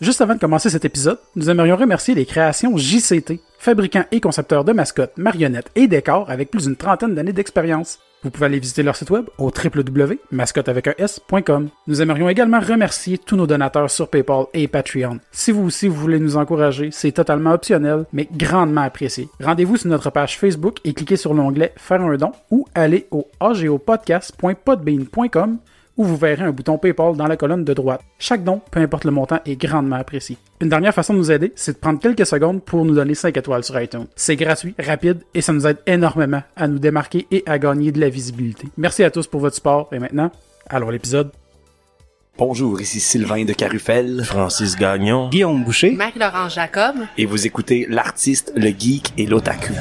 Juste 0.00 0.22
avant 0.22 0.34
de 0.34 0.40
commencer 0.40 0.70
cet 0.70 0.86
épisode, 0.86 1.18
nous 1.36 1.50
aimerions 1.50 1.76
remercier 1.76 2.14
les 2.14 2.24
créations 2.24 2.78
JCT, 2.78 3.38
fabricants 3.58 4.06
et 4.10 4.20
concepteurs 4.20 4.64
de 4.64 4.72
mascottes, 4.72 5.18
marionnettes 5.18 5.70
et 5.74 5.88
décors 5.88 6.30
avec 6.30 6.50
plus 6.50 6.64
d'une 6.64 6.76
trentaine 6.76 7.14
d'années 7.14 7.34
d'expérience. 7.34 7.98
Vous 8.22 8.30
pouvez 8.30 8.46
aller 8.46 8.58
visiter 8.58 8.82
leur 8.82 8.96
site 8.96 9.10
web 9.10 9.26
au 9.36 9.50
www.mascotte.com. 9.50 11.68
Nous 11.86 12.00
aimerions 12.00 12.30
également 12.30 12.60
remercier 12.60 13.18
tous 13.18 13.36
nos 13.36 13.46
donateurs 13.46 13.90
sur 13.90 14.08
PayPal 14.08 14.46
et 14.54 14.68
Patreon. 14.68 15.20
Si 15.32 15.52
vous 15.52 15.66
aussi 15.66 15.86
vous 15.88 15.96
voulez 15.96 16.18
nous 16.18 16.38
encourager, 16.38 16.88
c'est 16.92 17.12
totalement 17.12 17.52
optionnel, 17.52 18.06
mais 18.14 18.26
grandement 18.32 18.80
apprécié. 18.82 19.28
Rendez-vous 19.42 19.76
sur 19.76 19.90
notre 19.90 20.08
page 20.08 20.38
Facebook 20.38 20.78
et 20.84 20.94
cliquez 20.94 21.16
sur 21.16 21.34
l'onglet 21.34 21.74
Faire 21.76 22.00
un 22.00 22.16
don 22.16 22.32
ou 22.50 22.66
allez 22.74 23.06
au 23.10 23.28
agopodcast.podbean.com 23.38 25.58
où 26.00 26.04
vous 26.04 26.16
verrez 26.16 26.44
un 26.44 26.50
bouton 26.50 26.78
PayPal 26.78 27.14
dans 27.14 27.26
la 27.26 27.36
colonne 27.36 27.62
de 27.62 27.74
droite. 27.74 28.00
Chaque 28.18 28.42
don, 28.42 28.62
peu 28.70 28.80
importe 28.80 29.04
le 29.04 29.10
montant, 29.10 29.38
est 29.44 29.56
grandement 29.56 29.96
apprécié. 29.96 30.38
Une 30.62 30.70
dernière 30.70 30.94
façon 30.94 31.12
de 31.12 31.18
nous 31.18 31.30
aider, 31.30 31.52
c'est 31.56 31.74
de 31.74 31.76
prendre 31.76 32.00
quelques 32.00 32.24
secondes 32.24 32.62
pour 32.64 32.86
nous 32.86 32.94
donner 32.94 33.14
5 33.14 33.36
étoiles 33.36 33.64
sur 33.64 33.78
iTunes. 33.78 34.06
C'est 34.16 34.34
gratuit, 34.34 34.74
rapide 34.78 35.18
et 35.34 35.42
ça 35.42 35.52
nous 35.52 35.66
aide 35.66 35.76
énormément 35.86 36.42
à 36.56 36.68
nous 36.68 36.78
démarquer 36.78 37.26
et 37.30 37.42
à 37.44 37.58
gagner 37.58 37.92
de 37.92 38.00
la 38.00 38.08
visibilité. 38.08 38.66
Merci 38.78 39.04
à 39.04 39.10
tous 39.10 39.26
pour 39.26 39.40
votre 39.42 39.56
support 39.56 39.90
et 39.92 39.98
maintenant, 39.98 40.32
allons 40.70 40.88
à 40.88 40.92
l'épisode. 40.92 41.32
Bonjour, 42.38 42.80
ici 42.80 42.98
Sylvain 42.98 43.44
de 43.44 43.52
Carufel 43.52 44.24
Francis 44.24 44.76
Gagnon. 44.76 45.28
Guillaume 45.28 45.64
Boucher. 45.64 45.90
Marie-Laurent 45.90 46.48
Jacob. 46.48 46.94
et 47.18 47.26
vous 47.26 47.46
écoutez 47.46 47.86
l'artiste, 47.90 48.54
le 48.56 48.68
geek 48.70 49.12
et 49.18 49.26
l'otaku. 49.26 49.74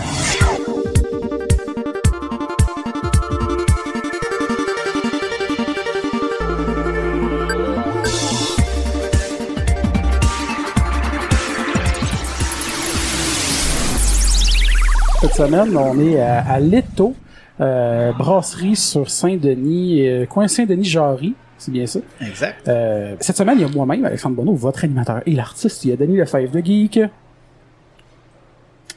Cette 15.32 15.46
semaine, 15.46 15.78
on 15.78 16.00
est 16.00 16.20
à, 16.20 16.40
à 16.40 16.60
Leto, 16.60 17.14
euh, 17.62 18.12
brasserie 18.14 18.76
sur 18.76 19.10
Saint-Denis, 19.10 20.08
euh, 20.08 20.26
coin 20.26 20.48
Saint-Denis-Jarry. 20.48 21.36
C'est 21.58 21.72
bien 21.72 21.86
ça? 21.86 22.00
Exact. 22.20 22.68
Euh, 22.68 23.16
cette 23.20 23.38
semaine, 23.38 23.58
il 23.60 23.62
y 23.62 23.64
a 23.64 23.68
moi-même, 23.68 24.04
Alexandre 24.06 24.36
Bonneau, 24.36 24.56
votre 24.56 24.84
animateur 24.84 25.22
et 25.28 25.34
l'artiste. 25.34 25.86
Il 25.86 25.92
y 25.92 25.94
a 25.94 25.98
Denis 25.98 26.18
Lefebvre 26.18 26.52
de 26.52 26.60
Geek. 26.66 27.00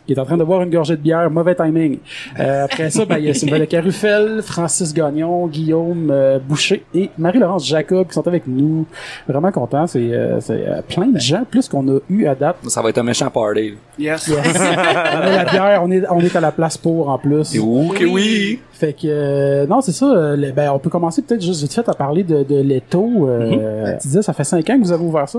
Il 0.09 0.17
est 0.17 0.21
en 0.21 0.25
train 0.25 0.37
de 0.37 0.43
boire 0.45 0.63
une 0.63 0.71
gorgée 0.71 0.97
de 0.97 1.01
bière, 1.01 1.31
mauvais 1.31 1.55
timing. 1.55 1.99
Euh, 2.41 2.65
après 2.65 2.91
ça, 2.91 3.05
ben, 3.05 3.19
il 3.19 3.27
y 3.27 3.31
a 3.31 3.35
Sylvain 3.35 3.61
de 3.61 3.65
Carufel, 3.67 4.43
Francis 4.43 4.93
Gagnon, 4.93 5.47
Guillaume 5.47 6.09
euh, 6.11 6.39
Boucher 6.41 6.85
et 6.95 7.09
Marie-Laurence 7.19 7.67
Jacob 7.67 8.09
qui 8.09 8.15
sont 8.15 8.27
avec 8.27 8.47
nous. 8.47 8.85
Vraiment 9.29 9.53
content. 9.53 9.87
C'est 9.87 10.01
euh, 10.13 10.41
c'est, 10.41 10.65
euh, 10.67 10.83
plein 10.83 11.07
de 11.07 11.19
gens, 11.21 11.45
plus 11.49 11.69
qu'on 11.69 11.87
a 11.97 11.99
eu 12.11 12.27
à 12.27 12.35
date. 12.35 12.57
Ça 12.69 12.83
va 12.83 12.89
être 12.89 12.99
un 12.99 13.03
méchant 13.05 13.31
party. 13.31 13.75
Yes. 13.99 14.27
Yes. 14.27 14.39
on 14.57 14.61
a 14.61 15.31
la 15.31 15.45
bière, 15.45 15.81
on 15.85 15.91
est, 15.91 16.03
on 16.11 16.21
est 16.21 16.35
à 16.35 16.41
la 16.41 16.51
place 16.53 16.77
pour 16.77 17.09
en 17.09 17.19
plus. 17.19 17.55
Et 17.55 17.59
que 17.59 18.05
oui! 18.05 18.61
Fait 18.73 18.93
que 18.95 19.01
euh, 19.05 19.67
non, 19.67 19.81
c'est 19.81 19.93
ça. 19.93 20.07
euh, 20.07 20.37
le- 20.37 20.51
ben, 20.51 20.71
on 20.73 20.79
peut 20.81 20.91
commencer 20.91 21.23
peut-être 21.23 21.43
juste 21.43 21.61
vite 21.63 21.73
fait 21.75 21.89
à 21.89 21.95
parler 21.95 22.25
de, 22.25 22.43
de 22.43 22.61
l'étau. 22.61 23.29
Euh, 23.29 23.97
Tu 24.01 24.09
disais, 24.09 24.23
ça 24.23 24.33
fait 24.33 24.43
cinq 24.45 24.69
ans 24.71 24.77
que 24.79 24.83
vous 24.85 24.93
avez 24.93 25.05
ouvert 25.05 25.29
ça? 25.29 25.39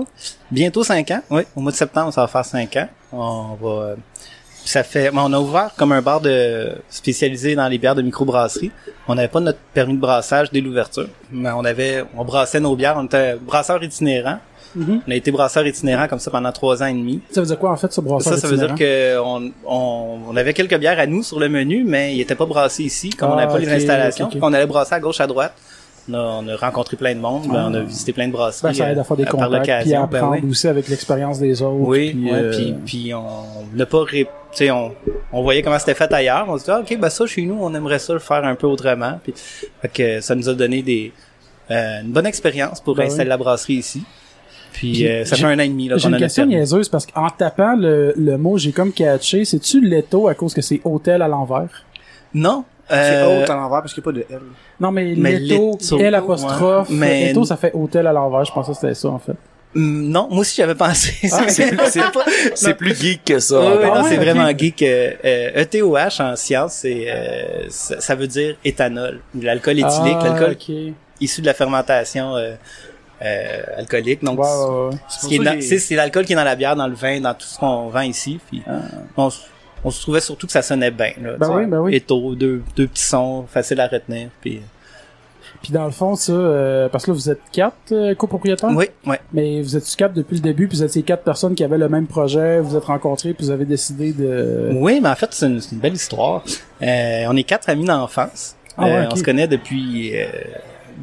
Bientôt 0.50 0.82
5 0.84 1.10
ans. 1.10 1.20
Oui, 1.30 1.42
au 1.54 1.60
mois 1.60 1.72
de 1.72 1.76
septembre, 1.76 2.12
ça 2.12 2.22
va 2.22 2.28
faire 2.28 2.44
5 2.44 2.76
ans. 2.76 2.88
On 3.12 3.54
va. 3.62 3.94
Ça 4.64 4.82
fait. 4.82 5.10
bon, 5.10 5.22
on 5.24 5.32
a 5.32 5.38
ouvert 5.38 5.70
comme 5.76 5.92
un 5.92 6.00
bar 6.02 6.20
de 6.20 6.72
spécialisé 6.88 7.54
dans 7.54 7.68
les 7.68 7.78
bières 7.78 7.94
de 7.94 8.02
microbrasserie. 8.02 8.70
On 9.08 9.14
n'avait 9.14 9.28
pas 9.28 9.40
notre 9.40 9.58
permis 9.74 9.94
de 9.94 10.00
brassage 10.00 10.50
dès 10.50 10.60
l'ouverture, 10.60 11.08
mais 11.30 11.50
on 11.50 11.64
avait, 11.64 12.04
on 12.16 12.24
brassait 12.24 12.60
nos 12.60 12.74
bières. 12.74 12.96
On 12.98 13.04
était 13.04 13.34
brasseur 13.36 13.82
itinérant. 13.82 14.38
Mhm. 14.76 15.02
On 15.06 15.10
a 15.10 15.14
été 15.14 15.30
brasseur 15.30 15.64
itinérant 15.66 16.08
comme 16.08 16.18
ça 16.18 16.30
pendant 16.32 16.50
trois 16.50 16.82
ans 16.82 16.86
et 16.86 16.92
demi. 16.94 17.20
Ça 17.30 17.40
veut 17.40 17.46
dire 17.46 17.58
quoi 17.58 17.70
en 17.70 17.76
fait, 17.76 17.92
ce 17.92 18.00
brasseur 18.00 18.34
ça, 18.34 18.40
ça 18.40 18.48
veut 18.48 18.56
dire 18.56 18.72
itinérant? 18.72 18.76
que 18.76 19.18
on, 19.20 19.52
on, 19.72 20.18
on 20.30 20.36
avait 20.36 20.52
quelques 20.52 20.76
bières 20.78 20.98
à 20.98 21.06
nous 21.06 21.22
sur 21.22 21.38
le 21.38 21.48
menu, 21.48 21.84
mais 21.86 22.16
ils 22.16 22.20
étaient 22.22 22.34
pas 22.34 22.46
brassés 22.46 22.82
ici, 22.82 23.10
comme 23.10 23.30
on 23.30 23.34
Ah, 23.34 23.46
n'avait 23.46 23.52
pas 23.52 23.58
les 23.60 23.72
installations. 23.72 24.28
On 24.42 24.52
allait 24.52 24.66
brasser 24.66 24.94
à 24.94 25.00
gauche, 25.00 25.20
à 25.20 25.26
droite. 25.28 25.54
On 26.08 26.14
a, 26.14 26.18
on 26.18 26.48
a 26.48 26.56
rencontré 26.56 26.96
plein 26.96 27.14
de 27.14 27.20
monde, 27.20 27.44
ben, 27.48 27.54
Ah. 27.56 27.66
on 27.70 27.74
a 27.74 27.80
visité 27.80 28.12
plein 28.12 28.26
de 28.28 28.32
brasseries. 28.32 28.68
Ben, 28.68 28.74
ça 28.74 28.90
aide 28.92 28.98
à 28.98 29.04
faire 29.04 29.16
des 29.16 29.22
euh, 29.22 29.26
par 29.26 29.48
contacts, 29.48 29.62
puis 29.62 29.70
à 29.72 29.76
l'occasion. 29.78 30.00
Ben 30.10 30.16
apprendre 30.18 30.42
oui. 30.44 30.50
aussi 30.50 30.68
avec 30.68 30.88
l'expérience 30.88 31.38
des 31.38 31.62
autres. 31.62 31.74
Oui, 31.88 32.10
puis, 32.12 32.24
ouais, 32.30 32.38
euh, 32.38 32.50
puis, 32.52 32.74
puis 32.84 33.14
on 33.14 33.44
n'a 33.74 33.86
pas 33.86 34.02
ré... 34.04 34.26
on, 34.70 34.90
on 35.32 35.42
voyait 35.42 35.62
comment 35.62 35.78
c'était 35.78 35.94
fait 35.94 36.12
ailleurs. 36.12 36.46
On 36.48 36.58
se 36.58 36.64
dit, 36.64 36.70
ah, 36.70 36.80
ok, 36.80 36.98
ben 36.98 37.08
ça, 37.08 37.26
chez 37.26 37.42
nous, 37.42 37.56
on 37.60 37.74
aimerait 37.74 37.98
ça 37.98 38.12
le 38.12 38.18
faire 38.18 38.44
un 38.44 38.54
peu 38.54 38.66
autrement. 38.66 39.18
Puis, 39.22 39.32
fait 39.80 39.88
que 39.88 40.20
ça 40.20 40.34
nous 40.34 40.48
a 40.48 40.54
donné 40.54 40.82
des, 40.82 41.12
euh, 41.70 42.02
une 42.02 42.12
bonne 42.12 42.26
expérience 42.26 42.80
pour 42.80 42.94
Ben 42.96 43.06
installer 43.06 43.22
oui. 43.24 43.28
la 43.30 43.36
brasserie 43.38 43.74
ici. 43.74 44.02
Puis, 44.74 44.92
Puis, 44.92 45.08
euh, 45.08 45.24
ça 45.24 45.36
fait 45.36 45.44
un 45.44 45.56
an 45.58 45.62
et 45.62 45.68
demi 45.68 45.88
là, 45.88 45.96
J'ai 45.96 46.08
une 46.08 46.18
question 46.18 46.44
niaiseuse 46.44 46.88
parce 46.88 47.06
qu'en 47.06 47.30
tapant 47.30 47.76
le, 47.76 48.12
le 48.16 48.36
mot, 48.36 48.58
j'ai 48.58 48.72
comme 48.72 48.92
catché. 48.92 49.44
C'est-tu 49.44 49.80
l'étau 49.80 50.26
à 50.28 50.34
cause 50.34 50.52
que 50.52 50.60
c'est 50.62 50.80
hôtel 50.84 51.22
à 51.22 51.28
l'envers? 51.28 51.84
Non. 52.34 52.64
C'est 52.88 52.96
euh, 53.16 53.40
haute 53.42 53.50
à 53.50 53.54
l'envers 53.54 53.80
parce 53.80 53.94
qu'il 53.94 54.02
n'y 54.02 54.08
a 54.08 54.12
pas 54.12 54.18
de 54.18 54.34
L. 54.34 54.40
Non, 54.80 54.90
mais, 54.92 55.14
Mais 55.16 55.38
l'étau, 55.38 55.78
L 55.98 56.14
apostrophe. 56.14 56.90
ouais. 56.90 56.96
Mais- 56.96 57.34
ça 57.44 57.56
fait 57.56 57.72
hôtel 57.74 58.06
à 58.06 58.12
l'envers. 58.12 58.44
Je 58.44 58.52
pensais 58.52 58.72
que 58.72 58.78
c'était 58.78 58.94
ça, 58.94 59.08
en 59.08 59.18
fait. 59.18 59.32
hum, 59.76 60.08
non, 60.08 60.28
moi 60.30 60.40
aussi 60.40 60.56
j'avais 60.56 60.74
pensé. 60.74 61.14
Ah, 61.32 61.48
C'est 61.48 61.68
plus, 61.68 61.86
c'est- 61.90 62.00
c'est 62.54 62.74
plus 62.74 62.94
geek 62.94 63.24
que 63.24 63.38
ça. 63.38 63.58
Ouais, 63.60 63.78
c'est 64.08 64.16
ok. 64.18 64.22
vraiment 64.24 64.48
geek. 64.56 64.82
Euh, 64.82 65.12
euh, 65.24 65.62
ETOH 65.62 66.20
en 66.20 66.36
science, 66.36 66.74
c'est 66.74 67.06
euh, 67.08 67.66
ça, 67.70 68.00
ça 68.00 68.14
veut 68.14 68.26
dire 68.28 68.56
éthanol, 68.64 69.20
l'alcool 69.40 69.78
éthylique, 69.78 70.16
Ah, 70.20 70.24
l'alcool 70.28 70.56
issu 71.20 71.40
de 71.40 71.46
la 71.46 71.54
fermentation 71.54 72.36
euh, 72.36 72.54
euh, 73.22 73.62
alcoolique. 73.78 74.22
Donc, 74.22 74.36
dans- 75.38 75.60
c'est 75.60 75.78
c'est 75.78 75.94
l'alcool 75.94 76.24
qui 76.24 76.34
est 76.34 76.36
dans 76.36 76.44
la 76.44 76.56
bière, 76.56 76.76
dans 76.76 76.86
le 76.88 76.94
vin, 76.94 77.20
dans 77.20 77.32
tout 77.34 77.46
ce 77.46 77.58
qu'on 77.58 77.88
vend 77.88 78.00
ici. 78.02 78.38
Puis 78.50 78.62
on, 79.16 79.28
on 79.84 79.90
se 79.90 80.00
trouvait 80.00 80.20
surtout 80.20 80.46
que 80.46 80.52
ça 80.52 80.62
sonnait 80.62 80.90
bien. 80.90 81.12
Là, 81.20 81.36
Ben 81.38 81.50
oui, 81.54 81.66
ben 81.66 81.80
oui. 81.80 82.02
Deux, 82.36 82.62
deux 82.76 82.86
petits 82.86 83.02
sons, 83.02 83.44
faciles 83.48 83.80
à 83.80 83.86
retenir. 83.86 84.28
Puis, 84.40 84.60
Puis 85.62 85.72
dans 85.72 85.84
le 85.84 85.90
fond, 85.90 86.16
ça, 86.16 86.32
euh, 86.32 86.88
parce 86.88 87.04
que 87.04 87.10
là, 87.10 87.14
vous 87.14 87.30
êtes 87.30 87.40
quatre 87.52 87.92
euh, 87.92 88.14
copropriétaires? 88.14 88.70
oui, 88.74 88.86
ouais. 89.06 89.20
Mais 89.32 89.60
vous 89.62 89.76
êtes 89.76 89.84
quatre 89.96 90.14
depuis 90.14 90.36
le 90.36 90.42
début, 90.42 90.68
puis 90.68 90.78
vous 90.78 90.84
êtes 90.84 90.92
ces 90.92 91.02
quatre 91.02 91.22
personnes 91.22 91.54
qui 91.54 91.62
avaient 91.64 91.78
le 91.78 91.88
même 91.88 92.06
projet, 92.06 92.60
vous 92.60 92.76
êtes 92.76 92.84
rencontrés, 92.84 93.34
puis 93.34 93.46
vous 93.46 93.52
avez 93.52 93.64
décidé 93.66 94.12
de... 94.12 94.70
Oui, 94.72 95.00
mais 95.02 95.08
en 95.10 95.14
fait, 95.14 95.28
c'est 95.32 95.46
une, 95.46 95.60
belle 95.72 95.94
histoire. 95.94 96.42
Euh, 96.82 97.24
on 97.28 97.36
est 97.36 97.44
quatre 97.44 97.68
amis 97.68 97.84
d'enfance. 97.84 98.56
Ah 98.76 98.84
ouais, 98.84 98.90
Euh. 98.92 99.08
On 99.12 99.16
se 99.16 99.22
connaît 99.22 99.46
depuis 99.46 100.18
euh, 100.18 100.26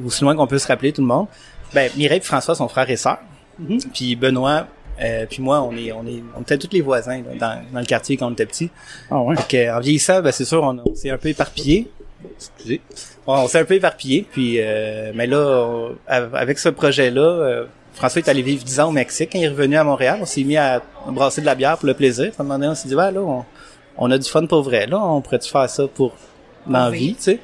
aussi 0.05 0.23
loin 0.23 0.35
qu'on 0.35 0.47
peut 0.47 0.59
se 0.59 0.67
rappeler 0.67 0.91
tout 0.91 1.01
le 1.01 1.07
monde. 1.07 1.27
Ben, 1.73 1.89
Mireille 1.95 2.17
et 2.17 2.21
François 2.21 2.55
sont 2.55 2.67
frères 2.67 2.89
et 2.89 2.97
sœurs. 2.97 3.19
Mhm. 3.59 3.79
Puis 3.93 4.15
Benoît, 4.15 4.67
euh, 5.01 5.25
puis 5.29 5.41
moi, 5.41 5.62
on 5.62 5.75
est, 5.75 5.91
on 5.91 6.06
est, 6.06 6.23
on 6.38 6.41
était 6.41 6.57
tous 6.57 6.69
les 6.72 6.81
voisins 6.81 7.17
là, 7.22 7.35
dans, 7.39 7.62
dans 7.73 7.79
le 7.79 7.85
quartier 7.85 8.17
quand 8.17 8.28
on 8.28 8.31
était 8.34 8.45
petits. 8.45 8.69
Ah 9.09 9.22
ouais. 9.22 9.35
Fait 9.35 9.47
que, 9.67 9.78
en 9.78 9.79
vieillissant, 9.79 10.22
ben, 10.22 10.31
c'est 10.31 10.45
sûr, 10.45 10.63
on, 10.63 10.78
on 10.85 10.95
s'est 10.95 11.09
un 11.09 11.17
peu 11.17 11.29
éparpillé. 11.29 11.89
Excusez. 12.35 12.81
On, 13.25 13.34
on 13.34 13.47
s'est 13.47 13.59
un 13.59 13.66
peu 13.66 13.73
éparpillé, 13.75 14.25
puis 14.31 14.57
euh, 14.59 15.11
mais 15.16 15.28
là, 15.28 15.66
on- 15.67 15.95
avec 16.07 16.59
ce 16.59 16.69
projet-là, 16.69 17.22
euh, 17.22 17.66
François 17.94 18.22
est 18.22 18.29
allé 18.29 18.41
vivre 18.41 18.63
10 18.63 18.79
ans 18.79 18.90
au 18.90 18.91
Mexique. 18.91 19.29
Quand 19.34 19.40
il 19.40 19.45
est 19.45 19.50
revenu 19.50 19.75
à 19.75 19.84
Montréal, 19.84 20.19
on 20.22 20.25
s'est 20.25 20.44
mis 20.44 20.56
à 20.57 20.81
brasser 21.07 21.41
de 21.41 21.45
la 21.45 21.56
bière 21.56 21.78
pour 21.78 21.88
le 21.88 21.94
plaisir. 21.94 22.31
À 22.38 22.41
un 22.41 22.45
moment 22.45 22.57
donné, 22.59 22.69
on 22.72 22.75
s'est 22.75 22.88
dit, 22.88 22.95
ouais, 22.95 23.11
là, 23.11 23.19
on, 23.22 23.44
on 23.97 24.11
a 24.11 24.17
du 24.17 24.29
fun 24.29 24.45
pour 24.45 24.61
vrai. 24.63 24.88
Là, 24.88 24.97
on 25.03 25.22
pourrait-tu 25.22 25.50
faire 25.50 25.69
ça 25.69 25.88
pour 25.88 26.16
l'envie, 26.69 27.16
tu 27.16 27.22
sais? 27.23 27.40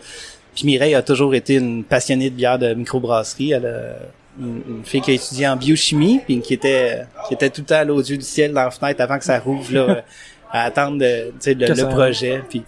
Puis 0.55 0.65
Mireille 0.65 0.95
a 0.95 1.01
toujours 1.01 1.35
été 1.35 1.55
une 1.55 1.83
passionnée 1.83 2.29
de 2.29 2.35
bière 2.35 2.57
de 2.57 2.73
microbrasserie. 2.73 3.51
Elle 3.51 3.65
a 3.65 3.95
une, 4.39 4.61
une 4.67 4.85
fille 4.85 5.01
qui 5.01 5.11
a 5.11 5.13
étudié 5.13 5.47
en 5.47 5.55
biochimie, 5.55 6.21
puis 6.25 6.41
qui 6.41 6.53
était 6.53 7.05
qui 7.27 7.33
était 7.33 7.49
tout 7.49 7.61
le 7.61 7.67
temps 7.67 7.75
à 7.75 7.83
l'audio 7.83 8.15
du 8.15 8.23
ciel 8.23 8.53
dans 8.53 8.63
la 8.63 8.71
fenêtre 8.71 9.01
avant 9.01 9.17
que 9.17 9.25
ça 9.25 9.39
rouvre, 9.39 9.73
là, 9.73 10.03
à 10.51 10.63
attendre 10.63 10.97
de, 10.97 11.33
le, 11.45 11.73
le 11.73 11.89
projet. 11.89 12.41
Puis, 12.49 12.63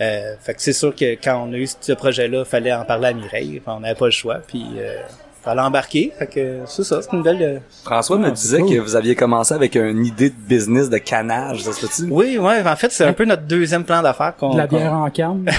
euh, 0.00 0.34
fait 0.40 0.54
que 0.54 0.62
c'est 0.62 0.72
sûr 0.72 0.94
que 0.94 1.14
quand 1.14 1.46
on 1.48 1.52
a 1.52 1.56
eu 1.56 1.66
ce 1.80 1.92
projet-là, 1.92 2.44
fallait 2.44 2.72
en 2.72 2.84
parler 2.84 3.08
à 3.08 3.12
Mireille. 3.12 3.62
On 3.66 3.80
n'avait 3.80 3.94
pas 3.94 4.06
le 4.06 4.10
choix. 4.10 4.40
Puis, 4.46 4.64
euh, 4.76 4.98
fallait 5.46 5.60
embarquer. 5.62 6.12
Fait 6.18 6.26
que 6.26 6.58
c'est 6.66 6.84
ça, 6.84 7.00
c'est 7.00 7.12
une 7.12 7.22
belle. 7.22 7.38
euh, 7.40 7.58
François 7.84 8.18
me 8.18 8.26
Ah, 8.26 8.30
disait 8.32 8.60
cool. 8.60 8.74
que 8.74 8.80
vous 8.80 8.96
aviez 8.96 9.14
commencé 9.14 9.54
avec 9.54 9.74
une 9.76 10.04
idée 10.04 10.28
de 10.30 10.34
business 10.34 10.90
de 10.90 10.98
canage, 10.98 11.62
ça 11.62 11.72
se 11.72 11.86
fait-tu? 11.86 12.10
Oui, 12.10 12.36
ouais. 12.38 12.62
En 12.66 12.76
fait, 12.76 12.90
c'est 12.92 13.04
un 13.04 13.12
peu 13.12 13.24
notre 13.24 13.42
deuxième 13.44 13.84
plan 13.84 14.02
d'affaires 14.02 14.34
qu'on. 14.36 14.52
De 14.52 14.58
la 14.58 14.66
qu'on- 14.66 14.76
bière 14.76 14.92
en 14.92 15.08
canne. 15.10 15.44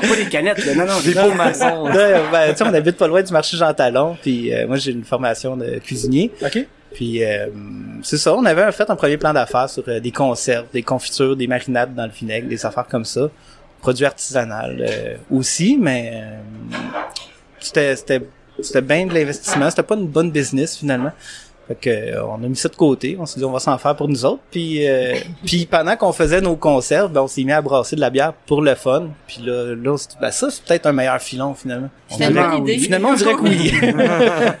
Pas 0.00 0.16
des 0.16 0.26
canettes, 0.30 0.64
là. 0.64 0.74
Non, 0.74 0.86
non, 0.86 1.00
Des 1.04 1.12
pots 1.12 1.34
maçons. 1.34 1.84
Ben, 1.92 2.50
tu 2.52 2.56
sais, 2.56 2.64
on 2.64 2.72
habite 2.74 2.96
pas 2.96 3.08
loin 3.08 3.22
du 3.22 3.32
marché 3.32 3.56
Jean 3.56 3.74
Talon, 3.74 4.16
puis 4.20 4.54
euh, 4.54 4.66
moi 4.68 4.76
j'ai 4.76 4.92
une 4.92 5.04
formation 5.04 5.56
de 5.56 5.78
cuisinier. 5.78 6.30
OK. 6.42 6.66
Puis 6.94 7.22
euh, 7.24 7.46
c'est 8.02 8.16
ça, 8.16 8.34
on 8.34 8.44
avait 8.44 8.64
en 8.64 8.72
fait 8.72 8.88
un 8.90 8.96
premier 8.96 9.16
plan 9.16 9.32
d'affaires 9.32 9.68
sur 9.68 9.82
euh, 9.88 10.00
des 10.00 10.10
conserves, 10.12 10.66
des 10.72 10.82
confitures, 10.82 11.36
des 11.36 11.46
marinades 11.46 11.94
dans 11.94 12.04
le 12.06 12.12
vinaigre, 12.12 12.48
des 12.48 12.64
affaires 12.64 12.86
comme 12.88 13.04
ça, 13.04 13.28
produits 13.82 14.04
artisanaux 14.06 14.54
euh, 14.80 15.16
aussi, 15.30 15.76
mais 15.80 16.12
euh, 16.14 16.76
c'était 17.60 17.96
c'était 17.96 18.22
c'était 18.60 18.80
bien 18.82 19.06
de 19.06 19.14
l'investissement, 19.14 19.70
c'était 19.70 19.82
pas 19.82 19.94
une 19.96 20.06
bonne 20.08 20.30
business 20.30 20.76
finalement. 20.76 21.12
Fait 21.68 21.74
que 21.74 21.90
euh, 21.90 22.24
on 22.24 22.42
a 22.42 22.48
mis 22.48 22.56
ça 22.56 22.70
de 22.70 22.74
côté, 22.76 23.16
on 23.20 23.26
s'est 23.26 23.38
dit 23.38 23.44
on 23.44 23.52
va 23.52 23.58
s'en 23.60 23.76
faire 23.76 23.94
pour 23.94 24.08
nous 24.08 24.24
autres. 24.24 24.40
Puis 24.50 24.88
euh, 24.88 25.14
puis 25.44 25.66
pendant 25.66 25.96
qu'on 25.96 26.12
faisait 26.12 26.40
nos 26.40 26.56
conserves, 26.56 27.12
ben, 27.12 27.20
on 27.20 27.26
s'est 27.28 27.44
mis 27.44 27.52
à 27.52 27.60
brasser 27.60 27.94
de 27.94 28.00
la 28.00 28.08
bière 28.08 28.32
pour 28.46 28.62
le 28.62 28.74
fun. 28.74 29.08
Puis 29.26 29.42
là, 29.44 29.74
là 29.74 29.92
on 29.92 29.96
s'est 29.98 30.08
dit, 30.08 30.16
ben, 30.20 30.30
ça 30.30 30.48
c'est 30.50 30.64
peut-être 30.64 30.86
un 30.86 30.92
meilleur 30.92 31.20
filon 31.20 31.52
finalement. 31.54 31.90
On 32.10 32.14
Finalement, 32.16 32.48
dirait- 32.60 32.62
oui. 32.62 32.78
finalement 32.78 33.08
on 33.10 33.14
dirait 33.14 33.34
que 33.34 33.42
oui. 33.42 33.72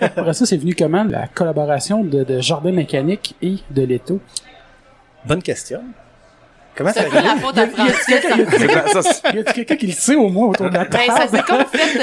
Après 0.16 0.34
ça, 0.34 0.44
c'est 0.44 0.58
venu 0.58 0.74
comment 0.74 1.02
la 1.04 1.26
collaboration 1.28 2.04
de, 2.04 2.24
de 2.24 2.40
Jardin 2.40 2.72
Mécanique 2.72 3.34
et 3.40 3.54
de 3.70 3.82
Leto? 3.82 4.20
Bonne 5.24 5.42
question. 5.42 5.80
Comment 6.78 6.92
ça 6.92 7.02
la 7.02 7.36
faute 7.36 7.58
à 7.58 7.66
Francis. 7.66 8.06
Ça, 8.06 9.02
c'est- 9.02 9.34
Y 9.34 9.40
a 9.40 9.52
quelqu'un 9.52 9.76
qui 9.76 9.86
le 9.88 9.92
sait 9.92 10.14
au 10.14 10.28
moins 10.28 10.46
autour 10.48 10.70
de 10.70 10.74
la 10.74 10.84
Ben, 10.84 10.90
table? 11.06 11.18
ça 11.18 11.26
s'est 11.28 11.42
comme 11.42 11.64
fait, 11.66 11.98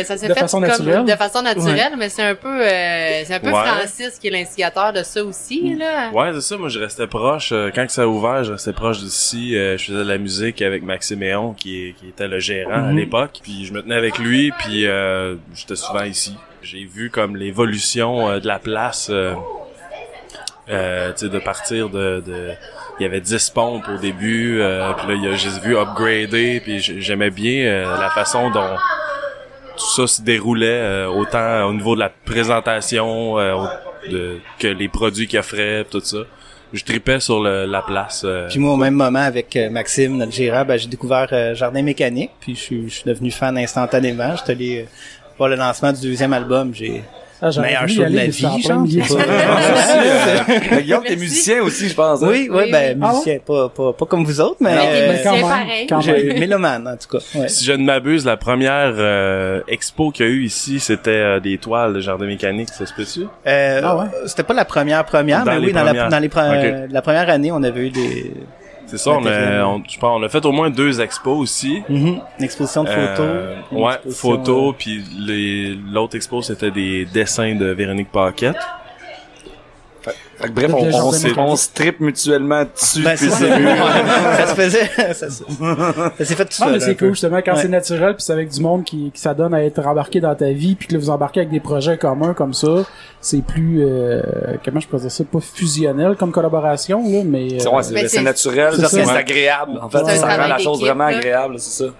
euh, 0.00 0.04
ça 0.04 0.16
s'est 0.16 0.28
De 0.28 0.34
fait 0.34 0.40
façon 0.40 0.60
comme- 0.60 0.68
naturelle? 0.68 1.04
de 1.04 1.12
façon 1.12 1.42
naturelle, 1.42 1.92
mais 1.98 2.08
c'est 2.08 2.22
un 2.22 2.34
peu, 2.34 2.62
euh, 2.62 3.22
c'est 3.24 3.34
un 3.34 3.40
peu 3.40 3.50
Ouais. 3.52 3.62
Francis 3.66 4.18
qui 4.18 4.28
est 4.28 4.30
l'instigateur 4.30 4.92
de 4.94 5.02
ça 5.02 5.22
aussi, 5.22 5.74
là. 5.76 6.10
Ouais, 6.12 6.30
c'est 6.34 6.40
ça. 6.40 6.56
Moi, 6.56 6.70
je 6.70 6.78
restais 6.78 7.06
proche. 7.06 7.50
euh, 7.52 7.70
quand 7.74 7.84
que 7.86 7.92
ça 7.92 8.02
a 8.02 8.06
ouvert, 8.06 8.42
je 8.44 8.52
restais 8.52 8.72
proche 8.72 9.00
d'ici. 9.00 9.54
euh, 9.56 9.76
je 9.76 9.84
faisais 9.84 9.98
de 9.98 10.08
la 10.08 10.18
musique 10.18 10.62
avec 10.62 10.82
Maxime 10.82 11.18
Méon, 11.18 11.52
qui, 11.52 11.94
qui 12.00 12.08
était 12.08 12.26
le 12.28 12.38
gérant 12.40 12.72
à 12.72 12.78
Mhm. 12.78 12.96
l'époque. 12.96 13.40
Puis 13.42 13.66
je 13.66 13.72
me 13.74 13.82
tenais 13.82 13.96
avec 13.96 14.18
lui, 14.18 14.52
puis 14.58 14.86
euh, 14.86 15.34
j'étais 15.54 15.76
souvent 15.76 16.04
ici. 16.04 16.34
J'ai 16.62 16.84
vu 16.86 17.10
comme 17.10 17.36
l'évolution 17.36 18.30
euh, 18.30 18.40
de 18.40 18.46
la 18.46 18.58
place, 18.58 19.08
euh, 19.10 19.34
euh, 20.70 21.12
tu 21.12 21.26
sais, 21.26 21.28
de 21.28 21.38
partir 21.38 21.90
de... 21.90 22.22
il 23.00 23.02
y 23.02 23.06
avait 23.06 23.20
10 23.20 23.50
pompes 23.50 23.88
au 23.88 23.98
début, 23.98 24.60
euh, 24.60 24.92
puis 24.94 25.08
là, 25.08 25.14
il 25.14 25.28
a- 25.28 25.34
j'ai 25.36 25.50
vu 25.60 25.76
upgrader, 25.76 26.60
puis 26.60 26.78
j'aimais 26.80 27.30
bien 27.30 27.64
euh, 27.66 27.98
la 27.98 28.10
façon 28.10 28.50
dont 28.50 28.76
tout 29.76 29.86
ça 29.96 30.06
se 30.06 30.22
déroulait, 30.22 30.66
euh, 30.68 31.08
autant 31.08 31.64
au 31.64 31.72
niveau 31.72 31.94
de 31.96 32.00
la 32.00 32.08
présentation, 32.08 33.38
euh, 33.38 33.56
de, 34.10 34.38
que 34.58 34.68
les 34.68 34.88
produits 34.88 35.26
qu'il 35.26 35.38
offrait, 35.38 35.84
tout 35.90 36.00
ça. 36.00 36.18
Je 36.72 36.84
tripais 36.84 37.20
sur 37.20 37.40
le- 37.40 37.66
la 37.66 37.82
place. 37.82 38.22
euh, 38.24 38.48
Puis 38.48 38.58
moi, 38.58 38.72
au 38.72 38.76
même 38.76 38.94
moment, 38.94 39.20
avec 39.20 39.54
euh, 39.56 39.70
Maxime, 39.70 40.16
notre 40.16 40.32
gérant, 40.32 40.64
ben, 40.64 40.76
j'ai 40.76 40.88
découvert 40.88 41.54
Jardin 41.54 41.82
Mécanique, 41.82 42.30
puis 42.40 42.54
je 42.56 42.60
suis, 42.60 42.88
je 42.90 43.04
devenu 43.04 43.30
fan 43.30 43.56
instantanément. 43.58 44.34
J'étais 44.36 44.52
allé 44.52 44.80
euh, 44.82 44.86
voir 45.38 45.48
le 45.50 45.56
lancement 45.56 45.92
du 45.92 46.00
deuxième 46.00 46.32
album. 46.32 46.72
J'ai 46.74 47.02
Ah, 47.44 47.60
meilleur 47.60 47.88
show 47.88 48.04
de 48.04 48.16
la 48.16 48.26
vie, 48.26 48.62
genre. 48.62 48.86
Mais 50.70 50.82
Guillaume, 50.82 51.02
t'es 51.04 51.16
musicien 51.16 51.62
aussi, 51.62 51.88
je 51.88 51.94
pense. 51.94 52.22
hein? 52.22 52.28
Oui, 52.30 52.48
oui, 52.50 52.62
Oui, 52.64 52.72
ben, 52.72 52.98
oui. 53.00 53.08
musicien, 53.08 53.38
pas, 53.44 53.68
pas, 53.68 53.92
pas 53.92 54.06
comme 54.06 54.24
vous 54.24 54.40
autres, 54.40 54.56
mais, 54.60 54.74
Mais 54.74 54.80
euh, 55.24 55.84
quand 55.88 56.02
même, 56.04 56.16
j'ai- 56.16 56.38
mélomane, 56.38 56.88
en 56.88 56.96
tout 56.96 57.18
cas. 57.18 57.24
Ouais. 57.38 57.48
Si 57.48 57.64
je 57.64 57.72
ne 57.72 57.84
m'abuse, 57.84 58.24
la 58.24 58.36
première 58.36 58.92
euh, 58.96 59.60
expo 59.68 60.10
qu'il 60.10 60.26
y 60.26 60.28
a 60.28 60.32
eu 60.32 60.44
ici, 60.44 60.80
c'était 60.80 61.10
euh, 61.10 61.40
des 61.40 61.58
toiles 61.58 61.92
de 61.94 62.00
jardin 62.00 62.26
mécanique, 62.26 62.68
ça 62.70 62.86
se 62.86 62.94
peut-tu? 62.94 63.26
Euh, 63.46 63.80
Ah 63.82 63.96
ouais? 63.96 64.06
C'était 64.26 64.42
pas 64.42 64.54
la 64.54 64.64
première 64.64 65.04
première, 65.04 65.44
Dans 65.44 65.52
mais 65.52 65.58
oui, 65.58 65.72
dans 65.72 65.82
la, 65.84 65.90
premières. 65.92 66.08
dans 66.08 66.18
les 66.18 66.28
pre- 66.28 66.48
Ok. 66.48 66.64
euh, 66.64 66.86
la 66.90 67.02
première 67.02 67.28
année, 67.28 67.52
on 67.52 67.62
avait 67.62 67.86
eu 67.86 67.90
des 67.90 68.32
C'est 68.96 69.04
ça, 69.04 69.10
on 69.10 69.26
a, 69.26 69.64
on, 69.64 69.82
je 69.88 69.98
pense, 69.98 70.20
on 70.20 70.22
a 70.22 70.28
fait 70.28 70.44
au 70.44 70.52
moins 70.52 70.70
deux 70.70 71.00
expos 71.00 71.36
aussi. 71.38 71.82
Mhm. 71.88 72.20
une 72.38 72.44
exposition 72.44 72.84
de 72.84 72.88
photos. 72.88 73.18
Euh, 73.20 73.56
ouais, 73.72 73.98
photos, 74.10 74.74
puis 74.78 75.04
l'autre 75.90 76.16
expo, 76.16 76.42
c'était 76.42 76.70
des 76.70 77.04
dessins 77.06 77.54
de 77.56 77.66
Véronique 77.66 78.12
Paquette. 78.12 78.56
Fait 80.36 80.48
que 80.48 80.52
bref, 80.52 80.72
on, 80.74 81.40
on, 81.42 81.42
on 81.50 81.56
se 81.56 81.68
tripe 81.72 82.00
mutuellement 82.00 82.62
dessus 82.64 83.02
Ben, 83.02 83.12
depuis 83.12 83.30
ça. 83.30 84.46
se 84.48 84.54
faisait, 84.54 84.90
ça, 85.14 85.30
se- 85.30 85.44
ça 86.18 86.24
s'est 86.24 86.34
fait 86.34 86.44
tout 86.44 86.56
Ah, 86.60 86.68
seul. 86.70 86.80
c'est 86.80 86.94
peu. 86.94 87.06
cool, 87.06 87.14
justement, 87.14 87.38
quand 87.44 87.54
Ouais. 87.54 87.62
c'est 87.62 87.68
naturel, 87.68 88.14
puis 88.14 88.22
c'est 88.24 88.32
avec 88.32 88.48
du 88.50 88.60
monde 88.60 88.84
qui, 88.84 89.10
qui 89.12 89.20
s'adonne 89.20 89.54
à 89.54 89.62
être 89.64 89.86
embarqué 89.86 90.20
dans 90.20 90.34
ta 90.34 90.50
vie, 90.50 90.74
puis 90.74 90.88
que 90.88 90.94
là, 90.94 90.98
vous 90.98 91.10
embarquez 91.10 91.40
avec 91.40 91.50
des 91.50 91.60
projets 91.60 91.96
communs 91.98 92.34
comme 92.34 92.52
ça, 92.54 92.84
c'est 93.20 93.42
plus, 93.44 93.78
euh, 93.84 94.20
comment 94.64 94.80
je 94.80 94.86
pourrais 94.88 95.02
dire 95.02 95.10
ça, 95.12 95.24
pas 95.24 95.40
fusionnel 95.40 96.16
comme 96.16 96.32
collaboration, 96.32 97.02
là, 97.08 97.22
mais... 97.24 97.54
euh, 97.54 97.58
C'est- 97.60 97.68
ouais, 97.68 97.82
c'est 97.82 97.94
Mais 97.94 98.08
c'est 98.08 98.22
naturel, 98.22 98.72
c'est 98.88 99.08
agréable. 99.10 99.78
En 99.82 99.88
fait, 99.88 99.98
C'est 100.04 100.12
un 100.12 100.16
ça 100.16 100.36
rend 100.36 100.48
la 100.48 100.58
chose 100.58 100.80
vraiment 100.80 101.08
là. 101.08 101.16
agréable, 101.16 101.54
c'est 101.58 101.84
ça. 101.84 101.90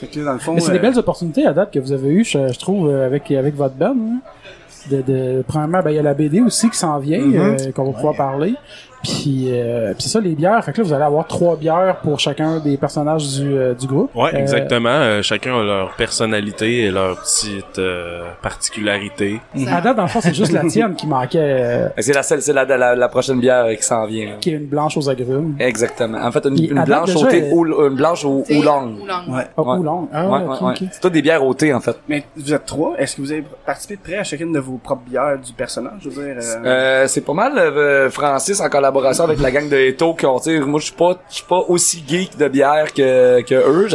Fait 0.00 0.08
que 0.08 0.18
dans 0.24 0.32
le 0.32 0.38
fond, 0.40 0.54
Mais 0.54 0.60
c'est 0.60 0.72
des 0.72 0.78
euh, 0.78 0.82
belles 0.82 0.98
opportunités 0.98 1.46
à 1.46 1.52
date 1.52 1.72
que 1.72 1.78
vous 1.78 1.92
avez 1.92 2.08
eues, 2.08 2.24
je, 2.24 2.52
je 2.52 2.58
trouve, 2.58 2.90
euh, 2.90 3.06
avec, 3.06 3.30
avec 3.30 3.54
votre 3.54 3.74
band. 3.76 3.94
hein. 3.96 4.18
De, 4.90 5.00
de, 5.02 5.44
premièrement, 5.46 5.80
ben, 5.82 5.90
il 5.90 5.96
y 5.96 5.98
a 5.98 6.02
la 6.02 6.14
BD 6.14 6.40
aussi 6.40 6.68
qui 6.70 6.76
s'en 6.76 6.98
vient, 6.98 7.18
Mm-hmm. 7.20 7.68
euh, 7.68 7.72
qu'on 7.72 7.84
va 7.84 7.92
pouvoir 7.92 8.16
parler. 8.16 8.54
Puis, 9.04 9.46
euh, 9.52 9.92
puis 9.92 10.02
c'est 10.04 10.08
ça, 10.08 10.20
les 10.20 10.34
bières. 10.34 10.64
Fait 10.64 10.72
que 10.72 10.78
là, 10.78 10.84
vous 10.84 10.92
allez 10.92 11.04
avoir 11.04 11.26
trois 11.26 11.56
bières 11.56 11.96
pour 12.02 12.18
chacun 12.18 12.58
des 12.58 12.76
personnages 12.76 13.28
du, 13.38 13.56
euh, 13.56 13.74
du 13.74 13.86
groupe. 13.86 14.10
Ouais, 14.14 14.30
Euh, 14.34 14.38
exactement. 14.38 14.88
Euh, 14.88 15.22
chacun 15.22 15.54
a 15.60 15.62
leur 15.62 15.90
personnalité 15.94 16.84
et 16.84 16.90
leur 16.90 17.20
petite 17.20 17.78
euh, 17.78 18.22
particularité. 18.42 19.40
À 19.68 19.80
date, 19.80 19.96
dans 19.96 20.02
le 20.02 20.08
fond, 20.08 20.20
c'est 20.20 20.34
juste 20.34 20.52
la 20.52 20.64
tienne 20.64 20.94
qui 20.94 21.06
manquait, 21.06 21.38
euh, 21.38 21.88
C'est 21.98 22.14
la, 22.14 22.22
seule- 22.22 22.42
c'est 22.42 22.52
la, 22.52 22.64
la, 22.64 22.94
la 22.96 23.08
prochaine 23.08 23.40
bière 23.40 23.66
qui 23.76 23.82
s'en 23.82 24.06
vient. 24.06 24.30
là. 24.30 24.36
qui 24.40 24.50
est 24.50 24.54
une 24.54 24.66
blanche 24.66 24.96
aux 24.96 25.08
agrumes. 25.08 25.54
Exactement. 25.58 26.18
En 26.18 26.32
fait, 26.32 26.44
une, 26.46 26.58
une 26.76 26.84
blanche 26.84 27.14
au 27.14 27.26
thé, 27.26 27.50
ou, 27.52 27.66
une 27.86 27.94
blanche 27.94 28.24
au 28.24 28.42
C'est 28.46 28.56
oolong. 28.56 28.96
Ouais. 29.28 29.46
Ouais. 29.56 29.76
oolong. 29.78 30.08
Ah, 30.12 30.26
Ouais. 30.28 30.74
C'est 30.92 31.00
toutes 31.00 31.12
des 31.12 31.22
bières 31.22 31.44
au 31.44 31.52
thé, 31.54 31.72
en 31.74 31.80
fait. 31.80 31.96
Mais 32.08 32.24
vous 32.36 32.52
êtes 32.52 32.64
trois. 32.64 32.94
Est-ce 32.98 33.16
que 33.16 33.20
vous 33.22 33.32
avez 33.32 33.44
participé 33.66 33.96
de 33.96 34.00
près 34.00 34.16
à 34.18 34.24
chacune 34.24 34.52
de 34.52 34.58
vos 34.58 34.76
propres 34.78 35.02
bières 35.06 35.38
du 35.38 35.52
personnage? 35.52 35.92
Je 36.00 36.08
veux 36.08 36.24
dire, 36.24 36.36
euh, 36.42 36.62
Euh, 36.64 37.06
c'est 37.06 37.20
pas 37.20 37.32
mal 37.34 37.52
euh, 37.58 38.08
Francis 38.10 38.60
en 38.60 38.68
collaboration 38.68 38.93
avec 39.24 39.40
la 39.40 39.50
gang 39.50 39.68
de 39.68 39.76
Eto 39.76 40.14
qui 40.14 40.26
ont 40.26 40.38
tu 40.40 40.58
moi 40.60 40.78
je 40.80 40.86
suis 40.86 40.94
pas 40.94 41.16
je 41.28 41.34
suis 41.36 41.44
pas 41.44 41.62
aussi 41.68 42.04
geek 42.06 42.36
de 42.36 42.48
bière 42.48 42.92
que 42.92 43.40
que 43.42 43.54
eux. 43.54 43.88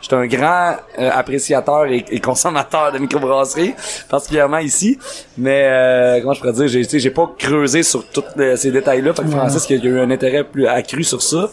Suis 0.00 0.14
un 0.14 0.26
grand 0.26 0.76
euh, 0.98 1.10
appréciateur 1.12 1.86
et, 1.86 2.04
et 2.10 2.20
consommateur 2.20 2.92
de 2.92 2.98
microbrasserie 2.98 3.74
particulièrement 4.08 4.58
ici. 4.58 4.98
Mais 5.36 5.62
euh, 5.66 6.20
comment 6.20 6.32
je 6.34 6.40
pourrais 6.40 6.52
dire 6.52 6.68
j'ai 6.68 6.82
tu 6.84 6.90
sais, 6.90 6.98
j'ai 6.98 7.10
pas 7.10 7.30
creusé 7.38 7.82
sur 7.82 8.06
tous 8.10 8.24
ces 8.56 8.70
détails 8.70 9.02
là 9.02 9.12
fait 9.12 9.22
que 9.22 9.28
Francis 9.30 9.66
il 9.70 9.80
a 9.80 9.84
eu 9.84 10.00
un 10.00 10.10
intérêt 10.10 10.44
plus 10.44 10.66
accru 10.66 11.02
sur 11.04 11.22
ça. 11.22 11.48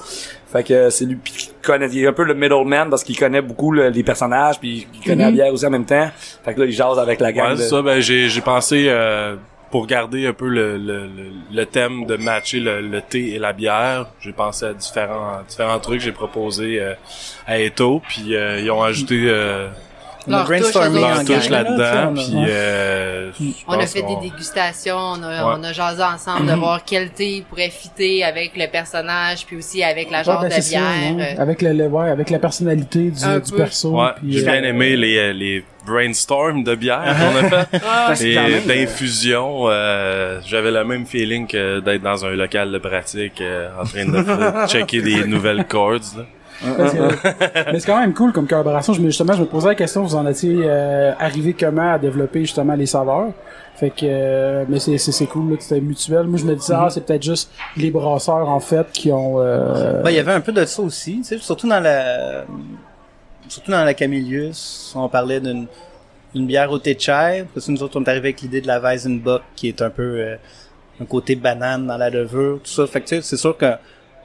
Fait 0.52 0.64
que 0.64 0.92
c'est 0.92 1.06
lui 1.06 1.18
qui 1.26 1.50
connaît 1.64 1.88
il 1.92 2.04
est 2.04 2.08
un 2.08 2.14
peu 2.14 2.24
le 2.24 2.36
middleman 2.36 2.90
parce 2.90 3.04
qu'il 3.04 3.18
connaît 3.18 3.42
beaucoup 3.42 3.72
le- 3.72 3.90
les 3.90 4.04
personnages 4.04 4.60
puis 4.60 4.88
il 4.94 5.04
connaît 5.04 5.24
la 5.26 5.32
bière 5.32 5.52
aussi 5.52 5.66
en 5.66 5.72
même 5.72 5.86
temps. 5.86 6.10
Fait 6.46 6.54
que 6.54 6.60
là 6.60 6.66
il 6.68 6.72
jase 6.72 7.00
avec 7.00 7.20
la 7.22 7.32
gang 7.32 7.50
Ouais, 7.54 7.56
de- 7.56 7.62
ça. 7.62 7.82
Ben, 7.82 8.00
j'ai, 8.00 8.30
j'ai 8.30 8.42
pensé, 8.42 8.86
euh, 8.88 9.36
pour 9.74 9.88
garder 9.88 10.28
un 10.28 10.34
peu 10.34 10.50
le, 10.50 10.78
le, 10.78 11.08
le, 11.08 11.32
le 11.52 11.66
thème 11.66 12.06
de 12.06 12.16
matcher 12.16 12.60
le, 12.60 13.02
thé 13.02 13.34
et 13.34 13.40
la 13.40 13.54
bière, 13.54 14.06
j'ai 14.20 14.32
pensé 14.32 14.66
à 14.66 14.74
différents, 14.76 15.42
différents 15.50 15.80
trucs. 15.80 16.00
J'ai 16.00 16.12
proposé 16.12 16.80
euh, 16.80 16.94
à 17.48 17.58
Eto, 17.58 18.00
puis 18.08 18.36
euh, 18.36 18.60
ils 18.60 18.70
ont 18.70 18.84
ajouté 18.84 19.24
euh, 19.26 19.70
On 20.28 20.34
a 20.34 20.44
brainstormé 20.44 21.04
en 21.04 21.26
touche 21.26 21.50
là-dedans, 21.50 22.14
puis 22.14 22.34
euh, 22.48 23.32
On 23.68 23.80
fait 23.82 24.02
des 24.04 24.16
dégustations, 24.30 24.96
on 24.98 25.24
a, 25.24 25.46
Ouais. 25.46 25.54
on 25.60 25.64
a 25.64 25.74
jasé 25.74 26.02
ensemble 26.04 26.48
de 26.48 26.54
voir 26.54 26.82
quel 26.86 27.10
thé 27.12 27.44
pourrait 27.50 27.70
fitter 27.70 28.24
avec 28.24 28.52
le 28.56 28.68
personnage, 28.68 29.46
puis 29.46 29.58
aussi 29.58 29.84
avec 29.84 30.10
la 30.12 30.20
Ouais, 30.20 30.24
genre 30.24 30.42
ben, 30.42 30.50
de 30.50 30.62
ça, 30.62 30.70
bière. 30.80 31.16
ouais. 31.16 31.36
euh, 31.38 31.42
Avec 31.42 31.62
le, 31.62 31.74
le- 31.74 31.88
ouais, 31.88 32.10
avec 32.10 32.30
la 32.30 32.40
personnalité 32.40 33.12
du, 33.12 33.42
du 33.46 33.52
perso. 33.56 33.90
Ouais, 34.00 34.10
puis, 34.18 34.34
j'ai 34.34 34.48
euh, 34.48 34.52
bien 34.52 34.64
aimé 34.64 34.96
les, 34.96 35.18
euh, 35.18 35.34
les 35.34 35.66
brainstorms 35.86 36.64
de 36.64 36.76
bière 36.76 37.04
qu'on 37.04 37.46
a 37.46 37.66
fait. 37.66 37.82
ah, 37.86 38.14
Et 38.22 38.62
d'infusion, 38.66 39.66
euh, 39.68 40.40
j'avais 40.46 40.72
le 40.72 40.84
même 40.86 41.06
feeling 41.06 41.48
que 41.48 41.80
d'être 41.82 42.02
dans 42.02 42.26
un 42.26 42.32
local 42.32 42.72
de 42.72 42.78
pratique 42.78 43.42
euh, 43.42 43.70
en 43.80 43.84
train 43.86 44.06
de 44.06 44.68
checker 44.68 45.02
des 45.02 45.26
nouvelles 45.26 45.66
chords. 45.68 46.00
Là. 46.18 46.24
Mais 47.72 47.80
c'est 47.80 47.86
quand 47.86 48.00
même 48.00 48.14
cool 48.14 48.32
comme 48.32 48.48
collaboration. 48.48 48.94
Je 48.94 49.02
me, 49.02 49.08
justement, 49.08 49.34
je 49.34 49.42
me 49.42 49.46
posais 49.46 49.68
la 49.68 49.76
question, 49.76 50.04
vous 50.04 50.16
en 50.16 50.28
étiez 50.28 50.62
euh, 50.64 51.14
arrivé 51.20 51.56
comment 51.58 51.94
à 51.94 52.00
développer 52.00 52.42
justement 52.42 52.76
les 52.76 52.86
saveurs? 52.86 53.32
Fait 53.76 53.90
que, 53.90 54.02
euh, 54.04 54.66
mais 54.70 54.80
c'est, 54.80 54.98
c'est, 54.98 55.26
cool, 55.26 55.58
c'était 55.60 55.82
mutuel. 55.82 56.28
Moi, 56.28 56.38
je 56.38 56.46
me 56.46 56.56
disais, 56.56 56.74
ah, 56.76 56.90
c'est 56.92 57.06
peut-être 57.06 57.24
juste 57.24 57.52
les 57.76 57.90
brasseurs, 57.90 58.48
en 58.48 58.60
fait, 58.60 58.92
qui 58.92 59.12
ont, 59.12 59.40
euh, 59.40 60.04
Ben, 60.04 60.12
il 60.12 60.16
y 60.16 60.20
avait 60.20 60.32
un 60.32 60.42
peu 60.42 60.52
de 60.52 60.64
ça 60.66 60.82
aussi, 60.84 61.18
tu 61.18 61.24
sais, 61.24 61.38
surtout 61.40 61.68
dans 61.68 61.80
la, 61.80 62.46
surtout 63.48 63.72
dans 63.72 63.84
la 63.84 63.96
Camillus, 63.96 64.94
on 64.96 65.10
parlait 65.10 65.40
d'une, 65.40 65.66
d'une 66.36 66.46
bière 66.46 66.72
au 66.72 66.78
thé 66.78 66.94
de 66.94 67.00
chèvre. 67.00 67.48
Parce 67.54 67.66
que 67.66 67.72
nous 67.72 67.82
autres, 67.82 68.00
on 68.00 68.04
est 68.04 68.10
arrivé 68.10 68.30
avec 68.30 68.42
l'idée 68.42 68.62
de 68.62 68.68
la 68.68 68.80
Weizenbock, 68.80 69.42
qui 69.56 69.70
est 69.70 69.82
un 69.82 69.90
peu, 69.90 70.20
euh, 70.20 70.36
un 71.02 71.06
côté 71.06 71.36
banane 71.36 71.88
dans 71.88 71.98
la 71.98 72.12
levure, 72.12 72.60
tout 72.64 72.72
ça. 72.72 72.86
Fait 72.86 73.02
que, 73.02 73.08
tu 73.08 73.16
sais, 73.16 73.22
c'est 73.22 73.38
sûr 73.38 73.58
que, 73.58 73.74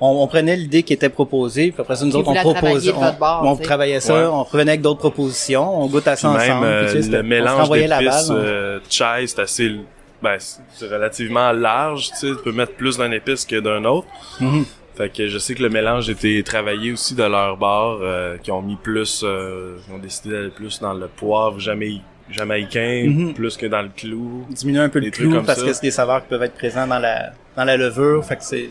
on, 0.01 0.23
on 0.23 0.27
prenait 0.29 0.57
l'idée 0.57 0.83
qui 0.83 0.93
était 0.93 1.09
proposée, 1.09 1.73
puis 1.73 1.81
après 1.81 1.97
ça, 1.97 2.05
nous 2.05 2.15
autres, 2.17 2.29
on 2.29 2.35
proposait, 2.35 2.93
bord, 2.93 3.43
on, 3.45 3.57
travaillait 3.57 4.01
ça, 4.01 4.15
Ouais. 4.15 4.25
on 4.27 4.43
revenait 4.45 4.73
avec 4.73 4.81
d'autres 4.83 5.01
propositions, 5.01 5.83
on 5.83 5.87
goûte 5.87 6.07
à 6.09 6.17
ça 6.17 6.29
Puis 6.29 6.39
même 6.39 6.51
ensemble. 6.59 6.67
euh, 6.67 6.81
puis 6.85 6.87
tu 6.91 6.97
sais, 6.97 7.03
c'était- 7.03 7.17
le 7.19 7.23
mélange 7.25 7.71
d'épices 7.71 8.31
on- 8.31 8.35
euh, 8.37 8.79
chai, 8.89 9.27
c'est 9.27 9.41
assez 9.41 9.73
ben, 10.21 10.37
c'est 10.39 10.89
relativement 10.91 11.53
large, 11.53 12.11
tu 12.11 12.17
sais, 12.17 12.27
tu 12.37 12.43
peux 12.43 12.51
mettre 12.53 12.73
plus 12.73 12.99
d'un 12.99 13.11
épice 13.13 13.47
que 13.47 13.61
d'un 13.61 13.85
autre. 13.85 14.09
Mhm. 14.41 14.65
Fait 14.97 15.13
que 15.13 15.29
je 15.29 15.39
sais 15.39 15.55
que 15.55 15.63
le 15.63 15.69
mélange 15.69 16.11
était 16.11 16.43
travaillé 16.45 16.91
aussi 16.93 17.15
de 17.15 17.23
leur 17.23 17.57
bar, 17.57 17.99
euh, 18.03 18.37
qui 18.43 18.51
ont 18.51 18.61
mis 18.61 18.75
plus, 18.75 19.23
euh, 19.25 19.77
ils 19.89 19.95
ont 19.95 19.99
décidé 19.99 20.31
d'aller 20.35 20.49
plus 20.49 20.81
dans 20.81 20.93
le 20.93 21.07
poivre 21.07 21.61
jamaï- 21.61 22.01
jamaïcain, 22.31 23.05
Mhm. 23.07 23.35
plus 23.35 23.57
que 23.57 23.67
dans 23.67 23.81
le 23.83 23.91
clou. 23.97 24.45
diminuer 24.51 24.81
un 24.81 24.89
peu 24.89 24.99
le 24.99 25.11
clou 25.11 25.31
comme 25.33 25.45
parce 25.47 25.61
ça. 25.61 25.67
que 25.67 25.73
c'est 25.73 25.83
des 25.83 25.91
saveurs 25.93 26.23
qui 26.23 26.29
peuvent 26.29 26.43
être 26.43 26.55
présentes 26.55 26.89
dans 26.89 26.99
la 26.99 27.31
dans 27.57 27.65
la 27.65 27.77
levure 27.77 28.25
fait 28.25 28.37
que 28.37 28.45
c'est 28.45 28.69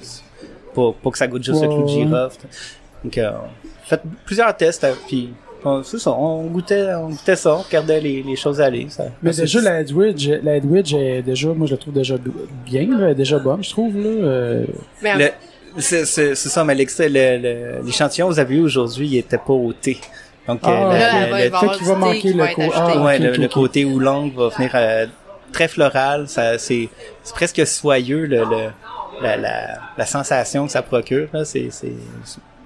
pas 1.02 1.10
que 1.12 1.18
ça 1.18 1.28
goûte 1.28 1.44
juste 1.44 1.62
le 1.62 1.68
clou 1.68 1.84
de 1.84 1.88
girofle 1.90 2.40
donc 3.04 3.18
euh, 3.18 3.32
fait 3.86 4.02
plusieurs 4.26 4.56
tests 4.56 4.84
euh, 4.84 4.94
puis 5.08 5.30
on- 5.66 5.82
c'est 5.84 5.98
ça, 6.00 6.12
on 6.12 6.44
goûtait, 6.46 6.94
on 6.96 7.10
goûtait 7.10 7.36
ça, 7.36 7.56
on 7.56 7.62
regardait 7.62 8.00
les, 8.00 8.22
les 8.24 8.36
choses 8.36 8.62
aller. 8.62 8.86
Ça, 8.90 9.06
Mais 9.24 9.34
c'est- 9.34 9.42
déjà, 9.42 9.60
la 9.62 9.82
Edwidge, 9.82 10.30
la 10.44 10.56
Edwidge 10.58 10.94
est 10.94 11.22
déjà, 11.24 11.50
moi 11.50 11.66
je 11.68 11.72
la 11.74 11.78
trouve 11.78 11.94
déjà 11.96 12.16
bien, 12.66 12.84
là, 12.98 13.06
elle 13.06 13.12
est 13.12 13.16
déjà 13.16 13.40
bonne, 13.40 13.64
je 13.64 13.70
trouve. 13.72 13.98
Là. 13.98 14.08
Euh, 14.08 14.66
Le- 15.04 15.30
c'est, 15.80 16.06
c'est, 16.06 16.36
c'est 16.36 16.50
ça, 16.50 16.64
mais 16.64 16.76
l'extrait, 16.76 17.10
le, 17.10 17.38
le- 17.42 17.86
l'échantillon 17.86 18.28
que 18.28 18.34
vous 18.34 18.40
avez 18.40 18.56
eu 18.56 18.62
aujourd'hui, 18.62 19.08
il 19.08 19.18
était 19.18 19.38
pas 19.40 19.54
au 19.54 19.74
thé. 19.74 19.98
Donc, 20.48 20.60
Ah, 20.64 20.70
euh, 20.92 21.50
le- 21.50 21.86
va 21.86 21.96
manquer 21.96 22.20
qui 22.20 22.34
le 22.34 22.38
va 22.44 22.54
co- 22.54 22.62
ajouté. 22.62 22.78
ah, 22.78 23.04
ouais, 23.04 23.20
le, 23.20 23.48
côté 23.48 23.84
oolong 23.84 24.32
va 24.36 24.50
venir 24.50 24.72
euh, 24.76 25.06
très 25.52 25.68
floral. 25.68 26.28
Ça, 26.30 26.58
c'est, 26.60 26.88
c'est 27.24 27.34
presque 27.36 27.66
soyeux 27.68 28.26
le, 28.26 28.38
le- 28.38 28.70
la, 29.22 29.38
la, 29.38 29.68
la 29.98 30.06
sensation 30.06 30.66
que 30.66 30.72
ça 30.72 30.82
procure. 30.82 31.28
Là, 31.34 31.46
c'est, 31.46 31.68
c'est, 31.72 31.94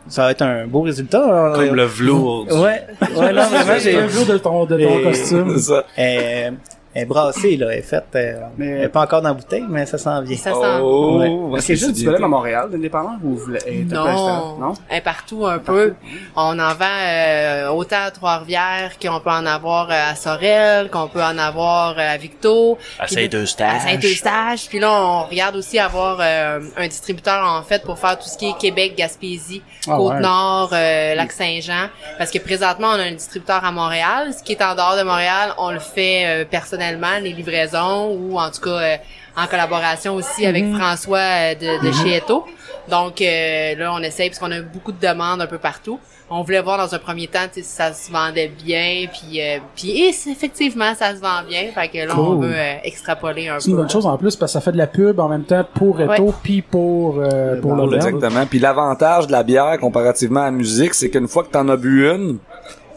ça 0.08 0.24
va 0.24 0.32
être 0.32 0.42
un 0.42 0.68
beau 0.68 0.82
résultat. 0.82 1.52
Comme 1.56 1.76
le 1.76 1.86
velours. 1.86 2.46
du- 2.46 2.52
Ouais, 2.54 2.86
ouais, 3.16 3.34
non, 3.34 3.44
vraiment, 3.44 3.74
J'ai 3.80 3.92
j'ai 3.92 3.98
un 4.00 4.08
jour 4.08 4.26
de 4.26 4.38
ton, 4.38 4.66
de 4.66 4.78
ton 4.78 5.00
Et- 5.00 5.04
costume. 5.04 5.54
C'est 5.58 5.64
ça. 5.74 5.86
Elle, 5.96 6.56
elle 6.94 7.04
est 7.04 7.06
brassée, 7.06 7.58
là, 7.58 7.68
elle 7.72 7.80
est 7.80 7.82
faite. 7.82 8.06
euh, 8.16 8.40
Mais- 8.58 8.68
elle 8.68 8.84
est 8.84 8.90
pas 8.90 9.02
encore 9.02 9.22
dans 9.22 9.30
la 9.30 9.34
bouteille, 9.34 9.66
mais 9.70 9.86
ça 9.86 9.98
s'en 9.98 10.22
vient. 10.22 10.38
Ça 10.38 10.52
sent. 10.54 10.80
Oh, 10.82 11.20
Ouais. 11.50 11.62
c'est 11.62 11.76
juste 11.76 11.94
du 11.94 12.06
bonhomme 12.06 12.24
à 12.26 12.28
Montréal, 12.28 12.70
d'indépendant, 12.72 13.18
ou 13.24 13.36
vous 13.36 13.52
l'avez-? 13.52 13.86
Non, 13.90 14.58
Non? 14.60 14.74
Elle 14.90 14.98
est 14.98 15.02
partout 15.02 15.46
un 15.46 15.60
peu. 15.60 15.94
On 16.36 16.58
en 16.60 16.74
vend 16.74 16.86
euh, 17.08 17.70
autant 17.70 18.04
à 18.06 18.12
Trois-Rivières 18.12 18.92
qu'on 19.02 19.20
peut 19.20 19.30
en 19.30 19.46
avoir 19.46 19.90
euh, 19.90 20.12
à 20.12 20.16
Sorel, 20.16 20.90
qu'on 20.90 21.08
peut 21.08 21.24
en 21.24 21.38
avoir 21.38 21.98
euh, 21.98 22.14
à 22.14 22.18
Victo. 22.18 22.78
À 23.00 23.08
Saint-Eustache. 23.08 23.76
À 23.86 23.90
Saint-Eustache. 23.90 24.68
Puis 24.70 24.80
là, 24.80 24.92
on 24.92 25.24
regarde 25.24 25.56
aussi 25.56 25.80
avoir 25.80 26.18
euh, 26.22 26.60
un 26.78 26.88
distributeur 26.88 27.44
en 27.46 27.64
fait 27.64 27.84
pour 27.84 27.98
faire 28.00 28.18
tout 28.20 28.28
ce 28.28 28.38
qui 28.38 28.50
est 28.50 28.58
Québec, 28.58 28.96
Gaspésie, 28.98 29.62
Ah 29.88 30.00
ouais. 30.00 30.12
Côte-Nord, 30.14 30.70
euh, 30.74 31.16
Lac-Saint-Jean. 31.16 31.88
Parce 32.18 32.32
que 32.32 32.40
présentement, 32.40 32.90
on 32.90 33.00
a 33.00 33.04
un 33.04 33.12
distributeur 33.14 33.64
à 33.64 33.72
Montréal. 33.72 34.34
Ce 34.38 34.44
qui 34.44 34.54
est 34.54 34.62
en 34.64 34.76
dehors 34.76 34.98
de 34.98 35.04
Montréal, 35.04 35.54
on 35.58 35.72
le 35.72 35.80
fait 35.80 36.26
euh, 36.26 36.46
personnellement, 36.82 37.20
les 37.22 37.34
livraisons 37.34 38.10
ou 38.20 38.40
en 38.40 38.50
tout 38.50 38.62
cas 38.62 38.70
euh, 38.82 38.96
en 39.38 39.48
collaboration 39.48 40.16
aussi 40.16 40.46
avec 40.46 40.66
François 40.74 41.18
euh, 41.20 41.56
de, 41.56 41.86
de 41.88 41.92
chez 41.94 42.16
Eto. 42.18 42.44
Donc 42.90 43.22
euh, 43.22 43.76
là, 43.76 43.94
on 43.94 44.00
essaye 44.02 44.30
parce 44.30 44.40
qu'on 44.40 44.52
a 44.52 44.62
beaucoup 44.62 44.92
de 44.92 45.00
demandes 45.00 45.42
un 45.42 45.48
peu 45.48 45.58
partout. 45.60 46.00
On 46.34 46.44
voulait 46.44 46.62
voir 46.62 46.78
dans 46.78 46.96
un 46.96 46.98
premier 47.00 47.28
temps 47.28 47.40
tu 47.54 47.62
sais, 47.62 47.68
si 47.68 47.76
ça 47.76 47.92
se 47.94 48.10
vendait 48.10 48.50
bien, 48.64 49.06
puis 49.12 49.42
euh, 49.42 49.58
puis 49.76 50.02
effectivement 50.30 50.94
ça 50.96 51.14
se 51.14 51.20
vend 51.22 51.44
bien. 51.48 51.64
Fait 51.76 51.90
que 51.90 52.08
là, 52.08 52.18
on 52.18 52.36
veut 52.38 52.54
euh, 52.56 52.76
extrapoler 52.84 53.50
un 53.50 53.60
C'est 53.60 53.70
une 53.70 53.76
peu. 53.76 53.82
bonne 53.82 53.90
chose 53.90 54.06
en 54.06 54.18
plus 54.18 54.36
parce 54.38 54.52
que 54.52 54.60
ça 54.60 54.62
fait 54.62 54.72
de 54.72 54.78
la 54.78 54.88
pub 54.88 55.20
en 55.20 55.28
même 55.28 55.44
temps 55.44 55.66
pour 55.76 56.00
Eto 56.02 56.34
puis 56.42 56.62
pour, 56.62 57.18
euh, 57.20 57.60
pour 57.62 57.76
Pour 57.76 57.86
le 57.86 57.90
band. 57.92 57.96
Exactement. 58.08 58.46
Puis 58.46 58.60
l'avantage 58.60 59.28
de 59.28 59.34
la 59.34 59.44
bière 59.44 59.78
comparativement 59.80 60.42
à 60.42 60.46
la 60.46 60.52
musique, 60.52 60.94
c'est 60.94 61.10
qu'une 61.10 61.28
fois 61.28 61.44
que 61.44 61.50
t'en 61.52 61.68
as 61.70 61.76
bu 61.78 62.10
une, 62.10 62.38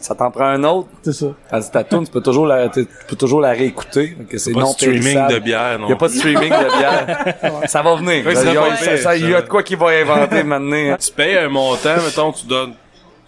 ça 0.05 0.15
t'en 0.15 0.31
prend 0.31 0.45
un 0.45 0.63
autre? 0.65 0.89
C'est 1.03 1.13
ça. 1.15 1.27
Parce 1.51 1.69
que 1.69 1.73
ta 1.73 1.85
tune, 1.85 2.05
tu 2.05 2.11
peux 2.13 2.21
toujours 2.21 2.47
la, 2.47 2.69
tu 2.69 2.87
peux 3.09 3.17
toujours 3.17 3.41
la 3.41 3.51
réécouter. 3.53 4.17
Donc 4.19 4.29
c'est 4.37 4.53
Pas 4.53 4.61
de 4.61 4.65
non 4.65 4.73
streaming 4.73 5.27
de 5.29 5.39
bière, 5.39 5.79
non. 5.79 5.87
Il 5.87 5.91
y 5.91 5.93
a 5.93 5.97
pas 5.97 6.09
de 6.09 6.13
streaming 6.13 6.51
de 6.51 6.79
bière. 6.79 7.61
ça 7.69 7.83
va 7.83 7.95
venir. 7.97 8.17
Il 8.17 8.25
y 8.25 8.29
a- 8.29 8.35
ça 8.35 8.45
va 8.45 8.77
ça- 8.77 8.85
venir, 8.85 8.99
ça- 8.99 9.17
il 9.17 9.31
y 9.31 9.35
a 9.35 9.41
de 9.43 9.49
quoi 9.49 9.63
qu'il 9.63 9.79
va 9.79 9.87
inventer 9.89 10.43
maintenant. 10.45 10.97
Tu 11.01 11.11
payes 11.13 11.39
un 11.39 11.49
montant, 11.49 11.97
mettons, 12.05 12.33
tu 12.33 12.47
donnes 12.47 12.75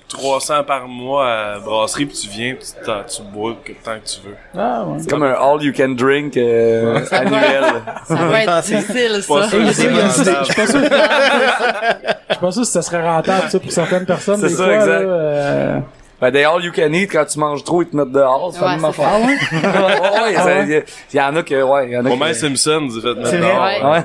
300 0.08 0.62
par 0.64 0.86
mois 0.86 1.26
à 1.26 1.52
la 1.54 1.58
brasserie, 1.58 2.06
puis 2.06 2.16
tu 2.16 2.28
viens, 2.28 2.54
puis 2.54 2.66
tu, 3.08 3.22
bois 3.32 3.56
que 3.64 3.72
tant 3.72 3.98
que 3.98 4.06
tu 4.06 4.20
veux. 4.24 4.36
Ah 4.56 4.84
ouais. 4.86 4.98
C'est 5.00 5.10
comme 5.10 5.24
un 5.24 5.32
all 5.32 5.60
you 5.62 5.72
can 5.76 5.88
drink 5.90 6.36
euh, 6.36 7.00
annuel. 7.10 7.64
Ça 8.06 8.14
va 8.14 8.42
être 8.42 8.62
difficile 8.62 9.22
ça. 9.22 9.48
Je 9.50 10.44
suis 10.44 10.54
pas 10.54 10.66
sûr. 10.66 10.80
Je 10.80 12.32
suis 12.34 12.40
pas 12.40 12.52
sûr 12.52 12.64
si 12.66 12.72
ça 12.72 12.82
serait 12.82 13.02
rentable 13.02 13.48
ça 13.50 13.58
pour 13.58 13.72
certaines 13.72 14.06
personnes. 14.06 14.40
C'est 14.40 14.50
ça, 14.50 14.64
fois, 14.64 14.74
exact. 14.74 14.88
là, 14.88 14.94
euh, 15.08 15.78
Ben, 16.18 16.30
des 16.30 16.44
all 16.44 16.64
you 16.64 16.72
can 16.72 16.92
eat, 16.94 17.10
quand 17.12 17.26
tu 17.26 17.38
manges 17.38 17.62
trop, 17.62 17.82
ils 17.82 17.88
te 17.88 17.94
mettent 17.96 18.10
dehors. 18.10 18.50
C'est 18.52 18.60
Ouais, 18.60 18.66
la 18.68 18.76
même 18.76 18.84
affaire. 18.86 19.06
Ah 19.06 19.18
ouais? 19.20 19.26
ouais, 19.26 20.22
ouais, 20.22 20.34
ça- 20.34 20.62
il 20.62 20.68
y, 20.70 20.74
a- 20.76 20.82
il 21.12 21.16
y 21.16 21.20
en 21.20 21.36
a 21.36 21.42
que, 21.42 21.62
ouais, 21.62 21.86
il 21.88 21.92
y 21.92 21.96
en 21.98 22.06
a 22.06 22.10
que... 22.28 22.32
Simpson, 22.34 22.86
vous 22.88 23.00
fait 23.02 23.14
mettre 23.14 23.28
C'est 23.28 23.36
vrai? 23.36 23.80
dehors. 23.80 23.92
Ouais. 23.92 23.98
Ouais. 23.98 24.02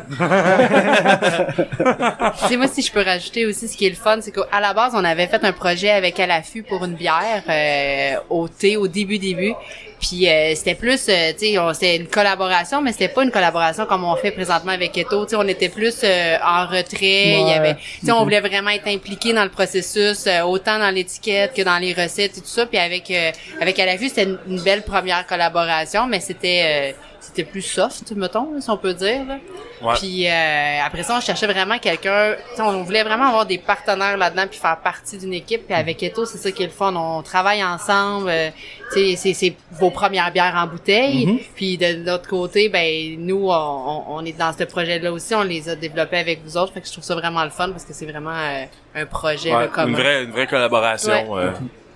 Tu 2.41 2.47
sais, 2.47 2.57
moi, 2.57 2.67
si 2.67 2.81
je 2.81 2.91
peux 2.91 3.01
rajouter 3.01 3.45
aussi, 3.45 3.67
ce 3.67 3.77
qui 3.77 3.85
est 3.85 3.89
le 3.89 3.95
fun, 3.95 4.17
c'est 4.21 4.31
qu'à 4.31 4.59
la 4.59 4.73
base, 4.73 4.91
on 4.95 5.03
avait 5.03 5.27
fait 5.27 5.43
un 5.43 5.53
projet 5.53 5.89
avec 5.89 6.19
Alafu 6.19 6.63
pour 6.63 6.83
une 6.83 6.95
bière 6.95 7.43
euh, 7.49 8.19
au 8.29 8.47
thé 8.47 8.75
au 8.77 8.87
début 8.87 9.17
début. 9.17 9.53
Puis 10.01 10.27
euh, 10.27 10.53
c'était 10.55 10.73
plus, 10.73 11.07
euh, 11.09 11.31
tu 11.33 11.53
sais, 11.53 11.57
c'était 11.73 11.95
une 11.97 12.07
collaboration, 12.07 12.81
mais 12.81 12.91
c'était 12.91 13.07
pas 13.07 13.23
une 13.23 13.29
collaboration 13.29 13.85
comme 13.85 14.03
on 14.03 14.15
fait 14.15 14.31
présentement 14.31 14.71
avec 14.71 14.97
Eto. 14.97 15.25
Tu 15.25 15.29
sais, 15.31 15.35
on 15.35 15.47
était 15.47 15.69
plus 15.69 15.99
euh, 16.03 16.37
en 16.43 16.65
retrait. 16.65 17.39
Il 17.39 17.47
y 17.47 17.53
avait, 17.53 17.75
tu 17.75 18.07
sais, 18.07 18.11
on 18.11 18.23
voulait 18.23 18.41
vraiment 18.41 18.71
être 18.71 18.87
impliqué 18.87 19.31
dans 19.31 19.43
le 19.43 19.51
processus, 19.51 20.25
euh, 20.25 20.41
autant 20.41 20.79
dans 20.79 20.89
l'étiquette 20.89 21.53
que 21.53 21.61
dans 21.61 21.77
les 21.77 21.93
recettes 21.93 22.35
et 22.37 22.41
tout 22.41 22.47
ça. 22.47 22.65
Puis 22.65 22.79
avec 22.79 23.11
euh, 23.11 23.31
avec 23.61 23.77
Alafu, 23.77 24.09
c'était 24.09 24.23
une, 24.23 24.39
une 24.47 24.61
belle 24.61 24.81
première 24.81 25.25
collaboration, 25.27 26.07
mais 26.07 26.19
c'était 26.19 26.93
euh, 26.95 27.10
c'était 27.21 27.43
plus 27.43 27.61
soft, 27.61 28.11
mettons, 28.15 28.59
si 28.59 28.69
on 28.69 28.77
peut 28.77 28.93
dire. 28.95 29.23
Là. 29.27 29.37
Ouais. 29.81 29.93
Puis 29.99 30.27
euh, 30.27 30.79
après 30.85 31.03
ça, 31.03 31.15
on 31.17 31.21
cherchait 31.21 31.45
vraiment 31.47 31.77
quelqu'un. 31.77 32.33
tu 32.49 32.55
sais, 32.57 32.61
On 32.63 32.83
voulait 32.83 33.03
vraiment 33.03 33.27
avoir 33.27 33.45
des 33.45 33.57
partenaires 33.59 34.17
là-dedans 34.17 34.45
puis 34.49 34.59
faire 34.59 34.77
partie 34.83 35.17
d'une 35.17 35.33
équipe. 35.33 35.65
Puis 35.67 35.73
avec 35.75 36.01
Eto, 36.03 36.25
c'est 36.25 36.37
ça 36.39 36.51
qui 36.51 36.63
est 36.63 36.67
le 36.67 36.71
fun. 36.71 36.93
On 36.95 37.21
travaille 37.21 37.63
ensemble. 37.63 38.27
euh, 38.29 38.49
tu 38.93 38.99
sais, 38.99 39.15
c'est 39.15 39.33
c'est 39.33 39.55
vos 39.71 39.91
premières 39.91 40.31
bières 40.31 40.55
en 40.55 40.67
bouteille. 40.67 41.47
Puis 41.55 41.77
de 41.77 42.03
l'autre 42.05 42.27
côté, 42.27 42.67
ben 42.69 43.15
nous, 43.19 43.47
on, 43.49 43.51
on- 43.53 44.03
on 44.09 44.25
est 44.25 44.37
dans 44.37 44.51
ce 44.57 44.63
projet-là 44.65 45.11
aussi. 45.11 45.33
On 45.35 45.43
les 45.43 45.69
a 45.69 45.75
développés 45.75 46.17
avec 46.17 46.41
vous 46.43 46.57
autres. 46.57 46.73
Fait 46.73 46.81
que 46.81 46.87
je 46.87 46.91
trouve 46.91 47.03
ça 47.03 47.15
vraiment 47.15 47.43
le 47.43 47.51
fun 47.51 47.69
parce 47.69 47.85
que 47.85 47.93
c'est 47.93 48.05
vraiment 48.07 48.31
euh, 48.35 48.65
un 48.95 49.05
projet 49.05 49.55
Ouais, 49.55 49.67
commun. 49.67 49.89
une 49.89 49.95
vraie, 49.95 50.23
une 50.23 50.31
vraie 50.31 50.47
collaboration. 50.47 51.31
Ouais. 51.31 51.43
euh. 51.43 51.51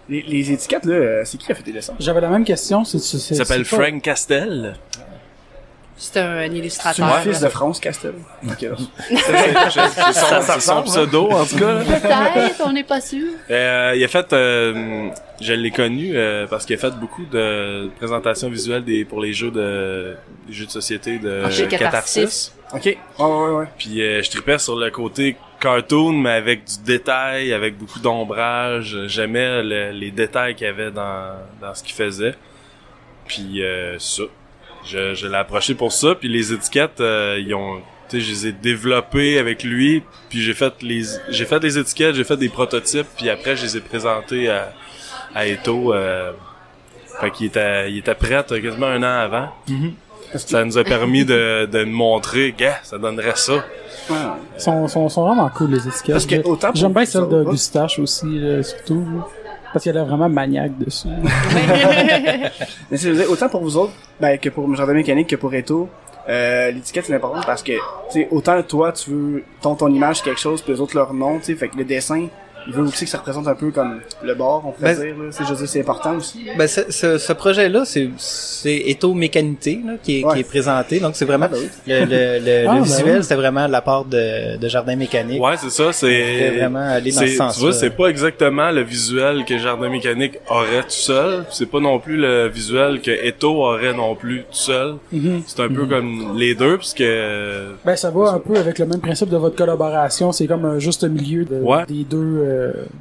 Les, 0.08 0.22
les 0.22 0.52
étiquettes, 0.52 0.86
là, 0.86 0.94
euh, 0.94 1.22
c'est 1.26 1.40
qui 1.40 1.52
a 1.52 1.56
fait 1.56 1.64
tes 1.64 1.72
dessins? 1.72 1.96
J'avais 2.00 2.22
la 2.22 2.28
même 2.30 2.44
question. 2.44 2.84
C'est, 2.84 3.00
c'est, 3.00 3.18
Il 3.34 3.38
s'appelle 3.38 3.66
Frank 3.66 4.04
Castel. 4.04 4.76
C'est 5.98 6.20
un 6.20 6.42
C'est 6.42 6.48
illustrateur. 6.58 7.16
le 7.26 7.32
fils 7.32 7.40
de 7.42 7.48
France 7.50 7.80
Castel. 7.80 8.14
C'est 8.60 10.14
son, 10.14 10.42
c'est 10.42 10.60
son 10.60 10.84
pseudo, 10.84 11.30
en 11.32 11.46
tout 11.46 11.58
cas. 11.58 11.74
là. 11.74 11.84
Peut-être, 11.84 12.62
on 12.66 12.74
n'est 12.74 12.84
pas 12.84 13.00
sûr. 13.02 13.28
Euh, 13.50 13.94
il 13.96 14.04
a 14.04 14.08
fait, 14.08 14.32
euh, 14.34 15.08
je 15.40 15.54
l'ai 15.54 15.72
connu 15.72 16.12
euh, 16.16 16.48
parce 16.48 16.66
qu'il 16.66 16.76
a 16.76 16.80
fait 16.80 16.92
beaucoup 17.00 17.24
de 17.26 17.90
présentations 17.98 18.50
visuelles 18.50 18.84
des, 18.84 19.06
pour 19.06 19.22
les 19.22 19.32
jeux 19.34 19.52
de, 19.52 20.16
des 20.48 20.54
jeux 20.54 20.66
de 20.66 20.72
société 20.72 21.18
de 21.18 21.50
Chez 21.50 21.68
Catharsis. 21.68 22.52
Catharsis. 22.54 22.54
Ok. 22.74 22.98
Ouais, 23.20 23.26
ouais, 23.26 23.52
ouais. 23.60 23.66
Puis 23.78 24.02
euh, 24.02 24.22
je 24.22 24.30
tripais 24.32 24.60
sur 24.60 24.76
le 24.76 24.90
côté 24.92 25.38
cartoon, 25.62 26.12
mais 26.12 26.32
avec 26.32 26.66
du 26.66 26.84
détail, 26.84 27.54
avec 27.54 27.78
beaucoup 27.78 28.00
d'ombrage. 28.00 28.98
J'aimais 29.08 29.64
le- 29.64 29.92
les 29.92 30.12
détails 30.12 30.56
qu'il 30.56 30.68
y 30.68 30.70
avait 30.70 30.92
dans, 30.92 31.36
dans 31.62 31.74
ce 31.74 31.84
qu'il 31.84 31.96
faisait. 31.96 32.36
Puis 33.28 33.64
euh, 33.64 33.98
ça, 34.00 34.24
je, 34.86 35.14
je 35.16 35.28
l'ai 35.28 35.36
approché 35.38 35.74
pour 35.76 35.92
ça. 35.92 36.16
Puis 36.16 36.30
les 36.30 36.54
étiquettes, 36.54 37.02
euh, 37.02 37.38
ils 37.46 37.54
ont, 37.54 37.78
tu 38.10 38.20
sais, 38.20 38.26
je 38.26 38.32
les 38.32 38.48
ai 38.48 38.52
développées 38.52 39.40
avec 39.40 39.64
lui. 39.64 40.04
Puis 40.30 40.42
j'ai 40.42 40.54
fait 40.54 40.74
les, 40.82 41.04
j'ai 41.30 41.46
fait 41.46 41.62
les 41.64 41.78
étiquettes, 41.78 42.16
j'ai 42.16 42.24
fait 42.24 42.38
des 42.38 42.50
prototypes. 42.50 43.08
Puis 43.18 43.30
après, 43.30 43.56
je 43.56 43.64
les 43.64 43.78
ai 43.78 43.82
présentés 43.82 44.50
à, 44.50 44.72
à 45.34 45.48
Eto. 45.48 45.94
Euh, 45.94 46.32
fait 47.22 47.32
qu'il 47.32 47.46
était, 47.48 47.90
il 47.92 47.98
était 48.00 48.16
prêt 48.16 48.46
euh, 48.52 48.62
quasiment 48.62 48.88
un 48.88 49.02
an 49.04 49.20
avant. 49.20 49.50
Ça 50.36 50.66
nous 50.66 50.78
a 50.78 50.84
permis 50.84 51.24
de, 51.24 51.66
de 51.72 51.86
nous 51.86 51.96
montrer, 51.96 52.54
gars, 52.58 52.80
ça 52.84 52.98
donnerait 52.98 53.36
ça. 53.38 53.54
Ouais. 54.10 54.16
Ils 54.58 54.62
sont, 54.62 54.86
sont, 54.90 55.08
sont 55.08 55.26
vraiment 55.26 55.48
cool, 55.50 55.72
les 55.72 55.88
étiquettes. 55.88 56.12
Parce 56.16 56.26
que 56.26 56.44
autant 56.46 56.68
pour 56.68 56.76
J'aime 56.76 56.92
bien 56.92 57.06
celle 57.06 57.30
de 57.30 57.38
autres, 57.38 57.52
Gustache 57.52 58.00
aussi, 58.00 58.28
là, 58.40 58.62
surtout. 58.62 59.06
là. 59.16 59.28
Parce 59.76 59.84
qu'elle 59.84 59.98
est 59.98 60.06
vraiment 60.06 60.30
maniaque 60.30 60.78
dessus. 60.78 61.10
Mais 62.90 62.96
c'est 62.96 63.12
vrai, 63.12 63.26
autant 63.26 63.50
pour 63.50 63.62
vous 63.62 63.76
autres, 63.76 63.92
ben, 64.22 64.38
que 64.38 64.48
pour 64.48 64.74
Jardin 64.74 64.94
Mécanique, 64.94 65.28
que 65.28 65.36
pour 65.36 65.54
Eto, 65.54 65.90
euh, 66.30 66.72
l'étiquette 66.72 67.04
c'est 67.08 67.14
important 67.14 67.42
parce 67.46 67.62
que, 67.62 67.74
tu 67.74 67.80
sais, 68.22 68.28
autant 68.32 68.64
toi, 68.64 68.94
tu 68.94 69.10
veux, 69.10 69.44
ton, 69.62 69.76
ton 69.76 69.90
image 69.90 70.22
quelque 70.22 70.40
chose, 70.40 70.62
puis 70.62 70.72
les 70.72 70.80
autres 70.80 70.96
leur 70.96 71.14
nom, 71.14 71.40
tu 71.40 71.48
sais, 71.48 71.56
fait 71.56 71.68
que 71.68 71.76
le 71.76 71.84
dessin, 71.84 72.28
il 72.68 72.74
veut 72.74 72.84
aussi 72.84 73.06
que 73.06 73.12
ça 73.12 73.18
représente 73.20 73.48
un 73.48 73.56
peu 73.56 73.72
comme 73.72 74.00
le 74.24 74.34
bord, 74.36 74.64
on 74.68 74.72
pourrait 74.72 74.96
Ben, 74.96 75.02
dire, 75.06 75.16
là. 75.18 75.26
C'est, 75.32 75.44
je 75.46 75.50
veux 75.50 75.56
dire, 75.58 75.68
c'est 75.70 75.82
important 75.82 76.16
aussi. 76.16 76.46
Ben, 76.58 76.68
ce, 76.68 76.82
ce, 76.90 77.18
ce 77.18 77.34
projet-là, 77.34 77.84
c'est, 77.86 78.10
c'est 78.18 78.84
Eto 78.88 79.14
Mécanité, 79.14 79.80
là, 79.86 79.94
qui 80.02 80.20
est, 80.20 80.26
Ouais. 80.26 80.34
qui 80.36 80.40
est 80.42 80.44
présenté. 80.50 81.00
Donc, 81.00 81.16
c'est 81.16 81.26
vraiment, 81.26 81.46
Ah, 81.50 81.54
ben 81.54 81.60
oui. 81.62 81.70
le, 81.88 82.00
le, 82.06 82.06
le, 82.06 82.68
Ah, 82.68 82.74
le 82.74 82.80
ben 82.80 82.82
visuel, 82.84 83.18
oui. 83.18 83.24
c'était 83.24 83.36
vraiment 83.36 83.68
la 83.68 83.82
part 83.82 84.06
de, 84.06 84.58
de 84.58 84.68
Jardin 84.68 84.96
Mécanique. 84.96 85.42
Ouais, 85.42 85.56
c'est 85.58 85.70
ça, 85.70 85.92
C'était 85.94 86.36
c'est 86.52 86.58
vraiment 86.58 86.80
aller 86.80 87.12
dans 87.12 87.20
c'est- 87.20 87.28
ce 87.28 87.38
sens-là. 87.38 87.54
Tu 87.54 87.60
vois, 87.62 87.74
c'est 87.74 87.90
pas 87.92 88.08
exactement 88.08 88.72
le 88.72 88.82
visuel 88.82 89.46
que 89.46 89.58
Jardin 89.58 89.90
Mécanique 89.90 90.40
aurait 90.50 90.82
tout 90.84 90.90
seul, 90.90 91.46
c'est 91.52 91.66
pas 91.70 91.80
non 91.80 92.00
plus 92.00 92.18
le 92.18 92.48
visuel 92.48 93.02
que 93.02 93.12
Eto 93.12 93.50
aurait 93.64 93.94
non 93.94 94.16
plus 94.16 94.40
tout 94.42 94.46
seul. 94.58 94.96
Mhm. 95.12 95.44
C'est 95.46 95.60
un 95.62 95.70
peu 95.70 95.86
comme 95.86 96.38
les 96.38 96.56
deux 96.56 96.78
puisque 96.78 97.04
Ben, 97.86 97.96
ça 97.96 98.10
va 98.10 98.30
un 98.32 98.40
peu 98.40 98.56
avec 98.58 98.80
le 98.80 98.86
même 98.86 99.00
principe 99.02 99.30
de 99.30 99.38
votre 99.38 99.56
collaboration. 99.56 100.32
C'est 100.32 100.48
comme 100.48 100.66
un 100.66 100.80
juste 100.80 101.04
milieu 101.04 101.46
de, 101.46 101.56
Ouais. 101.62 101.86
des 101.88 102.04
deux, 102.04 102.18
euh, 102.18 102.55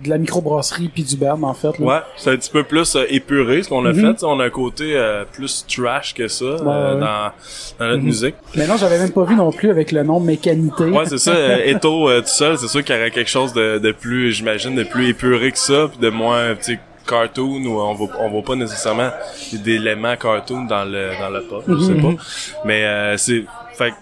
de 0.04 0.08
la 0.08 0.18
microbrasserie 0.18 0.88
puis 0.92 1.02
du 1.02 1.16
BERM, 1.16 1.44
en 1.44 1.54
fait. 1.54 1.78
là. 1.78 1.86
ouais, 1.86 1.98
c'est 2.16 2.30
un 2.32 2.36
petit 2.36 2.50
peu 2.50 2.62
plus 2.64 2.96
euh, 2.96 3.04
épuré 3.08 3.62
ce 3.62 3.68
qu'on 3.68 3.84
a 3.86 3.92
Mhm. 3.92 4.00
fait, 4.08 4.14
t'sais, 4.14 4.26
on 4.26 4.40
a 4.40 4.44
un 4.46 4.50
côté 4.50 4.96
euh, 4.96 5.24
plus 5.32 5.64
trash 5.66 6.14
que 6.14 6.28
ça 6.28 6.44
euh, 6.44 6.58
ouais. 6.94 7.00
dans 7.00 7.30
dans 7.78 7.86
notre 7.86 7.98
Mhm. 7.98 8.04
musique. 8.04 8.34
Mais 8.56 8.66
non, 8.66 8.76
j'avais 8.76 8.98
même 8.98 9.12
pas 9.12 9.24
vu 9.24 9.34
non 9.36 9.50
plus 9.52 9.70
avec 9.70 9.92
le 9.92 10.02
nom 10.02 10.20
Mécanité. 10.20 10.84
Ouais, 10.84 11.06
c'est 11.06 11.18
ça, 11.18 11.32
euh, 11.32 11.58
Eto 11.64 12.08
euh, 12.08 12.20
tout 12.20 12.26
seul, 12.28 12.58
c'est 12.58 12.68
sûr 12.68 12.82
qu'il 12.84 12.94
y 12.94 12.98
aurait 12.98 13.10
quelque 13.10 13.30
chose 13.30 13.52
de, 13.52 13.78
de 13.78 13.92
plus 13.92 14.32
j'imagine 14.32 14.74
de 14.74 14.84
plus 14.84 15.08
épuré 15.08 15.52
que 15.52 15.58
ça, 15.58 15.88
puis 15.88 15.98
de 16.00 16.08
moins 16.10 16.54
tu 16.56 16.78
cartoon 17.06 17.62
ou 17.66 17.78
on 17.80 17.92
voit 17.92 18.08
on 18.18 18.30
voit 18.30 18.42
pas 18.42 18.56
nécessairement 18.56 19.10
d'éléments 19.52 20.16
cartoon 20.16 20.64
dans 20.64 20.84
le 20.84 21.10
dans 21.20 21.28
le 21.28 21.42
pop, 21.42 21.62
je 21.68 21.78
sais 21.78 21.94
pas. 21.94 22.14
Mais 22.64 22.84
euh, 22.84 23.16
c'est 23.18 23.44
fait 23.76 23.92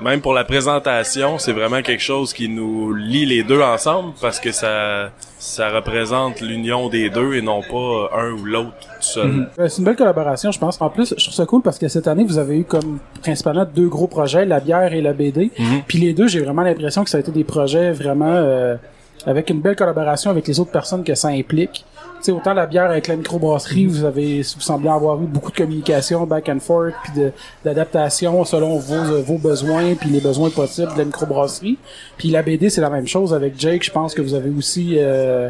même 0.00 0.20
pour 0.20 0.34
la 0.34 0.44
présentation, 0.44 1.38
c'est 1.38 1.52
vraiment 1.52 1.82
quelque 1.82 2.02
chose 2.02 2.32
qui 2.32 2.48
nous 2.48 2.94
lie 2.94 3.26
les 3.26 3.42
deux 3.42 3.60
ensemble 3.60 4.12
parce 4.20 4.40
que 4.40 4.52
ça 4.52 5.10
ça 5.38 5.70
représente 5.70 6.40
l'union 6.40 6.88
des 6.88 7.10
deux 7.10 7.34
et 7.34 7.42
non 7.42 7.62
pas 7.62 8.10
un 8.16 8.30
ou 8.30 8.44
l'autre 8.44 8.70
tout 8.80 8.86
seul. 9.00 9.48
Euh, 9.58 9.66
C'est 9.68 9.78
une 9.78 9.84
belle 9.84 9.96
collaboration, 9.96 10.52
je 10.52 10.58
pense. 10.60 10.80
En 10.80 10.88
plus, 10.88 11.14
je 11.18 11.22
trouve 11.24 11.34
ça 11.34 11.46
cool 11.46 11.62
parce 11.62 11.80
que 11.80 11.88
cette 11.88 12.06
année, 12.06 12.22
vous 12.24 12.38
avez 12.38 12.58
eu 12.58 12.64
comme 12.64 13.00
principalement 13.22 13.64
deux 13.64 13.88
gros 13.88 14.06
projets, 14.06 14.44
la 14.44 14.60
bière 14.60 14.92
et 14.94 15.00
la 15.00 15.12
BD. 15.12 15.50
Puis 15.88 15.98
les 15.98 16.12
deux, 16.12 16.28
j'ai 16.28 16.40
vraiment 16.40 16.62
l'impression 16.62 17.02
que 17.02 17.10
ça 17.10 17.16
a 17.16 17.20
été 17.20 17.32
des 17.32 17.42
projets 17.42 17.90
vraiment 17.90 18.32
euh, 18.32 18.76
avec 19.26 19.50
une 19.50 19.60
belle 19.60 19.76
collaboration 19.76 20.30
avec 20.30 20.46
les 20.48 20.58
autres 20.60 20.70
personnes 20.72 21.04
que 21.04 21.14
ça 21.14 21.28
implique. 21.28 21.84
Tu 22.18 22.26
sais, 22.26 22.32
autant 22.32 22.54
la 22.54 22.66
bière 22.66 22.84
avec 22.90 23.08
la 23.08 23.16
microbrasserie, 23.16 23.86
vous 23.86 24.04
avez, 24.04 24.42
vous 24.42 24.60
semblez 24.60 24.88
avoir 24.88 25.20
eu 25.20 25.26
beaucoup 25.26 25.50
de 25.50 25.56
communication 25.56 26.24
back 26.24 26.48
and 26.48 26.60
forth, 26.60 26.94
puis 27.02 27.20
de- 27.20 27.32
d'adaptation 27.64 28.44
selon 28.44 28.78
vos, 28.78 28.94
euh, 28.94 29.22
vos 29.26 29.38
besoins, 29.38 29.94
puis 29.94 30.08
les 30.10 30.20
besoins 30.20 30.50
possibles 30.50 30.92
de 30.92 30.98
la 30.98 31.04
microbrasserie. 31.04 31.78
Puis 32.18 32.28
la 32.30 32.42
BD, 32.42 32.70
c'est 32.70 32.80
la 32.80 32.90
même 32.90 33.08
chose 33.08 33.34
avec 33.34 33.58
Jake. 33.58 33.82
Je 33.84 33.90
pense 33.90 34.14
que 34.14 34.22
vous 34.22 34.34
avez 34.34 34.50
aussi 34.50 34.96
euh, 34.98 35.48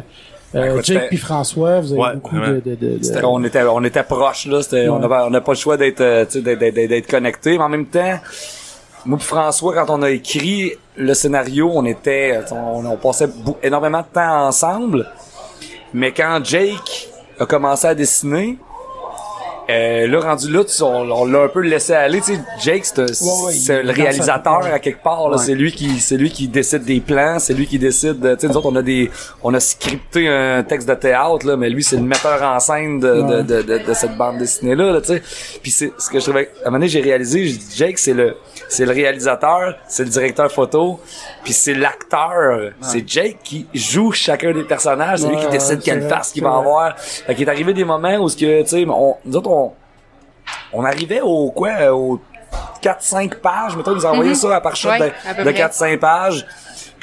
euh, 0.55 0.71
écoute, 0.73 0.85
Jake 0.85 1.07
puis 1.09 1.17
François. 1.17 1.79
Vous 1.81 1.93
avez 1.93 2.01
Ouais, 2.01 2.13
beaucoup 2.15 2.35
de, 2.39 2.61
de, 2.65 2.75
de, 2.75 3.03
C'était- 3.03 3.21
on 3.23 3.43
était 3.43 3.61
on 3.63 3.83
était 3.83 4.03
proches 4.03 4.47
là 4.47 4.59
on 4.89 5.03
avait 5.03 5.23
on 5.25 5.29
n'a 5.29 5.41
pas 5.41 5.51
le 5.53 5.57
choix 5.57 5.77
d'être 5.77 6.01
euh, 6.01 6.25
d'être 6.25 7.07
connectés 7.07 7.57
mais 7.57 7.63
en 7.63 7.69
même 7.69 7.85
temps 7.85 8.19
moi 9.05 9.19
François 9.19 9.73
quand 9.73 9.89
on 9.89 10.01
a 10.01 10.09
écrit 10.11 10.73
le 10.95 11.13
scénario 11.13 11.69
on 11.73 11.85
était 11.85 12.39
on, 12.51 12.85
on 12.85 12.97
passait 12.97 13.27
énormément 13.61 13.99
de 14.01 14.13
temps 14.13 14.47
ensemble. 14.47 15.07
Mais 15.93 16.11
quand 16.11 16.39
Jake 16.43 17.09
a 17.39 17.45
commencé 17.45 17.87
à 17.87 17.95
dessiner 17.95 18.57
euh, 19.69 20.07
là 20.07 20.19
rendu 20.19 20.51
là 20.51 20.63
tu- 20.65 20.83
on, 20.83 21.09
on 21.09 21.23
l'a 21.25 21.43
un 21.43 21.47
peu 21.47 21.61
laissé 21.61 21.93
aller 21.93 22.19
tu 22.19 22.33
sais. 22.35 22.39
Jake 22.61 22.83
c'est 22.83 22.99
Ouais, 22.99 23.75
ouais, 23.77 23.83
le 23.83 23.91
réalisateur 23.91 24.61
sa- 24.63 24.73
à 24.73 24.79
quelque 24.79 25.01
part 25.01 25.29
là. 25.29 25.37
Ouais. 25.37 25.43
c'est 25.43 25.55
lui 25.55 25.71
qui 25.71 25.99
c'est 26.01 26.17
lui 26.17 26.29
qui 26.31 26.49
décide 26.49 26.83
des 26.83 26.99
plans 26.99 27.39
c'est 27.39 27.53
lui 27.53 27.65
qui 27.65 27.79
décide 27.79 28.19
de- 28.19 28.35
tu 28.35 28.41
sais 28.41 28.47
nous 28.49 28.57
autres 28.57 28.67
on 28.69 28.75
a 28.75 28.81
des 28.81 29.09
on 29.41 29.53
a 29.53 29.61
scripté 29.61 30.27
un 30.27 30.63
texte 30.63 30.87
de 30.89 30.93
théâtre 30.95 31.47
là 31.47 31.55
mais 31.55 31.69
lui 31.69 31.81
c'est 31.81 31.95
le 31.95 32.01
metteur 32.03 32.43
en 32.43 32.59
scène 32.59 32.99
de, 32.99 33.21
de, 33.21 33.41
de, 33.41 33.61
de, 33.61 33.77
de 33.87 33.93
cette 33.93 34.17
bande 34.17 34.37
dessinée 34.37 34.75
là, 34.75 34.99
tu 34.99 35.07
sais. 35.13 35.21
Puis 35.61 35.71
c'est 35.71 35.93
ce 35.97 36.09
que 36.09 36.19
je 36.19 36.23
trouvais 36.25 36.49
à 36.57 36.67
un 36.67 36.71
moment 36.71 36.79
donné 36.79 36.89
j'ai 36.89 37.01
réalisé 37.01 37.49
Jake 37.73 37.99
c'est 37.99 38.13
le 38.13 38.35
c'est 38.69 38.85
le 38.85 38.91
réalisateur 38.91 39.75
c'est 39.87 40.03
le 40.03 40.09
directeur 40.09 40.51
photo 40.51 40.99
puis 41.43 41.53
c'est 41.53 41.73
l'acteur 41.73 42.71
c'est 42.81 43.07
Jake 43.07 43.37
qui 43.43 43.67
joue 43.73 44.11
chacun 44.11 44.51
des 44.53 44.63
personnages 44.63 45.19
c'est 45.19 45.27
lui 45.29 45.37
qui 45.37 45.47
décide 45.47 45.81
quelle 45.81 45.99
vrai, 46.01 46.09
face 46.09 46.31
qu'il 46.31 46.43
va 46.43 46.49
vrai. 46.51 46.59
avoir 46.59 46.97
fait 46.99 47.35
qu'il 47.35 47.47
est 47.47 47.51
arrivé 47.51 47.73
des 47.73 47.85
moments 47.85 48.15
où 48.17 48.29
ce 48.29 48.37
que 48.37 48.61
tu 48.63 48.67
sais 48.67 48.85
on 48.87 49.17
nous 49.25 49.35
autres 49.37 49.49
on 49.49 49.73
on 50.73 50.83
arrivait 50.83 51.21
au 51.21 51.51
quoi 51.51 51.71
au 51.93 52.19
4-5 52.81 53.35
pages 53.39 53.75
mettons 53.75 53.91
ils 53.91 53.95
nous 53.97 54.05
envoyaient 54.05 54.29
Mhm. 54.31 54.35
ça 54.35 54.55
à 54.55 54.61
part 54.61 54.75
shot 54.75 54.89
Ouais, 54.89 54.99
de, 54.99 55.43
de 55.43 55.51
près. 55.51 55.53
4-5 55.53 55.97
pages 55.99 56.45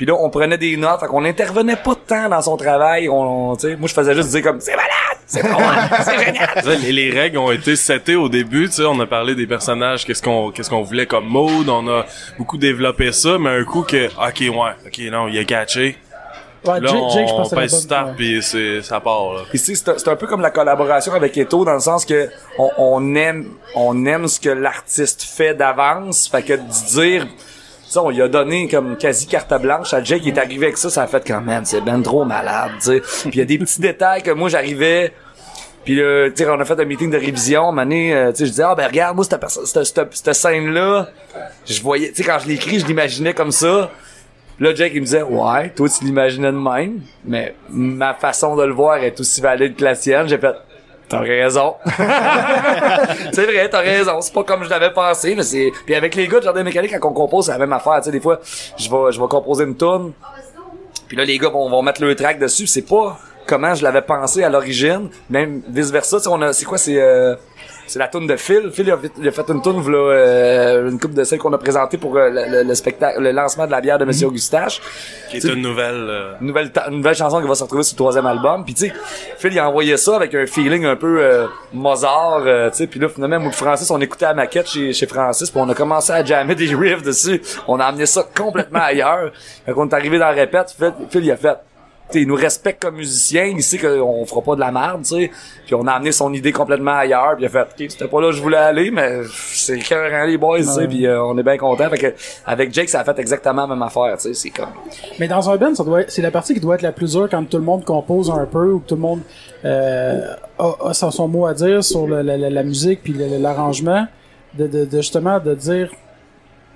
puis 0.00 0.06
là, 0.06 0.14
on 0.18 0.30
prenait 0.30 0.56
des 0.56 0.78
notes, 0.78 0.98
fait 1.00 1.08
qu'on 1.08 1.26
intervenait 1.26 1.76
pas 1.76 1.92
tant 2.06 2.30
dans 2.30 2.40
son 2.40 2.56
travail. 2.56 3.06
On, 3.10 3.50
on- 3.50 3.56
tu 3.56 3.68
sais, 3.68 3.76
moi, 3.76 3.86
je 3.86 3.92
faisais 3.92 4.14
juste 4.14 4.30
dire 4.30 4.42
comme, 4.42 4.58
c'est 4.58 4.70
malade, 4.74 4.88
c'est 5.26 5.42
drôle, 5.42 5.62
c'est 6.04 6.24
génial. 6.24 6.78
Les, 6.80 6.92
les 6.92 7.10
règles 7.20 7.36
ont 7.36 7.50
été 7.52 7.76
setées 7.76 8.16
au 8.16 8.30
début, 8.30 8.64
tu 8.70 8.76
sais, 8.76 8.84
on 8.86 8.98
a 9.00 9.04
parlé 9.06 9.34
des 9.34 9.46
personnages, 9.46 10.06
qu'est-ce 10.06 10.22
qu'on 10.22 10.52
qu'est-ce 10.52 10.70
qu'on 10.70 10.80
voulait 10.80 11.04
comme 11.04 11.26
mode, 11.26 11.68
on 11.68 11.86
a 11.86 12.06
beaucoup 12.38 12.56
développé 12.56 13.12
ça, 13.12 13.36
mais 13.38 13.50
un 13.50 13.64
coup 13.64 13.82
que 13.82 14.06
OK, 14.06 14.40
ouais, 14.40 14.72
OK, 14.86 15.00
non, 15.12 15.28
il 15.28 15.38
a 15.38 15.44
catché. 15.44 15.98
Ouais, 16.64 16.78
Là, 16.80 16.88
Jake, 16.88 17.02
Jake, 17.14 17.28
je 17.28 17.32
pense 17.32 17.50
pèse 17.50 17.80
start 17.82 18.16
puis 18.16 18.42
c'est 18.42 18.80
ça 18.82 19.00
part 19.00 19.32
là. 19.34 19.40
Puis 19.50 19.58
c'est 19.58 20.08
un- 20.08 20.16
peu 20.16 20.26
comme 20.26 20.40
la 20.42 20.50
collaboration 20.50 21.12
avec 21.14 21.36
Eto 21.36 21.64
dans 21.64 21.72
le 21.74 21.80
sens 21.80 22.06
que 22.06 22.30
on, 22.58 22.70
on 22.78 23.14
aime, 23.16 23.48
on 23.74 24.06
aime 24.06 24.28
ce 24.28 24.40
que 24.40 24.50
l'artiste 24.50 25.22
fait 25.22 25.54
d'avance. 25.54 26.26
Fait 26.28 26.42
que 26.42 26.52
de 26.54 26.88
dire, 26.90 27.26
sais, 27.92 27.98
on 27.98 28.10
lui 28.10 28.22
a 28.22 28.28
donné 28.28 28.68
comme 28.68 28.96
quasi 28.96 29.26
carte 29.26 29.52
blanche 29.60 29.92
à 29.94 30.02
Jake, 30.02 30.22
il 30.24 30.28
est 30.28 30.38
arrivé 30.38 30.66
avec 30.66 30.78
ça, 30.78 30.90
ça 30.90 31.02
a 31.02 31.06
fait 31.06 31.22
quand 31.26 31.40
même, 31.40 31.64
c'est 31.64 31.80
ben 31.80 32.00
trop 32.02 32.24
malade, 32.24 32.72
tu 32.78 32.86
sais. 32.86 33.00
Puis 33.00 33.30
il 33.34 33.38
y 33.38 33.42
a 33.42 33.44
des 33.44 33.58
petits 33.58 33.80
détails 33.80 34.22
que 34.22 34.30
moi 34.30 34.48
j'arrivais. 34.48 35.12
Puis 35.84 35.96
là, 35.96 36.28
tu 36.30 36.46
on 36.46 36.60
a 36.60 36.64
fait 36.64 36.78
un 36.78 36.84
meeting 36.84 37.10
de 37.10 37.16
révision, 37.16 37.72
donné, 37.72 38.14
euh, 38.14 38.30
tu 38.32 38.38
sais, 38.38 38.44
je 38.46 38.50
disais, 38.50 38.64
ah 38.64 38.74
ben 38.74 38.86
regarde, 38.86 39.16
moi, 39.16 39.24
cette, 39.24 39.42
cette, 39.48 39.84
cette, 39.84 40.14
cette 40.14 40.34
scène-là, 40.34 41.08
je 41.66 41.80
voyais, 41.80 42.10
tu 42.10 42.16
sais, 42.16 42.24
quand 42.24 42.38
je 42.38 42.48
l'ai 42.48 42.54
écrit, 42.54 42.78
je 42.78 42.86
l'imaginais 42.86 43.32
comme 43.32 43.50
ça. 43.50 43.90
Là, 44.60 44.74
Jake, 44.74 44.92
il 44.94 45.00
me 45.00 45.06
disait, 45.06 45.22
ouais, 45.22 45.70
toi, 45.70 45.88
tu 45.88 46.04
l'imaginais 46.04 46.52
de 46.52 46.58
même, 46.58 47.00
mais 47.24 47.54
ma 47.70 48.12
façon 48.12 48.56
de 48.56 48.62
le 48.62 48.74
voir 48.74 48.98
est 48.98 49.18
aussi 49.18 49.40
valide 49.40 49.74
que 49.74 49.82
la 49.82 49.94
sienne. 49.94 50.28
J'ai 50.28 50.36
fait, 50.36 50.54
t'as 51.10 51.20
raison. 51.20 51.74
c'est 53.32 53.44
vrai, 53.44 53.68
t'as 53.68 53.80
raison. 53.80 54.20
C'est 54.20 54.32
pas 54.32 54.44
comme 54.44 54.64
je 54.64 54.70
l'avais 54.70 54.92
pensé, 54.92 55.34
mais 55.34 55.42
c'est, 55.42 55.70
puis 55.84 55.94
avec 55.94 56.14
les 56.14 56.26
gars 56.28 56.38
de 56.38 56.44
Jardin 56.44 56.62
Mécanique, 56.62 56.98
quand 56.98 57.10
on 57.10 57.12
compose, 57.12 57.46
c'est 57.46 57.52
la 57.52 57.58
même 57.58 57.72
affaire. 57.72 57.96
Tu 57.98 58.04
sais, 58.04 58.10
des 58.12 58.20
fois, 58.20 58.40
je 58.78 58.88
vais, 58.88 59.12
je 59.12 59.20
vais 59.20 59.28
composer 59.28 59.64
une 59.64 59.76
tune, 59.76 60.12
puis 61.08 61.16
là, 61.16 61.24
les 61.24 61.36
gars 61.38 61.48
vont, 61.48 61.68
vont 61.68 61.82
mettre 61.82 62.00
le 62.02 62.14
track 62.14 62.38
dessus. 62.38 62.66
C'est 62.66 62.86
pas 62.86 63.18
comment 63.46 63.74
je 63.74 63.82
l'avais 63.82 64.02
pensé 64.02 64.44
à 64.44 64.48
l'origine, 64.48 65.10
même 65.28 65.62
vice 65.68 65.90
versa. 65.90 66.18
On 66.28 66.40
a, 66.40 66.52
c'est 66.52 66.64
quoi, 66.64 66.78
c'est, 66.78 67.00
euh, 67.00 67.34
c'est 67.90 67.98
la 67.98 68.08
tune 68.08 68.26
de 68.26 68.36
Phil. 68.36 68.70
Phil 68.72 68.86
il 68.86 68.92
a 68.92 68.96
fait, 68.98 69.12
il 69.18 69.28
a 69.28 69.32
fait 69.32 69.48
une 69.48 69.60
tune, 69.62 69.90
là, 69.90 69.98
euh, 70.12 70.90
une 70.90 70.98
coupe 71.00 71.12
de 71.14 71.24
celle 71.24 71.38
qu'on 71.38 71.52
a 71.52 71.58
présentée 71.58 71.98
pour 71.98 72.16
euh, 72.16 72.28
le, 72.30 72.58
le- 72.58 72.62
le 72.68 72.74
spectacle, 72.74 73.20
le 73.20 73.32
lancement 73.32 73.66
de 73.66 73.70
la 73.72 73.80
bière 73.80 73.98
de 73.98 74.04
Monsieur 74.04 74.28
Augustache. 74.28 74.80
Qui 75.30 75.38
est 75.38 75.44
une 75.44 75.62
nouvelle 75.62 76.06
euh, 76.08 76.32
nouvelle, 76.40 76.70
une 76.88 76.96
nouvelle 76.98 77.14
chanson 77.14 77.40
qui 77.40 77.48
va 77.48 77.54
se 77.54 77.62
retrouver 77.64 77.82
sur 77.82 77.94
le 77.94 77.98
troisième 77.98 78.26
album. 78.26 78.64
Puis 78.64 78.74
tu 78.74 78.86
sais, 78.86 78.92
Phil 79.38 79.52
il 79.52 79.58
a 79.58 79.68
envoyé 79.68 79.96
ça 79.96 80.16
avec 80.16 80.34
un 80.34 80.46
feeling 80.46 80.84
un 80.84 80.96
peu 80.96 81.20
euh, 81.20 81.46
Mozart, 81.72 82.42
euh, 82.46 82.70
tu 82.70 82.76
sais. 82.76 82.86
Puis 82.86 83.00
là 83.00 83.08
finalement, 83.08 83.40
moi 83.40 83.50
et 83.50 83.54
Francis, 83.54 83.90
on 83.90 84.00
écoutait 84.00 84.26
la 84.26 84.34
maquette 84.34 84.68
chez, 84.68 84.92
chez 84.92 85.06
Francis, 85.06 85.50
puis 85.50 85.60
on 85.62 85.68
a 85.68 85.74
commencé 85.74 86.12
à 86.12 86.24
jammer 86.24 86.54
des 86.54 86.74
riffs 86.74 87.02
dessus. 87.02 87.40
On 87.66 87.78
a 87.80 87.84
amené 87.86 88.06
ça 88.06 88.24
complètement 88.36 88.80
ailleurs. 88.84 89.32
Quand 89.66 89.74
on 89.76 89.88
est 89.88 89.94
arrivé 89.94 90.18
dans 90.18 90.26
la 90.26 90.32
répète, 90.32 90.74
Phil, 90.78 90.92
Phil 91.10 91.24
il 91.24 91.30
a 91.32 91.36
fait. 91.36 91.56
Il 92.14 92.26
nous 92.26 92.34
respecte 92.34 92.82
comme 92.82 92.96
musicien, 92.96 93.44
il 93.44 93.62
sait 93.62 93.78
qu'on 93.78 94.24
fera 94.26 94.40
pas 94.42 94.54
de 94.54 94.60
la 94.60 94.70
merde, 94.72 95.02
tu 95.02 95.08
sais. 95.08 95.30
Puis 95.66 95.74
on 95.74 95.86
a 95.86 95.92
amené 95.92 96.12
son 96.12 96.32
idée 96.32 96.52
complètement 96.52 96.92
ailleurs, 96.96 97.34
puis 97.36 97.44
il 97.44 97.46
a 97.46 97.48
fait, 97.50 97.60
OK, 97.62 97.90
c'était 97.90 98.08
pas 98.08 98.20
là 98.20 98.28
que 98.28 98.32
je 98.36 98.42
voulais 98.42 98.56
aller, 98.56 98.90
mais 98.90 99.20
c'est 99.52 99.78
carrément 99.78 100.24
les 100.24 100.36
boys, 100.36 100.58
tu 100.58 100.64
sais, 100.64 100.86
puis 100.88 101.06
euh, 101.06 101.22
on 101.22 101.36
est 101.38 101.42
bien 101.42 101.56
content. 101.58 101.88
Fait 101.90 101.98
que 101.98 102.14
avec 102.46 102.72
Jake, 102.74 102.88
ça 102.88 103.00
a 103.00 103.04
fait 103.04 103.18
exactement 103.18 103.62
la 103.62 103.74
même 103.74 103.82
affaire, 103.82 104.16
tu 104.16 104.22
sais. 104.28 104.34
C'est 104.34 104.50
comme, 104.50 104.70
Mais 105.18 105.28
dans 105.28 105.48
un 105.50 105.56
band, 105.56 105.74
ça 105.74 105.84
doit 105.84 106.02
c'est 106.08 106.22
la 106.22 106.30
partie 106.30 106.54
qui 106.54 106.60
doit 106.60 106.74
être 106.74 106.82
la 106.82 106.92
plus 106.92 107.12
dure 107.12 107.28
quand 107.30 107.44
tout 107.48 107.58
le 107.58 107.64
monde 107.64 107.84
compose 107.84 108.30
un 108.30 108.46
peu 108.46 108.72
ou 108.72 108.80
que 108.80 108.88
tout 108.88 108.94
le 108.96 109.00
monde 109.00 109.20
euh, 109.64 110.34
a, 110.58 110.72
a 110.90 110.94
son, 110.94 111.28
mot 111.28 111.46
à 111.46 111.54
dire 111.54 111.84
sur 111.84 112.06
le- 112.06 112.22
la, 112.22 112.36
la- 112.36 112.50
la 112.50 112.62
musique 112.62 113.02
puis 113.02 113.14
l'arrangement, 113.40 114.06
de, 114.58 114.66
de, 114.66 114.84
de 114.84 114.96
justement 114.96 115.38
de 115.38 115.54
dire, 115.54 115.90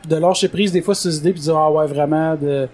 de 0.09 0.16
lâcher 0.16 0.49
prise 0.49 0.70
des 0.70 0.83
fois 0.83 0.94
sur 0.94 1.11
ses 1.11 1.18
idées 1.18 1.31
puis 1.33 1.40
de 1.40 1.44
dire 1.47 1.57
ah 1.57 1.70
ouais 1.73 1.87
vraiment 1.87 2.35
de 2.37 2.68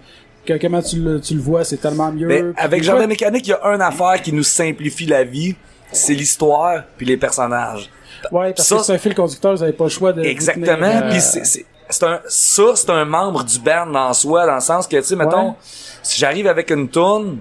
que, 0.45 0.57
comment 0.59 0.81
tu 0.81 0.97
le, 0.99 1.19
tu 1.21 1.35
le 1.35 1.41
vois, 1.41 1.63
c'est 1.63 1.77
tellement 1.77 2.11
mieux. 2.11 2.27
Ben, 2.27 2.53
Puis 2.53 2.63
avec 2.63 2.83
Jardin 2.83 3.07
Mécanique, 3.07 3.47
il 3.47 3.51
y 3.51 3.53
a 3.53 3.65
une 3.73 3.81
affaire 3.81 4.21
qui 4.21 4.33
nous 4.33 4.43
simplifie 4.43 5.05
la 5.05 5.23
vie, 5.23 5.55
c'est 5.91 6.13
l'histoire 6.13 6.83
puis 6.97 7.05
les 7.05 7.17
personnages. 7.17 7.89
Ouais, 8.31 8.53
parce 8.53 8.67
ça- 8.67 8.77
que 8.77 8.83
c'est 8.83 8.93
un 8.93 8.97
fil 8.97 9.15
conducteur, 9.15 9.55
vous 9.55 9.63
avez 9.63 9.73
pas 9.73 9.85
le 9.85 9.89
choix 9.89 10.13
de. 10.13 10.23
Exactement. 10.23 10.65
tenir, 10.65 11.03
euh, 11.05 11.09
Puis 11.09 11.21
c'est 11.21 11.45
c'est 11.45 11.65
c'est 11.89 12.03
un 12.05 12.21
ça 12.27 12.63
c'est 12.75 12.89
un 12.89 13.03
membre 13.03 13.43
du 13.43 13.59
band 13.59 13.93
en 13.95 14.13
soi 14.13 14.45
dans 14.45 14.55
le 14.55 14.61
sens 14.61 14.87
que 14.87 14.95
tu 14.95 15.03
sais 15.03 15.15
mettons 15.17 15.49
Ouais. 15.49 15.53
si 16.01 16.17
j'arrive 16.19 16.47
avec 16.47 16.69
une 16.71 16.87
tune 16.89 17.39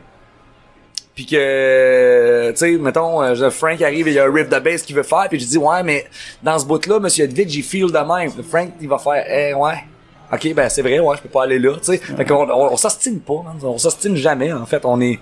puis 1.15 1.25
que 1.27 2.51
tu 2.51 2.57
sais 2.57 2.73
mettons 2.79 3.23
euh, 3.23 3.51
Frank 3.51 3.81
arrive 3.83 4.09
et 4.09 4.13
il 4.13 4.15
y 4.15 4.19
a 4.19 4.25
un 4.25 4.33
riff 4.33 4.49
de 4.49 4.59
bass 4.59 4.83
qu'il 4.83 4.97
veut 4.97 5.03
faire 5.05 5.27
puis 5.29 5.39
je 5.39 5.47
dis 5.47 5.59
ouais 5.59 5.83
mais 5.85 6.05
dans 6.43 6.59
ce 6.59 6.65
bout 6.65 6.85
là 6.87 6.99
monsieur 6.99 7.27
Edwidge 7.27 7.55
il 7.55 7.63
feel 7.63 7.93
de 7.93 7.99
même 7.99 8.31
Frank 8.43 8.71
il 8.81 8.89
va 8.89 8.99
faire 8.99 9.25
eh 9.29 9.55
ouais 9.55 9.85
OK 10.33 10.55
ben 10.55 10.69
c'est 10.69 10.83
vrai 10.83 10.99
ouais 11.01 11.17
je 11.17 11.23
peux 11.23 11.29
pas 11.29 11.45
aller 11.45 11.59
là 11.59 11.73
tu 11.79 11.93
sais 11.93 11.99
fait 11.99 12.25
qu'on 12.25 12.49
on, 12.49 12.73
on 12.73 12.77
s'ostine 12.77 13.21
pas 13.21 13.43
man. 13.45 13.57
on 13.63 13.79
s'ostine 13.79 14.17
jamais 14.17 14.53
en 14.53 14.67
fait 14.67 14.83
on 14.85 15.01
est 15.01 15.19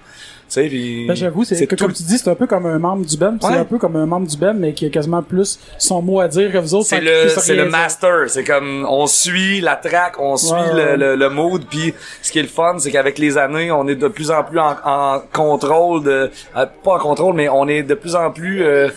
tu 0.49 0.55
sais 0.55 0.66
puis 0.68 1.07
Ben, 1.07 1.14
j'avoue, 1.14 1.44
c'est 1.44 1.66
que, 1.66 1.75
tout 1.75 1.85
comme 1.85 1.92
tu 1.92 2.03
dis, 2.05 2.16
c'est 2.16 2.31
un 2.31 2.35
peu 2.35 2.47
comme 2.47 2.64
un 2.64 2.79
membre 2.79 3.05
du 3.05 3.23
Ouais. 3.23 3.31
c'est 3.38 3.49
un 3.59 3.66
peu 3.66 3.77
comme 3.77 3.97
un 3.97 4.07
membre 4.07 4.27
du 4.27 4.37
band, 4.38 4.55
mais 4.57 4.73
qui 4.73 4.87
a 4.87 4.88
quasiment 4.88 5.23
plus 5.23 5.59
son 5.77 6.01
mot 6.01 6.21
à 6.21 6.29
dire 6.29 6.51
que 6.51 6.57
vous 6.57 6.73
autres. 6.75 6.87
c'est 6.88 7.03
le 7.03 7.29
c'est 7.29 7.55
le 7.55 7.68
master 7.68 8.31
c'est 8.31 8.44
comme 8.44 8.87
on 8.88 9.07
suit 9.07 9.61
la 9.61 9.77
track 9.77 10.14
on 10.18 10.38
suit 10.38 10.55
Ouais, 10.55 10.97
le, 10.97 10.97
le, 10.97 11.16
le 11.16 11.29
mood 11.29 11.64
puis 11.68 11.92
ce 12.23 12.33
qui 12.33 12.38
est 12.38 12.42
le 12.42 12.49
fun 12.49 12.77
c'est 12.79 12.90
qu'avec 12.90 13.18
les 13.18 13.37
années 13.37 13.71
on 13.71 13.87
est 13.88 13.94
de 13.97 14.09
plus 14.09 14.31
en 14.31 14.42
plus 14.42 14.59
en, 14.59 14.75
en 14.87 15.21
contrôle 15.35 16.03
de 16.05 16.31
euh, 16.57 16.66
pas 16.83 16.92
en 16.94 16.99
contrôle 16.99 17.35
mais 17.35 17.51
on 17.51 17.68
est 17.68 17.83
de 17.83 17.92
plus 17.94 18.14
en 18.16 18.31
plus 18.31 18.62
euh, 18.62 18.88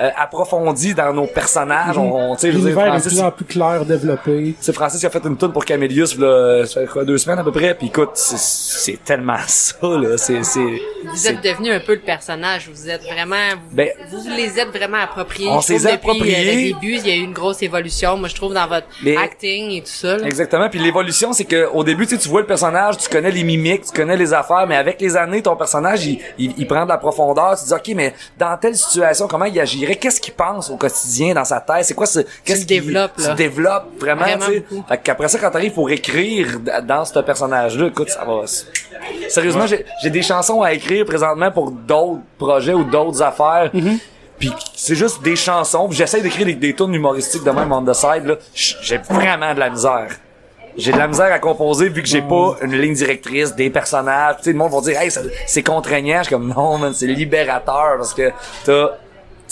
euh, 0.00 0.10
approfondi 0.16 0.94
dans 0.94 1.12
nos 1.12 1.26
personnages 1.26 1.96
on, 1.98 2.32
on 2.32 2.34
tu 2.34 2.42
sais 2.42 2.52
je 2.52 2.58
veux 2.58 2.70
dire, 2.70 2.76
L'univers 2.76 2.94
est 2.94 2.98
de 3.04 3.08
plus 3.08 3.20
en 3.20 3.30
plus 3.30 3.44
clair, 3.44 3.84
développé. 3.84 4.54
c'est 4.60 4.72
Francis 4.72 4.98
qui 5.00 5.06
a 5.06 5.10
fait 5.10 5.24
une 5.24 5.36
tune 5.36 5.52
pour 5.52 5.64
Camélius 5.64 6.18
là, 6.18 6.64
ça 6.66 6.80
fait 6.80 6.86
quoi, 6.86 7.04
deux 7.04 7.18
semaines 7.18 7.38
à 7.38 7.44
peu 7.44 7.52
près 7.52 7.74
puis 7.74 7.86
écoute 7.88 8.10
c'est- 8.14 9.02
tellement 9.04 9.36
ça 9.46 9.76
là 9.82 10.16
c'est 10.18 10.42
c'est 10.44 10.80
vous 11.04 11.28
êtes 11.28 11.42
devenu 11.42 11.70
un 11.70 11.80
peu 11.80 11.94
le 11.94 12.00
personnage. 12.00 12.70
Vous 12.72 12.88
êtes 12.88 13.02
vraiment, 13.02 13.36
vous, 13.68 13.76
Ben, 13.76 13.90
vous 14.10 14.22
les 14.36 14.58
êtes 14.58 14.70
vraiment 14.70 14.96
appropriés. 15.02 15.48
on 15.50 15.60
s'est 15.60 15.74
depuis, 15.78 15.88
appropriés. 15.92 16.34
euh, 16.36 16.52
le 16.54 16.80
début, 16.80 16.94
il 16.96 17.06
y 17.06 17.10
a 17.10 17.14
eu 17.16 17.20
une 17.22 17.34
grosse 17.34 17.62
évolution, 17.62 18.16
moi, 18.16 18.28
je 18.28 18.34
trouve, 18.34 18.54
dans 18.54 18.66
votre 18.66 18.86
Mais- 19.02 19.14
acting 19.16 19.70
et 19.72 19.80
tout 19.82 19.88
ça. 19.88 20.16
là. 20.16 20.26
Exactement. 20.26 20.68
Puis 20.70 20.78
l'évolution, 20.78 21.34
c'est 21.34 21.44
que 21.44 21.68
au 21.72 21.84
début, 21.84 22.06
tu 22.06 22.14
sais, 22.16 22.20
tu 22.22 22.28
vois 22.30 22.40
le 22.40 22.46
personnage, 22.46 22.96
tu 22.96 23.08
connais 23.10 23.30
les 23.30 23.44
mimiques, 23.44 23.84
tu 23.84 23.92
connais 23.92 24.16
les 24.16 24.32
affaires, 24.32 24.66
mais 24.66 24.76
avec 24.76 24.98
les 25.00 25.14
années, 25.16 25.42
ton 25.42 25.56
personnage, 25.56 26.06
il, 26.06 26.18
il, 26.38 26.54
il 26.56 26.66
prend 26.66 26.84
de 26.84 26.88
la 26.88 26.96
profondeur. 26.98 27.54
Tu 27.58 27.64
te 27.64 27.68
dis, 27.68 27.74
ok, 27.74 27.96
mais 27.96 28.14
dans 28.38 28.56
telle 28.56 28.74
situation, 28.76 29.28
comment 29.28 29.44
il 29.44 29.58
Qu'est-ce 29.86 30.20
qu'il 30.20 30.34
pense 30.34 30.70
au 30.70 30.76
quotidien 30.76 31.34
dans 31.34 31.44
sa 31.44 31.60
tête? 31.60 31.84
C'est 31.84 31.94
quoi 31.94 32.06
ce 32.06 32.20
Qu'est-ce 32.44 32.64
qu'il- 32.66 32.80
développes, 32.80 33.12
Tu 33.16 33.22
là. 33.22 33.34
développes 33.34 33.86
vraiment. 34.00 34.22
Vraiment 34.22 34.46
tu 34.46 34.52
sais? 34.52 34.64
Fait 34.88 34.98
qu'après 35.02 35.28
ça, 35.28 35.38
quand 35.38 35.50
t'arrives 35.50 35.72
pour 35.72 35.90
écrire 35.90 36.58
dans 36.82 37.04
ce 37.04 37.18
personnage-là, 37.18 37.86
écoute, 37.88 38.10
ça 38.10 38.24
va. 38.24 38.42
Sérieusement, 39.28 39.66
j'ai 39.66 39.84
j'ai 40.02 40.10
des 40.10 40.22
chansons 40.22 40.62
à 40.62 40.72
écrire 40.72 41.04
présentement 41.04 41.50
pour 41.50 41.70
d'autres 41.70 42.20
projets 42.38 42.74
ou 42.74 42.84
d'autres 42.84 43.22
affaires. 43.22 43.70
Puis 44.38 44.52
c'est 44.74 44.96
juste 44.96 45.22
des 45.22 45.36
chansons. 45.36 45.88
J'essaie 45.90 46.20
d'écrire 46.20 46.46
des, 46.46 46.54
des 46.54 46.74
tunes 46.74 46.92
humoristiques 46.94 47.44
de 47.44 47.50
même 47.50 47.70
on 47.72 47.82
the 47.84 47.94
side. 47.94 48.24
là. 48.26 48.34
J'ai 48.54 48.98
vraiment 48.98 49.54
de 49.54 49.60
la 49.60 49.70
misère. 49.70 50.08
J'ai 50.76 50.90
de 50.90 50.98
la 50.98 51.06
misère 51.06 51.32
à 51.32 51.38
composer 51.38 51.88
vu 51.88 52.02
que 52.02 52.08
j'ai 52.08 52.20
pas 52.20 52.56
une 52.60 52.72
ligne 52.74 52.94
directrice, 52.94 53.54
des 53.54 53.70
personnages. 53.70 54.38
Tu 54.38 54.42
sais, 54.44 54.50
le 54.52 54.58
monde 54.58 54.72
va 54.72 54.80
dire, 54.80 55.00
hey, 55.00 55.08
c'est 55.46 55.62
contraignant. 55.62 56.18
Je 56.18 56.22
suis 56.24 56.34
comme, 56.34 56.52
non, 56.52 56.78
man, 56.78 56.92
c'est 56.92 57.06
libérateur 57.06 57.94
parce 57.96 58.12
que 58.12 58.32
t'as, 58.64 58.88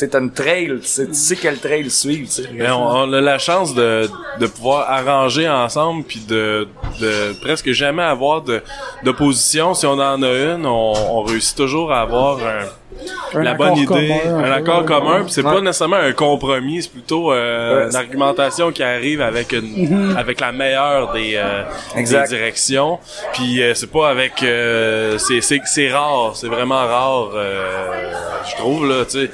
t'as 0.09 0.21
une 0.21 0.33
trail. 0.33 0.69
Tu 0.81 0.87
sais, 0.89 1.07
tu 1.07 1.15
sais 1.15 1.37
quel 1.37 1.59
trail 1.59 1.89
suivre, 1.91 2.27
tu 2.29 2.43
sais. 2.43 2.49
Mais 2.53 2.71
on, 2.71 2.87
on 2.87 3.13
a 3.13 3.21
la 3.21 3.39
chance 3.39 3.75
de, 3.75 4.09
de 4.41 4.47
pouvoir 4.47 4.91
arranger 4.91 5.49
ensemble 5.49 6.05
puis 6.05 6.21
de, 6.29 6.69
de 7.01 7.33
presque 7.43 7.71
jamais 7.73 8.03
avoir 8.03 8.43
de 8.43 8.63
d'opposition. 9.05 9.75
Si 9.75 9.87
on 9.87 9.93
en 9.93 10.23
a 10.23 10.29
une, 10.31 10.67
on, 10.67 10.93
on 11.11 11.23
réussit 11.23 11.57
toujours 11.57 11.93
à 11.93 12.03
avoir 12.03 12.39
un, 12.39 13.39
Un 13.39 13.43
la 13.43 13.55
bonne 13.55 13.77
idée, 13.77 13.87
commun, 13.87 14.45
un 14.45 14.53
accord 14.53 14.81
ouais. 14.81 14.87
commun. 14.87 15.23
puis 15.25 15.33
c'est 15.33 15.43
Ouais. 15.45 15.53
pas 15.55 15.61
nécessairement 15.61 15.97
un 15.97 16.13
compromis, 16.13 16.83
c'est 16.83 16.91
plutôt 16.93 17.33
euh, 17.33 17.79
Ouais, 17.79 17.85
une 17.87 17.91
c'est- 17.91 17.97
argumentation 17.97 18.71
qui 18.71 18.83
arrive 18.83 19.21
avec 19.23 19.53
une 19.53 20.15
avec 20.17 20.41
la 20.41 20.53
meilleure 20.53 21.13
des, 21.13 21.33
euh, 21.37 21.63
Exact. 21.97 22.29
des 22.31 22.37
directions. 22.37 22.99
Puis 23.33 23.63
euh, 23.63 23.75
c'est 23.75 23.91
pas 23.91 24.09
avec 24.11 24.43
euh, 24.43 25.17
c'est 25.19 25.41
c'est 25.41 25.61
c'est 25.65 25.91
rare, 25.91 26.33
c'est 26.35 26.49
vraiment 26.49 26.77
rare, 26.87 27.31
euh, 27.35 28.13
je 28.51 28.57
trouve 28.57 28.87
là, 28.89 29.05
tu 29.05 29.27
sais, 29.27 29.31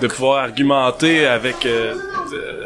de 0.00 0.06
pouvoir 0.08 0.38
argumenter 0.44 1.26
avec 1.26 1.64
euh, 1.66 1.94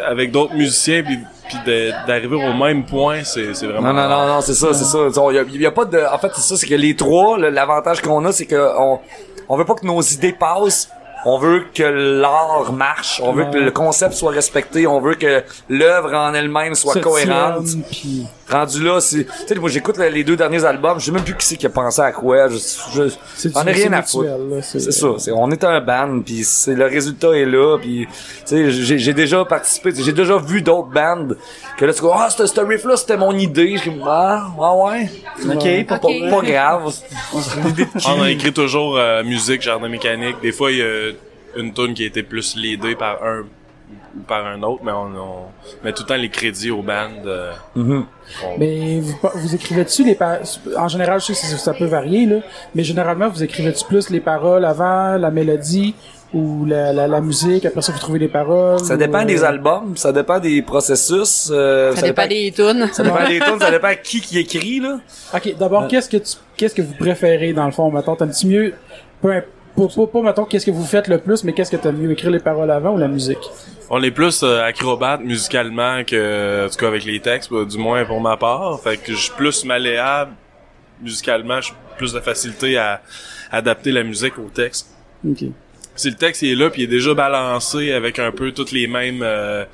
avec 0.06 0.30
d'autres 0.32 0.54
musiciens 0.54 1.02
puis 1.02 1.18
puis 1.48 1.58
d'arriver 2.06 2.36
au 2.36 2.54
même 2.54 2.86
point, 2.86 3.22
c'est 3.22 3.52
c'est 3.54 3.66
vraiment 3.66 3.92
Non, 3.92 4.08
non, 4.08 4.08
non, 4.08 4.26
non, 4.36 4.40
c'est 4.40 4.54
ça, 4.54 4.72
c'est 4.72 4.84
ça. 4.84 4.98
Il 5.30 5.36
y 5.36 5.38
a, 5.38 5.42
y 5.42 5.66
a 5.66 5.70
pas 5.70 5.84
de, 5.84 6.00
en 6.10 6.16
fait, 6.18 6.30
c'est 6.34 6.40
ça, 6.40 6.56
c'est 6.56 6.66
que 6.66 6.74
les 6.74 6.96
trois, 6.96 7.36
le- 7.36 7.50
l'avantage 7.50 8.00
qu'on 8.00 8.24
a, 8.24 8.32
c'est 8.32 8.46
que 8.46 8.56
on, 8.78 8.98
on 9.50 9.56
veut 9.58 9.66
pas 9.66 9.74
que 9.74 9.84
nos 9.84 10.00
idées 10.00 10.32
passent. 10.32 10.88
On 11.26 11.38
veut 11.38 11.64
que 11.74 11.82
l'art 11.82 12.70
marche. 12.72 13.20
On 13.24 13.32
veut 13.32 13.44
que 13.46 13.56
le 13.56 13.70
concept 13.70 14.12
soit 14.14 14.30
respecté. 14.32 14.86
On 14.86 15.00
veut 15.00 15.14
que 15.14 15.42
l'œuvre 15.70 16.12
en 16.14 16.34
elle-même 16.34 16.74
soit 16.74 16.94
cohérente. 17.00 17.64
tienne, 17.90 18.26
Rendu 18.50 18.82
là, 18.84 19.00
c'est, 19.00 19.24
tu 19.24 19.32
sais, 19.48 19.54
moi, 19.56 19.70
j'écoute 19.70 19.96
le- 19.96 20.08
les 20.08 20.22
deux 20.24 20.36
derniers 20.36 20.64
albums. 20.64 21.00
Je 21.00 21.06
sais 21.06 21.10
même 21.12 21.24
plus 21.24 21.34
qui 21.34 21.46
c'est 21.46 21.56
qui 21.56 21.66
a 21.66 21.70
pensé 21.70 22.00
à 22.02 22.12
quoi. 22.12 22.48
Je, 22.48 22.56
je, 22.94 23.02
ai 23.04 23.10
c'est 23.36 23.58
rien 23.58 23.92
à 23.94 24.02
foutre. 24.02 24.28
C'est 24.62 24.92
ça, 24.92 25.08
c'est 25.18 25.32
on 25.32 25.50
est 25.50 25.64
un 25.64 25.80
band 25.80 26.20
puis 26.24 26.44
c'est 26.44 26.74
le 26.74 26.84
résultat 26.84 27.28
est 27.36 27.46
là 27.46 27.78
puis 27.78 28.06
tu 28.06 28.12
sais 28.44 28.70
j'ai 28.70 28.98
j'ai 28.98 29.12
déjà 29.14 29.44
participé, 29.44 29.92
j'ai 29.96 30.12
déjà 30.12 30.36
vu 30.38 30.60
d'autres 30.62 30.88
bands 30.88 31.28
que 31.78 31.84
là 31.84 31.92
tu 31.94 32.00
dis 32.02 32.06
ah 32.12 32.28
ce 32.30 32.46
ce 32.46 32.60
riff 32.60 32.84
là 32.84 32.96
c'était 32.96 33.16
mon 33.16 33.32
idée, 33.36 33.76
je 33.82 33.90
dis 33.90 34.00
ah 34.06 34.46
ah 34.60 34.74
ouais. 34.76 35.10
Ok, 35.46 35.86
Pas, 35.86 35.96
Ok. 36.02 36.12
pas, 36.30 36.40
pas 36.40 36.46
grave. 36.46 36.92
C'est 36.92 37.60
une 37.60 37.68
idée 37.68 37.84
de 37.86 37.90
On 38.08 38.22
a 38.22 38.30
écrit 38.30 38.52
toujours 38.52 38.96
euh, 38.98 39.22
musique, 39.24 39.62
jardin 39.62 39.88
mécanique. 39.88 40.36
Des 40.42 40.52
fois, 40.52 40.70
il 40.70 40.78
y 40.78 40.82
a 40.82 41.10
une 41.56 41.72
tune 41.72 41.94
qui 41.94 42.02
a 42.04 42.06
été 42.06 42.22
plus 42.22 42.56
leadée 42.56 42.94
par 42.94 43.22
un 43.24 43.44
ou 44.16 44.20
par 44.22 44.46
un 44.46 44.62
autre, 44.62 44.82
mais 44.84 44.92
on, 44.92 45.06
on 45.16 45.84
met 45.84 45.92
tout 45.92 46.02
le 46.04 46.08
temps 46.08 46.14
les 46.16 46.28
crédits 46.30 46.70
aux 46.70 46.82
bandes. 46.82 47.26
euh, 47.26 47.52
Mhm. 47.76 48.04
Mais 48.58 49.00
vous, 49.00 49.16
vous 49.34 49.54
écrivez-tu 49.54 50.04
les 50.04 50.14
paroles? 50.14 50.42
En 50.76 50.88
général, 50.88 51.20
je 51.20 51.32
sais 51.32 51.54
que 51.54 51.60
ça- 51.60 51.74
peut 51.74 51.84
varier, 51.86 52.26
là. 52.26 52.36
Mais 52.74 52.82
généralement, 52.84 53.28
vous 53.28 53.42
écrivez-tu 53.42 53.84
plus 53.84 54.10
les 54.10 54.20
paroles 54.20 54.64
avant, 54.64 55.16
la 55.16 55.30
mélodie, 55.30 55.94
ou 56.32 56.64
la, 56.64 56.92
la, 56.92 57.06
la 57.06 57.20
musique, 57.20 57.64
après 57.64 57.80
ça, 57.80 57.92
vous 57.92 57.98
trouvez 58.00 58.18
les 58.18 58.28
paroles? 58.28 58.80
Ça 58.80 58.96
dépend 58.96 59.22
euh, 59.22 59.24
des 59.24 59.44
albums, 59.44 59.96
ça 59.96 60.10
dépend 60.12 60.40
des 60.40 60.62
processus, 60.62 61.48
euh, 61.52 61.94
Ça 61.94 62.02
dépend 62.06 62.26
des 62.26 62.50
tunes. 62.50 62.88
ça 62.92 63.02
dépend 63.04 63.24
des 63.28 63.38
tunes, 63.38 63.60
ça 63.60 63.70
dépend 63.76 63.92
qui 64.02 64.20
qui 64.20 64.38
écrit 64.40 64.80
là. 64.80 64.98
Ok, 65.32 65.54
d'abord, 65.58 65.86
qu'est-ce 65.86 66.08
que 66.08 66.16
tu, 66.16 66.32
qu'est-ce 66.56 66.74
que 66.74 66.82
vous 66.82 66.94
préférez, 66.98 67.52
dans 67.52 67.66
le 67.66 67.70
fond, 67.72 67.88
mettons? 67.90 68.16
T'aimes-tu 68.16 68.46
mieux, 68.48 68.74
peu 69.22 69.30
imp- 69.32 69.44
pas, 69.76 69.86
pas, 69.88 70.06
pas, 70.06 70.22
mettons, 70.22 70.44
qu'est-ce 70.44 70.66
que 70.66 70.70
vous 70.70 70.84
faites 70.84 71.08
le 71.08 71.18
plus, 71.18 71.44
mais 71.44 71.52
qu'est-ce 71.52 71.70
que 71.70 71.76
t'aimes 71.76 71.96
mieux, 71.98 72.10
écrire 72.12 72.30
les 72.30 72.38
paroles 72.40 72.70
avant 72.70 72.94
ou 72.94 72.98
la 72.98 73.08
musique? 73.08 73.38
On 73.90 74.02
est 74.02 74.10
plus 74.10 74.42
euh, 74.42 74.62
acrobate 74.64 75.20
musicalement 75.20 76.04
que, 76.04 76.66
en 76.66 76.70
tout 76.70 76.76
cas 76.76 76.88
avec 76.88 77.04
les 77.04 77.20
textes, 77.20 77.50
bah, 77.52 77.64
du 77.64 77.76
moins 77.78 78.04
pour 78.04 78.20
ma 78.20 78.36
part. 78.36 78.80
Fait 78.80 78.96
que 78.96 79.12
je 79.12 79.18
suis 79.18 79.32
plus 79.32 79.64
malléable 79.64 80.32
musicalement, 81.02 81.60
j'ai 81.60 81.72
plus 81.98 82.12
de 82.12 82.20
facilité 82.20 82.78
à 82.78 83.02
adapter 83.50 83.92
la 83.92 84.02
musique 84.02 84.38
au 84.38 84.48
texte. 84.48 84.88
Ok. 85.28 85.44
Si 85.96 86.10
le 86.10 86.16
texte 86.16 86.42
il 86.42 86.52
est 86.52 86.54
là 86.56 86.70
puis 86.70 86.82
il 86.82 86.84
est 86.84 86.88
déjà 86.88 87.14
balancé 87.14 87.92
avec 87.92 88.18
un 88.18 88.32
peu 88.32 88.52
toutes 88.52 88.72
les 88.72 88.86
mêmes 88.86 89.20
euh, 89.22 89.64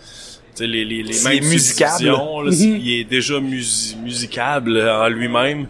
tu 0.54 0.64
sais, 0.64 0.66
les, 0.66 0.84
les, 0.84 1.02
les 1.02 1.22
mêmes 1.24 1.44
musicable. 1.44 2.10
Mhm. 2.10 2.52
il 2.52 3.00
est 3.00 3.04
déjà 3.04 3.34
musi- 3.40 3.96
musicable 4.02 4.78
en 4.80 5.08
lui-même, 5.08 5.66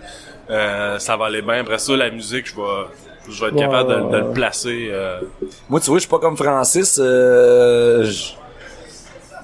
euh, 0.48 0.98
ça 0.98 1.16
va 1.16 1.26
aller 1.26 1.42
bien. 1.42 1.60
Après 1.60 1.78
ça, 1.78 1.96
la 1.96 2.10
musique, 2.10 2.46
je 2.48 2.54
vais 2.56 2.62
je 3.28 3.40
vais 3.40 3.48
être 3.48 3.54
Ouais, 3.54 3.60
capable 3.60 3.88
de, 3.90 4.00
ouais, 4.02 4.12
de 4.12 4.16
le 4.26 4.32
placer. 4.32 4.88
euh, 4.90 5.20
Moi, 5.68 5.80
tu 5.80 5.86
vois, 5.90 5.96
je 5.98 6.00
suis 6.00 6.08
pas 6.10 6.18
comme 6.18 6.36
Francis. 6.36 6.98
euh, 7.02 8.04
je- 8.04 8.32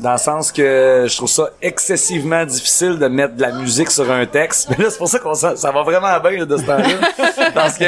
dans 0.01 0.13
le 0.13 0.19
sens 0.19 0.53
que 0.53 1.07
je 1.09 1.17
trouve 1.17 1.29
ça 1.29 1.49
excessivement 1.63 2.45
difficile 2.45 2.99
de 2.99 3.07
mettre 3.09 3.35
de 3.37 3.43
la 3.43 3.53
musique 3.53 3.91
sur 3.91 4.11
un 4.11 4.27
texte. 4.27 4.69
Mais 4.79 4.85
là, 4.85 4.91
c'est 4.91 4.99
pour 4.99 5.09
ça 5.09 5.19
qu'on 5.19 5.35
s'en- 5.35 5.57
ça 5.57 5.71
va 5.73 5.83
vraiment 5.83 6.19
bien 6.21 6.39
là, 6.39 6.45
de 6.45 6.57
ce 6.57 6.63
temps-là. 6.65 6.85
Parce 7.55 7.79
que 7.79 7.85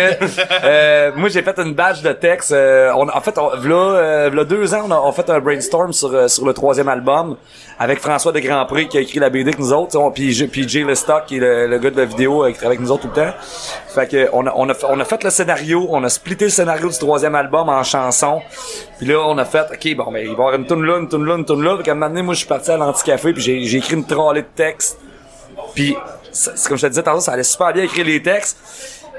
euh, 0.64 1.10
moi, 1.16 1.28
j'ai 1.28 1.42
fait 1.42 1.58
une 1.58 1.74
batch 1.74 2.02
de 2.02 2.12
textes. 2.12 2.52
euh, 2.52 2.90
on, 2.94 3.08
en 3.08 3.20
fait, 3.20 3.36
on, 3.38 3.48
v'là, 3.56 3.74
euh, 3.76 4.30
v'là 4.32 4.44
deux 4.44 4.74
ans, 4.74 4.82
on 4.86 4.90
a, 4.90 4.96
on 5.00 5.12
fait 5.12 5.28
un 5.30 5.40
brainstorm 5.40 5.92
sur, 5.92 6.14
euh, 6.14 6.28
sur 6.28 6.44
le 6.46 6.52
troisième 6.52 6.88
album 6.88 7.36
avec 7.78 8.00
François 8.00 8.32
de 8.32 8.40
Grandpré 8.40 8.88
qui 8.88 8.98
a 8.98 9.00
écrit 9.00 9.18
la 9.20 9.30
BD 9.30 9.52
que 9.52 9.58
nous 9.58 9.72
autres. 9.72 9.96
On, 9.98 10.10
puis, 10.10 10.46
puis 10.48 10.68
Jay 10.68 10.84
Lestock 10.84 11.26
qui 11.26 11.36
est 11.36 11.40
le, 11.40 11.66
le 11.66 11.78
gars 11.78 11.90
de 11.90 11.96
la 11.96 12.04
vidéo 12.06 12.44
euh, 12.44 12.48
qui 12.50 12.54
travaille 12.58 12.76
avec 12.76 12.80
nous 12.86 12.92
autres 12.92 13.02
tout 13.02 13.08
le 13.14 13.22
temps. 13.22 13.32
Fait 13.88 14.06
que 14.08 14.28
on 14.32 14.46
a, 14.46 14.52
on 14.56 14.68
a, 14.68 14.74
fait- 14.74 14.86
on 14.88 14.98
a 15.00 15.04
fait 15.04 15.22
le 15.24 15.30
scénario, 15.30 15.86
on 15.90 16.02
a 16.04 16.08
splitté 16.08 16.44
le 16.46 16.50
scénario 16.50 16.88
du 16.88 16.98
troisième 16.98 17.34
album 17.34 17.68
en 17.68 17.82
chansons. 17.84 18.40
Puis 18.98 19.06
là, 19.06 19.20
on 19.26 19.38
a 19.38 19.44
fait, 19.44 19.66
ok, 19.72 19.96
bon, 19.96 20.10
mais 20.10 20.22
il 20.22 20.26
va 20.28 20.32
y 20.32 20.34
avoir 20.34 20.54
une 20.54 20.66
tune 20.66 20.82
là, 20.84 20.98
une 20.98 21.08
tune 21.08 21.24
là, 21.24 21.36
une 21.36 21.44
tune 21.44 21.62
là. 21.62 21.76
Moment 21.98 22.22
moi, 22.22 22.34
je 22.34 22.38
suis 22.38 22.48
parti 22.48 22.70
à 22.70 22.76
l'anti-café 22.76 23.32
puis 23.32 23.42
j'ai, 23.42 23.76
écrit 23.76 23.94
une 23.94 24.06
trolley 24.06 24.42
de 24.42 24.46
textes. 24.54 24.98
Puis, 25.74 25.96
c'est 26.32 26.68
comme 26.68 26.76
je 26.76 26.82
te 26.82 26.88
disais 26.88 27.02
tantôt, 27.02 27.20
ça 27.20 27.32
allait 27.32 27.42
super 27.42 27.72
bien 27.72 27.84
écrire 27.84 28.04
les 28.04 28.22
textes. 28.22 28.58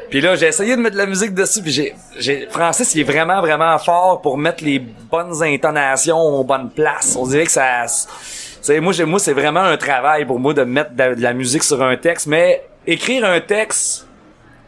Puis 0.10 0.22
là, 0.22 0.36
j'ai 0.36 0.48
essayé 0.48 0.76
de 0.76 0.82
mettre 0.82 0.96
de 0.96 1.02
la 1.02 1.06
musique 1.06 1.36
dessus, 1.36 1.62
puis 1.62 1.72
j'ai, 1.72 1.96
j'ai, 2.18 2.48
Francis, 2.50 2.96
il 2.96 3.02
est 3.02 3.04
vraiment, 3.04 3.42
vraiment 3.42 3.78
fort 3.78 4.22
pour 4.22 4.40
mettre 4.40 4.64
les 4.64 4.80
bonnes 4.80 5.44
intonations 5.44 6.20
aux 6.20 6.44
bonnes 6.44 6.72
places. 6.72 7.16
On 7.16 7.28
dirait 7.28 7.46
que 7.46 7.52
ça, 7.52 7.86
sais, 7.88 8.80
moi, 8.80 8.92
j'ai, 8.92 9.06
moi, 9.06 9.20
c'est 9.20 9.34
vraiment 9.34 9.62
un 9.62 9.78
travail 9.78 10.26
pour 10.26 10.40
moi 10.40 10.54
de 10.54 10.64
mettre 10.64 10.96
de 10.96 11.22
la 11.22 11.34
musique 11.34 11.64
sur 11.64 11.84
un 11.84 11.96
texte, 11.96 12.26
mais 12.26 12.64
écrire 12.88 13.24
un 13.24 13.40
texte 13.40 14.08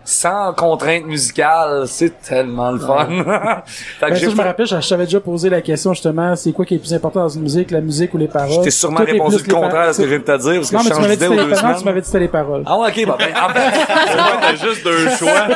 sans 0.04 0.54
contrainte 0.54 1.06
musicale, 1.06 1.84
c'est 1.88 2.22
tellement 2.22 2.72
le 2.72 2.80
fun. 2.80 3.06
fait 4.00 4.06
que 4.08 4.10
Ben, 4.12 4.16
ça, 4.16 4.30
je 4.30 4.36
me 4.36 4.42
rappelle, 4.44 4.66
je, 4.66 4.80
je 4.82 4.90
t'avais 4.90 5.06
déjà 5.06 5.20
posé 5.20 5.50
la 5.50 5.62
question, 5.62 5.94
justement, 5.94 6.36
c'est 6.36 6.52
quoi 6.52 6.66
qui 6.66 6.74
est 6.74 6.78
le 6.78 6.82
plus 6.82 6.94
important 6.94 7.22
dans 7.22 7.30
une 7.30 7.44
musique, 7.44 7.72
la 7.72 7.82
musique 7.82 8.14
ou 8.14 8.18
les 8.18 8.28
paroles? 8.28 8.52
je 8.60 8.62
t'ai 8.62 8.72
sûrement 8.72 9.00
répondu 9.04 9.38
le 9.38 9.54
contraire 9.54 9.88
de 9.90 9.94
ce 9.94 9.98
que 10.00 10.04
je 10.04 10.10
viens 10.10 10.20
de 10.20 10.24
te 10.24 10.38
dire, 10.38 10.56
parce 10.56 10.70
que 10.72 10.76
Non, 10.76 10.82
je 10.82 10.90
mais 10.90 10.90
tu 10.90 10.96
change 10.96 11.02
m'avais 11.02 11.18
dit 11.18 11.24
d'idée 11.24 11.28
que 11.28 11.32
aux 11.34 11.38
c'était 11.38 11.44
deux 11.44 11.50
les 11.50 11.56
paroles, 11.56 11.74
tu 11.76 11.80
semaines. 11.80 11.86
m'avais 11.86 12.02
dit 12.02 12.02
que 12.02 12.06
c'était 12.08 12.20
les 12.20 12.28
paroles. 12.28 12.64
Ah 12.66 12.78
ouais, 12.80 12.88
ok, 12.90 13.06
bon, 13.06 13.16
ben, 13.18 13.34
en 13.42 13.50
fait, 13.50 14.16
Moi, 14.16 14.38
t'as 14.42 14.56
juste 14.56 14.84
deux 14.84 15.10
choix. 15.18 15.48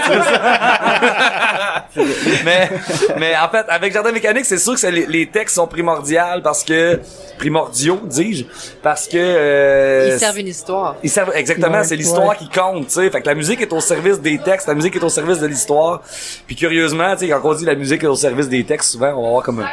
mais, 2.44 2.70
mais 3.18 3.34
en 3.38 3.50
fait, 3.50 3.66
avec 3.70 3.94
Jardin 3.94 4.12
Mécanique, 4.12 4.46
c'est 4.46 4.58
sûr 4.58 4.80
que 4.80 4.88
les, 4.88 5.06
les 5.06 5.28
textes 5.28 5.56
sont 5.56 5.68
primordiaux 5.68 6.06
parce 6.44 6.64
que, 6.64 7.00
primordiaux, 7.38 8.00
dis-je, 8.06 8.46
parce 8.82 9.08
que, 9.08 9.18
euh, 9.18 10.10
Ils 10.14 10.20
servent 10.20 10.40
une 10.40 10.48
histoire. 10.48 10.96
ils 11.04 11.10
servent, 11.10 11.32
exactement, 11.36 11.78
Ouais, 11.78 11.84
c'est 11.84 11.96
l'histoire 11.96 12.28
ouais. 12.30 12.36
qui 12.38 12.50
compte, 12.50 12.88
tu 12.88 12.94
sais. 12.94 13.10
Fait 13.10 13.22
que 13.22 13.28
la 13.28 13.36
musique 13.36 13.62
est 13.62 13.74
au 13.74 13.80
service 13.80 14.20
des 14.20 14.35
textes, 14.40 14.68
la 14.68 14.74
musique 14.76 14.96
est 14.96 15.04
au 15.04 15.10
service 15.10 15.40
de 15.40 15.48
l'histoire. 15.48 16.02
Puis 16.48 16.56
curieusement, 16.56 17.14
tu 17.14 17.20
sais, 17.26 17.30
quand 17.30 17.42
on 17.44 17.54
dit 17.54 17.66
la 17.66 17.76
musique 17.76 18.04
est 18.04 18.08
au 18.08 18.16
service 18.16 18.50
des 18.50 18.64
textes, 18.64 18.92
souvent, 18.92 19.14
on 19.16 19.22
va 19.22 19.28
avoir 19.28 19.44
comme 19.44 19.66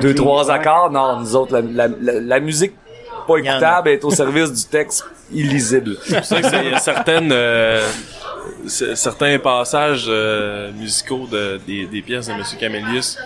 deux, 0.00 0.14
trois 0.14 0.50
accords. 0.50 0.90
Non, 0.90 1.20
nous 1.20 1.36
autres, 1.36 1.52
la, 1.58 1.60
la, 1.88 1.94
la, 2.00 2.20
la 2.20 2.40
musique 2.40 2.72
pas 3.26 3.36
écoutable 3.36 3.88
est 3.90 4.04
au 4.04 4.10
service 4.10 4.52
du 4.52 4.64
texte 4.64 5.04
illisible. 5.32 5.96
C'est 6.04 6.16
pour 6.16 6.24
ça 6.24 6.40
que 6.42 6.48
c'est- 6.50 6.64
il 6.66 6.70
y 6.72 6.74
a 6.74 6.78
certaines, 6.78 7.30
euh, 7.32 7.86
certains 8.66 9.38
passages 9.38 10.06
euh, 10.08 10.72
musicaux 10.72 11.26
de, 11.30 11.60
des, 11.66 11.86
des 11.86 12.02
pièces 12.02 12.26
de 12.28 12.34
Monsieur 12.34 12.58
Camélius 12.58 13.18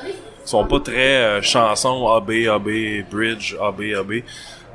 sont 0.45 0.65
pas 0.65 0.81
très 0.81 1.17
euh, 1.17 1.43
chansons 1.43 2.07
AB, 2.09 2.31
AB, 2.49 2.69
bridge, 3.11 3.55
AB, 3.61 3.81
AB. 3.99 4.23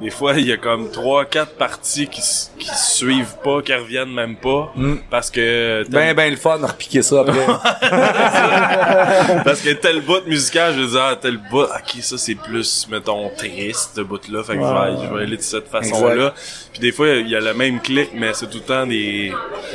Des 0.02 0.10
fois, 0.10 0.34
il 0.38 0.48
y 0.48 0.52
a 0.52 0.58
comme 0.58 0.90
trois, 0.92 1.26
quatre 1.26 1.54
parties 1.54 2.08
qui, 2.08 2.22
qui 2.58 2.70
suivent 2.76 3.36
pas, 3.44 3.62
qui 3.62 3.74
reviennent 3.74 4.12
même 4.14 4.36
pas, 4.36 4.72
Mm. 4.76 4.96
parce 5.10 5.30
que 5.30 5.84
Ben, 5.90 6.14
ben 6.16 6.32
le 6.32 6.38
fun 6.38 6.58
de 6.60 6.66
repiquer 6.66 7.02
ça 7.02 7.22
après. 7.22 7.46
parce 9.44 9.62
que 9.62 9.72
tel 9.74 10.02
bout 10.02 10.26
musical, 10.28 10.74
je 10.76 10.82
veux 10.82 10.88
dire, 10.88 11.02
ah, 11.12 11.16
tel 11.16 11.38
bout, 11.50 11.64
ok, 11.64 12.02
ça 12.02 12.18
c'est 12.18 12.36
plus, 12.36 12.88
mettons, 12.90 13.30
triste, 13.38 13.92
ce 13.96 14.02
bout-là, 14.02 14.44
fait 14.44 14.58
que 14.58 14.62
je, 14.64 14.68
vais, 14.68 15.08
je 15.08 15.14
vais 15.14 15.24
aller 15.24 15.38
de 15.38 15.42
cette 15.42 15.68
façon-là. 15.68 16.34
Puis 16.72 16.80
des 16.80 16.92
fois, 16.92 17.08
il 17.10 17.28
y 17.30 17.36
a 17.36 17.40
le 17.40 17.54
même 17.54 17.80
clic, 17.82 18.10
mais 18.14 18.32
c'est 18.34 18.48
tout 18.50 18.58
le 18.60 18.64
temps 18.64 18.86
des, 18.88 19.34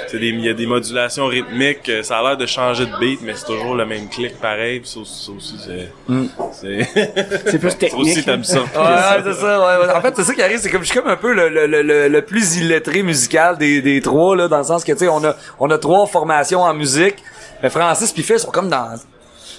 c'est 0.09 0.19
des, 0.19 0.29
il 0.29 0.41
y 0.45 0.49
a 0.49 0.55
des 0.55 0.67
modulations 0.67 1.27
rythmiques, 1.27 1.91
ça 2.03 2.19
a 2.19 2.23
l'air 2.23 2.37
de 2.37 2.47
changer 2.47 2.87
de 2.87 2.97
beat, 2.99 3.21
mais 3.23 3.35
c'est 3.35 3.47
toujours 3.47 3.75
le 3.75 3.85
même 3.87 4.09
clic 4.09 4.39
pareil, 4.41 4.81
puis 4.81 4.89
ça, 4.89 5.01
ça 5.05 5.33
aussi, 5.33 5.57
c'est, 5.65 5.93
Mm. 6.09 6.27
c'est, 6.53 6.89
C'est 7.47 7.59
plus 7.59 7.71
ça 7.77 7.77
technique. 7.77 8.07
aussi 8.17 8.25
t'aimes 8.25 8.45
ça. 8.45 8.61
Ouais, 8.61 8.67
ouais, 8.77 9.23
c'est 9.25 9.35
ça. 9.35 9.81
ouais. 9.81 9.93
En 9.95 10.01
fait, 10.01 10.16
c'est 10.17 10.25
ça 10.25 10.35
qui 10.35 10.43
arrive, 10.43 10.59
c'est 10.59 10.71
comme 10.71 10.83
je 10.83 10.91
suis 10.91 10.99
comme 10.99 11.09
un 11.09 11.17
peu 11.17 11.33
le, 11.33 11.49
le, 11.49 11.67
le, 11.67 12.09
le, 12.09 12.23
plus 12.23 12.57
illettré 12.57 13.03
musical 13.03 13.59
des, 13.59 13.83
des 13.83 14.01
trois 14.01 14.35
là, 14.35 14.49
dans 14.49 14.59
le 14.59 14.65
sens 14.65 14.83
que 14.83 14.93
tu 14.93 14.99
sais, 14.99 15.09
on 15.09 15.23
a 15.25 15.37
on 15.61 15.71
a 15.71 15.79
trois 15.79 16.07
formations 16.07 16.63
en 16.63 16.73
musique, 16.73 17.17
mais 17.63 17.69
Francis 17.71 18.13
puis 18.13 18.25
sont 18.39 18.51
comme 18.51 18.71
dans 18.71 18.97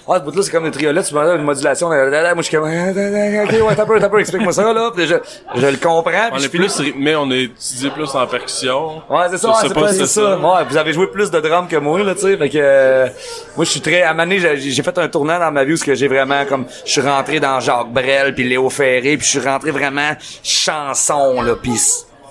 ah, 0.10 0.20
ce 0.20 0.24
bout-là, 0.24 0.42
c'est 0.44 0.52
comme 0.52 0.64
des 0.64 0.72
triolets, 0.72 1.04
tu 1.04 1.14
me 1.14 1.36
une 1.36 1.44
modulation. 1.44 1.90
Moi, 1.90 2.34
je 2.38 2.42
suis 2.44 2.56
comme, 2.58 2.66
ok, 2.66 3.68
ouais, 3.68 3.76
t'as 3.76 3.86
peu, 3.86 4.00
t'as 4.00 4.10
peu, 4.10 4.20
explique-moi 4.20 4.54
ça, 4.54 4.72
là. 4.74 4.92
Puis 4.96 5.06
je, 5.08 5.16
je 5.56 5.68
le 5.68 5.78
comprends. 5.78 6.30
On 6.32 6.38
est 6.38 6.50
plus 6.50 6.80
rythmé, 6.80 7.16
on 7.16 7.30
est 7.32 7.44
étudié 7.44 7.90
plus 7.90 8.14
en 8.16 8.26
percussion. 8.28 9.02
Ouais, 9.10 9.26
c'est 9.30 9.38
ça, 9.38 9.54
c'est 9.62 9.74
pas 9.74 9.94
c'est 9.94 10.06
ça. 10.06 10.38
Ouais, 10.38 10.64
vous 10.70 10.78
avez 10.78 10.94
joué 10.94 11.08
plus 11.08 11.30
de 11.32 11.40
drums 11.40 11.68
que 11.68 11.78
moi, 11.78 12.04
là, 12.04 12.14
tu 12.16 12.22
sais. 12.22 12.38
Fait 12.38 12.50
que, 12.50 12.58
euh, 12.58 13.08
moi, 13.56 13.66
je 13.66 13.72
suis 13.72 13.82
très, 13.82 14.04
à 14.04 14.16
j'ai 14.56 14.84
fait 14.84 14.98
un 14.98 15.08
tournant 15.08 15.40
dans 15.40 15.52
ma 15.52 15.64
vie 15.64 15.74
où 15.74 15.78
ce 15.78 15.84
que 15.84 15.96
j'ai 15.96 16.08
vraiment, 16.08 16.46
comme, 16.46 16.66
je 16.86 16.92
suis 16.92 17.02
rentré 17.02 17.40
dans 17.40 17.60
Jacques 17.60 17.92
Brel 17.92 18.34
puis 18.34 18.48
Léo 18.48 18.70
Ferré 18.70 19.18
puis 19.18 19.26
je 19.26 19.40
suis 19.40 19.40
rentré 19.40 19.72
vraiment 19.72 20.12
chanson, 20.44 21.42
là, 21.42 21.56
puis 21.62 21.80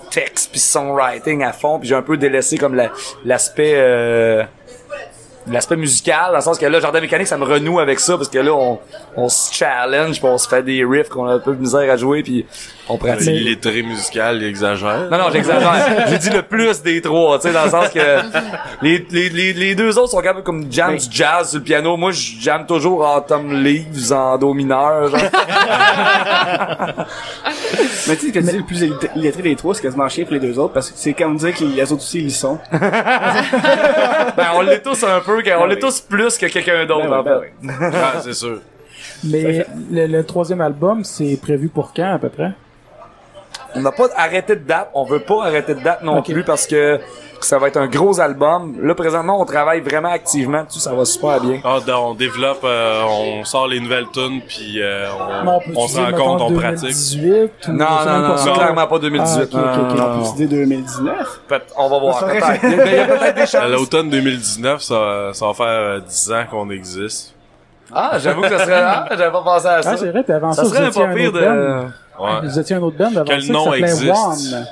texte 0.09 0.49
puis 0.51 0.59
songwriting 0.59 1.43
à 1.43 1.51
fond 1.51 1.79
puis 1.79 1.89
j'ai 1.89 1.95
un 1.95 2.01
peu 2.01 2.17
délaissé 2.17 2.57
comme 2.57 2.75
la- 2.75 2.91
l'aspect, 3.25 3.73
euh, 3.75 4.43
l'aspect 5.51 5.75
musical, 5.75 6.31
dans 6.31 6.37
le 6.37 6.41
sens 6.41 6.57
que 6.57 6.65
là, 6.65 6.79
Jardin 6.79 6.99
Mécanique, 7.01 7.27
ça 7.27 7.37
me 7.37 7.45
renoue 7.45 7.79
avec 7.79 7.99
ça, 7.99 8.17
parce 8.17 8.29
que 8.29 8.39
là, 8.39 8.53
on, 8.53 8.79
on 9.15 9.29
se 9.29 9.53
challenge, 9.53 10.19
puis 10.19 10.27
on 10.27 10.37
se 10.37 10.47
fait 10.47 10.63
des 10.63 10.83
riffs 10.85 11.09
qu'on 11.09 11.27
a 11.27 11.33
un 11.33 11.39
peu 11.39 11.53
de 11.53 11.59
misère 11.61 11.91
à 11.91 11.97
jouer, 11.97 12.23
puis 12.23 12.45
on 12.89 12.97
pratique. 12.97 13.29
Il 13.33 13.47
est 13.49 13.61
très 13.61 13.81
musical, 13.81 14.37
il 14.41 14.47
exagère. 14.47 15.07
Non, 15.11 15.17
non, 15.17 15.29
j'exagère. 15.31 16.07
J'ai 16.09 16.17
dit 16.17 16.29
le 16.29 16.41
plus 16.41 16.81
des 16.81 17.01
trois, 17.01 17.39
tu 17.39 17.47
sais, 17.47 17.53
dans 17.53 17.65
le 17.65 17.69
sens 17.69 17.89
que 17.89 17.99
les, 18.81 19.05
les, 19.11 19.29
les, 19.29 19.53
les 19.53 19.75
deux 19.75 19.97
autres 19.97 20.11
sont 20.11 20.21
quand 20.21 20.33
même 20.33 20.43
comme 20.43 20.65
jam 20.71 20.95
du 20.95 21.05
jazz 21.11 21.49
sur 21.49 21.59
le 21.59 21.63
piano. 21.63 21.97
Moi, 21.97 22.11
je 22.11 22.39
jamme 22.39 22.65
toujours 22.65 23.05
en 23.05 23.21
Tom 23.21 23.51
Leaves, 23.63 24.11
en 24.13 24.37
do 24.37 24.53
mineur, 24.53 25.09
genre. 25.09 25.19
Mais 28.07 28.15
tu 28.15 28.27
sais, 28.27 28.31
que 28.31 28.39
tu 28.39 28.45
dis 28.45 28.57
le 28.57 28.63
plus 28.63 28.81
illettré- 28.83 29.09
illettré 29.15 29.41
des 29.43 29.55
trois, 29.55 29.75
c'est 29.75 29.81
quasiment 29.81 30.07
chier 30.07 30.23
pour 30.23 30.33
les 30.33 30.39
deux 30.39 30.57
autres, 30.57 30.73
parce 30.73 30.89
que 30.91 30.97
c'est 30.97 31.13
comme 31.13 31.35
dire 31.37 31.53
que 31.53 31.63
les 31.65 31.81
autres 31.91 32.01
aussi, 32.03 32.19
ils 32.21 32.31
sont. 32.31 32.57
Ben, 32.71 34.47
on 34.55 34.61
l'est 34.61 34.81
tous 34.81 35.03
un 35.03 35.19
peu, 35.19 35.36
on 35.59 35.67
oui. 35.73 35.79
tous 35.79 36.01
plus 36.01 36.37
que 36.37 36.45
quelqu'un 36.47 36.85
d'autre, 36.85 37.11
en 37.11 37.23
ben 37.23 37.41
fait. 37.41 37.67
Ah, 37.93 38.19
c'est 38.21 38.33
sûr. 38.33 38.59
Mais 39.23 39.65
le, 39.91 40.07
le 40.07 40.23
troisième 40.23 40.61
album, 40.61 41.03
c'est 41.03 41.37
prévu 41.41 41.69
pour 41.69 41.93
quand 41.93 42.13
à 42.13 42.19
peu 42.19 42.29
près? 42.29 42.51
On 43.77 43.81
n'a 43.81 43.91
pas 43.91 44.07
arrêté 44.15 44.55
de 44.55 44.63
date, 44.63 44.89
on 44.93 45.03
veut 45.03 45.19
pas 45.19 45.45
arrêter 45.45 45.75
de 45.75 45.81
date 45.81 46.01
non 46.03 46.21
plus 46.21 46.43
parce 46.43 46.65
que 46.67 46.99
ça 47.41 47.59
va 47.59 47.67
être 47.67 47.77
un 47.77 47.87
gros 47.87 48.19
album. 48.19 48.75
Là, 48.81 48.95
présentement, 48.95 49.39
on 49.39 49.45
travaille 49.45 49.81
vraiment 49.81 50.09
activement 50.09 50.63
dessus, 50.63 50.79
ça 50.79 50.93
va 50.93 51.05
super 51.05 51.39
bien. 51.39 51.59
Ah, 51.63 51.77
ben, 51.85 51.95
on 51.95 52.13
développe, 52.13 52.61
euh, 52.63 53.03
on 53.03 53.43
sort 53.43 53.67
les 53.67 53.79
nouvelles 53.79 54.07
tunes, 54.11 54.41
puis 54.47 54.81
euh, 54.81 55.07
on, 55.75 55.87
se 55.87 55.99
rencontre, 55.99 56.45
on 56.45 56.53
pratique. 56.53 56.81
2018 56.81 57.51
ou 57.67 57.71
Non, 57.73 57.85
c'est 57.99 58.05
non, 58.09 58.19
non, 58.19 58.35
non, 58.45 58.53
clairement 58.53 58.87
pas 58.87 58.99
2018. 58.99 59.49
Ah, 59.53 59.57
ok, 59.57 59.63
ok, 59.63 59.91
ok. 59.91 59.97
Non, 59.97 60.05
On 60.05 60.31
peut 60.31 60.37
dire 60.37 60.49
2019. 60.49 61.41
Peut- 61.47 61.61
on 61.77 61.89
va 61.89 61.99
voir, 61.99 62.19
C'est 62.19 62.25
vrai. 62.25 62.59
peut-être. 62.59 62.63
Il 62.63 62.77
y 62.77 62.81
a, 62.81 62.85
il 62.87 62.95
y 62.95 62.99
a 62.99 63.05
peut-être 63.17 63.51
des 63.51 63.55
À 63.57 63.67
l'automne 63.67 64.09
2019, 64.09 64.81
ça, 64.81 65.29
ça 65.33 65.45
va 65.45 65.53
faire 65.53 65.65
euh, 65.67 65.99
10 65.99 66.31
ans 66.31 66.43
qu'on 66.49 66.69
existe. 66.69 67.33
Ah, 67.93 68.17
j'avoue 68.19 68.41
que 68.41 68.49
ça 68.49 68.59
serait... 68.59 68.81
Ah, 68.83 69.07
j'avais 69.11 69.31
pas 69.31 69.43
pensé 69.43 69.67
à 69.67 69.81
ça. 69.81 69.91
Ah, 69.93 69.97
c'est 69.97 70.11
vrai, 70.11 70.23
avant 70.29 70.51
ça, 70.51 70.65
ça 70.65 70.69
serait 70.69 70.91
pas 70.91 71.13
pire 71.13 71.31
de... 71.31 71.85
Ouais. 72.19 72.41
Vous 72.43 72.59
étiez 72.59 72.75
un 72.75 72.81
autre 72.81 72.97
band 72.97 73.15
avant 73.15 73.23
Quel 73.25 73.43
ça 73.43 73.53
nom 73.53 73.59
qui 73.59 73.69
s'appelait 73.69 73.89
existe? 73.89 74.53
One. 74.53 74.67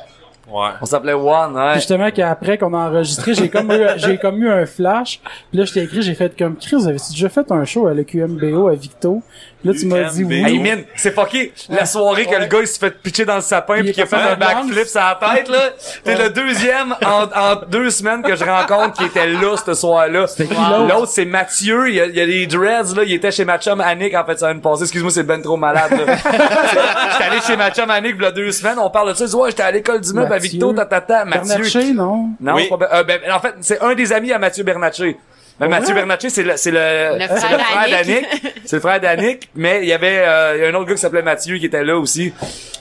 Ouais. 0.47 0.69
On 0.79 0.85
s'appelait 0.85 1.13
One, 1.13 1.55
ouais. 1.55 1.71
Puis 1.71 1.79
justement 1.79 2.11
qu'après 2.11 2.57
qu'on 2.57 2.73
a 2.73 2.89
enregistré, 2.89 3.33
j'ai 3.33 3.49
comme 3.49 3.71
eu, 3.71 3.83
j'ai 3.97 4.17
comme 4.17 4.41
eu 4.43 4.49
un 4.49 4.65
flash. 4.65 5.19
Puis 5.49 5.57
là, 5.59 5.65
je 5.65 5.73
t'ai 5.73 5.83
écrit, 5.83 6.01
j'ai 6.03 6.13
fait 6.13 6.37
comme 6.37 6.55
Chris, 6.55 6.87
avais-tu 6.87 7.11
déjà 7.11 7.29
fait 7.29 7.51
un 7.51 7.65
show 7.65 7.87
à 7.87 7.93
l'QMBO 7.93 8.67
à 8.67 8.75
Victo? 8.75 9.21
Là, 9.65 9.73
tu 9.77 9.85
m'as 9.87 10.03
dit 10.11 10.23
oui. 10.23 10.43
Hey, 10.45 10.59
mine, 10.59 10.83
c'est 10.95 11.11
fucké. 11.13 11.51
La 11.69 11.85
soirée 11.85 12.25
que 12.25 12.35
le 12.35 12.45
gars, 12.45 12.59
il 12.61 12.67
se 12.67 12.77
fait 12.79 12.91
pitcher 12.91 13.25
dans 13.25 13.35
le 13.35 13.41
sapin 13.41 13.81
puis 13.81 13.91
qu'il 13.93 14.03
a 14.03 14.05
fait 14.05 14.15
un 14.15 14.35
backflip 14.35 14.85
sur 14.87 15.01
la 15.01 15.19
tête, 15.35 15.49
là. 15.49 15.71
T'es 16.03 16.15
le 16.15 16.29
deuxième 16.29 16.95
en, 17.03 17.23
en 17.23 17.55
deux 17.67 17.89
semaines 17.89 18.21
que 18.21 18.35
je 18.35 18.43
rencontre 18.45 18.93
qui 18.93 19.05
était 19.05 19.27
là, 19.27 19.55
ce 19.57 19.73
soir-là. 19.73 20.27
C'était 20.27 20.53
qui 20.53 20.61
l'autre? 20.61 20.93
L'autre, 20.93 21.07
c'est 21.11 21.25
Mathieu. 21.25 21.89
Il 21.89 21.95
y, 21.95 21.99
a, 22.01 22.05
il 22.05 22.15
y 22.15 22.21
a 22.21 22.25
des 22.25 22.45
dreads, 22.47 22.95
là. 22.95 23.03
Il 23.03 23.13
était 23.13 23.31
chez 23.31 23.43
ma 23.43 23.57
chum 23.57 23.81
Annick, 23.81 24.13
en 24.15 24.23
fait, 24.25 24.37
ça 24.39 24.53
me 24.53 24.61
passée. 24.61 24.83
Excuse-moi, 24.83 25.11
c'est 25.11 25.23
ben 25.23 25.41
trop 25.41 25.57
malade, 25.57 25.91
là. 25.91 26.15
J'étais 27.11 27.23
allé 27.23 27.41
chez 27.41 27.57
ma 27.57 27.71
chum 27.71 27.89
Annick, 27.89 28.15
il 28.17 28.23
y 28.23 28.25
a 28.27 28.31
deux 28.31 28.51
semaines. 28.51 28.77
On 28.79 28.89
parle 28.91 29.09
de 29.09 29.13
ça. 29.15 29.25
Il 29.25 29.29
dit, 29.31 29.35
ouais, 29.35 29.49
j'étais 29.49 29.63
à 29.63 29.71
l'école 29.71 30.01
du 30.01 30.13
meuble 30.13 30.27
à 30.27 30.35
Mathieu. 30.35 30.51
Victo, 30.51 30.73
tatata. 30.73 31.25
Mathieu. 31.25 31.41
Bernatchez, 31.55 31.93
non? 31.93 32.29
Non, 32.39 32.53
Oui. 32.55 32.63
c'est 32.63 32.69
pas 32.69 32.77
Ben- 32.77 32.89
euh, 32.93 33.03
ben, 33.03 33.19
en 33.33 33.39
fait, 33.39 33.53
c'est 33.61 33.81
un 33.81 33.95
des 33.95 34.13
amis 34.13 34.31
à 34.31 34.37
Mathieu 34.39 34.63
Bernatchez. 34.63 35.17
Mais 35.59 35.67
Mathieu 35.69 35.93
Bernatchez, 35.93 36.29
c'est 36.29 36.43
le, 36.43 36.57
c'est 36.57 36.71
le, 36.71 37.17
Le 37.17 37.21
c'est 37.21 37.27
frère 37.37 37.51
le 37.57 37.63
frère 37.63 37.89
d'Annick. 37.89 38.07
d'Annick. 38.29 38.53
C'est 38.65 38.75
le 38.75 38.81
frère 38.81 38.99
d'Annick, 38.99 39.49
mais 39.55 39.79
il 39.83 39.87
y 39.87 39.93
avait, 39.93 40.19
euh, 40.19 40.57
il 40.57 40.63
y 40.63 40.65
a 40.65 40.69
un 40.69 40.73
autre 40.73 40.87
gars 40.87 40.95
qui 40.95 40.99
s'appelait 41.01 41.21
Mathieu 41.21 41.57
qui 41.57 41.65
était 41.67 41.83
là 41.83 41.97
aussi. 41.97 42.33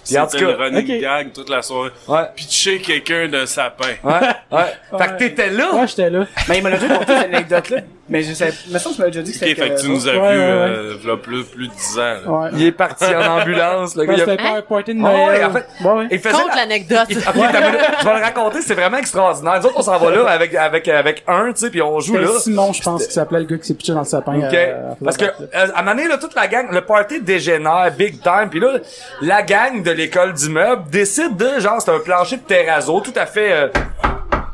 Puis 0.04 0.18
en 0.18 0.24
tout 0.24 0.30
C'était 0.32 0.44
le 0.44 0.52
running 0.54 0.96
ok. 0.96 1.00
gag 1.00 1.32
toute 1.32 1.48
la 1.50 1.62
soirée. 1.62 1.90
ouais, 2.08 2.22
Pitcher 2.36 2.78
quelqu'un 2.80 3.28
d'un 3.28 3.46
sapin. 3.46 3.84
ouais, 4.02 4.12
ouais. 4.52 4.98
Fait 4.98 5.06
que 5.08 5.18
t'étais 5.18 5.50
là. 5.50 5.74
Ouais, 5.74 5.86
j'étais 5.86 6.10
là. 6.10 6.26
Mais 6.48 6.58
il 6.58 6.62
m'a 6.62 6.70
déjà 6.70 6.88
conté 6.88 7.06
cette 7.06 7.34
anecdote-là. 7.34 7.78
Mais 8.06 8.22
je 8.22 8.34
sais, 8.34 8.52
mais 8.68 8.78
ça, 8.78 8.90
tu 8.94 9.00
m'as 9.00 9.06
déjà 9.06 9.22
dit 9.22 9.32
que 9.32 9.36
Ok, 9.38 9.48
c'était. 9.48 9.62
fait 9.62 9.70
que 9.76 9.80
tu 9.80 9.88
nous 9.88 10.06
as 10.06 10.12
Ouais, 10.12 10.18
vu 10.18 10.38
ouais, 10.38 10.44
euh, 10.44 10.94
v'là 11.02 11.16
plus, 11.16 11.42
plus 11.44 11.68
de 11.68 11.72
10 11.72 11.98
ans. 11.98 12.02
là. 12.02 12.20
Ouais. 12.30 12.48
Il 12.52 12.62
est 12.66 12.72
parti 12.72 13.02
en 13.06 13.38
ambulance, 13.40 13.96
le 13.96 14.04
gars. 14.04 14.12
Ouais, 14.12 14.18
il 14.18 14.22
a- 14.22 14.24
C'était 14.26 14.42
pas 14.42 14.58
un 14.58 14.60
party 14.60 14.94
de 14.94 15.00
ouais, 15.00 15.10
Noël. 15.10 15.44
en 15.46 15.50
fait- 15.52 15.66
Ouais, 15.82 15.90
ouais. 15.92 16.06
il 16.10 16.18
faisait 16.18 16.34
Contre 16.34 16.48
la- 16.48 16.54
l'anecdote. 16.56 17.06
il- 17.08 17.16
ok, 17.16 17.24
je 17.34 18.04
vais 18.04 18.14
le 18.14 18.22
raconter, 18.22 18.60
c'est 18.60 18.74
vraiment 18.74 18.98
extraordinaire. 18.98 19.58
Nous 19.58 19.66
autres, 19.68 19.78
on 19.78 19.82
s'en 19.82 19.96
va 19.98 20.10
là 20.10 20.26
avec, 20.28 20.54
avec, 20.54 20.86
avec 20.86 21.24
un, 21.26 21.50
tu 21.54 21.60
sais, 21.60 21.70
puis 21.70 21.80
on 21.80 21.98
joue 22.00 22.18
là. 22.18 22.28
Simon, 22.40 22.74
je 22.74 22.82
pense, 22.82 23.06
qui 23.06 23.12
s'appelait 23.14 23.38
le 23.38 23.46
gars 23.46 23.56
qui 23.56 23.66
s'est 23.68 23.74
pitché 23.74 23.94
dans 23.94 24.00
le 24.00 24.04
sapin. 24.04 24.34
OK. 24.36 24.52
euh, 24.52 24.92
Parce 25.02 25.16
que, 25.16 25.24
euh, 25.24 25.30
à 25.54 25.62
un 25.78 25.82
moment 25.82 25.96
donné, 25.96 26.08
là, 26.08 26.18
toute 26.18 26.34
la 26.34 26.46
gang, 26.46 26.66
le 26.70 26.82
party 26.82 27.22
dégénère 27.22 27.90
big 27.96 28.20
time. 28.20 28.48
Puis 28.50 28.60
là, 28.60 28.74
la 29.22 29.40
gang 29.42 29.82
de 29.82 29.90
l'école 29.94 30.34
du 30.34 30.48
meuble 30.48 30.88
décide 30.90 31.36
de, 31.36 31.60
genre, 31.60 31.80
c'est 31.80 31.90
un 31.90 31.98
plancher 31.98 32.36
de 32.36 32.42
terrazzo 32.42 33.00
tout 33.00 33.12
à 33.16 33.26
fait 33.26 33.52
euh, 33.52 33.68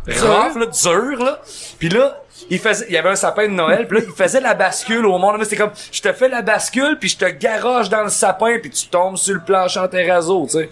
rough, 0.06 0.56
là, 0.56 0.66
dur, 0.66 1.24
là. 1.24 1.40
Puis 1.78 1.88
là, 1.88 2.22
il 2.48 2.58
faisait, 2.58 2.86
il 2.88 2.94
y 2.94 2.98
avait 2.98 3.10
un 3.10 3.16
sapin 3.16 3.46
de 3.48 3.52
Noël, 3.52 3.86
puis 3.86 3.98
là, 3.98 4.04
il 4.06 4.12
faisait 4.12 4.40
la 4.40 4.54
bascule 4.54 5.06
au 5.06 5.18
monde. 5.18 5.42
C'était 5.44 5.56
comme, 5.56 5.72
je 5.92 6.00
te 6.00 6.12
fais 6.12 6.28
la 6.28 6.42
bascule, 6.42 6.98
puis 6.98 7.08
je 7.08 7.18
te 7.18 7.24
garoche 7.26 7.88
dans 7.88 8.02
le 8.02 8.08
sapin, 8.08 8.58
puis 8.60 8.70
tu 8.70 8.86
tombes 8.88 9.16
sur 9.16 9.34
le 9.34 9.40
plancher 9.40 9.80
en 9.80 9.88
terrazzo, 9.88 10.46
tu 10.46 10.58
sais. 10.58 10.70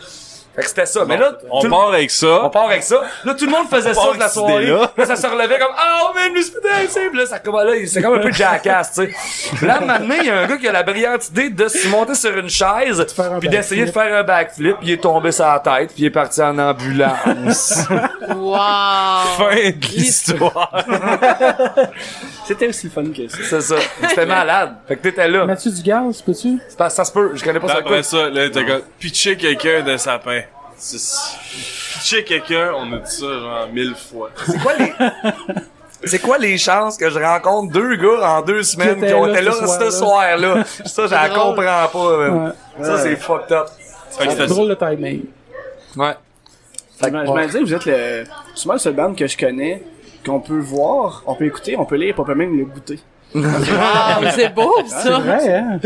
Fait 0.58 0.62
que 0.64 0.68
c'était 0.70 0.86
ça. 0.86 1.04
Mais 1.06 1.16
là, 1.16 1.32
On 1.50 1.60
tout 1.60 1.70
part 1.70 1.88
avec 1.90 2.10
ça. 2.10 2.40
on 2.44 2.50
part 2.50 2.64
avec 2.66 2.82
ça. 2.82 3.00
Là, 3.24 3.34
tout 3.34 3.44
le 3.44 3.50
monde 3.52 3.68
faisait 3.70 3.94
ça 3.94 4.12
de 4.12 4.18
la 4.18 4.28
soirée. 4.28 4.64
idée-là. 4.64 4.90
Là, 4.96 5.06
ça 5.06 5.14
se 5.14 5.26
relevait 5.28 5.56
comme, 5.58 5.72
oh, 5.72 6.14
man, 6.16 6.32
lui, 6.34 6.42
c'est 6.42 7.14
là, 7.14 7.26
ça, 7.26 7.38
comme, 7.38 7.54
là, 7.56 7.72
c'est 7.86 8.02
comme 8.02 8.14
un 8.14 8.18
peu 8.18 8.32
jackass, 8.32 8.92
tu 8.92 9.12
sais. 9.12 9.64
Là, 9.66 9.78
maintenant, 9.80 10.16
il 10.20 10.26
y 10.26 10.30
a 10.30 10.38
un 10.40 10.46
gars 10.48 10.56
qui 10.56 10.66
a 10.66 10.72
la 10.72 10.82
brillante 10.82 11.28
idée 11.28 11.50
de 11.50 11.68
se 11.68 11.86
monter 11.86 12.16
sur 12.16 12.36
une 12.36 12.50
chaise, 12.50 13.06
puis 13.38 13.48
d'essayer 13.48 13.84
de 13.84 13.90
faire 13.92 14.12
un 14.16 14.24
backflip, 14.24 14.78
puis 14.78 14.88
il 14.88 14.92
est 14.94 14.96
tombé 15.02 15.30
sur 15.30 15.44
la 15.46 15.60
tête, 15.60 15.92
puis 15.94 16.02
il 16.02 16.06
est 16.06 16.10
parti 16.10 16.42
en 16.42 16.58
ambulance. 16.58 17.84
Wow. 18.28 18.56
Fin 19.36 19.70
de 19.70 19.86
l'histoire. 19.96 20.84
C'était 22.46 22.68
aussi 22.68 22.86
le 22.86 22.92
fun 22.92 23.04
que 23.14 23.28
ça. 23.28 23.38
c'est 23.48 23.60
ça. 23.60 23.76
C'était 24.08 24.26
malade. 24.26 24.76
Fait 24.86 24.96
que 24.96 25.02
t'étais 25.02 25.28
là. 25.28 25.44
Mathieu 25.44 25.70
Dugaz, 25.70 26.22
peux-tu? 26.22 26.58
C'est 26.68 26.76
pas- 26.78 26.88
Ça 26.90 27.04
se 27.04 27.12
peut. 27.12 27.32
Je 27.34 27.44
connais 27.44 27.60
pas 27.60 27.68
ça. 27.68 27.76
Après 27.78 28.02
ça, 28.02 28.28
là, 28.30 28.48
t'as 28.50 28.64
comme 28.64 28.80
pitcher 28.98 29.36
quelqu'un 29.36 29.82
d'un 29.82 29.98
sapin. 29.98 30.40
C'est- 30.78 31.36
Pitcher 31.94 32.24
quelqu'un, 32.24 32.72
on 32.76 32.92
a 32.92 32.98
dit 32.98 33.10
ça 33.10 33.26
genre 33.26 33.68
mille 33.72 33.94
fois. 33.94 34.30
C'est 34.46 34.58
quoi 34.58 34.72
les... 34.78 34.92
C'est 36.04 36.20
quoi 36.20 36.38
les 36.38 36.56
chances 36.58 36.96
que 36.96 37.10
je 37.10 37.18
rencontre 37.18 37.72
deux 37.72 37.96
gars 37.96 38.36
en 38.36 38.42
deux 38.42 38.62
semaines 38.62 39.04
qui, 39.04 39.12
ont 39.12 39.24
là 39.24 39.32
été 39.32 39.42
là 39.42 39.52
ce 39.52 39.66
ce 39.66 39.90
soir-là? 39.98 40.64
Ça, 40.84 41.08
je 41.08 41.10
la 41.10 41.28
comprends 41.28 41.88
pas. 41.92 42.28
Ouais. 42.28 42.52
Ça, 42.84 42.98
c'est 42.98 43.16
fucked 43.16 43.50
up. 43.50 43.66
Fait 44.10 44.30
c'était 44.30 44.46
Drôle 44.46 44.68
de 44.68 44.74
timing. 44.74 45.24
Ouais. 45.96 46.14
Je 47.02 47.08
me 47.08 47.26
je 47.26 47.32
me 47.32 47.46
disais, 47.46 47.60
vous 47.60 47.74
êtes 47.74 47.84
le, 47.86 48.24
souvent 48.54 48.74
le 48.74 48.78
seul 48.78 48.94
band 48.94 49.14
que 49.14 49.26
je 49.26 49.36
connais 49.36 49.82
qu'on 50.24 50.40
peut 50.40 50.58
voir, 50.58 51.22
on 51.26 51.34
peut 51.34 51.46
écouter, 51.46 51.76
on 51.76 51.84
peut 51.84 51.96
lire, 51.96 52.14
puis 52.14 52.20
on 52.20 52.24
peut 52.24 52.34
même 52.34 52.56
le 52.56 52.64
goûter. 52.64 53.00
Wow, 53.34 53.42
c'est 54.34 54.54
beau, 54.54 54.72
C'est 54.86 55.08
ça. 55.08 55.18
vrai, 55.18 55.54
hein? 55.54 55.78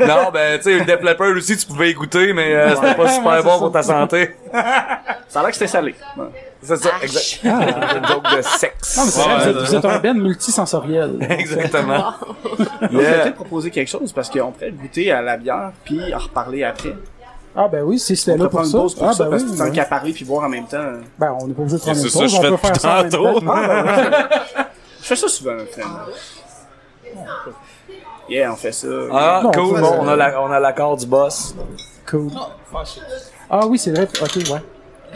Non, 0.00 0.30
ben, 0.32 0.58
tu 0.58 0.64
sais, 0.64 0.78
le 0.78 0.84
Def 0.84 1.20
aussi, 1.36 1.56
tu 1.56 1.66
pouvais 1.66 1.90
écouter, 1.90 2.32
mais 2.34 2.54
euh, 2.54 2.74
c'était 2.76 2.94
pas 2.94 3.08
super 3.08 3.32
Ouais, 3.32 3.42
bon 3.42 3.52
c'est 3.54 3.58
pour 3.58 3.72
ta 3.72 3.82
santé. 3.82 4.36
Ça 4.52 5.40
a 5.40 5.42
l'air 5.42 5.46
que 5.48 5.52
c'était 5.54 5.66
salé. 5.66 5.94
Ouais. 6.16 6.24
C'est 6.62 6.76
ça, 6.76 6.90
exact. 7.02 7.40
Une 7.44 8.06
joke 8.06 8.36
de 8.36 8.42
sexe. 8.42 8.96
Non, 8.96 9.04
mais 9.04 9.10
c'est 9.10 9.20
Ouais, 9.20 9.26
vrai, 9.26 9.36
vous 9.42 9.48
êtes, 9.48 9.56
ouais. 9.56 9.62
vous 9.66 9.74
êtes 9.74 9.84
un 9.84 9.98
band 9.98 10.14
multisensoriel. 10.14 11.10
Exactement. 11.30 12.14
On 12.22 12.34
peut 12.54 12.64
Yeah. 13.02 13.12
peut-être 13.22 13.34
proposer 13.34 13.70
quelque 13.70 13.88
chose 13.90 14.12
parce 14.12 14.28
qu'on 14.30 14.52
pourrait 14.52 14.70
goûter 14.70 15.10
à 15.12 15.20
la 15.22 15.36
bière 15.36 15.72
puis 15.84 16.14
en 16.14 16.18
reparler 16.18 16.64
après. 16.64 16.94
Ah 17.56 17.68
ben 17.68 17.82
oui, 17.82 17.98
si 17.98 18.16
c'était 18.16 18.32
On 18.32 18.44
là 18.44 18.48
pour 18.48 18.60
prendre 18.60 18.66
ça. 18.66 18.76
une 18.76 18.82
pause 18.82 18.94
pour 18.94 19.08
ah 19.08 19.12
ça 19.12 19.24
ben 19.24 19.30
parce 19.30 19.42
oui. 19.44 19.52
que 19.52 19.56
tant 19.58 19.70
qu'à 19.70 19.84
parler 19.84 20.12
puis 20.12 20.24
boire 20.24 20.44
en 20.44 20.48
même 20.48 20.66
temps. 20.66 20.82
Ben, 21.18 21.36
on 21.40 21.46
n'est 21.46 21.54
pas 21.54 21.62
obligé 21.62 21.76
de 21.76 21.82
prendre 21.82 21.96
C'est 21.96 22.04
une 22.04 22.10
ça, 22.10 22.18
pause, 22.20 22.30
je 22.32 22.36
on 22.36 22.42
fais 22.42 22.50
peut 22.50 22.56
faire 22.56 22.70
depuis 22.70 22.80
ça 22.80 23.04
tantôt. 23.10 23.40
Ah, 23.48 23.66
ben. 23.68 24.64
Je 25.02 25.06
fais 25.06 25.16
ça 25.16 25.28
souvent, 25.28 25.56
finalement. 25.72 25.98
Yeah, 28.28 28.52
on 28.52 28.56
fait 28.56 28.72
ça. 28.72 28.86
Ah, 29.12 29.40
Non, 29.44 29.50
cool. 29.50 29.80
Bon, 29.80 29.96
on 30.00 30.08
a 30.08 30.16
la- 30.16 30.40
on 30.40 30.50
a 30.50 30.58
l'accord 30.60 30.96
du 30.96 31.06
boss. 31.06 31.54
Cool. 32.08 32.30
Ah 33.50 33.66
oui, 33.66 33.78
c'est 33.78 33.90
vrai. 33.92 34.08
Ok, 34.20 34.36
ouais. 34.36 34.62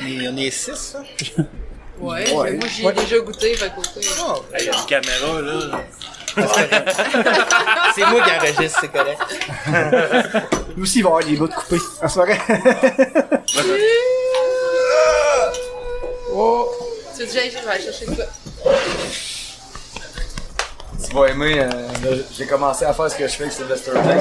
Mais 0.01 0.29
on 0.29 0.37
est 0.37 0.51
six, 0.51 0.75
ça? 0.77 1.01
Ouais, 2.01 2.33
Ouais. 2.33 2.53
moi 2.53 2.69
j'y 2.69 2.87
ai 2.87 2.93
déjà 2.93 3.19
goûté, 3.19 3.55
fait 3.55 3.71
qu'au 3.75 3.81
pire. 3.81 4.03
Il 4.61 4.67
y 4.67 4.69
a 4.69 4.73
une 4.79 4.87
caméra, 4.87 5.41
là. 5.43 5.81
C'est 7.97 8.07
moi 8.07 8.21
qui 8.23 8.31
enregistre, 8.31 8.79
c'est 8.81 8.93
correct. 8.93 9.21
Nous 10.77 10.85
aussi, 10.85 10.99
il 11.01 11.03
va 11.03 11.09
y 11.09 11.13
avoir 11.13 11.25
des 11.25 11.37
bouts 11.37 11.49
coupés. 11.49 11.81
Ah, 12.01 12.09
c'est 12.09 12.21
vrai. 12.21 12.39
Tu 13.49 13.57
veux 13.57 13.79
déjà 17.27 17.41
je 17.49 17.65
vais 17.65 17.71
aller 17.73 17.83
chercher 17.83 18.07
quoi? 18.07 18.25
Tu 21.09 21.15
vas 21.15 21.29
aimer. 21.29 21.61
euh, 21.61 22.17
J'ai 22.37 22.47
commencé 22.47 22.85
à 22.85 22.93
faire 22.93 23.11
ce 23.11 23.17
que 23.17 23.27
je 23.27 23.33
fais 23.33 23.43
avec 23.45 23.53
Sylvester 23.55 23.93
Jack, 23.95 24.19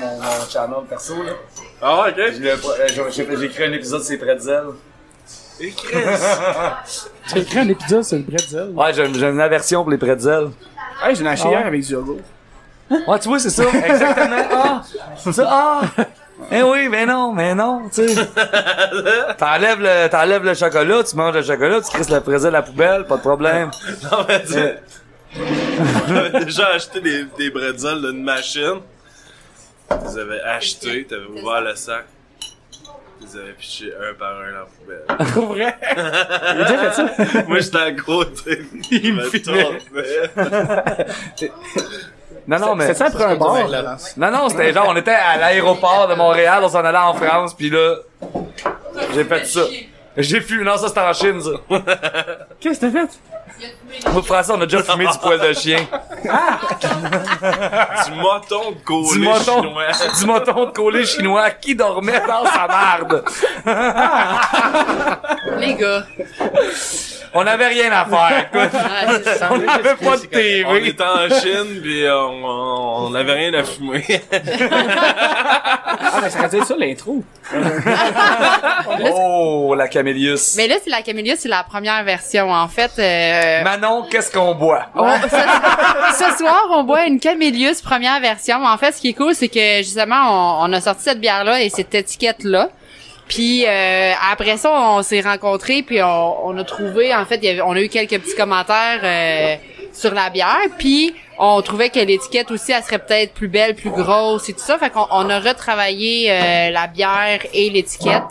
mon, 0.00 0.16
mon 0.16 0.48
channel 0.50 0.76
perso. 0.88 1.22
Là. 1.22 1.32
Ah, 1.80 2.06
ok. 2.08 2.14
Euh, 2.18 2.30
J'ai 2.88 3.12
j'ai 3.36 3.44
écrit 3.44 3.64
un 3.64 3.72
épisode 3.72 4.02
sur 4.02 4.12
les 4.12 4.18
pretzels. 4.18 4.64
Tu 5.58 5.74
as 7.34 7.38
écrit 7.38 7.58
un 7.58 7.68
épisode 7.68 8.04
sur 8.04 8.16
le 8.16 8.22
bretzel. 8.22 8.70
Ouais, 8.74 8.92
j'ai 8.94 9.12
j'ai 9.14 9.26
une 9.26 9.40
aversion 9.40 9.82
pour 9.82 9.90
les 9.90 9.98
pretzels. 9.98 10.48
Hey, 11.04 11.14
j'en 11.14 11.26
ai 11.26 11.28
acheté 11.28 11.48
Ah 11.48 11.50
ouais? 11.50 11.56
hier 11.58 11.66
avec 11.66 11.82
du 11.82 11.92
yogourt. 11.92 12.16
Ouais, 13.06 13.18
tu 13.18 13.28
vois, 13.28 13.38
c'est 13.38 13.50
ça. 13.50 13.64
Exactement. 13.64 14.36
Ah, 14.54 14.82
c'est 15.16 15.32
ça. 15.32 15.48
Ah. 15.50 15.80
Eh 16.50 16.62
oui, 16.62 16.88
mais 16.88 17.06
non, 17.06 17.32
mais 17.32 17.54
non, 17.54 17.82
tu 17.92 18.08
sais. 18.08 18.14
T'enlèves 19.38 19.80
le, 19.80 20.08
t'enlèves 20.08 20.42
le 20.44 20.54
chocolat, 20.54 21.02
tu 21.04 21.14
manges 21.16 21.34
le 21.36 21.42
chocolat, 21.42 21.80
tu 21.80 21.90
crisses 21.92 22.10
le 22.10 22.20
pretzel 22.20 22.48
à 22.48 22.58
la 22.58 22.62
poubelle, 22.62 23.04
pas 23.06 23.16
de 23.16 23.20
problème. 23.20 23.70
Non, 24.10 24.18
mais 24.28 24.42
tu 24.42 24.54
J'avais 26.08 26.44
déjà 26.44 26.68
acheté 26.68 27.00
des, 27.00 27.24
des 27.38 27.50
bretzels 27.50 28.00
d'une 28.02 28.22
machine. 28.22 28.80
Ils 29.90 30.18
avaient 30.18 30.40
acheté, 30.40 31.04
t'avais 31.04 31.24
ouvert 31.26 31.60
le 31.62 31.74
sac. 31.74 32.04
Ils 33.20 33.38
avaient 33.38 33.52
piché 33.52 33.92
un 33.94 34.14
par 34.14 34.32
un 34.40 34.50
dans 34.50 34.58
la 34.58 35.16
poubelle. 35.16 35.32
Pour 35.34 35.46
vrai? 35.54 35.76
Il 36.54 36.60
a 36.60 36.64
déjà 36.64 36.90
fait 36.90 36.92
ça? 36.92 37.42
Moi, 37.46 37.60
j'étais 37.60 37.78
à 37.78 37.92
côté. 37.92 38.62
Il 38.90 39.14
me 39.14 39.22
filmait. 39.22 39.80
Non, 42.46 42.58
non, 42.58 42.74
mais. 42.74 42.86
C'est 42.88 42.94
ça 42.94 43.06
après 43.06 43.24
un 43.24 43.36
bar? 43.36 43.56
Non, 44.16 44.30
non, 44.30 44.48
c'était 44.48 44.72
genre, 44.72 44.86
on 44.88 44.96
était 44.96 45.12
à 45.12 45.38
l'aéroport 45.38 46.08
de 46.08 46.14
Montréal, 46.14 46.60
on 46.64 46.68
s'en 46.68 46.84
allait 46.84 46.98
en 46.98 47.14
France, 47.14 47.54
pis 47.54 47.70
là, 47.70 47.96
j'ai 49.14 49.24
fait 49.24 49.46
ça. 49.46 49.60
J'ai 50.16 50.40
fumé, 50.40 50.64
non, 50.64 50.76
ça 50.76 50.88
c'était 50.88 51.00
en 51.00 51.12
Chine, 51.12 51.40
ça. 51.40 51.50
Qu'est-ce 52.60 52.80
que 52.80 52.86
t'as 52.86 53.06
fait? 53.06 53.18
Moi, 54.12 54.22
Français, 54.22 54.52
on 54.54 54.60
a 54.60 54.66
déjà 54.66 54.82
fumé 54.92 55.06
du 55.06 55.18
poil 55.18 55.40
de 55.40 55.52
chien. 55.52 55.78
Du 56.22 58.12
moton 58.20 58.70
de 58.72 58.84
collé 58.84 59.08
Du 59.12 59.18
moton, 59.20 59.62
chinois. 59.62 59.86
du 60.18 60.26
moton 60.26 60.64
de 60.66 60.70
collé 60.70 61.04
chinois 61.06 61.50
qui 61.50 61.74
dormait 61.74 62.20
dans 62.26 62.44
sa 62.46 62.66
marde. 62.66 63.24
Les 65.58 65.74
gars. 65.74 66.04
On 67.34 67.46
avait 67.46 67.68
rien 67.68 67.90
à 67.92 68.04
faire. 68.04 68.50
Ouais, 68.52 68.68
On 69.50 69.54
avait 69.68 69.94
pas 69.94 70.16
de 70.18 70.22
On 70.24 70.28
TV. 70.28 70.88
était 70.88 71.02
en 71.02 71.28
Chine, 71.40 71.80
pis 71.82 72.04
on, 72.06 72.44
on, 72.44 73.06
on 73.10 73.14
avait 73.14 73.32
rien 73.32 73.54
à 73.54 73.64
fumer. 73.64 74.04
Ah, 76.14 76.20
ben, 76.20 76.30
ça 76.30 76.44
être 76.44 76.66
ça, 76.66 76.74
l'intro. 76.76 77.22
Oh, 79.14 79.74
la 79.76 79.88
camélius. 79.88 80.54
Mais 80.56 80.66
là, 80.68 80.76
c'est 80.82 80.90
la 80.90 81.02
camélia, 81.02 81.36
c'est 81.36 81.48
la 81.48 81.62
première 81.62 82.02
version. 82.04 82.50
En 82.52 82.68
fait, 82.68 82.90
euh, 82.98 83.51
Manon, 83.64 84.04
qu'est-ce 84.10 84.30
qu'on 84.32 84.54
boit? 84.54 84.86
on- 84.94 85.10
ce, 85.22 86.24
ce 86.24 86.38
soir, 86.38 86.66
on 86.70 86.84
boit 86.84 87.06
une 87.06 87.20
Camélius 87.20 87.82
première 87.82 88.20
version. 88.20 88.64
En 88.64 88.76
fait, 88.78 88.92
ce 88.92 89.00
qui 89.00 89.10
est 89.10 89.14
cool, 89.14 89.34
c'est 89.34 89.48
que 89.48 89.78
justement, 89.78 90.60
on, 90.62 90.70
on 90.70 90.72
a 90.72 90.80
sorti 90.80 91.02
cette 91.04 91.20
bière-là 91.20 91.60
et 91.62 91.68
cette 91.68 91.94
étiquette-là. 91.94 92.68
Puis 93.28 93.64
euh, 93.66 94.12
après 94.32 94.56
ça, 94.56 94.70
on 94.72 95.02
s'est 95.02 95.20
rencontrés, 95.20 95.82
puis 95.82 96.02
on, 96.02 96.46
on 96.48 96.58
a 96.58 96.64
trouvé, 96.64 97.14
en 97.14 97.24
fait, 97.24 97.36
il 97.36 97.44
y 97.44 97.48
avait, 97.48 97.62
on 97.62 97.72
a 97.72 97.80
eu 97.80 97.88
quelques 97.88 98.18
petits 98.20 98.34
commentaires 98.36 99.00
euh, 99.02 99.54
sur 99.92 100.12
la 100.12 100.28
bière, 100.28 100.58
puis 100.78 101.14
on 101.38 101.62
trouvait 101.62 101.88
que 101.88 102.00
l'étiquette 102.00 102.50
aussi, 102.50 102.72
elle 102.72 102.82
serait 102.82 102.98
peut-être 102.98 103.32
plus 103.32 103.48
belle, 103.48 103.74
plus 103.74 103.90
grosse 103.90 104.48
et 104.48 104.52
tout 104.52 104.60
ça. 104.60 104.76
Fait 104.76 104.90
qu'on 104.90 105.06
on 105.10 105.30
a 105.30 105.38
retravaillé 105.40 106.30
euh, 106.30 106.70
la 106.70 106.86
bière 106.88 107.40
et 107.54 107.70
l'étiquette. 107.70 108.22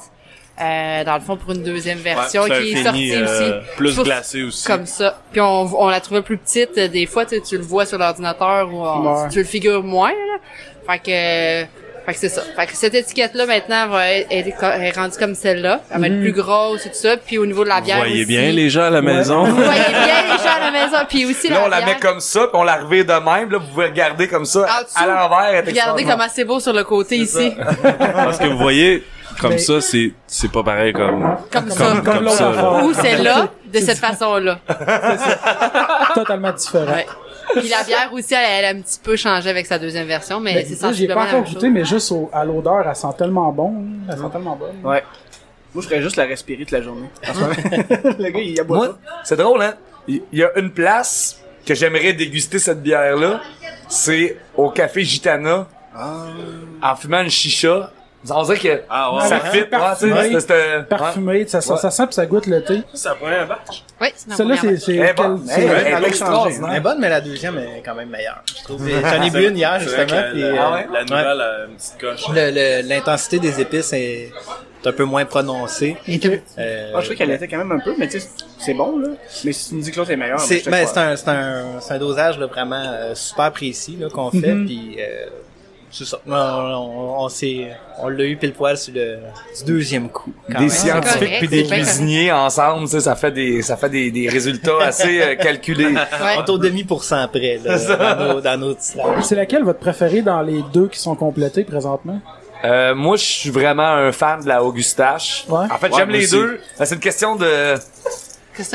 Euh, 0.60 1.04
dans 1.04 1.16
le 1.16 1.22
fond 1.22 1.38
pour 1.38 1.52
une 1.54 1.64
deuxième 1.64 1.98
version 2.00 2.44
Ouais, 2.44 2.50
qui 2.62 2.72
est 2.74 2.84
sortie 2.84 3.10
fini, 3.12 3.24
aussi 3.24 3.44
euh, 3.44 3.60
plus 3.78 3.94
Sauf- 3.94 4.04
glacé 4.06 4.44
aussi. 4.44 4.66
comme 4.68 4.86
ça. 4.86 5.18
Puis 5.32 5.42
on, 5.42 5.82
on 5.82 5.88
la 5.90 6.00
trouvait 6.02 6.22
plus 6.22 6.38
petite. 6.38 6.78
euh, 6.78 6.88
Des 6.88 7.06
fois, 7.06 7.26
tu 7.26 7.36
sais, 7.36 7.42
tu 7.42 7.58
le 7.58 7.64
vois 7.64 7.86
sur 7.86 7.98
l'ordinateur 7.98 8.72
ou 8.72 8.78
on- 8.86 9.24
Ouais. 9.24 9.30
tu 9.32 9.40
le 9.40 9.46
figures 9.46 9.84
moins. 9.84 10.12
Là. 10.12 10.38
Fait 10.88 11.00
que, 11.00 11.68
fait 12.06 12.14
que 12.14 12.18
c'est 12.20 12.30
ça. 12.30 12.42
Fait 12.56 12.66
que 12.68 12.76
cette 12.76 12.94
étiquette-là, 12.96 13.46
maintenant, 13.46 13.88
va 13.88 14.10
être, 14.12 14.28
est, 14.32 14.48
est 14.62 14.92
rendue 14.96 15.18
comme 15.18 15.36
celle-là. 15.36 15.82
Elle 15.94 16.02
va 16.02 16.08
être 16.08 16.20
plus 16.20 16.32
grosse 16.34 16.86
et 16.86 16.90
tout 16.90 16.96
ça. 16.96 17.16
Puis 17.18 17.38
au 17.38 17.46
niveau 17.46 17.64
de 17.64 17.70
la 17.70 17.78
Vous 17.80 17.86
bière 17.86 17.98
voyez 17.98 18.16
aussi. 18.18 18.26
bien 18.26 18.52
les 18.52 18.70
gens 18.70 18.84
à 18.84 18.90
la 18.90 19.02
maison? 19.02 19.46
Vous 19.46 19.56
voyez 19.56 19.70
bien 19.90 20.24
les 20.24 20.38
gens 20.44 20.56
à 20.58 20.72
la 20.72 20.72
maison. 20.72 20.98
Puis 21.08 21.26
aussi 21.26 21.50
Là, 21.50 21.62
on 21.66 21.70
la 21.70 21.86
met 21.86 21.96
comme 22.02 22.20
ça, 22.20 22.42
puis 22.42 22.50
on 22.54 22.64
la 22.64 22.78
revire 22.78 23.06
de 23.06 23.14
même. 23.14 23.50
Là, 23.52 23.58
vous 23.60 23.68
pouvez 23.68 23.86
regarder 23.86 24.28
comme 24.28 24.46
ça, 24.46 24.62
dessous. 24.84 24.94
à 24.96 25.06
l'envers. 25.08 25.64
Regardez 25.66 26.04
comment 26.04 26.28
c'est 26.34 26.44
beau 26.46 26.60
sur 26.60 26.74
le 26.74 26.84
côté 26.84 27.18
ici. 27.18 27.52
Parce 28.00 28.38
que 28.40 28.48
vous 28.48 28.58
voyez, 28.58 29.04
comme 29.40 29.52
Mais- 29.52 29.58
ça, 29.58 29.82
c'est, 29.82 30.12
c'est 30.28 30.52
pas 30.52 30.64
pareil 30.64 30.94
comme, 30.94 31.38
Comme, 31.52 31.70
ça. 31.72 31.86
comme, 31.86 32.04
comme 32.04 32.24
l'autre 32.24 32.36
ça, 32.38 32.52
là. 32.52 32.58
affaire. 32.58 32.86
Ou 32.86 32.94
celle-là, 32.94 33.48
de 33.72 33.80
cette 33.80 33.98
façon-là. 34.00 34.60
Totalement 36.14 36.52
différent. 36.52 36.92
Ouais. 36.94 37.06
Puis 37.56 37.70
la 37.70 37.84
bière 37.84 38.10
aussi, 38.14 38.34
elle, 38.34 38.46
elle 38.60 38.66
a 38.66 38.70
un 38.78 38.82
petit 38.82 39.00
peu 39.02 39.16
changé 39.16 39.50
avec 39.50 39.66
sa 39.66 39.78
deuxième 39.78 40.08
version, 40.08 40.40
mais 40.40 40.54
Ben, 40.54 40.66
c'est 40.66 40.82
moi, 40.82 40.92
j'ai 40.92 40.96
sensiblement 41.08 41.22
pas 41.26 41.28
encore 41.38 41.44
goûté, 41.54 41.70
mais 41.70 41.84
juste 41.84 42.12
au- 42.12 42.30
à 42.32 42.46
l'odeur, 42.46 42.88
elle 42.88 42.96
sent 42.96 43.08
tellement 43.18 43.52
bon. 43.52 43.84
Elle 44.10 44.18
sent 44.18 44.24
tellement 44.32 44.56
bonne. 44.56 44.76
Ouais. 44.84 45.04
Moi, 45.74 45.82
je 45.84 45.88
ferais 45.88 46.02
juste 46.02 46.16
la 46.16 46.26
respirer 46.26 46.60
toute 46.60 46.72
la 46.72 46.82
journée. 46.82 47.10
En 47.30 47.34
ce 47.34 47.40
moment. 47.40 47.54
le 48.20 48.30
gars, 48.30 48.40
il 48.40 48.60
aboie 48.60 48.78
Moi, 48.78 48.88
pas. 48.90 48.98
c'est 49.24 49.36
drôle, 49.38 49.62
hein? 49.62 49.74
Il 50.08 50.22
il 50.32 50.40
y 50.40 50.44
a 50.44 50.50
une 50.58 50.72
place 50.72 51.42
que 51.66 51.74
j'aimerais 51.76 52.14
déguster 52.14 52.60
cette 52.60 52.82
bière-là. 52.82 53.42
C'est 53.90 54.38
au 54.56 54.70
Café 54.70 55.04
Gitana. 55.04 55.68
En 56.82 56.96
fumant 56.96 57.22
une 57.22 57.30
chicha. 57.30 57.92
On 58.30 58.44
dirait 58.44 58.58
que 58.60 58.82
Ah 58.90 59.16
ouais, 59.16 59.22
ça 59.28 59.36
ouais. 59.36 59.50
fit, 59.52 59.58
ouais, 59.58 59.64
tu 59.64 59.66
sais. 59.66 59.68
Parfumé. 59.70 60.24
c'était- 60.24 60.40
c'était- 60.42 60.84
Parfumé, 60.84 61.48
ça, 61.48 61.60
ça, 61.62 61.74
Ouais. 61.74 61.80
ça 61.80 61.90
sent 61.90 62.08
pis 62.08 62.14
ça 62.14 62.26
goûte 62.28 62.46
le 62.46 62.64
thé. 62.64 62.82
Ça 62.94 63.16
prend 63.16 63.28
un 63.28 63.46
batch. 63.46 63.84
Oui, 64.00 64.08
c'est 64.16 64.34
Celle-là, 64.36 64.58
première 64.58 64.80
c'est, 64.80 64.86
c'est, 64.86 64.96
Elle 64.96 65.10
est 65.10 65.14
bonne. 65.14 65.44
c'est- 65.48 65.62
Elle 65.62 65.70
est- 65.72 65.72
est 65.72 66.76
est 66.76 66.80
bonne, 66.80 67.00
mais 67.00 67.10
la 67.10 67.22
deuxième 67.22 67.58
est 67.58 67.82
quand 67.84 67.96
même 67.96 68.10
meilleure. 68.10 68.44
Je 68.60 68.64
trouve. 68.64 68.88
J'en 68.88 69.22
ai 69.24 69.30
bu 69.32 69.48
une 69.48 69.58
hier, 69.58 69.74
C'est 69.80 69.86
justement, 69.86 70.22
puis 70.32 70.42
la, 70.42 70.48
euh, 70.48 70.56
Ah 70.60 70.74
ouais? 70.76 70.88
la 70.94 71.04
nouvelle 71.04 71.42
une 71.70 71.76
petite 71.76 71.98
coche. 72.00 72.22
le- 72.34 72.52
le- 72.82 72.88
l'intensité 72.88 73.40
des 73.40 73.60
épices 73.60 73.92
est 73.94 74.32
un 74.86 74.92
peu 74.92 75.04
moins 75.04 75.26
prononcée. 75.26 75.98
Euh, 76.08 76.92
Ah, 76.94 77.00
je 77.00 77.02
trouvais 77.02 77.16
qu'elle 77.16 77.32
était 77.32 77.48
quand 77.48 77.58
même 77.58 77.72
un 77.72 77.80
peu, 77.80 77.94
mais 77.98 78.08
tu 78.08 78.20
sais, 78.20 78.28
c'est 78.60 78.74
bon, 78.76 79.00
là. 79.00 79.10
Mais 79.44 79.52
si 79.52 79.70
tu 79.70 79.76
me 79.76 79.82
dis 79.82 79.92
que 79.92 79.98
l'autre 79.98 80.12
est 80.12 80.16
meilleur, 80.16 80.40
c'est 80.40 80.64
ben, 80.70 80.86
c'est 80.88 80.98
un, 81.00 81.16
c'est 81.16 81.28
un, 81.30 81.80
c'est 81.80 81.94
un 81.94 82.00
dosage 82.00 82.38
là, 82.40 82.46
vraiment 82.48 82.84
euh, 82.84 83.16
super 83.16 83.52
précis 83.52 83.98
là, 84.00 84.10
qu'on 84.10 84.30
fait, 84.32 84.54
puis 84.66 84.98
euh, 85.00 85.26
c'est 85.92 86.06
ça. 86.06 86.18
On, 86.28 86.32
on, 86.34 87.24
on, 87.26 87.30
s'est- 87.30 87.68
on 88.00 88.08
l'a 88.10 88.24
eu 88.26 88.36
pile 88.38 88.54
poil 88.54 88.78
sur 88.78 88.94
le 88.94 89.18
du 89.58 89.64
deuxième 89.66 90.10
coup. 90.10 90.34
quand 90.48 90.54
Des 90.60 90.66
même. 90.66 90.70
scientifiques 90.70 91.40
puis 91.40 91.48
des 91.48 91.66
cuisiniers 91.66 92.32
ensemble, 92.32 92.86
tu 92.86 92.92
sais, 92.92 93.02
ça 93.02 93.16
fait 93.16 93.32
des, 93.32 93.62
ça 93.62 93.78
fait 93.78 93.90
des, 93.90 94.10
des 94.12 94.28
résultats 94.30 94.78
assez 94.82 95.22
euh, 95.22 95.36
calculés. 95.36 95.88
Ouais. 95.88 96.36
On 96.38 96.44
est 96.46 96.50
au 96.50 96.58
demi 96.58 96.84
pour 96.84 97.04
cent 97.04 97.28
près 97.28 97.60
là, 97.64 97.78
dans 97.78 98.34
nos, 98.34 98.42
dans 98.42 98.74
titrages. 98.76 99.24
c'est 99.24 99.36
laquelle 99.36 99.64
votre 99.64 99.80
préféré 99.80 100.22
dans 100.22 100.42
les 100.42 100.64
deux 100.74 100.88
qui 100.88 101.00
sont 101.00 101.16
complétés 101.16 101.64
présentement? 101.64 102.20
Euh, 102.64 102.94
moi, 102.94 103.16
je 103.18 103.24
suis 103.24 103.50
vraiment 103.50 103.88
un 103.88 104.12
fan 104.12 104.42
de 104.44 104.48
la 104.48 104.64
Augustache. 104.64 105.46
Ouais. 105.50 105.66
En 105.72 105.78
fait, 105.80 105.88
Ouais, 105.88 105.98
j'aime 105.98 106.10
les 106.12 106.26
aussi. 106.26 106.36
deux. 106.36 106.60
Ben, 106.78 106.86
C'est 106.86 106.94
une 106.96 107.02
question 107.02 107.36
de, 107.36 107.74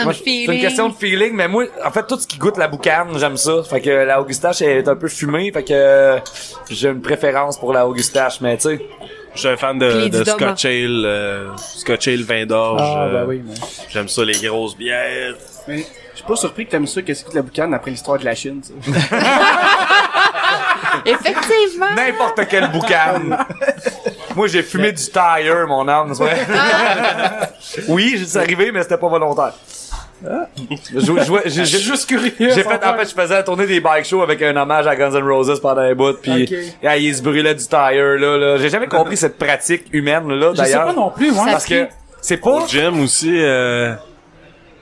Moi, 0.04 0.12
C'est 0.14 0.24
feeling. 0.24 0.52
une 0.52 0.60
question 0.60 0.88
de 0.88 0.94
feeling, 0.94 1.32
mais 1.34 1.48
moi, 1.48 1.64
en 1.84 1.90
fait, 1.90 2.06
tout 2.06 2.18
ce 2.18 2.26
qui 2.26 2.38
goûte 2.38 2.56
la 2.56 2.66
boucane, 2.68 3.18
j'aime 3.18 3.36
ça. 3.36 3.62
Fait 3.68 3.80
que 3.80 3.90
la 3.90 4.20
Augustache 4.20 4.62
est 4.62 4.88
un 4.88 4.96
peu 4.96 5.08
fumée, 5.08 5.52
fait 5.52 5.62
que 5.64 5.72
euh, 5.72 6.18
j'ai 6.70 6.88
une 6.88 7.02
préférence 7.02 7.58
pour 7.58 7.72
la 7.72 7.86
Augustache, 7.86 8.40
mais 8.40 8.56
tu 8.56 8.62
sais. 8.62 8.86
Je 9.34 9.40
suis 9.40 9.48
un 9.48 9.56
fan 9.56 9.78
de, 9.78 10.08
de. 10.08 10.24
Scotch 10.24 10.64
Ale, 10.64 11.04
euh, 11.04 11.56
Scotch 11.56 12.08
Ale 12.08 12.22
vin 12.22 12.46
d'orge. 12.46 12.80
Ah, 12.82 13.04
euh, 13.04 13.12
ben 13.12 13.28
oui, 13.28 13.42
mais... 13.46 13.54
J'aime 13.90 14.08
ça, 14.08 14.24
les 14.24 14.32
grosses 14.38 14.76
bières. 14.76 15.34
Mais 15.68 15.78
je 15.78 16.16
suis 16.16 16.26
pas 16.26 16.36
surpris 16.36 16.64
que 16.64 16.70
t'aimes 16.70 16.86
ça, 16.86 17.02
qu'est-ce 17.02 17.24
que 17.24 17.34
la 17.34 17.42
boucane 17.42 17.74
après 17.74 17.90
l'histoire 17.90 18.18
de 18.18 18.24
la 18.24 18.34
Chine, 18.34 18.62
tu 18.62 18.90
sais. 18.92 18.98
Effectivement. 21.04 21.94
N'importe 21.94 22.46
quelle 22.48 22.70
boucane. 22.70 23.36
moi, 24.36 24.46
j'ai 24.46 24.62
fumé 24.62 24.92
du 24.92 25.02
tire, 25.02 25.66
mon 25.66 25.88
âme. 25.88 26.14
c'est 26.14 26.22
vrai. 26.22 26.36
oui, 27.88 28.22
c'est 28.26 28.38
arrivé, 28.38 28.70
mais 28.72 28.82
c'était 28.82 28.98
pas 28.98 29.08
volontaire. 29.08 29.52
Je 30.22 31.00
jouais- 31.00 31.20
je 31.20 31.26
jouais- 31.26 31.42
j'ai- 31.46 31.64
Je 31.64 31.76
j'ai- 31.76 31.78
juste 31.78 32.08
curieux. 32.08 32.32
J'ai 32.38 32.62
fait, 32.62 32.84
en 32.84 32.94
fait, 32.96 33.04
je 33.08 33.14
faisais 33.14 33.34
la 33.34 33.42
tournée 33.42 33.66
des 33.66 33.80
bike 33.80 34.04
shows 34.06 34.22
avec 34.22 34.40
un 34.42 34.56
hommage 34.56 34.86
à 34.86 34.96
Guns 34.96 35.12
N' 35.14 35.22
Roses 35.28 35.60
pendant 35.60 35.82
un 35.82 35.94
bout, 35.94 36.14
puis 36.20 36.44
Ok. 36.44 36.58
ah, 36.84 36.96
il 36.96 37.14
se 37.14 37.22
brûlait 37.22 37.54
du 37.54 37.64
tire, 37.66 37.78
là, 38.18 38.38
là. 38.38 38.56
J'ai 38.56 38.70
jamais 38.70 38.86
compris 38.86 39.16
cette 39.16 39.36
pratique 39.38 39.84
humaine, 39.92 40.26
là, 40.32 40.52
Je 40.52 40.56
sais 40.56 40.62
pas 40.72 40.78
d'ailleurs. 40.78 40.94
non 40.94 41.10
plus, 41.10 41.30
ouais. 41.32 41.50
Parce 41.50 41.66
que 41.66 41.86
c'est 42.22 42.38
pas, 42.38 42.50
Au 42.50 42.66
gym 42.66 43.02
aussi, 43.02 43.30
euh, 43.34 43.94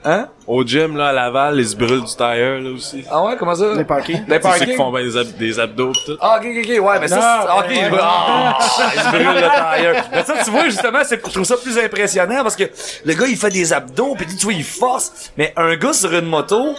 hein? 0.05 0.27
au 0.47 0.63
gym, 0.63 0.95
là, 0.95 1.07
à 1.07 1.11
Laval, 1.11 1.59
ils 1.59 1.67
se 1.67 1.75
brûlent 1.75 2.01
du 2.03 2.15
tire, 2.15 2.61
là, 2.61 2.69
aussi. 2.73 3.03
Ah 3.11 3.23
ouais, 3.23 3.35
comment 3.37 3.55
ça? 3.55 3.73
Les 3.73 3.83
parkings. 3.83 4.23
Les 4.27 4.35
C'est 4.41 4.41
ceux 4.43 4.51
qui 4.51 4.57
parkings? 4.59 4.77
font 4.77 4.91
ben 4.91 5.03
des, 5.03 5.17
ab- 5.17 5.37
des 5.37 5.59
abdos 5.59 5.91
pis 5.91 5.99
tout. 6.05 6.17
Ah, 6.21 6.37
ok, 6.39 6.45
ok, 6.49 6.65
ok, 6.79 6.85
ouais, 6.87 6.99
mais 6.99 7.07
ça, 7.07 7.15
Non, 7.15 7.21
c'est, 7.21 7.47
ah, 7.49 7.57
ok, 7.57 7.67
ouais, 7.69 7.75
je- 7.75 7.91
ouais. 7.91 7.99
ah, 8.01 8.57
il 8.95 9.01
se 9.01 9.09
brûle 9.09 9.25
le 9.25 9.91
tire. 9.93 10.03
Mais 10.11 10.23
ça, 10.23 10.33
tu 10.43 10.51
vois, 10.51 10.65
justement, 10.65 10.99
c'est, 11.03 11.25
je 11.25 11.31
trouve 11.31 11.43
ça 11.43 11.57
plus 11.57 11.77
impressionnant 11.77 12.43
parce 12.43 12.55
que 12.55 12.63
le 13.03 13.13
gars, 13.13 13.25
il 13.27 13.35
fait 13.37 13.49
des 13.49 13.73
abdos, 13.73 14.15
puis 14.15 14.27
tu 14.27 14.43
vois, 14.45 14.53
il 14.53 14.63
force. 14.63 15.31
Mais 15.37 15.51
un 15.57 15.75
gars 15.75 15.93
sur 15.93 16.13
une 16.13 16.25
moto, 16.27 16.75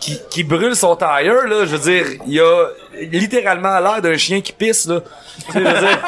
qui, 0.00 0.20
qui 0.30 0.44
brûle 0.44 0.76
son 0.76 0.94
tire, 0.96 1.46
là, 1.46 1.64
je 1.64 1.76
veux 1.76 1.78
dire, 1.78 2.04
il 2.26 2.40
a 2.40 2.66
littéralement 3.12 3.78
l'air 3.80 4.00
d'un 4.02 4.16
chien 4.16 4.40
qui 4.42 4.52
pisse, 4.52 4.86
là. 4.88 5.00
Tu 5.46 5.52
sais, 5.52 5.58
je 5.58 5.64
veux 5.64 5.78
dire, 5.78 5.98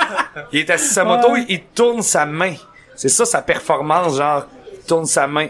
il 0.53 0.61
est 0.61 0.70
assis 0.70 0.84
sur 0.86 0.94
sa 0.94 1.05
moto, 1.05 1.36
il, 1.36 1.46
il 1.49 1.61
tourne 1.74 2.03
sa 2.03 2.24
main. 2.26 2.55
C'est 2.94 3.09
ça, 3.09 3.24
sa 3.24 3.40
performance, 3.42 4.16
genre, 4.18 4.44
il 4.74 4.80
tourne 4.86 5.07
sa 5.07 5.26
main. 5.26 5.49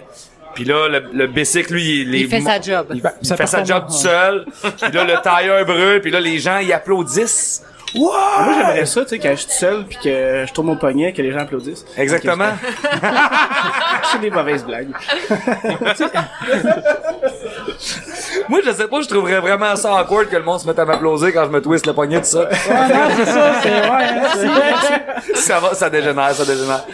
Puis 0.59 0.65
là, 0.67 0.89
le, 0.89 1.05
le 1.13 1.27
bicycle, 1.29 1.73
lui, 1.75 2.01
il, 2.01 2.13
Il 2.17 2.29
fait 2.29 2.41
sa 2.41 2.61
job. 2.61 2.89
il, 2.93 3.01
Ben, 3.01 3.13
il 3.23 3.29
fait 3.37 3.47
sa 3.47 3.63
job 3.63 3.85
tout 3.87 3.93
seul. 3.95 4.45
Puis 4.61 4.91
là, 4.91 5.05
le 5.05 5.15
tire 5.23 5.65
brûle, 5.65 6.01
puis 6.01 6.11
là, 6.11 6.19
les 6.19 6.41
gens, 6.41 6.59
ils 6.59 6.73
applaudissent. 6.73 7.63
Wow! 7.95 8.03
Moi, 8.41 8.55
j'aimerais 8.59 8.85
ça, 8.87 9.03
tu 9.03 9.09
sais, 9.11 9.19
quand 9.21 9.31
je 9.31 9.37
suis 9.37 9.47
tout 9.47 9.53
seul 9.53 9.85
puis 9.89 9.99
que 10.03 10.45
je 10.49 10.53
tourne 10.53 10.67
mon 10.67 10.75
poignet, 10.77 11.13
que 11.13 11.23
les 11.23 11.31
gens 11.31 11.39
applaudissent. 11.39 11.85
Exactement. 11.97 12.49
Je 12.83 14.09
fais 14.09 14.19
des 14.21 14.31
mauvaises 14.31 14.65
blagues. 14.65 14.89
Moi, 18.49 18.61
je 18.67 18.73
sais 18.73 18.89
pas, 18.89 19.01
je 19.01 19.09
trouverais 19.09 19.39
vraiment 19.41 19.77
ça 19.77 19.95
awkward 20.01 20.29
que 20.29 20.37
le 20.37 20.43
monde 20.43 20.59
se 20.61 20.67
mette 20.67 20.79
à 20.81 20.85
m'applaudir 20.85 21.33
quand 21.33 21.45
je 21.45 21.51
me 21.51 21.63
twist 21.63 21.87
le 21.87 21.93
poignet, 21.93 22.19
tout 22.21 22.27
ça. 22.27 22.41
Non, 22.41 22.49
c'est 23.17 23.25
ça, 23.27 23.53
c'est 23.63 23.71
ouais, 23.71 23.89
hein, 23.89 24.23
c'est- 24.35 25.37
ça 25.41 25.61
va, 25.61 25.73
ça 25.75 25.89
dégénère, 25.89 26.33
ça 26.35 26.45
dégénère. 26.45 26.85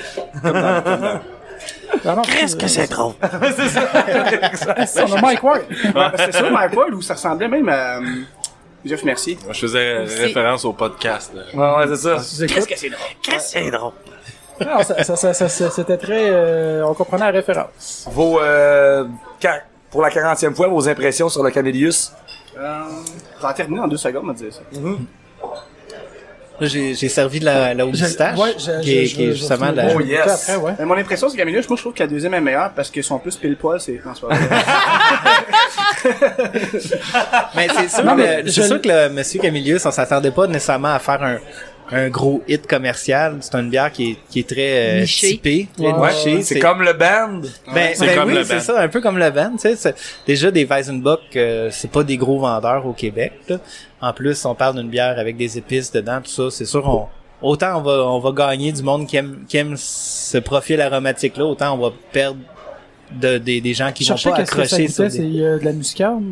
Ah 2.07 2.15
non, 2.15 2.23
Qu'est-ce 2.23 2.57
que 2.57 2.67
c'est 2.69 2.91
drôle? 2.91 3.15
On 3.23 5.13
a 5.17 5.21
Mike 5.21 5.43
Ward. 5.43 5.63
Ouais, 5.71 6.07
c'est 6.17 6.33
ça, 6.33 6.51
Mike 6.51 6.77
Ward, 6.77 6.95
où 6.95 7.03
ça 7.03 7.15
ressemblait 7.15 7.49
même 7.49 7.69
à 7.69 7.97
euh, 7.99 8.03
Jeff 8.85 9.03
Merci. 9.05 9.39
Je 9.51 9.59
faisais 9.59 9.99
référence 10.05 10.65
au 10.65 10.73
podcast. 10.73 11.33
Ouais, 11.55 11.61
ouais, 11.77 11.87
c'est 11.89 11.97
ça. 11.97 12.47
Qu'est-ce 12.47 12.69
que 12.69 12.77
c'est 12.79 12.91
drôle? 12.91 13.07
Qu'est-ce 13.23 13.55
que 13.55 13.61
c'est 13.61 13.71
drôle? 13.71 13.93
Non, 14.61 14.83
ça, 14.83 15.03
ça, 15.03 15.17
ça, 15.17 15.33
ça- 15.35 15.49
ça- 15.49 15.71
c'était 15.71 15.97
très, 15.97 16.31
euh, 16.31 16.87
on 16.87 16.95
comprenait 16.95 17.25
la 17.25 17.31
référence. 17.33 18.07
Vos, 18.13 18.39
euh, 18.41 19.05
pour 19.91 20.03
la 20.03 20.11
40e 20.11 20.55
fois, 20.55 20.69
vos 20.69 20.89
impressions 20.89 21.29
sur 21.29 21.43
le 21.43 21.51
Camélius. 21.51 22.13
Euh, 22.57 22.83
ça 23.41 23.49
va 23.49 23.53
terminer 23.55 23.81
en 23.81 23.89
deux 23.89 23.97
secondes, 23.97 24.23
on 24.25 24.29
va 24.29 24.33
dire 24.35 24.53
ça. 24.53 24.61
Là, 24.73 24.81
j'ai 26.61 26.95
j'ai 26.95 27.09
servi 27.09 27.41
de 27.41 27.45
la, 27.47 27.75
la 27.75 27.85
pistache, 27.87 28.39
ouais, 28.39 28.55
je- 28.59 28.81
qui, 28.81 28.97
est, 28.99 29.07
je- 29.07 29.15
qui 29.17 29.25
est 29.25 29.27
je- 29.33 29.33
justement 29.35 29.73
la... 29.73 29.95
Oh, 29.95 30.01
yes. 30.01 30.49
Après, 30.49 30.57
ouais. 30.65 30.73
Mais 30.79 30.85
mon 30.85 30.95
impression 30.97 31.29
sur 31.29 31.37
Camillus, 31.37 31.65
moi 31.69 31.77
je 31.77 31.83
trouve 31.83 31.93
que 31.95 32.03
la 32.03 32.07
deuxième 32.09 32.35
est 32.35 32.41
meilleure 32.41 32.71
parce 32.75 32.91
que 32.91 33.03
son 33.03 33.19
plus 33.19 33.37
pile 33.37 33.57
poil, 33.57 33.81
c'est. 33.81 34.01
Non, 34.05 34.13
c'est. 34.15 34.27
Mais 37.57 37.69
c'est 37.77 37.89
sûr, 37.89 38.05
Non, 38.05 38.13
que- 38.17 38.21
mais 38.21 38.43
c'est 38.47 38.63
je- 38.63 38.67
sûr 38.67 38.81
que 38.81 38.89
le 38.89 39.09
Monsieur 39.11 39.41
Camillus, 39.41 39.79
on 39.85 39.91
s'attendait 39.91 40.31
pas 40.31 40.47
nécessairement 40.47 40.95
à 40.95 40.99
faire 40.99 41.23
un, 41.23 41.39
un 41.91 42.09
gros 42.09 42.43
hit 42.49 42.67
commercial. 42.67 43.37
C'est 43.41 43.55
une 43.57 43.71
bière 43.71 43.93
qui 43.93 44.13
est, 44.13 44.17
qui 44.31 44.41
est 44.41 44.49
très 44.49 45.03
euh, 45.03 45.05
typée, 45.07 45.69
très 45.77 45.93
Ouais, 45.93 46.13
nichée. 46.13 46.43
C'est 46.43 46.59
comme 46.59 46.83
le 46.83 46.93
band. 46.95 47.41
Ben, 47.75 47.91
C'est 47.95 48.07
ben 48.07 48.19
comme 48.19 48.29
oui, 48.29 48.35
le 48.37 48.45
c'est 48.45 48.61
ça, 48.61 48.81
un 48.81 48.89
peu 48.89 49.01
comme 49.01 49.19
le 49.19 49.31
band, 49.31 49.53
tu 49.53 49.59
sais. 49.59 49.77
c'est- 49.77 49.95
Déjà, 50.27 50.51
des 50.51 50.65
Weizenbock, 50.65 51.21
euh, 51.37 51.69
c'est 51.71 51.91
pas 51.91 52.03
des 52.03 52.17
gros 52.17 52.39
vendeurs 52.39 52.87
au 52.87 52.93
Québec, 52.93 53.33
là. 53.49 53.59
En 54.01 54.13
plus, 54.13 54.45
on 54.45 54.55
parle 54.55 54.77
d'une 54.77 54.89
bière 54.89 55.19
avec 55.19 55.37
des 55.37 55.59
épices 55.59 55.93
dedans, 55.93 56.21
tout 56.23 56.31
ça. 56.31 56.51
C'est 56.51 56.65
sûr, 56.67 56.87
on, 56.89 57.07
autant 57.47 57.79
on 57.79 57.83
va, 57.83 57.93
on 58.07 58.19
va 58.19 58.33
gagner 58.33 58.73
du 58.73 58.83
monde 58.83 59.07
qui 59.07 59.17
aime, 59.17 59.45
qui 59.49 59.57
aime 59.59 59.75
ce 59.77 60.39
profil 60.39 60.81
aromatique-là, 60.81 61.45
autant 61.45 61.75
on 61.75 61.79
va 61.79 61.93
perdre 62.13 62.39
de, 63.13 63.39
des, 63.39 63.61
des 63.61 63.75
gens 63.75 63.93
qui 63.93 64.05
Je 64.05 64.13
vont 64.13 64.19
pas 64.19 64.43
que 64.43 64.49
ça 64.49 64.53
accrocher 64.63 64.89
sur 64.89 65.05
goûtait, 65.05 65.19
des... 65.19 65.33
c'est 65.35 65.43
euh, 65.45 65.59
de 65.59 65.65
la 65.65 65.73
muscade? 65.73 66.23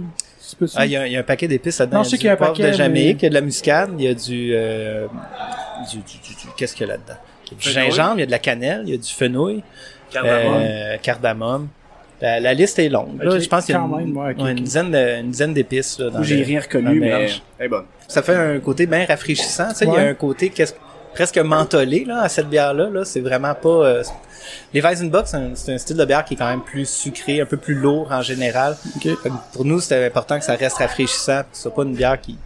Ah, 0.77 0.87
il 0.87 0.93
y, 0.93 0.97
a- 0.97 1.07
il 1.07 1.13
y 1.13 1.17
a 1.17 1.21
un 1.21 1.25
paquet 1.25 1.49
d'épices 1.49 1.79
là-dedans. 1.79 1.99
Non, 1.99 2.05
je 2.05 2.11
sais 2.11 2.17
qu'il 2.17 2.27
y 2.27 2.29
a 2.29 2.33
un 2.33 2.35
du 2.35 2.39
poivre 2.39 2.53
paquet, 2.57 2.71
de 2.71 2.77
Jamaïque, 2.77 3.19
il 3.23 3.25
y 3.25 3.27
a 3.27 3.29
de 3.31 3.35
la 3.35 3.41
muscade, 3.41 3.91
il 3.99 4.05
y 4.05 4.09
a 4.09 4.15
du, 4.15 4.51
euh, 4.55 5.07
du, 5.91 5.97
du, 5.99 6.03
du- 6.03 6.35
du- 6.35 6.49
qu'est-ce 6.57 6.75
qu'il 6.75 6.87
y 6.87 6.91
a 6.91 6.95
là-dedans? 6.95 7.19
Il 7.47 7.53
y 7.53 7.55
a 7.55 7.59
du 7.59 7.69
Fenouil. 7.69 7.91
gingembre, 7.91 8.15
il 8.17 8.21
y 8.21 8.23
a 8.23 8.27
de 8.27 8.31
la 8.31 8.39
cannelle, 8.39 8.83
il 8.87 8.91
y 8.91 8.95
a 8.95 8.97
du 8.99 9.09
fenouil, 9.13 9.63
Cardamome. 10.13 10.63
euh, 10.63 10.97
cardamome. 11.03 11.69
La, 12.21 12.39
la 12.39 12.55
liste 12.55 12.79
est 12.79 12.89
longue. 12.89 13.21
Là, 13.21 13.39
je 13.39 13.49
pense 13.49 13.65
qu'il 13.67 13.75
y 13.75 13.79
a 13.79 13.81
une, 13.81 14.13
même, 14.13 14.17
ouais, 14.17 14.33
une 14.53 14.55
dizaine 14.63 14.91
de- 14.93 15.21
une 15.21 15.31
dizaine 15.31 15.53
d'épices. 15.55 16.01
j'ai 16.21 16.43
rien 16.45 16.61
reconnu, 16.61 17.01
mais 17.01 17.29
elle 17.59 17.67
est 17.67 17.69
bonne. 17.69 17.85
Ça 18.07 18.23
fait 18.23 18.35
un 18.37 18.61
côté 18.61 18.87
bien 18.87 19.05
rafraîchissant. 19.07 19.69
Tu 19.71 19.75
sais, 19.77 19.85
il 19.87 19.93
y 19.93 19.97
a 19.97 20.01
un 20.03 20.15
côté 20.15 20.51
qu'est-ce- 20.51 20.75
presque 21.15 21.39
mentholé 21.39 22.05
là, 22.05 22.23
à 22.23 22.29
cette 22.29 22.49
bière-là. 22.49 22.91
Là. 22.91 23.05
C'est 23.05 23.21
vraiment 23.21 23.55
pas... 23.55 23.69
euh, 23.69 24.03
les 24.75 24.81
Weizenbock, 24.81 25.27
c'est 25.27 25.37
un, 25.37 25.51
c'est 25.55 25.73
un 25.75 25.79
style 25.79 25.97
de 25.97 26.05
bière 26.05 26.25
qui 26.25 26.35
est 26.35 26.37
quand 26.37 26.49
même 26.49 26.63
plus 26.63 26.87
sucré, 26.89 27.41
un 27.41 27.47
peu 27.47 27.57
plus 27.57 27.75
lourd 27.75 28.09
en 28.11 28.23
général. 28.23 28.77
Ok. 28.97 29.03
Fait 29.03 29.29
que 29.29 29.35
Pour 29.53 29.65
nous, 29.65 29.81
c'était 29.81 30.05
important 30.05 30.39
que 30.39 30.45
ça 30.45 30.57
reste 30.57 30.79
rafraîchissant, 30.79 31.43
que 31.43 31.49
ce 31.53 31.63
soit 31.63 31.75
pas 31.75 31.83
une 31.83 31.95
bière 31.95 32.21
qui 32.21 32.37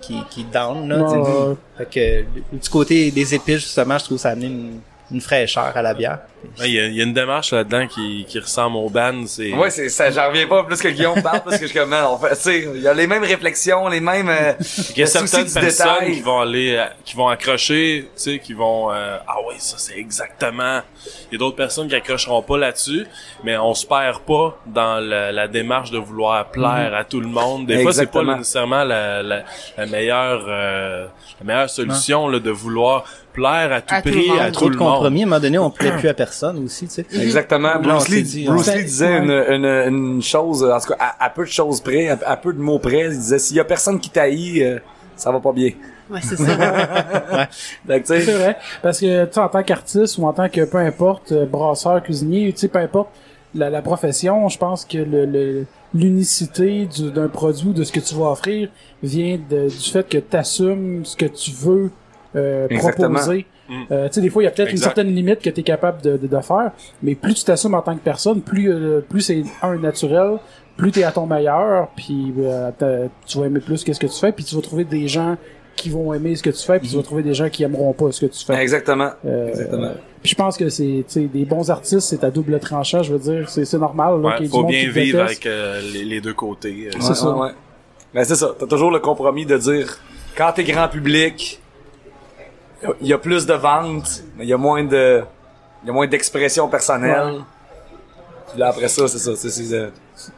qui, 0.00 0.22
qui 0.30 0.44
down 0.44 0.88
là. 0.88 0.98
Ouais. 1.02 1.56
Fait 1.78 1.86
que 1.90 2.24
le 2.52 2.58
petit 2.58 2.70
côté 2.70 3.10
des 3.10 3.34
épices 3.34 3.60
justement, 3.60 3.98
je 3.98 4.04
trouve 4.04 4.18
que 4.18 4.22
ça 4.22 4.28
a 4.28 4.32
amené 4.32 4.46
une, 4.46 4.80
une 5.10 5.20
fraîcheur 5.20 5.72
à 5.76 5.82
la 5.82 5.94
bière. 5.94 6.18
Ouais, 6.60 6.68
Il 6.68 6.74
y, 6.74 6.80
a, 6.80 6.86
il 6.86 6.94
y 6.94 7.00
a 7.00 7.04
une 7.04 7.12
démarche 7.12 7.52
là-dedans 7.52 7.86
qui, 7.88 8.24
qui 8.28 8.38
ressemble 8.38 8.76
au 8.76 8.88
band. 8.88 9.24
C'est 9.26 9.52
Ouais, 9.52 9.70
c'est 9.70 9.88
ça, 9.88 10.10
j'en 10.10 10.28
reviens 10.28 10.46
pas 10.46 10.62
plus 10.64 10.80
que 10.80 10.88
Guillaume 10.88 11.20
parle 11.22 11.42
parce 11.44 11.58
que 11.58 11.66
je 11.66 11.72
comme, 11.74 11.92
on 11.92 12.18
fait, 12.18 12.36
tu 12.36 12.42
sais, 12.42 12.58
il 12.74 12.82
y 12.82 12.88
a 12.88 12.94
les 12.94 13.06
mêmes 13.06 13.24
réflexions, 13.24 13.88
les 13.88 14.00
mêmes, 14.00 14.28
euh, 14.28 14.52
il 14.90 14.98
y 14.98 15.02
a 15.02 15.06
certaines 15.06 15.44
du 15.44 15.52
personnes 15.52 15.86
détail. 16.00 16.12
qui 16.14 16.20
vont 16.20 16.40
aller, 16.40 16.76
euh, 16.76 16.84
qui 17.04 17.16
vont 17.16 17.28
accrocher, 17.28 18.08
tu 18.16 18.22
sais, 18.22 18.38
qui 18.38 18.52
vont, 18.52 18.92
euh, 18.92 19.16
ah 19.26 19.40
ouais, 19.46 19.54
ça 19.58 19.76
c'est 19.78 19.96
exactement. 19.98 20.80
Il 21.30 21.34
y 21.34 21.36
a 21.36 21.38
d'autres 21.38 21.56
personnes 21.56 21.88
qui 21.88 21.94
accrocheront 21.94 22.42
pas 22.42 22.58
là-dessus, 22.58 23.06
mais 23.44 23.56
on 23.56 23.74
se 23.74 23.86
perd 23.86 24.20
pas 24.20 24.58
dans 24.66 24.98
la, 25.04 25.32
la 25.32 25.48
démarche 25.48 25.90
de 25.90 25.98
vouloir 25.98 26.46
plaire 26.50 26.94
à 26.94 27.04
tout 27.04 27.20
le 27.20 27.28
monde. 27.28 27.66
Des 27.66 27.82
fois, 27.82 27.92
c'est 27.92 28.10
pas 28.10 28.22
nécessairement 28.24 28.84
la, 28.84 29.22
la, 29.22 29.42
la 29.76 29.86
meilleure, 29.86 30.44
euh, 30.48 31.06
la 31.40 31.46
meilleure 31.46 31.70
solution 31.70 32.28
là, 32.28 32.38
de 32.38 32.50
vouloir 32.50 33.04
plaire 33.36 33.72
à 33.72 33.80
tout 33.80 33.94
À 33.94 34.02
tout 34.02 34.08
prix 34.10 34.22
le 34.22 34.28
monde. 34.32 34.38
à 34.40 34.50
Trop 34.50 34.64
tout 34.64 34.70
de 34.70 34.74
le 34.74 34.80
monde. 34.80 34.92
compromis, 34.94 35.20
à 35.20 35.22
un 35.22 35.28
moment 35.28 35.40
donné, 35.40 35.58
on 35.58 35.70
plaît 35.70 35.92
plus 35.92 36.08
à 36.08 36.14
personne 36.14 36.64
aussi, 36.64 36.88
tu 36.88 36.94
sais. 36.94 37.06
Exactement. 37.22 37.68
Là, 37.68 37.78
on 37.78 37.82
Bruce 37.82 38.08
Lee, 38.08 38.22
dit, 38.22 38.44
Bruce 38.46 38.74
Lee 38.74 38.82
disait 38.84 39.20
Ouais. 39.20 39.24
une, 39.56 39.64
une, 39.64 39.66
une 40.16 40.22
chose, 40.22 40.64
en 40.64 40.80
tout 40.80 40.88
cas, 40.88 40.96
à, 40.98 41.24
à 41.26 41.30
peu 41.30 41.44
de 41.44 41.50
choses 41.50 41.80
près, 41.80 42.08
à, 42.08 42.18
à 42.26 42.36
peu 42.36 42.52
de 42.52 42.58
mots 42.60 42.78
près, 42.80 43.04
il 43.06 43.10
disait, 43.10 43.38
s'il 43.38 43.56
y 43.56 43.60
a 43.60 43.64
personne 43.64 44.00
qui 44.00 44.10
t'haït, 44.10 44.62
euh, 44.62 44.78
ça 45.16 45.30
va 45.30 45.38
pas 45.40 45.52
bien. 45.52 45.70
Ouais, 46.10 46.20
c'est 46.22 46.36
ça. 46.36 46.56
Donc, 47.88 48.04
tu 48.04 48.06
C'est 48.06 48.20
vrai. 48.32 48.56
Parce 48.82 49.00
que, 49.00 49.24
tu 49.26 49.32
sais, 49.32 49.40
en 49.40 49.48
tant 49.48 49.62
qu'artiste 49.62 50.18
ou 50.18 50.26
en 50.26 50.32
tant 50.32 50.48
que, 50.48 50.64
peu 50.64 50.78
importe, 50.78 51.32
euh, 51.32 51.46
brasseur, 51.46 52.02
cuisinier, 52.02 52.52
tu 52.52 52.60
sais, 52.60 52.68
peu 52.68 52.78
importe 52.78 53.10
la, 53.54 53.70
la 53.70 53.82
profession, 53.82 54.48
je 54.48 54.58
pense 54.58 54.84
que 54.84 54.98
le, 54.98 55.24
le- 55.26 55.66
l'unicité 55.94 56.86
du- 56.86 57.10
d'un 57.10 57.28
produit, 57.28 57.70
de 57.72 57.82
ce 57.84 57.90
que 57.92 58.00
tu 58.00 58.14
vas 58.14 58.30
offrir, 58.30 58.68
vient 59.02 59.38
de- 59.50 59.68
du 59.68 59.90
fait 59.90 60.08
que 60.08 60.18
tu 60.18 60.36
assumes 60.36 61.04
ce 61.04 61.16
que 61.16 61.26
tu 61.26 61.50
veux 61.50 61.90
euh, 62.36 62.68
proposer. 62.68 63.46
Mm. 63.68 63.82
Euh, 63.90 64.06
tu 64.08 64.14
sais, 64.14 64.20
des 64.20 64.30
fois, 64.30 64.42
il 64.42 64.46
y 64.46 64.48
a 64.48 64.52
peut-être 64.52 64.70
une 64.70 64.76
certaine 64.76 65.08
limite 65.14 65.40
que 65.40 65.50
tu 65.50 65.60
es 65.60 65.62
capable 65.64 66.00
de, 66.02 66.16
de, 66.16 66.26
de 66.26 66.40
faire, 66.40 66.70
mais 67.02 67.14
plus 67.14 67.34
tu 67.34 67.44
t'assumes 67.44 67.74
en 67.74 67.82
tant 67.82 67.94
que 67.96 68.02
personne, 68.02 68.40
plus, 68.42 68.70
euh, 68.70 69.00
plus 69.00 69.20
c'est 69.22 69.42
un 69.62 69.76
naturel, 69.76 70.38
plus 70.76 70.92
tu 70.92 71.00
es 71.00 71.04
à 71.04 71.10
ton 71.12 71.26
meilleur, 71.26 71.88
puis 71.96 72.32
euh, 72.38 72.70
tu 73.26 73.38
vas 73.38 73.46
aimer 73.46 73.60
plus 73.60 73.82
qu'est-ce 73.82 73.98
que 74.00 74.06
tu 74.06 74.18
fais, 74.20 74.30
puis 74.32 74.44
tu 74.44 74.54
vas 74.54 74.60
trouver 74.62 74.84
des 74.84 75.08
gens 75.08 75.36
qui 75.74 75.90
vont 75.90 76.14
aimer 76.14 76.34
ce 76.36 76.42
que 76.42 76.50
tu 76.50 76.64
fais, 76.64 76.78
puis 76.78 76.88
tu 76.88 76.96
vas 76.96 77.02
trouver 77.02 77.22
des 77.22 77.34
gens 77.34 77.48
qui 77.50 77.62
aimeront 77.62 77.92
pas 77.92 78.10
ce 78.12 78.20
que 78.20 78.26
tu 78.26 78.44
fais. 78.44 78.54
exactement. 78.62 79.10
Euh, 79.26 79.48
Exactement. 79.48 79.90
Puis 80.22 80.30
je 80.30 80.34
pense 80.34 80.56
que 80.56 80.68
c'est, 80.70 80.84
tu 80.84 81.04
sais, 81.08 81.20
des 81.26 81.44
bons 81.44 81.70
artistes, 81.70 82.00
c'est 82.00 82.24
à 82.24 82.30
double 82.30 82.58
tranchant, 82.60 83.02
je 83.02 83.12
veux 83.14 83.18
dire, 83.18 83.48
c'est, 83.48 83.64
c'est 83.64 83.78
normal. 83.78 84.20
Là, 84.22 84.28
Ouais, 84.28 84.40
du 84.40 84.48
faut 84.48 84.62
monde 84.62 84.70
bien 84.70 84.80
qui 84.80 84.86
vivre 84.90 85.18
déteste. 85.18 85.22
avec 85.22 85.46
euh, 85.46 85.80
les, 85.92 86.04
les 86.04 86.20
deux 86.20 86.32
côtés. 86.34 86.88
euh. 86.88 86.96
C'est 87.00 87.14
ça. 87.14 87.30
Ouais. 87.36 87.50
Ben, 88.14 88.24
c'est 88.24 88.34
ça. 88.36 88.54
T'as 88.58 88.66
toujours 88.66 88.90
le 88.90 88.98
compromis 89.00 89.44
de 89.46 89.56
dire, 89.58 89.98
quand 90.36 90.50
t'es 90.54 90.64
grand 90.64 90.88
public, 90.88 91.60
il 93.00 93.06
y 93.08 93.12
a 93.12 93.18
plus 93.18 93.46
de 93.46 93.54
ventes, 93.54 94.22
mais 94.36 94.44
il 94.44 94.48
y 94.48 94.52
a 94.52 94.56
moins 94.58 94.84
de, 94.84 95.22
il 95.82 95.86
y 95.86 95.90
a 95.90 95.92
moins 95.92 96.06
d'expression 96.06 96.68
personnelle. 96.68 97.26
Ouais. 97.36 97.40
Puis 98.50 98.60
là, 98.60 98.68
après 98.68 98.88
ça, 98.88 99.08
c'est 99.08 99.18
ça. 99.18 99.34
c'est- 99.36 99.50
c'est, 99.50 99.74
euh, 99.74 99.88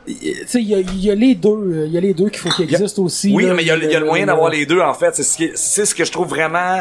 Tu 0.06 0.14
sais, 0.46 0.60
il 0.60 0.68
y 0.68 0.74
a, 0.74 0.78
il 0.78 1.04
y 1.04 1.10
a 1.10 1.14
les 1.14 1.34
deux, 1.34 1.84
il 1.86 1.92
y 1.92 1.98
a 1.98 2.00
les 2.00 2.14
deux 2.14 2.28
qu'il 2.30 2.40
faut 2.40 2.48
qu'ils 2.50 2.64
Il 2.66 2.70
y 2.72 2.74
a- 2.74 2.78
existent 2.78 3.02
aussi. 3.02 3.32
Oui, 3.34 3.44
là. 3.44 3.54
mais 3.54 3.62
il 3.62 3.66
y 3.68 3.70
a, 3.70 3.76
il 3.76 3.90
y 3.90 3.94
a 3.94 4.00
le 4.00 4.06
moyen 4.06 4.26
d'avoir 4.26 4.50
les 4.50 4.66
deux, 4.66 4.80
en 4.80 4.94
fait. 4.94 5.14
C'est 5.14 5.22
ce, 5.22 5.42
c'est 5.54 5.84
ce 5.84 5.94
que 5.94 6.04
je 6.04 6.10
trouve 6.12 6.28
vraiment 6.28 6.80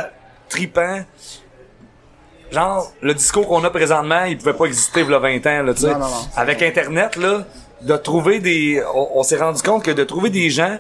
tripant. 0.49 1.01
Genre, 2.51 2.91
le 3.01 3.13
discours 3.13 3.45
qu'on 3.47 3.63
a 3.65 3.69
présentement, 3.69 4.23
il 4.23 4.37
pouvait 4.37 4.53
pas 4.53 4.65
exister 4.65 5.01
il 5.01 5.09
y 5.11 5.13
a 5.13 5.19
20 5.19 5.45
ans, 5.47 5.63
là, 5.63 5.73
tu 5.73 5.81
sais. 5.81 5.87
Non, 5.87 5.99
non, 5.99 6.07
non. 6.07 6.27
Avec 6.37 6.61
Internet, 6.63 7.17
là, 7.17 7.45
de 7.81 7.97
trouver 7.97 8.39
des... 8.39 8.81
On, 8.95 9.19
on 9.19 9.23
s'est 9.23 9.35
rendu 9.37 9.61
compte 9.61 9.83
que 9.83 9.91
de 9.91 10.03
trouver 10.05 10.29
des 10.29 10.49
gens 10.49 10.77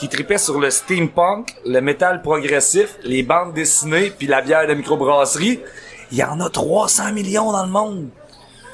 qui 0.00 0.08
tripaient 0.08 0.38
sur 0.38 0.58
le 0.58 0.70
steampunk, 0.70 1.54
le 1.66 1.80
métal 1.80 2.22
progressif, 2.22 2.96
les 3.04 3.22
bandes 3.22 3.52
dessinées, 3.54 4.10
puis 4.16 4.26
la 4.26 4.40
bière 4.40 4.66
de 4.66 4.74
microbrasserie, 4.74 5.60
il 6.10 6.18
y 6.18 6.24
en 6.24 6.40
a 6.40 6.48
300 6.50 7.12
millions 7.12 7.52
dans 7.52 7.64
le 7.64 7.70
monde. 7.70 8.08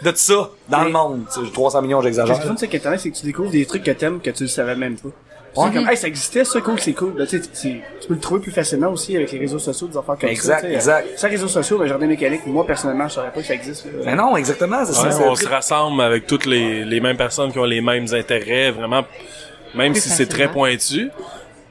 de 0.02 0.12
ça 0.14 0.50
dans 0.68 0.78
Mais- 0.80 0.84
le 0.84 0.90
monde. 0.90 1.24
Tu 1.32 1.44
sais, 1.46 1.50
300 1.52 1.80
millions, 1.80 2.02
j'exagère. 2.02 2.36
Qu'est-ce 2.36 2.46
que 2.48 2.52
tu 2.52 2.58
sais 2.58 2.68
qu'Internet, 2.68 3.00
c'est 3.00 3.10
que 3.10 3.16
tu 3.16 3.24
découvres 3.24 3.50
des 3.50 3.64
trucs 3.64 3.82
que 3.82 3.90
t'aimes 3.92 4.20
que 4.20 4.28
tu 4.28 4.42
le 4.42 4.48
savais 4.48 4.76
même 4.76 4.96
pas. 4.96 5.08
C'est 5.54 5.60
Ouais. 5.62 5.72
comme, 5.72 5.88
hey, 5.88 5.96
ça 5.96 6.06
existait, 6.06 6.44
ça, 6.44 6.60
cool, 6.60 6.78
c'est 6.78 6.92
cool. 6.92 7.16
Là, 7.16 7.26
tu 7.26 7.42
sais, 7.42 7.48
tu 7.48 7.80
tu 8.02 8.06
peux 8.08 8.12
le 8.14 8.20
trouver 8.20 8.42
plus 8.42 8.52
facilement 8.52 8.88
aussi 8.90 9.16
avec 9.16 9.32
les 9.32 9.38
réseaux 9.38 9.58
sociaux, 9.58 9.86
des 9.88 9.96
affaires 9.96 10.18
comme 10.20 10.28
Exact, 10.28 10.60
ça. 10.60 10.66
sais. 10.68 10.74
exact. 10.74 11.18
Sans 11.18 11.28
réseaux 11.30 11.48
sociaux, 11.48 11.78
ben, 11.78 11.86
jardin 11.86 12.06
mécanique, 12.06 12.46
moi, 12.46 12.66
personnellement, 12.66 13.08
je 13.08 13.14
savais 13.14 13.30
pas 13.30 13.40
que 13.40 13.46
ça 13.46 13.54
existe. 13.54 13.86
là. 13.86 13.90
Mais 14.04 14.14
non, 14.14 14.36
exactement, 14.36 14.84
c'est 14.84 15.02
Ouais, 15.02 15.10
ça. 15.10 15.22
on 15.22 15.34
c'est- 15.34 15.44
se 15.44 15.48
rassemble 15.48 16.02
avec 16.02 16.26
toutes 16.26 16.44
les, 16.44 16.84
les 16.84 17.00
mêmes 17.00 17.16
personnes 17.16 17.50
qui 17.50 17.58
ont 17.58 17.64
les 17.64 17.80
mêmes 17.80 18.06
intérêts, 18.12 18.70
vraiment, 18.72 19.02
même 19.74 19.92
Plus 19.92 20.02
si 20.02 20.08
c'est 20.10 20.26
très 20.26 20.50
pointu. 20.50 21.10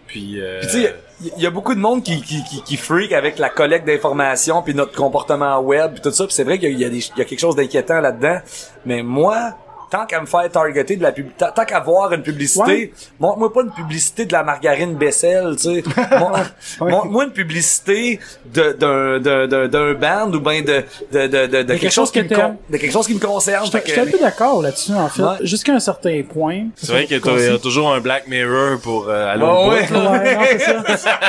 Puis, 0.07 0.39
euh, 0.39 0.59
Puis 0.61 0.69
tu 0.69 0.81
sais, 0.83 0.95
il 1.37 1.41
y 1.43 1.47
a 1.47 1.49
beaucoup 1.49 1.73
de 1.75 1.79
monde 1.79 2.03
qui, 2.03 2.21
qui, 2.21 2.43
qui, 2.43 2.61
qui 2.63 2.77
freak 2.77 3.11
avec 3.13 3.39
la 3.39 3.49
collecte 3.49 3.87
d'informations 3.87 4.61
puis 4.61 4.73
notre 4.73 4.93
comportement 4.95 5.59
web 5.59 5.93
puis 5.93 6.01
tout 6.01 6.11
ça. 6.11 6.25
Puis 6.25 6.33
c'est 6.33 6.43
vrai 6.43 6.59
qu'il 6.59 6.69
y 6.71 6.73
a, 6.73 6.75
il 6.75 6.81
y 6.81 6.85
a 6.85 6.89
des- 6.89 6.97
il 7.15 7.17
y 7.17 7.21
a 7.21 7.25
quelque 7.25 7.39
chose 7.39 7.55
d'inquiétant 7.55 7.99
là-dedans. 8.01 8.39
Mais 8.85 9.01
moi, 9.01 9.57
tant 9.89 10.05
qu'à 10.05 10.19
me 10.21 10.25
faire 10.25 10.49
targeter 10.51 10.95
de 10.95 11.03
la 11.03 11.11
pub, 11.11 11.27
tant, 11.37 11.51
tant 11.55 11.65
qu'à 11.65 11.79
voir 11.79 12.11
une 12.13 12.21
publicité, 12.23 12.61
Ouais. 12.65 12.91
montre-moi 13.19 13.53
pas 13.53 13.61
une 13.61 13.71
publicité 13.71 14.25
de 14.25 14.33
la 14.33 14.43
margarine 14.43 14.95
Bessel, 14.95 15.55
tu 15.57 15.63
sais. 15.75 15.83
Mon- 16.19 16.87
Montre-moi 16.89 17.25
une 17.25 17.31
publicité 17.31 18.19
de 18.53 18.71
d'un 18.73 19.19
d'un 19.19 19.47
d'un 19.47 19.67
d'un 19.67 19.93
band 19.93 20.31
ou 20.33 20.39
ben 20.39 20.63
de 20.63 20.83
de 21.11 21.27
de 21.27 21.27
de, 21.27 21.45
de 21.45 21.47
quelque, 21.47 21.67
quelque 21.81 21.81
chose 21.91 21.93
chose 21.93 22.11
qui 22.11 22.21
me 22.23 22.29
con- 22.35 22.57
de 22.69 22.77
quelque 22.77 22.91
chose 22.91 23.07
qui 23.07 23.13
me 23.15 23.19
concerne. 23.19 23.65
Je 23.65 23.91
suis 23.91 23.99
un 23.99 24.05
peu 24.05 24.19
d'accord 24.19 24.61
là-dessus, 24.61 24.93
en 24.93 25.09
fait. 25.09 25.21
Ouais. 25.23 25.35
Jusqu'à 25.41 25.73
un 25.73 25.79
certain 25.79 26.21
point. 26.23 26.65
c'est 26.75 26.91
vrai 26.91 27.05
qu'il 27.05 27.17
y 27.17 27.47
a 27.49 27.57
toujours 27.59 27.93
un 27.93 27.99
Black 27.99 28.27
Mirror 28.27 28.79
pour 28.81 29.07
euh, 29.09 29.33
aller 29.33 29.43
au 29.43 29.69
Ouais, 29.69 29.83
bout. 29.87 29.95
ouais. 29.95 30.37
Ouais, 30.37 30.57
non, 30.73 30.95
ça. 30.97 31.19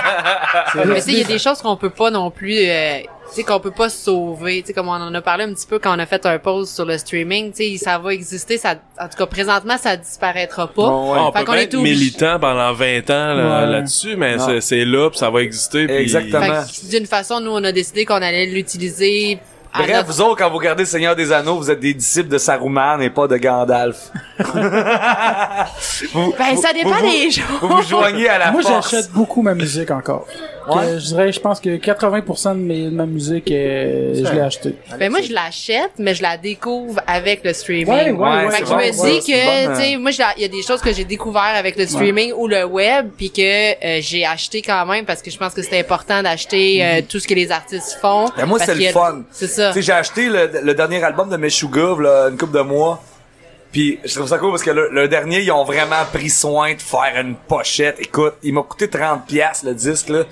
Mais 0.85 0.95
tu 0.97 1.01
sais, 1.03 1.13
il 1.13 1.19
y 1.19 1.25
a 1.25 1.27
des 1.27 1.39
choses 1.39 1.61
qu'on 1.63 1.77
peut 1.77 1.91
pas 1.91 2.11
non 2.11 2.31
plus, 2.31 2.57
euh, 2.59 2.99
sais, 3.33 3.43
qu'on 3.45 3.61
peut 3.61 3.71
pas 3.71 3.89
sauver. 3.89 4.61
Tu 4.63 4.69
sais, 4.69 4.73
comme 4.73 4.89
on 4.89 4.93
en 4.93 5.15
a 5.15 5.21
parlé 5.21 5.45
un 5.45 5.53
petit 5.53 5.67
peu 5.67 5.79
quand 5.79 5.95
on 5.95 5.99
a 5.99 6.07
fait 6.07 6.25
un 6.27 6.39
pause 6.39 6.71
sur 6.71 6.85
le 6.85 6.97
streaming, 6.99 7.53
tu 7.53 7.77
sais, 7.77 7.85
ça 7.85 7.99
va 7.99 8.13
exister, 8.15 8.57
ça, 8.59 8.75
en 9.01 9.09
tout 9.09 9.17
cas, 9.19 9.27
présentement, 9.27 9.77
ça 9.79 9.97
disparaîtra 9.97 10.67
pas. 10.69 10.73
Bon, 10.89 11.13
ouais. 11.13 11.19
Ah, 11.21 11.29
on 11.29 11.33
Fait 11.33 11.45
peut 11.45 11.55
est 11.55 11.63
être 11.65 11.77
militant 11.77 12.39
pendant 12.41 12.73
20 12.73 13.11
ans 13.11 13.35
là- 13.35 13.61
Ouais. 13.65 13.73
là-dessus, 13.73 14.17
mais 14.17 14.39
c'est- 14.39 14.61
c'est 14.61 14.85
là, 14.85 15.11
puis 15.11 15.19
ça 15.19 15.31
va 15.31 15.43
exister. 15.43 15.91
Exactement. 15.91 16.63
Fait 16.65 16.87
que, 16.87 16.91
d'une 16.97 17.07
façon, 17.07 17.41
nous, 17.41 17.51
on 17.51 17.63
a 17.65 17.73
décidé 17.73 18.05
qu'on 18.05 18.15
allait 18.15 18.47
l'utiliser 18.47 19.39
Bref, 19.79 19.97
notre- 19.97 20.07
vous 20.13 20.21
autres, 20.21 20.37
quand 20.39 20.51
vous 20.51 20.59
regardez 20.59 20.85
Seigneur 20.85 21.15
des 21.17 21.33
Anneaux, 21.33 21.57
vous 21.57 21.71
êtes 21.71 21.81
des 21.81 21.95
disciples 21.95 22.29
de 22.29 22.39
Saruman 22.39 23.01
et 23.01 23.11
pas 23.11 23.27
de 23.29 23.37
Gandalf. 23.37 24.11
Vous- 26.13 26.35
Ben, 26.39 26.55
vous- 26.55 26.63
ça 26.63 26.73
dépend 26.73 26.91
vous- 26.91 27.11
des 27.11 27.31
jours. 27.31 27.45
Vous 27.63 27.69
vous 27.69 27.83
joignez 27.83 28.29
à 28.29 28.39
la 28.39 28.51
Moi, 28.51 28.61
j'achète 28.63 29.11
beaucoup 29.13 29.43
ma 29.43 29.55
musique 29.55 29.91
encore. 29.91 30.27
Ouais. 30.69 30.99
Je 30.99 31.07
dirais, 31.07 31.31
je 31.33 31.39
pense 31.41 31.61
que 31.61 31.77
80% 31.77 32.51
de, 32.55 32.59
mes, 32.61 32.85
de 32.87 32.91
ma 32.91 33.07
musique, 33.07 33.51
euh, 33.53 34.15
je 34.17 34.33
l'ai 34.33 34.41
achetée. 34.41 34.75
Ben 34.99 35.11
moi 35.11 35.21
je 35.23 35.33
l'achète, 35.33 35.93
mais 35.99 36.13
je 36.13 36.23
la 36.23 36.37
découvre 36.37 36.99
avec 37.07 37.45
le 37.45 37.53
streaming. 37.53 37.87
Ouais, 37.89 38.11
ouais, 38.11 38.19
Ouais, 38.37 38.45
ouais. 38.47 38.51
Fait 38.51 38.63
que 38.63 38.67
c'est 38.69 38.75
je 38.75 38.77
me 39.03 39.21
dis 39.21 39.33
que, 39.33 39.67
bon, 39.69 39.75
tu 39.77 39.81
sais, 39.83 39.97
moi, 39.97 40.11
j'ai- 40.11 40.23
il 40.39 40.43
y 40.43 40.45
a 40.45 40.49
des 40.49 40.63
choses 40.63 40.81
que 40.81 40.93
j'ai 40.93 41.05
découvert 41.05 41.55
avec 41.57 41.77
le 41.77 41.87
streaming 41.87 42.33
ou 42.37 42.49
le 42.49 42.65
web, 42.65 43.11
puis 43.17 43.31
que 43.31 43.41
euh, 43.43 44.01
j'ai 44.03 44.27
acheté 44.27 44.61
quand 44.61 44.85
même 44.87 45.05
parce 45.05 45.23
que 45.23 45.31
je 45.31 45.39
pense 45.39 45.55
que 45.55 45.63
c'est 45.63 45.79
important 45.79 46.21
d'acheter 46.23 46.85
euh, 46.85 47.01
tout 47.09 47.21
ce 47.21 47.29
que 47.29 47.35
les 47.35 47.53
artistes 47.53 47.99
font. 48.01 48.29
Ben, 48.37 48.47
moi, 48.47 48.59
c'est 48.59 48.75
le 48.75 48.91
fun. 48.91 49.23
C'est 49.31 49.47
ça. 49.47 49.66
Tu 49.73 49.75
sais, 49.75 49.83
j'ai 49.83 49.93
acheté 49.93 50.29
le, 50.29 50.51
le 50.63 50.75
dernier 50.75 51.03
album 51.03 51.29
de 51.29 51.37
Meshuga, 51.37 51.97
là, 52.01 52.29
une 52.31 52.37
couple 52.39 52.57
de 52.57 52.63
mois. 52.63 53.03
Puis 53.73 53.99
je 54.05 54.15
trouve 54.15 54.29
ça 54.29 54.39
cool 54.39 54.51
parce 54.51 54.63
que 54.63 54.71
le, 54.71 54.89
le 54.91 55.07
dernier, 55.09 55.41
ils 55.43 55.51
ont 55.53 55.65
vraiment 55.65 56.05
pris 56.13 56.31
soin 56.31 56.75
de 56.75 56.81
faire 56.81 57.13
une 57.21 57.35
pochette. 57.35 57.97
Écoute, 58.01 58.35
il 58.43 58.55
m'a 58.55 58.63
coûté 58.63 58.89
30 58.89 59.27
pièces 59.27 59.63
le 59.65 59.75
disque 59.75 60.09
là. 60.09 60.25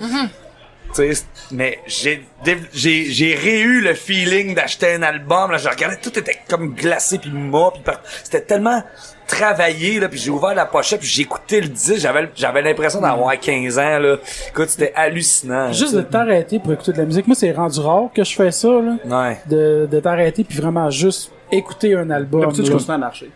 Sais, 0.93 1.11
mais 1.51 1.79
j'ai 1.85 2.25
j'ai 2.73 3.11
j'ai 3.11 3.35
réu 3.35 3.81
le 3.81 3.93
feeling 3.95 4.55
d'acheter 4.55 4.93
un 4.93 5.03
album 5.03 5.51
là, 5.51 5.57
je 5.57 5.67
regardais 5.67 5.97
tout 5.97 6.17
était 6.17 6.39
comme 6.49 6.73
glacé 6.73 7.17
puis 7.19 7.31
mort 7.31 7.73
puis 7.73 7.81
par- 7.83 7.99
c'était 8.23 8.39
tellement 8.41 8.81
travaillé 9.27 9.99
là 9.99 10.07
puis 10.09 10.19
j'ai 10.19 10.29
ouvert 10.31 10.53
la 10.53 10.65
pochette 10.65 10.99
puis 10.99 11.09
j'ai 11.09 11.23
écouté 11.23 11.61
le 11.61 11.67
disque, 11.67 11.97
j'avais 11.97 12.29
j'avais 12.35 12.61
l'impression 12.61 13.01
d'avoir 13.01 13.37
15 13.39 13.79
ans 13.79 13.99
là. 13.99 14.17
Écoute, 14.49 14.69
c'était 14.69 14.93
hallucinant. 14.95 15.71
Juste 15.71 15.95
de 15.95 16.01
t'arrêter 16.01 16.59
pour 16.59 16.73
écouter 16.73 16.93
de 16.93 16.97
la 16.97 17.05
musique. 17.05 17.27
Moi, 17.27 17.35
c'est 17.35 17.51
rendu 17.51 17.79
rare 17.79 18.09
que 18.13 18.23
je 18.23 18.35
fais 18.35 18.51
ça, 18.51 18.67
là. 18.69 18.95
Ouais. 19.05 19.37
De, 19.47 19.87
de 19.91 19.99
t'arrêter 19.99 20.43
puis 20.43 20.57
vraiment 20.59 20.89
juste 20.89 21.31
écouter 21.51 21.95
un 21.95 22.09
album. 22.09 22.41
D'habitude, 22.41 22.65
je 22.65 22.71
continue 22.71 22.95
à 22.95 22.97
marcher. 22.97 23.31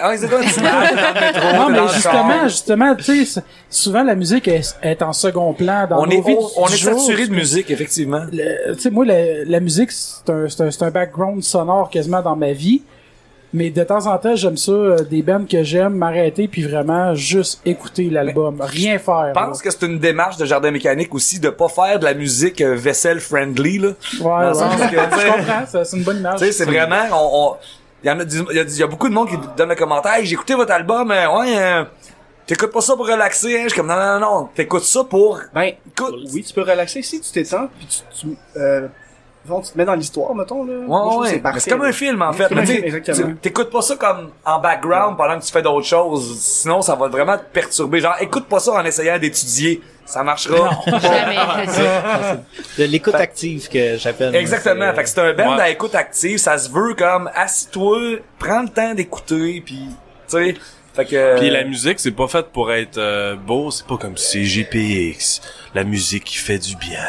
Ah, 0.00 0.16
c'est 0.16 0.28
toi, 0.28 0.40
tu 0.42 0.60
Non, 1.56 1.68
mais 1.70 1.88
justement, 1.94 2.42
justement, 2.48 2.96
tu 2.96 3.24
sais, 3.24 3.42
souvent 3.70 4.02
la 4.02 4.16
musique 4.16 4.48
est, 4.48 4.76
est 4.82 5.00
en 5.00 5.12
second 5.12 5.52
plan 5.52 5.86
dans 5.88 6.00
on 6.02 6.06
nos 6.06 6.12
est, 6.12 6.26
vies 6.26 6.36
on, 6.56 6.66
est 6.66 6.76
saturé 6.76 7.28
de 7.28 7.32
musique, 7.32 7.70
effectivement. 7.70 8.22
Tu 8.30 8.80
sais, 8.80 8.90
moi, 8.90 9.04
la, 9.04 9.44
la 9.44 9.60
musique, 9.60 9.92
c'est 9.92 10.28
un, 10.28 10.48
c'est 10.48 10.62
un, 10.62 10.70
c'est 10.72 10.82
un 10.82 10.90
background 10.90 11.42
sonore 11.42 11.88
quasiment 11.88 12.20
dans 12.20 12.34
ma 12.34 12.52
vie. 12.52 12.82
Mais 13.52 13.70
de 13.70 13.82
temps 13.84 14.06
en 14.06 14.18
temps, 14.18 14.34
j'aime 14.34 14.56
ça, 14.56 14.72
euh, 14.72 14.98
des 15.04 15.22
bands 15.22 15.44
que 15.48 15.62
j'aime, 15.62 15.94
m'arrêter 15.94 16.48
puis 16.48 16.62
vraiment 16.62 17.14
juste 17.14 17.60
écouter 17.64 18.10
l'album, 18.10 18.60
rien 18.60 18.98
faire. 18.98 19.28
Je 19.28 19.32
pense 19.40 19.62
que 19.62 19.70
c'est 19.70 19.82
une 19.86 19.98
démarche 19.98 20.36
de 20.36 20.44
jardin 20.44 20.70
mécanique 20.70 21.14
aussi 21.14 21.38
de 21.40 21.48
pas 21.48 21.68
faire 21.68 21.98
de 21.98 22.04
la 22.04 22.12
musique 22.14 22.60
euh, 22.60 22.74
vaisselle 22.74 23.20
friendly 23.20 23.78
là. 23.78 23.88
Ouais, 23.88 23.94
dans 24.20 24.40
le 24.40 24.46
ouais. 24.48 24.54
sens 24.54 24.80
que, 24.80 24.86
tu 25.14 25.20
sais- 25.20 25.26
je 25.26 25.32
comprends, 25.36 25.82
c'est 25.84 25.96
une 25.96 26.02
bonne 26.02 26.18
image. 26.18 26.38
Tu 26.40 26.44
sais, 26.46 26.52
c'est 26.52 26.64
vraiment 26.64 27.04
on, 27.12 27.52
on 27.52 27.56
il 28.02 28.08
y 28.08 28.10
en 28.10 28.20
a 28.20 28.24
du- 28.24 28.44
il 28.50 28.56
y, 28.56 28.60
a, 28.60 28.62
il 28.62 28.76
y 28.78 28.82
a 28.82 28.86
beaucoup 28.86 29.08
de 29.08 29.14
monde 29.14 29.28
qui 29.28 29.36
donne 29.56 29.70
le 29.70 29.74
commentaire 29.74 30.14
hey, 30.14 30.26
j'ai 30.26 30.34
écouté 30.34 30.54
votre 30.54 30.72
album 30.72 31.10
euh, 31.10 31.38
ouais 31.38 31.54
euh, 31.58 31.84
t'écoutes 32.46 32.70
pas 32.70 32.80
ça 32.82 32.94
pour 32.94 33.06
relaxer 33.08 33.56
hein? 33.58 33.62
je 33.64 33.68
suis 33.70 33.76
comme 33.80 33.88
non 33.88 33.96
non 33.96 34.20
non, 34.20 34.40
non 34.42 34.48
t'écoutes 34.54 34.84
ça 34.84 35.02
pour 35.02 35.40
Ben, 35.54 35.72
écoute 35.88 36.14
oui, 36.32 36.44
tu 36.44 36.52
peux 36.52 36.60
relaxer 36.60 37.00
si 37.02 37.20
tu 37.20 37.30
t'étends, 37.32 37.68
puis 37.78 37.86
tu, 37.88 38.00
tu, 38.20 38.36
euh, 38.58 38.86
bon, 39.48 39.60
tu 39.60 39.72
te 39.72 39.78
mets 39.78 39.84
dans 39.84 39.94
l'histoire, 39.94 40.34
mettons, 40.34 40.64
là. 40.64 40.74
Moi, 40.86 41.06
Ouais, 41.06 41.14
que 41.14 41.20
ouais. 41.20 41.40
c'est 41.54 41.60
C'est 41.60 41.70
comme 41.70 41.82
un 41.82 41.92
film, 41.92 42.22
en 42.22 42.32
fait. 42.32 42.48
tu 43.04 43.36
T'écoutes 43.36 43.70
pas 43.70 43.82
ça 43.82 43.96
comme 43.96 44.30
en 44.44 44.58
background 44.60 45.16
pendant 45.16 45.38
que 45.38 45.44
tu 45.44 45.52
fais 45.52 45.62
d'autres 45.62 45.86
choses. 45.86 46.38
Sinon, 46.40 46.82
ça 46.82 46.94
va 46.94 47.08
vraiment 47.08 47.36
te 47.38 47.44
perturber. 47.52 48.00
Genre, 48.00 48.16
écoute 48.20 48.46
pas 48.46 48.58
ça 48.60 48.72
en 48.72 48.84
essayant 48.84 49.18
d'étudier. 49.18 49.80
Ça 50.04 50.22
marchera. 50.22 50.70
Jamais. 50.86 51.66
De 52.78 52.84
l'écoute 52.84 53.14
active 53.16 53.68
que 53.68 53.96
j'appelle. 53.96 54.34
Exactement. 54.36 54.92
Fait 54.94 55.02
que 55.02 55.08
c'est 55.08 55.20
un 55.20 55.32
band 55.34 55.56
Ouais. 55.56 55.62
à 55.62 55.70
écoute 55.70 55.94
active. 55.94 56.38
Ça 56.38 56.56
se 56.58 56.70
veut 56.70 56.94
comme, 56.94 57.28
assis-toi, 57.34 58.18
prends 58.38 58.62
le 58.62 58.68
temps 58.68 58.94
d'écouter, 58.94 59.62
puis, 59.64 59.86
tu 60.28 60.36
sais. 60.36 60.54
Fait 60.94 61.04
que... 61.04 61.38
Puis 61.38 61.50
la 61.50 61.64
musique, 61.64 62.00
c'est 62.00 62.12
pas 62.12 62.26
fait 62.28 62.46
pour 62.52 62.72
être 62.72 62.96
euh, 62.96 63.36
beau, 63.36 63.70
c'est 63.70 63.86
pas 63.86 63.98
comme 63.98 64.16
CGPX, 64.16 65.42
la 65.74 65.84
musique 65.84 66.24
qui 66.24 66.38
fait 66.38 66.58
du 66.58 66.74
bien. 66.76 67.04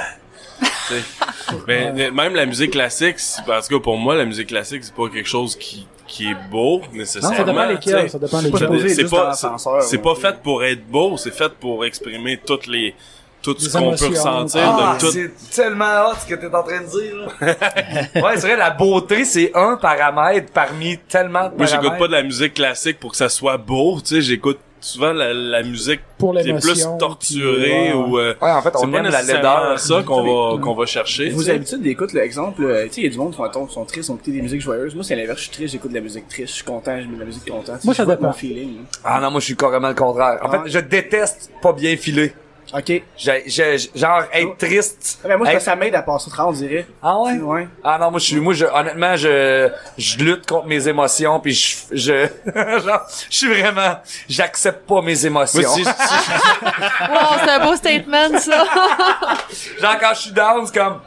Mais 1.67 2.11
même 2.11 2.35
la 2.35 2.45
musique 2.45 2.71
classique, 2.71 3.19
c'est- 3.19 3.41
parce 3.45 3.67
que 3.67 3.75
pour 3.75 3.97
moi, 3.97 4.15
la 4.15 4.25
musique 4.25 4.47
classique, 4.47 4.83
c'est 4.83 4.93
pas 4.93 5.09
quelque 5.09 5.27
chose 5.29 5.55
qui, 5.55 5.87
qui 6.07 6.29
est 6.29 6.35
beau, 6.49 6.81
nécessairement. 6.93 7.35
ça 7.37 7.43
dépend 7.43 7.61
tu 7.61 7.67
sais. 7.67 7.73
lesquels, 7.95 8.09
ça 8.09 8.19
dépend 8.19 8.41
lesquels. 8.41 8.89
C'est 8.89 9.09
pas, 9.09 9.33
c'est 9.81 9.97
pas 9.97 10.15
fait 10.15 10.35
pour 10.41 10.63
être 10.63 10.85
beau, 10.87 11.17
c'est 11.17 11.33
fait 11.33 11.51
pour 11.53 11.85
exprimer 11.85 12.37
toutes 12.45 12.67
les, 12.67 12.95
tout 13.41 13.55
ce 13.57 13.77
qu'on 13.77 13.95
peut 13.95 14.07
ressentir 14.07 14.61
Ah, 14.63 14.97
tout. 14.99 15.11
c'est 15.11 15.31
tellement 15.53 16.09
hot 16.09 16.15
ce 16.21 16.25
que 16.25 16.35
t'es 16.35 16.53
en 16.53 16.63
train 16.63 16.81
de 16.81 16.87
dire, 16.87 17.15
là. 17.15 18.21
ouais, 18.21 18.31
c'est 18.37 18.47
vrai, 18.47 18.57
la 18.57 18.71
beauté, 18.71 19.23
c'est 19.25 19.51
un 19.55 19.77
paramètre 19.77 20.51
parmi 20.51 20.97
tellement 20.97 21.49
de 21.49 21.55
Moi, 21.55 21.65
j'écoute 21.65 21.83
paramètres. 21.83 21.97
pas 21.99 22.07
de 22.07 22.13
la 22.13 22.23
musique 22.23 22.53
classique 22.55 22.99
pour 22.99 23.11
que 23.11 23.17
ça 23.17 23.29
soit 23.29 23.57
beau, 23.57 23.99
tu 24.01 24.15
sais, 24.15 24.21
j'écoute 24.21 24.59
souvent 24.79 25.11
la, 25.13 25.33
la 25.33 25.63
musique 25.63 26.01
Pour 26.17 26.33
qui 26.33 26.49
est 26.49 26.59
plus 26.59 26.85
torturée 26.99 27.63
puis, 27.63 27.71
ouais, 27.73 27.93
ou 27.93 28.17
euh, 28.19 28.35
Ouais, 28.41 28.51
en 28.51 28.61
fait, 28.61 28.71
c'est 28.75 28.85
on 28.85 28.91
pas 28.91 28.97
aime 28.99 29.07
la 29.09 29.21
laideur. 29.21 29.79
ça 29.79 30.03
qu'on 30.03 30.21
va 30.55 30.61
qu'on 30.61 30.73
va 30.75 30.85
chercher. 30.85 31.29
tu 31.29 31.33
Vos 31.35 31.41
sais. 31.43 31.51
habitudes 31.51 31.81
d'écoute, 31.81 32.13
l'exemple, 32.13 32.63
euh, 32.63 32.83
tu 32.85 32.93
sais, 32.93 33.01
il 33.01 33.03
y 33.05 33.07
a 33.07 33.09
du 33.09 33.17
monde 33.17 33.31
qui 33.31 33.37
sont, 33.37 33.67
sont 33.67 33.85
tristes, 33.85 34.09
ont 34.09 34.15
écouté 34.15 34.31
des 34.31 34.41
musiques 34.41 34.61
joyeuses. 34.61 34.95
Moi, 34.95 35.03
c'est 35.03 35.15
l'inverse, 35.15 35.37
je 35.39 35.43
suis 35.43 35.51
triste, 35.51 35.71
j'écoute 35.73 35.91
de 35.91 35.95
la 35.95 36.01
musique 36.01 36.27
triste, 36.27 36.49
je 36.49 36.53
suis 36.55 36.63
content, 36.65 36.99
je 37.01 37.07
mets 37.07 37.15
de 37.15 37.19
la 37.19 37.25
musique 37.25 37.49
contente. 37.49 37.83
Moi, 37.83 37.93
ça 37.93 38.05
dépend. 38.05 38.31
feeling. 38.33 38.77
Ah 39.03 39.19
non, 39.21 39.31
moi, 39.31 39.39
je 39.39 39.45
suis 39.45 39.55
carrément 39.55 39.89
le 39.89 39.95
contraire. 39.95 40.39
En 40.43 40.49
Ah. 40.49 40.63
fait, 40.63 40.69
je 40.69 40.79
déteste 40.79 41.51
pas 41.61 41.73
bien 41.73 41.95
filer. 41.97 42.33
Ok. 42.73 43.01
J'ai, 43.15 43.43
j'ai- 43.45 43.77
genre, 43.95 44.23
être 44.33 44.57
triste. 44.57 45.19
Ah, 45.23 45.27
ben, 45.29 45.37
moi, 45.37 45.47
je 45.47 45.51
Être- 45.53 45.61
ça 45.61 45.75
m'aide 45.75 45.95
à 45.95 46.01
passer 46.01 46.27
au 46.27 46.31
travers, 46.31 46.49
on 46.49 46.53
dirait. 46.53 46.85
Ah 47.01 47.17
ouais? 47.19 47.33
Ouais. 47.39 47.67
Ah 47.83 47.97
non, 47.99 48.11
moi, 48.11 48.19
je 48.19 48.25
suis, 48.25 48.39
moi, 48.41 48.53
je, 48.53 48.65
honnêtement, 48.65 49.15
je, 49.15 49.69
je 49.97 50.17
lutte 50.17 50.45
contre 50.45 50.67
mes 50.67 50.85
émotions, 50.87 51.39
puis 51.39 51.53
je, 51.53 51.75
je, 51.91 52.27
genre, 52.85 53.01
je 53.29 53.35
suis 53.37 53.47
vraiment, 53.47 53.99
j'accepte 54.27 54.85
pas 54.87 55.01
mes 55.01 55.25
émotions. 55.25 55.61
Moi, 55.61 55.69
si- 55.69 55.83
si- 55.83 55.89
wow, 57.09 57.39
c'est 57.43 57.49
un 57.51 57.65
beau 57.65 57.75
statement, 57.75 58.37
ça. 58.39 58.65
Genre, 59.81 59.97
quand 59.99 60.13
je 60.13 60.21
suis 60.21 60.31
down, 60.31 60.65
c'est 60.65 60.77
comme, 60.77 60.99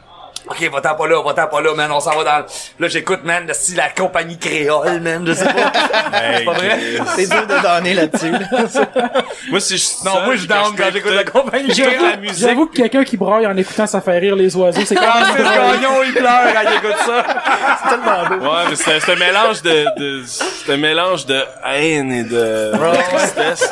ok, 0.50 0.70
va-t'en 0.72 0.94
pas 0.94 1.06
là, 1.06 1.22
va-t'en 1.24 1.46
pas 1.46 1.60
là, 1.60 1.74
man, 1.74 1.90
on 1.92 2.00
s'en 2.00 2.10
va 2.16 2.24
dans, 2.24 2.46
là, 2.80 2.88
j'écoute, 2.88 3.20
man, 3.24 3.46
si 3.52 3.74
la 3.74 3.88
compagnie 3.90 4.36
créole, 4.38 5.00
man, 5.00 5.24
je 5.26 5.32
sais 5.32 5.44
pas. 5.44 5.72
Hey, 6.20 6.44
pas 6.44 6.52
vrai? 6.52 6.78
C'est 7.16 7.28
dur 7.30 7.46
de 7.46 7.62
donner 7.62 7.94
là-dessus. 7.94 8.30
là. 8.32 8.38
Moi, 9.50 9.60
si 9.60 9.76
je 9.78 9.82
suis 9.82 9.96
Non, 10.04 10.22
moi, 10.24 10.36
je 10.36 10.46
down 10.46 10.74
quand 10.76 10.84
j'écoute 10.92 11.12
la 11.12 11.24
compagnie 11.24 11.72
j'écoute 11.72 11.92
créole. 11.94 12.10
la 12.10 12.16
musique. 12.16 12.46
J'avoue 12.46 12.66
que 12.66 12.76
quelqu'un 12.76 13.04
qui 13.04 13.16
braille 13.16 13.46
en 13.46 13.56
écoutant 13.56 13.86
ça 13.86 14.00
fait 14.00 14.18
rire 14.18 14.36
les 14.36 14.54
oiseaux, 14.56 14.80
c'est 14.84 14.94
quand 14.94 15.02
Francis 15.02 15.34
même 15.34 15.44
Gagnon, 15.44 16.02
il 16.06 16.12
pleure 16.12 16.52
quand 16.52 16.60
il 16.62 16.76
écoute 16.76 16.98
ça. 17.06 17.24
Ouais, 18.40 18.64
mais 18.70 18.76
c'est 18.76 19.00
c'est 19.00 19.12
un 19.12 19.16
mélange 19.16 19.62
de, 19.62 19.86
de 19.98 20.22
c'est 20.26 20.72
un 20.72 20.76
mélange 20.76 21.26
de 21.26 21.42
haine 21.66 22.12
et 22.12 22.24
de, 22.24 22.72
de 22.72 23.08
tristesse. 23.10 23.70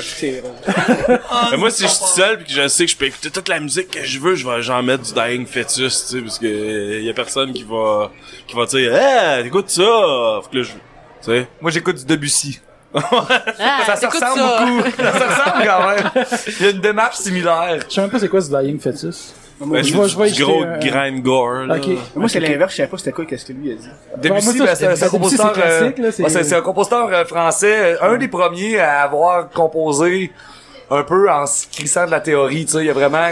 C'est 0.00 0.42
moi, 1.58 1.70
si 1.70 1.82
je 1.82 1.88
suis 1.88 2.04
seul 2.04 2.38
pis 2.38 2.44
que 2.44 2.52
je 2.62 2.68
sais 2.68 2.86
que 2.86 2.90
je 2.90 2.96
peux 2.96 3.04
écouter 3.06 3.30
toute 3.30 3.48
la 3.48 3.60
musique 3.60 3.90
que 3.90 4.04
je 4.04 4.18
veux, 4.18 4.34
je 4.34 4.48
vais 4.48 4.62
j'en 4.62 4.82
mettre 4.82 5.02
du 5.04 5.12
Dying 5.12 5.46
Fetus, 5.46 5.74
tu 5.76 5.88
sais, 5.88 6.20
parce 6.22 6.38
que 6.38 6.46
euh, 6.46 7.00
y 7.00 7.10
a 7.10 7.14
personne 7.14 7.52
qui 7.52 7.64
va 7.64 8.10
qui 8.46 8.56
va 8.56 8.66
dire 8.66 8.92
"Eh, 8.94 9.46
écoute 9.46 9.70
ça." 9.70 9.82
Faut 10.42 10.48
que 10.50 10.58
là, 10.58 10.62
je 10.62 10.70
tu 10.70 10.76
sais. 11.22 11.48
Moi, 11.60 11.70
j'écoute 11.70 11.96
du 11.96 12.04
Debussy. 12.04 12.60
Ah, 12.96 13.82
ça 13.86 13.96
se 13.96 14.06
ressemble 14.06 14.38
ça. 14.38 14.64
beaucoup. 14.64 14.82
ça 14.96 15.12
se 15.12 15.24
ressemble 15.24 15.64
quand 15.66 15.88
même. 15.88 16.26
Il 16.60 16.64
y 16.64 16.68
a 16.68 16.70
une 16.70 16.80
démarche 16.80 17.16
similaire. 17.16 17.78
Je 17.88 17.92
sais 17.94 18.00
même 18.00 18.10
pas 18.10 18.20
c'est 18.20 18.28
quoi 18.28 18.40
ce 18.40 18.50
Dying 18.50 18.78
Fetus. 18.78 19.34
Moi, 19.60 19.82
je 19.82 19.96
vais- 19.96 20.28
je 20.28 20.44
gros 20.44 20.62
un- 20.64 20.78
grind 20.78 21.22
gore. 21.22 21.52
Là. 21.66 21.76
Ok. 21.76 21.88
moi, 22.16 22.28
c'est 22.28 22.40
l'inverse, 22.40 22.72
je 22.72 22.76
savais 22.78 22.88
pas 22.88 22.98
c'était 22.98 23.12
quoi, 23.12 23.24
qu'est-ce 23.24 23.44
que 23.46 23.52
lui 23.52 23.72
a 23.72 23.74
dit. 23.76 23.88
Debussy, 24.16 24.58
ben, 24.58 24.74
c'est 24.74 24.86
un- 24.86 25.08
compositeur, 25.08 25.52
c'est 25.54 25.62
euh, 25.62 26.42
c'est- 26.42 26.54
un 26.54 26.60
compositeur 26.60 27.08
euh, 27.12 27.24
français, 27.24 27.94
euh, 28.02 28.12
un 28.14 28.16
des 28.16 28.28
premiers 28.28 28.78
à 28.80 29.02
avoir 29.02 29.48
composé 29.50 30.32
un 30.90 31.02
peu 31.02 31.30
en 31.30 31.46
se 31.46 31.66
crissant 31.72 32.04
de 32.06 32.10
la 32.10 32.20
théorie, 32.20 32.66
tu 32.66 32.72
sais, 32.72 32.78
il 32.80 32.86
y 32.86 32.90
a 32.90 32.92
vraiment, 32.92 33.28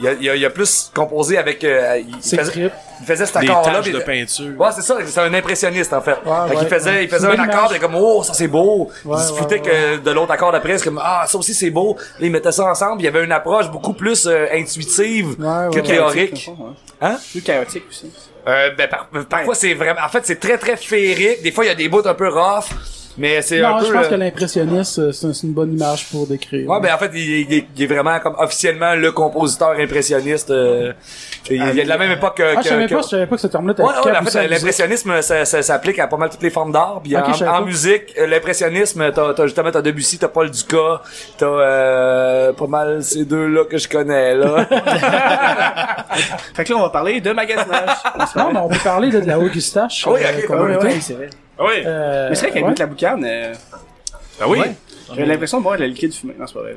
il 0.00 0.04
y 0.04 0.08
a, 0.08 0.12
il 0.12 0.22
y 0.24 0.30
a, 0.30 0.34
il 0.36 0.40
y 0.42 0.44
a 0.46 0.50
plus 0.50 0.90
composé 0.94 1.38
avec, 1.38 1.62
euh, 1.64 1.98
il, 1.98 2.14
C'est 2.20 2.36
faisait, 2.38 2.50
trip. 2.50 2.72
il 3.00 3.06
faisait 3.06 3.26
cet 3.26 3.38
Des 3.38 3.48
accord-là. 3.48 3.80
de 3.80 3.98
peinture. 4.00 4.58
Ouais, 4.60 4.68
c'est 4.74 4.82
ça, 4.82 4.96
c'est 5.06 5.20
un 5.20 5.32
impressionniste, 5.34 5.92
en 5.92 6.00
fait. 6.00 6.16
Ouais, 6.24 6.48
Fait 6.48 6.54
qu'il 6.56 6.64
ouais, 6.64 6.68
faisait, 6.70 6.90
ouais. 6.90 7.04
il 7.04 7.08
faisait 7.10 7.26
un 7.28 7.38
accord, 7.40 7.72
et 7.74 7.78
comme, 7.78 7.94
oh, 7.96 8.22
ça 8.22 8.34
c'est 8.34 8.48
beau. 8.48 8.90
Ouais, 9.04 9.16
il 9.18 9.22
se 9.24 9.32
ouais, 9.32 9.38
foutait 9.38 9.60
ouais. 9.60 9.96
que 9.96 9.96
de 10.04 10.10
l'autre 10.10 10.32
accord 10.32 10.52
d'après, 10.52 10.78
c'est 10.78 10.84
comme, 10.84 11.00
ah, 11.02 11.24
ça 11.26 11.38
aussi 11.38 11.54
c'est 11.54 11.70
beau. 11.70 11.96
Là, 12.18 12.26
il 12.26 12.30
mettait 12.32 12.52
ça 12.52 12.64
ensemble, 12.64 13.02
il 13.02 13.04
y 13.04 13.08
avait 13.08 13.24
une 13.24 13.32
approche 13.32 13.70
beaucoup 13.70 13.92
plus 13.92 14.26
euh, 14.26 14.46
intuitive 14.52 15.36
Ouais, 15.38 15.70
que 15.74 15.80
théorique. 15.80 16.50
Hein? 17.00 17.16
Plus 17.30 17.42
chaotique 17.42 17.84
aussi. 17.88 18.10
Euh, 18.48 18.70
ben, 18.76 18.88
par- 18.88 19.08
parfois 19.28 19.54
c'est 19.54 19.74
vraiment, 19.74 20.00
en 20.04 20.08
fait, 20.08 20.26
c'est 20.26 20.40
très 20.40 20.58
très 20.58 20.76
féerique. 20.76 21.42
Des 21.42 21.52
fois, 21.52 21.64
il 21.64 21.68
y 21.68 21.70
a 21.70 21.74
des 21.76 21.88
bouts 21.88 22.02
un 22.06 22.14
peu 22.14 22.28
rough, 22.28 22.64
mais 23.18 23.42
c'est 23.42 23.62
un 23.62 23.72
Non, 23.74 23.78
peu. 23.80 23.86
je 23.86 23.92
pense 23.92 24.06
euh, 24.06 24.10
que 24.10 24.14
l'impressionniste, 24.14 24.98
euh, 24.98 25.12
c'est 25.12 25.42
une 25.42 25.52
bonne 25.52 25.72
image 25.72 26.06
pour 26.10 26.26
décrire. 26.26 26.68
Ouais, 26.68 26.80
ben 26.80 26.94
en 26.94 26.98
fait, 26.98 27.10
il, 27.14 27.20
il 27.50 27.52
est- 27.54 27.66
il 27.76 27.82
est 27.82 27.86
vraiment 27.86 28.18
comme 28.20 28.34
officiellement 28.38 28.94
le 28.94 29.12
compositeur 29.12 29.72
impressionniste. 29.78 30.50
euh, 30.50 30.92
il, 31.50 31.56
il 31.56 31.78
est 31.80 31.84
de 31.84 31.88
la 31.88 31.98
même 31.98 32.12
époque 32.12 32.36
que. 32.38 32.42
Ah, 32.56 32.60
je 32.62 32.68
savais 32.68 32.86
que- 32.86 32.94
pas, 32.94 33.02
je 33.02 33.08
savais 33.08 33.26
pas 33.26 33.36
que 33.36 33.42
ce 33.42 33.46
terme-là 33.48 33.72
était 33.72 33.82
Ouais, 33.82 33.88
en 34.18 34.24
fait, 34.24 34.48
l'impressionnisme, 34.48 35.20
ça, 35.22 35.44
ça 35.44 35.62
s'applique 35.62 35.98
à 35.98 36.06
pas 36.06 36.16
mal 36.16 36.30
toutes 36.30 36.42
les 36.42 36.50
formes 36.50 36.72
d'art. 36.72 37.00
Puis 37.02 37.14
en, 37.16 37.62
musique, 37.62 38.14
euh, 38.18 38.26
l'impressionnisme, 38.26 39.10
t'as, 39.12 39.34
t'as 39.34 39.44
justement 39.46 39.70
t'as 39.70 39.82
Debussy, 39.82 40.18
t'as 40.18 40.28
Paul 40.28 40.50
Dukas, 40.50 41.02
t'as 41.38 41.46
euh, 41.46 42.52
pas 42.52 42.66
mal 42.66 43.02
ces 43.02 43.24
deux-là 43.24 43.64
que 43.64 43.78
je 43.78 43.88
connais 43.88 44.34
là. 44.34 44.66
Fait 46.54 46.64
que 46.64 46.72
là, 46.72 46.78
on 46.78 46.82
va 46.82 46.90
parler 46.90 47.20
de 47.20 47.32
magasinage. 47.32 47.88
Non, 48.36 48.52
mais 48.52 48.58
on 48.60 48.68
peut 48.68 48.78
parler 48.82 49.10
de, 49.10 49.20
de 49.20 49.26
la 49.26 49.38
Augustache. 49.38 50.06
Oui, 50.06 50.20
euh, 50.22 50.76
ok, 50.78 50.90
c'est 51.00 51.14
vrai. 51.14 51.30
Ah 51.62 51.66
oui. 51.68 51.82
Euh, 51.86 52.28
Mais 52.30 52.34
c'est 52.34 52.40
vrai 52.42 52.48
qu'avec 52.50 52.64
ouais. 52.64 52.70
goûte 52.70 52.78
la 52.78 52.86
boucane, 52.86 53.24
euh, 53.24 53.54
Ah 54.40 54.48
oui. 54.48 54.58
Ouais. 54.58 54.74
j'ai 55.16 55.24
l'impression 55.24 55.58
de 55.58 55.62
boire 55.62 55.76
de 55.76 55.82
la 55.82 55.88
liquide 55.88 56.12
fumée. 56.14 56.34
Non, 56.38 56.46
c'est 56.46 56.54
pas 56.54 56.60
vrai. 56.60 56.76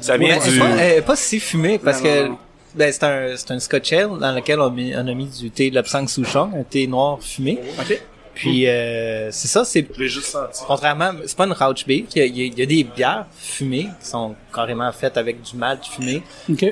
Ça 0.00 0.16
vient 0.16 0.38
Mais 0.44 0.50
du. 0.50 0.58
pas, 0.58 0.66
euh, 0.66 1.02
pas 1.02 1.16
si 1.16 1.40
fumé 1.40 1.78
parce 1.78 1.98
Non, 1.98 2.04
que 2.04 2.26
non, 2.28 2.38
ben, 2.74 2.92
c'est 2.92 3.04
un 3.04 3.36
c'est 3.36 3.50
un 3.52 3.58
scotch 3.58 3.92
ale 3.92 4.18
dans 4.18 4.32
lequel 4.34 4.60
on, 4.60 4.70
met- 4.70 4.94
on 4.96 5.06
a 5.06 5.14
mis 5.14 5.26
du 5.26 5.50
thé 5.50 5.70
de 5.70 5.74
l'absinthe 5.74 6.08
souchong, 6.08 6.50
un 6.58 6.62
thé 6.62 6.86
noir 6.86 7.18
fumé. 7.20 7.58
Ok. 7.80 8.00
Puis 8.34 8.68
euh, 8.68 9.30
c'est 9.30 9.48
ça, 9.48 9.64
c'est 9.64 9.86
Je 9.94 9.98
l'ai 9.98 10.08
juste 10.08 10.26
senti. 10.26 10.62
contrairement, 10.66 11.10
c'est 11.24 11.34
pas 11.34 11.46
une 11.46 11.54
Rauch 11.54 11.86
Beer, 11.86 12.04
il 12.14 12.18
y, 12.18 12.20
a, 12.20 12.26
il 12.26 12.58
y 12.60 12.66
des 12.66 12.84
bières 12.84 13.24
fumées 13.34 13.88
qui 13.98 14.06
sont 14.10 14.34
carrément 14.54 14.92
faites 14.92 15.16
avec 15.16 15.40
du 15.40 15.56
malt 15.56 15.82
fumé. 15.86 16.22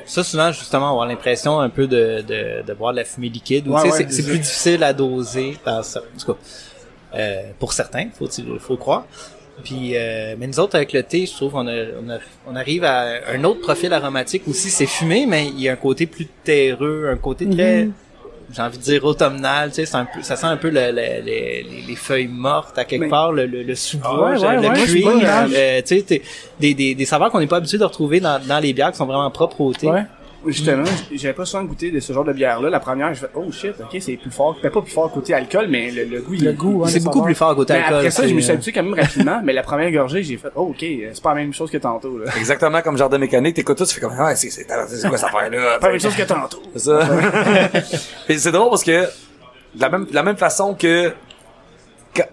Ça 0.05 0.23
souvent 0.23 0.51
justement 0.51 0.89
on 0.89 0.91
avoir 0.91 1.07
l'impression 1.07 1.59
un 1.59 1.69
peu 1.69 1.87
de 1.87 2.21
de, 2.21 2.61
de 2.61 2.73
boire 2.75 2.91
de 2.93 2.97
la 2.99 3.03
fumée 3.05 3.29
liquide. 3.29 3.67
ou 3.67 3.73
Ouais, 3.73 3.81
ouais, 3.89 4.05
c'est- 4.07 4.23
plus 4.23 4.37
difficile 4.37 4.83
à 4.83 4.93
doser 4.93 5.57
dans 5.65 5.81
cer- 5.81 5.97
en 6.15 6.19
tout 6.19 6.33
cas, 6.33 6.39
euh, 7.15 7.41
pour 7.59 7.73
certains, 7.73 8.07
faut 8.17 8.27
faut 8.59 8.77
croire. 8.77 9.05
Puis, 9.63 9.91
euh, 9.95 10.35
mais 10.37 10.47
nous 10.47 10.59
autres, 10.59 10.75
avec 10.75 10.91
le 10.91 11.01
thé, 11.03 11.25
je 11.25 11.31
trouve 11.33 11.53
qu'on 11.53 11.65
a, 11.67 11.73
on, 12.05 12.09
a- 12.09 12.19
on 12.45 12.55
arrive 12.57 12.83
à 12.83 13.05
un 13.33 13.41
autre 13.45 13.61
profil 13.61 13.93
aromatique 13.93 14.43
aussi. 14.49 14.69
C'est 14.69 14.85
fumé, 14.85 15.25
mais 15.25 15.47
il 15.47 15.61
y 15.61 15.69
a 15.69 15.73
un 15.73 15.77
côté 15.77 16.05
plus 16.07 16.27
terreux, 16.43 17.07
un 17.09 17.15
côté 17.15 17.49
très, 17.49 17.85
Mhm. 17.85 17.93
j'ai 18.53 18.61
envie 18.61 18.77
de 18.77 18.83
dire 18.83 19.05
automnal. 19.05 19.71
Tu 19.71 19.85
sais, 19.85 19.95
un 19.95 20.03
peu, 20.05 20.21
ça 20.23 20.35
sent 20.35 20.47
un 20.47 20.57
peu 20.57 20.69
le- 20.69 20.91
le- 20.91 21.21
les- 21.23 21.63
les, 21.63 21.83
les 21.87 21.95
feuilles 21.95 22.27
mortes 22.27 22.77
à 22.77 22.83
quelque 22.83 23.03
Mais- 23.03 23.07
part, 23.09 23.31
le, 23.31 23.45
le, 23.45 23.63
le 23.63 23.75
sous-bois, 23.75 24.31
Ouais, 24.31 24.37
ouais, 24.45 24.55
le 24.61 24.67
ouais, 24.67 24.85
cuir. 24.85 25.07
euh, 25.53 25.81
tu 25.85 25.99
sais, 26.05 26.21
des, 26.59 26.73
des, 26.73 26.93
des 26.93 27.05
saveurs 27.05 27.31
qu'on 27.31 27.39
n'est 27.39 27.47
pas 27.47 27.57
habitué 27.57 27.77
de 27.77 27.85
retrouver 27.85 28.19
dans, 28.19 28.45
dans 28.45 28.59
les 28.59 28.73
bières 28.73 28.91
qui 28.91 28.97
sont 28.97 29.05
vraiment 29.05 29.31
propres 29.31 29.61
au 29.61 29.71
thé. 29.73 29.87
Justement, 30.47 30.83
j'avais 31.13 31.33
pas 31.33 31.45
souvent 31.45 31.63
goûté 31.63 31.91
de 31.91 31.99
ce 31.99 32.13
genre 32.13 32.23
de 32.23 32.33
bière-là. 32.33 32.69
La 32.69 32.79
première, 32.79 33.13
je 33.13 33.21
fais, 33.21 33.29
oh 33.35 33.51
shit, 33.51 33.73
ok, 33.79 33.97
c'est 34.01 34.17
plus 34.17 34.31
fort. 34.31 34.57
Ben, 34.61 34.71
pas 34.71 34.81
plus 34.81 34.91
fort 34.91 35.11
côté 35.11 35.33
alcool, 35.33 35.67
mais 35.69 35.91
le, 35.91 36.03
le 36.05 36.21
goût, 36.21 36.33
il 36.35 36.43
Le 36.45 36.53
goût, 36.53 36.83
hein, 36.83 36.87
C'est 36.87 37.03
beaucoup 37.03 37.23
plus 37.23 37.35
fort 37.35 37.55
côté 37.55 37.73
Mais 37.73 37.79
alcool. 37.79 37.95
après 37.97 38.11
ça, 38.11 38.27
je 38.27 38.33
me 38.33 38.41
suis 38.41 38.51
habitué 38.51 38.71
quand 38.71 38.83
même 38.83 38.93
rapidement, 38.93 39.41
mais 39.43 39.53
la 39.53 39.63
première 39.63 39.91
gorgée, 39.91 40.23
j'ai 40.23 40.37
fait, 40.37 40.49
oh, 40.55 40.67
ok, 40.71 40.77
c'est 40.79 41.21
pas 41.23 41.29
la 41.29 41.41
même 41.41 41.53
chose 41.53 41.69
que 41.71 41.77
tantôt, 41.77 42.17
là. 42.17 42.31
Exactement 42.37 42.81
comme 42.81 42.97
genre 42.97 43.09
de 43.09 43.17
mécanique, 43.17 43.55
t'écoutes 43.55 43.77
tout, 43.77 43.85
tu 43.85 43.93
fais 43.95 44.01
comme 44.01 44.13
ah, 44.17 44.35
c'est 44.35 44.49
c'est 44.49 44.65
c'est 44.87 45.07
quoi 45.09 45.17
cette 45.17 45.27
affaire 45.29 45.49
là 45.49 45.77
Pas 45.79 45.87
la 45.87 45.93
même 45.93 46.01
chose 46.01 46.15
que 46.15 46.23
tantôt. 46.23 46.61
C'est 46.75 46.79
ça. 46.79 46.99
Et 48.29 48.37
c'est 48.37 48.51
drôle 48.51 48.69
parce 48.69 48.83
que 48.83 49.01
de 49.01 49.81
la 49.81 49.89
même, 49.89 50.05
de 50.05 50.13
la 50.13 50.23
même 50.23 50.37
façon 50.37 50.73
que 50.73 51.11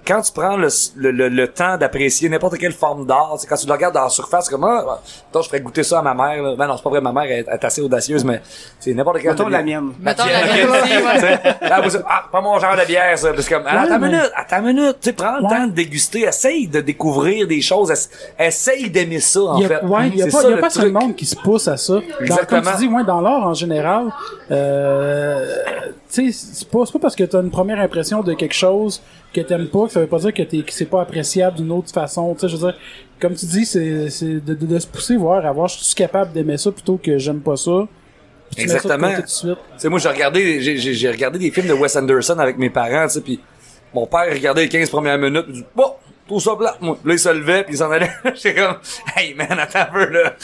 quand, 0.07 0.21
tu 0.23 0.33
prends 0.33 0.57
le, 0.57 0.69
le, 0.97 1.11
le, 1.11 1.29
le 1.29 1.49
temps 1.49 1.77
d'apprécier 1.77 2.29
n'importe 2.29 2.57
quelle 2.59 2.73
forme 2.73 3.07
d'art, 3.07 3.35
c'est 3.39 3.47
quand 3.47 3.57
tu 3.57 3.67
le 3.67 3.73
regardes 3.73 3.95
dans 3.95 4.05
la 4.05 4.09
surface, 4.09 4.49
comme 4.49 4.65
ah, 4.65 5.01
attends, 5.31 5.43
je 5.43 5.49
ferais 5.49 5.61
goûter 5.61 5.83
ça 5.83 5.99
à 5.99 6.03
ma 6.03 6.15
mère. 6.15 6.43
Là. 6.43 6.55
Ben 6.57 6.67
non, 6.67 6.77
c'est 6.77 6.83
pas 6.83 6.91
vrai, 6.91 7.01
ma 7.01 7.13
mère 7.13 7.25
est, 7.25 7.47
est 7.49 7.65
assez 7.65 7.81
audacieuse, 7.83 8.25
mais 8.25 8.41
c'est 8.79 8.95
n'importe 8.95 9.19
quelle. 9.19 9.31
Mettons 9.33 9.49
la 9.49 9.63
mienne. 9.63 9.93
Mettons 10.01 10.25
la 10.25 10.45
mienne 10.53 11.39
ah, 12.09 12.25
pas 12.31 12.41
mon 12.41 12.59
genre 12.59 12.77
de 12.77 12.87
bière, 12.87 13.19
ça. 13.19 13.33
Parce 13.33 13.49
que, 13.49 13.55
attends 13.55 13.99
mais- 13.99 14.07
une 14.09 14.13
minute, 14.13 14.31
attends 14.37 14.59
une 14.59 14.67
minute. 14.77 14.97
Tu 15.01 15.09
sais, 15.11 15.13
prends 15.13 15.37
le 15.39 15.45
Ouais. 15.45 15.51
temps 15.51 15.67
de 15.67 15.73
déguster, 15.73 16.21
essaye 16.21 16.69
de 16.69 16.81
découvrir 16.81 17.47
des 17.47 17.61
choses, 17.61 17.91
ess- 17.91 18.11
essaye 18.39 18.91
d'aimer 18.91 19.21
ça, 19.21 19.41
en 19.43 19.57
Il 19.59 19.63
y 19.63 19.65
a, 19.65 19.69
fait. 19.69 19.85
ouais, 19.85 20.09
il 20.09 20.17
y 20.17 20.23
a 20.23 20.27
pas, 20.27 20.43
y 20.43 20.47
a 20.47 20.51
le 20.51 20.61
pas 20.61 20.71
truc. 20.71 20.93
monde 20.93 21.17
qui 21.17 21.27
se 21.27 21.37
pousse 21.37 21.67
à 21.69 21.77
ça. 21.77 21.95
Dans, 21.95 22.01
Exactement. 22.21 22.63
comme 22.63 22.73
tu 22.73 22.79
dis, 22.89 22.95
ouais, 22.95 23.05
dans 23.05 23.21
l'art 23.21 23.47
en 23.47 23.55
général, 23.55 24.07
euh, 24.51 25.57
tu 26.13 26.31
sais, 26.31 26.55
c'est 26.55 26.69
pas, 26.69 26.85
c'est 26.85 26.93
pas 26.93 26.99
parce 26.99 27.17
que 27.17 27.25
t'as 27.25 27.41
une 27.41 27.51
première 27.51 27.81
impression 27.81 28.23
de 28.23 28.35
quelque 28.35 28.55
chose 28.55 29.01
que 29.33 29.41
t'aimes 29.41 29.69
pas 29.69 29.87
que 29.87 29.93
ça 29.93 30.01
veut 30.01 30.07
pas 30.07 30.19
dire 30.19 30.35
que, 30.35 30.43
t'es, 30.43 30.63
que 30.63 30.73
c'est 30.73 30.85
pas 30.87 31.01
appréciable 31.01 31.57
d'une 31.57 31.73
autre 31.73 31.91
façon. 31.91 32.35
Tu 32.35 32.41
sais, 32.41 32.49
je 32.49 32.57
veux 32.57 32.71
dire, 32.71 32.79
comme 33.19 33.35
tu 33.35 33.47
dis, 33.47 33.65
c'est, 33.65 34.11
c'est 34.11 34.45
de, 34.45 34.55
de, 34.55 34.67
de 34.67 34.79
se 34.79 34.87
pousser 34.87 35.17
voir, 35.17 35.47
à 35.47 35.53
voir, 35.53 35.69
je 35.69 35.79
suis 35.79 35.95
capable 35.95 36.33
d'aimer 36.33 36.59
ça 36.59 36.71
plutôt 36.71 36.99
que 37.03 37.17
j'aime 37.17 37.41
pas 37.41 37.57
ça. 37.57 37.89
Tu 38.55 38.61
Exactement. 38.63 39.09
sais, 39.27 39.89
moi, 39.89 39.99
j'ai 39.99 40.09
regardé, 40.11 40.61
j'ai, 40.61 41.11
regardé 41.11 41.39
des 41.39 41.51
films 41.51 41.69
de 41.69 41.73
Wes 41.73 41.97
Anderson 41.97 42.39
avec 42.39 42.59
mes 42.59 42.69
parents, 42.69 43.07
tu 43.07 43.15
sais, 43.15 43.21
puis 43.23 43.41
mon 43.95 44.07
père 44.07 44.31
regardait 44.31 44.63
les 44.65 44.69
15 44.69 44.91
premières 44.91 45.19
minutes, 45.19 45.47
il 45.49 45.55
dit, 45.55 45.65
bon, 45.75 45.93
tout 46.29 46.41
ça 46.41 46.57
plat, 46.57 46.77
moi. 46.81 46.99
Là, 47.05 47.13
il 47.15 47.19
se 47.19 47.29
levait, 47.29 47.65
puis 47.65 47.75
il 47.75 47.79
s'en 47.79 47.91
allait. 47.91 48.13
J'étais 48.35 48.55
comme, 48.55 48.77
hey 49.17 49.35
man, 49.35 49.59
attends 49.59 49.81
un 49.81 49.85
peu, 49.93 50.07
là. 50.07 50.35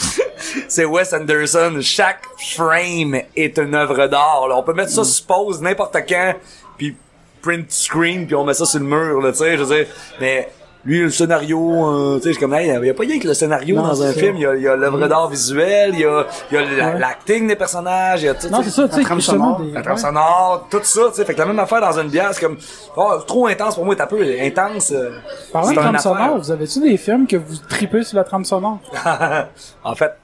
C'est 0.68 0.85
Wes 0.85 1.12
Anderson. 1.12 1.79
Chaque 1.81 2.22
frame 2.55 3.20
est 3.37 3.59
une 3.59 3.74
œuvre 3.74 4.07
d'art. 4.07 4.49
On 4.51 4.62
peut 4.62 4.74
mettre 4.74 4.91
ça 4.91 5.05
sur 5.05 5.26
pause 5.26 5.61
n'importe 5.61 5.97
quand, 6.09 6.35
puis 6.76 6.97
print 7.43 7.70
screen, 7.70 8.26
puis 8.26 8.35
on 8.35 8.45
met 8.45 8.55
ça 8.55 8.66
sur 8.66 8.81
le 8.81 8.87
mur, 8.87 9.20
là, 9.20 9.33
tu 9.33 9.39
sais, 9.39 9.57
je 9.57 9.62
veux 9.62 9.76
dire. 9.76 9.87
Mais, 10.20 10.49
lui, 10.89 11.01
le 11.03 11.11
scénario, 11.11 11.61
euh, 11.86 12.16
tu 12.16 12.22
sais, 12.22 12.28
je 12.30 12.32
suis 12.32 12.41
comme, 12.41 12.55
hey, 12.55 12.68
il 12.80 12.86
y 12.86 12.91
a 12.91 12.95
pas 12.95 13.03
rien 13.03 13.18
que 13.18 13.28
le 13.28 13.34
scénario 13.34 13.76
Non, 13.76 13.82
dans 13.89 14.03
un 14.03 14.11
film. 14.12 14.36
Il 14.36 14.41
y 14.43 14.47
a, 14.47 14.57
il 14.57 14.62
y 14.62 14.68
a 14.68 14.74
l'œuvre 14.74 15.07
d'art 15.07 15.28
visuelle, 15.28 15.91
il 15.93 16.01
y 16.01 16.05
a, 16.07 16.26
il 16.51 16.55
y 16.55 16.57
a 16.59 16.62
la- 16.64 16.86
Ouais. 16.95 16.99
l'acting 16.99 17.47
des 17.47 17.57
personnages, 17.57 18.22
il 18.22 18.26
y 18.26 18.28
a 18.28 18.34
tout, 18.34 18.49
Non, 18.49 18.59
tu 18.62 18.64
c'est 18.64 18.70
ça, 18.70 18.89
tu 18.89 18.95
sais, 18.95 19.03
trame 19.03 19.18
justement. 19.18 19.57
sonore, 19.59 19.61
des- 19.66 19.72
la 19.72 19.82
trame 19.82 19.97
sonore, 19.99 20.66
tout 20.70 20.80
ça, 20.82 21.01
tu 21.11 21.14
sais. 21.16 21.24
Fait 21.26 21.34
que 21.34 21.39
la 21.41 21.45
même 21.47 21.59
affaire 21.59 21.80
dans 21.82 21.99
une 22.01 22.09
bière, 22.09 22.30
c'est 22.32 22.41
comme, 22.41 22.57
oh, 22.97 23.12
trop 23.26 23.47
intense 23.49 23.74
pour 23.74 23.84
moi, 23.84 23.95
t'as 23.97 24.07
peu 24.07 24.20
intense. 24.41 24.91
euh, 24.93 25.11
Parlant 25.53 25.68
de 25.70 25.74
trame 25.74 25.95
affaire. 25.95 26.01
sonore, 26.01 26.39
vous 26.39 26.51
avez-tu 26.51 26.80
des 26.80 26.97
films 26.97 27.26
que 27.26 27.36
vous 27.36 27.57
tripez 27.68 28.03
sur 28.03 28.16
la 28.16 28.24
trame 28.24 28.47
sonore? 28.47 28.78
en 29.84 29.95
fait, 29.95 30.14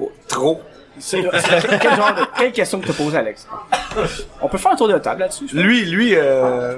oh, 0.00 0.10
trop. 0.28 0.60
C'est- 0.98 1.20
quel 1.80 1.94
genre 1.96 2.14
de, 2.14 2.22
quelle 2.38 2.52
question 2.52 2.80
que 2.80 2.86
t'as 2.86 2.92
posée, 2.94 3.18
Alex? 3.18 3.46
On 4.40 4.48
peut 4.48 4.56
faire 4.56 4.72
un 4.72 4.76
tour 4.76 4.88
de 4.88 4.96
table 4.98 5.20
là-dessus? 5.20 5.46
Lui, 5.52 5.84
lui, 5.84 6.14
euh, 6.16 6.76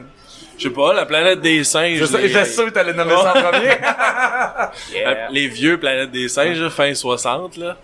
Je 0.58 0.64
sais 0.64 0.70
pas, 0.74 0.92
la 0.92 1.06
planète 1.06 1.40
des 1.40 1.62
singes. 1.64 1.98
j'étais 2.04 2.44
sûr 2.44 2.66
que 2.66 2.70
t'allais 2.70 2.92
nommer 2.92 3.14
ça 3.16 3.32
en 3.36 3.42
premier. 3.50 3.76
Les 5.32 5.48
vieux 5.48 5.78
planètes 5.78 6.10
des 6.10 6.28
singes, 6.28 6.68
fin 6.68 6.92
60, 6.92 7.56
là. 7.58 7.76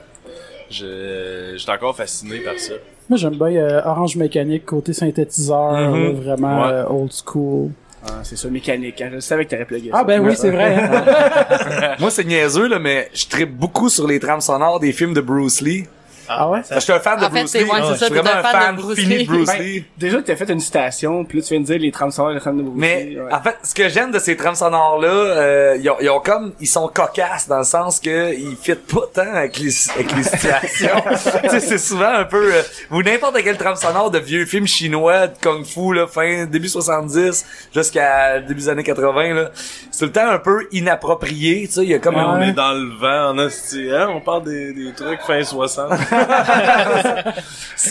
Je, 0.70 1.54
j'étais 1.56 1.72
encore 1.72 1.94
fasciné 1.96 2.38
par 2.40 2.58
ça. 2.58 2.74
Moi, 3.08 3.18
j'aime 3.18 3.34
bien 3.36 3.48
euh, 3.48 3.82
Orange 3.84 4.16
Mécanique, 4.16 4.64
côté 4.64 4.92
synthétiseur, 4.92 5.72
Mhm. 5.72 6.04
là, 6.04 6.10
vraiment 6.12 6.62
Ouais. 6.62 6.72
euh, 6.72 6.88
old 6.88 7.12
school. 7.12 7.70
Ah, 8.06 8.20
c'est 8.22 8.36
ça, 8.36 8.48
mécanique, 8.48 9.00
hein. 9.00 9.10
Je 9.14 9.20
savais 9.20 9.44
que 9.44 9.50
t'aurais 9.50 9.64
plugué 9.66 9.90
Ah 9.92 9.98
ça. 9.98 10.04
ben 10.04 10.20
oui, 10.20 10.34
c'est 10.36 10.50
vrai. 10.50 10.74
hein. 10.76 11.94
Moi, 12.00 12.10
c'est 12.10 12.24
niaiseux, 12.24 12.66
là, 12.68 12.78
mais 12.78 13.08
je 13.14 13.26
tripe 13.26 13.54
beaucoup 13.54 13.88
sur 13.88 14.06
les 14.06 14.18
trames 14.18 14.40
sonores 14.40 14.80
des 14.80 14.92
films 14.92 15.14
de 15.14 15.20
Bruce 15.20 15.60
Lee. 15.60 15.84
Ah 16.28 16.48
ouais? 16.48 16.62
ça- 16.64 16.76
Je 16.76 16.80
suis 16.80 16.92
un 16.92 17.00
fan 17.00 17.18
de 17.18 17.24
En 17.24 17.30
fait, 17.30 17.38
Bruce 17.40 17.50
c'est- 17.50 17.58
Lee. 17.64 17.70
je 17.90 17.94
suis 18.04 18.14
vraiment 18.14 18.30
un 18.30 18.42
fan 18.42 18.52
fan 18.52 18.76
de 18.76 18.80
Bruce 18.82 18.98
fini 18.98 19.24
Bruce 19.24 19.46
Ben, 19.46 19.58
Lee. 19.62 19.84
déjà 19.98 20.16
que 20.18 20.22
t'as 20.26 20.36
fait 20.36 20.50
une 20.50 20.60
citation, 20.60 21.24
puis 21.24 21.38
là 21.38 21.44
tu 21.44 21.54
viens 21.54 21.60
de 21.60 21.66
dire 21.66 21.78
les 21.78 21.92
trames 21.92 22.10
sonores 22.10 22.34
de 22.34 22.38
trames 22.38 22.58
de 22.58 22.62
Bruce 22.62 22.74
Mais 22.76 23.04
Lee, 23.04 23.20
ouais. 23.20 23.32
en 23.32 23.40
fait, 23.42 23.56
ce 23.62 23.74
que 23.74 23.88
j'aime 23.88 24.10
de 24.10 24.18
ces 24.18 24.36
trames 24.36 24.54
sonores 24.54 25.00
là, 25.00 25.08
euh, 25.08 25.76
ils, 25.80 25.88
ont, 25.90 25.96
ils 26.00 26.10
ont 26.10 26.20
comme 26.20 26.52
ils 26.60 26.66
sont 26.66 26.88
cocasses 26.88 27.48
dans 27.48 27.58
le 27.58 27.64
sens 27.64 28.00
que 28.00 28.34
ils 28.34 28.56
fit 28.56 28.74
pas 28.74 29.00
tant 29.12 29.34
avec 29.34 29.58
les 29.58 29.70
avec 29.94 30.14
les 30.16 30.22
situations. 30.22 31.02
tu 31.44 31.48
sais, 31.50 31.60
c'est 31.60 31.78
souvent 31.78 32.12
un 32.12 32.24
peu 32.24 32.54
euh, 32.54 32.62
ou 32.90 33.02
n'importe 33.02 33.36
quel 33.42 33.56
trame 33.56 33.76
sonore 33.76 34.10
de 34.10 34.18
vieux 34.18 34.46
films 34.46 34.66
chinois 34.66 35.26
de 35.28 35.34
kung-fu 35.40 35.94
là, 35.94 36.06
fin 36.06 36.46
début 36.46 36.68
70 36.68 37.44
jusqu'à 37.74 38.40
début 38.40 38.60
des 38.60 38.68
années 38.68 38.82
80 38.84 39.34
là. 39.34 39.50
C'est 39.90 40.06
le 40.06 40.12
temps 40.12 40.28
un 40.28 40.38
peu 40.38 40.66
inapproprié, 40.72 41.66
tu 41.66 41.74
sais, 41.74 41.82
il 41.82 41.90
y 41.90 41.94
a 41.94 41.98
comme 41.98 42.14
Mais 42.16 42.22
on 42.22 42.40
est 42.40 42.52
dans 42.52 42.72
le 42.72 42.90
vent 42.98 43.30
en 43.32 43.38
hostie, 43.38 43.88
hein? 43.92 44.08
On 44.14 44.20
parle 44.20 44.44
des, 44.44 44.72
des 44.72 44.92
trucs 44.92 45.20
fin 45.22 45.42
60. 45.42 45.90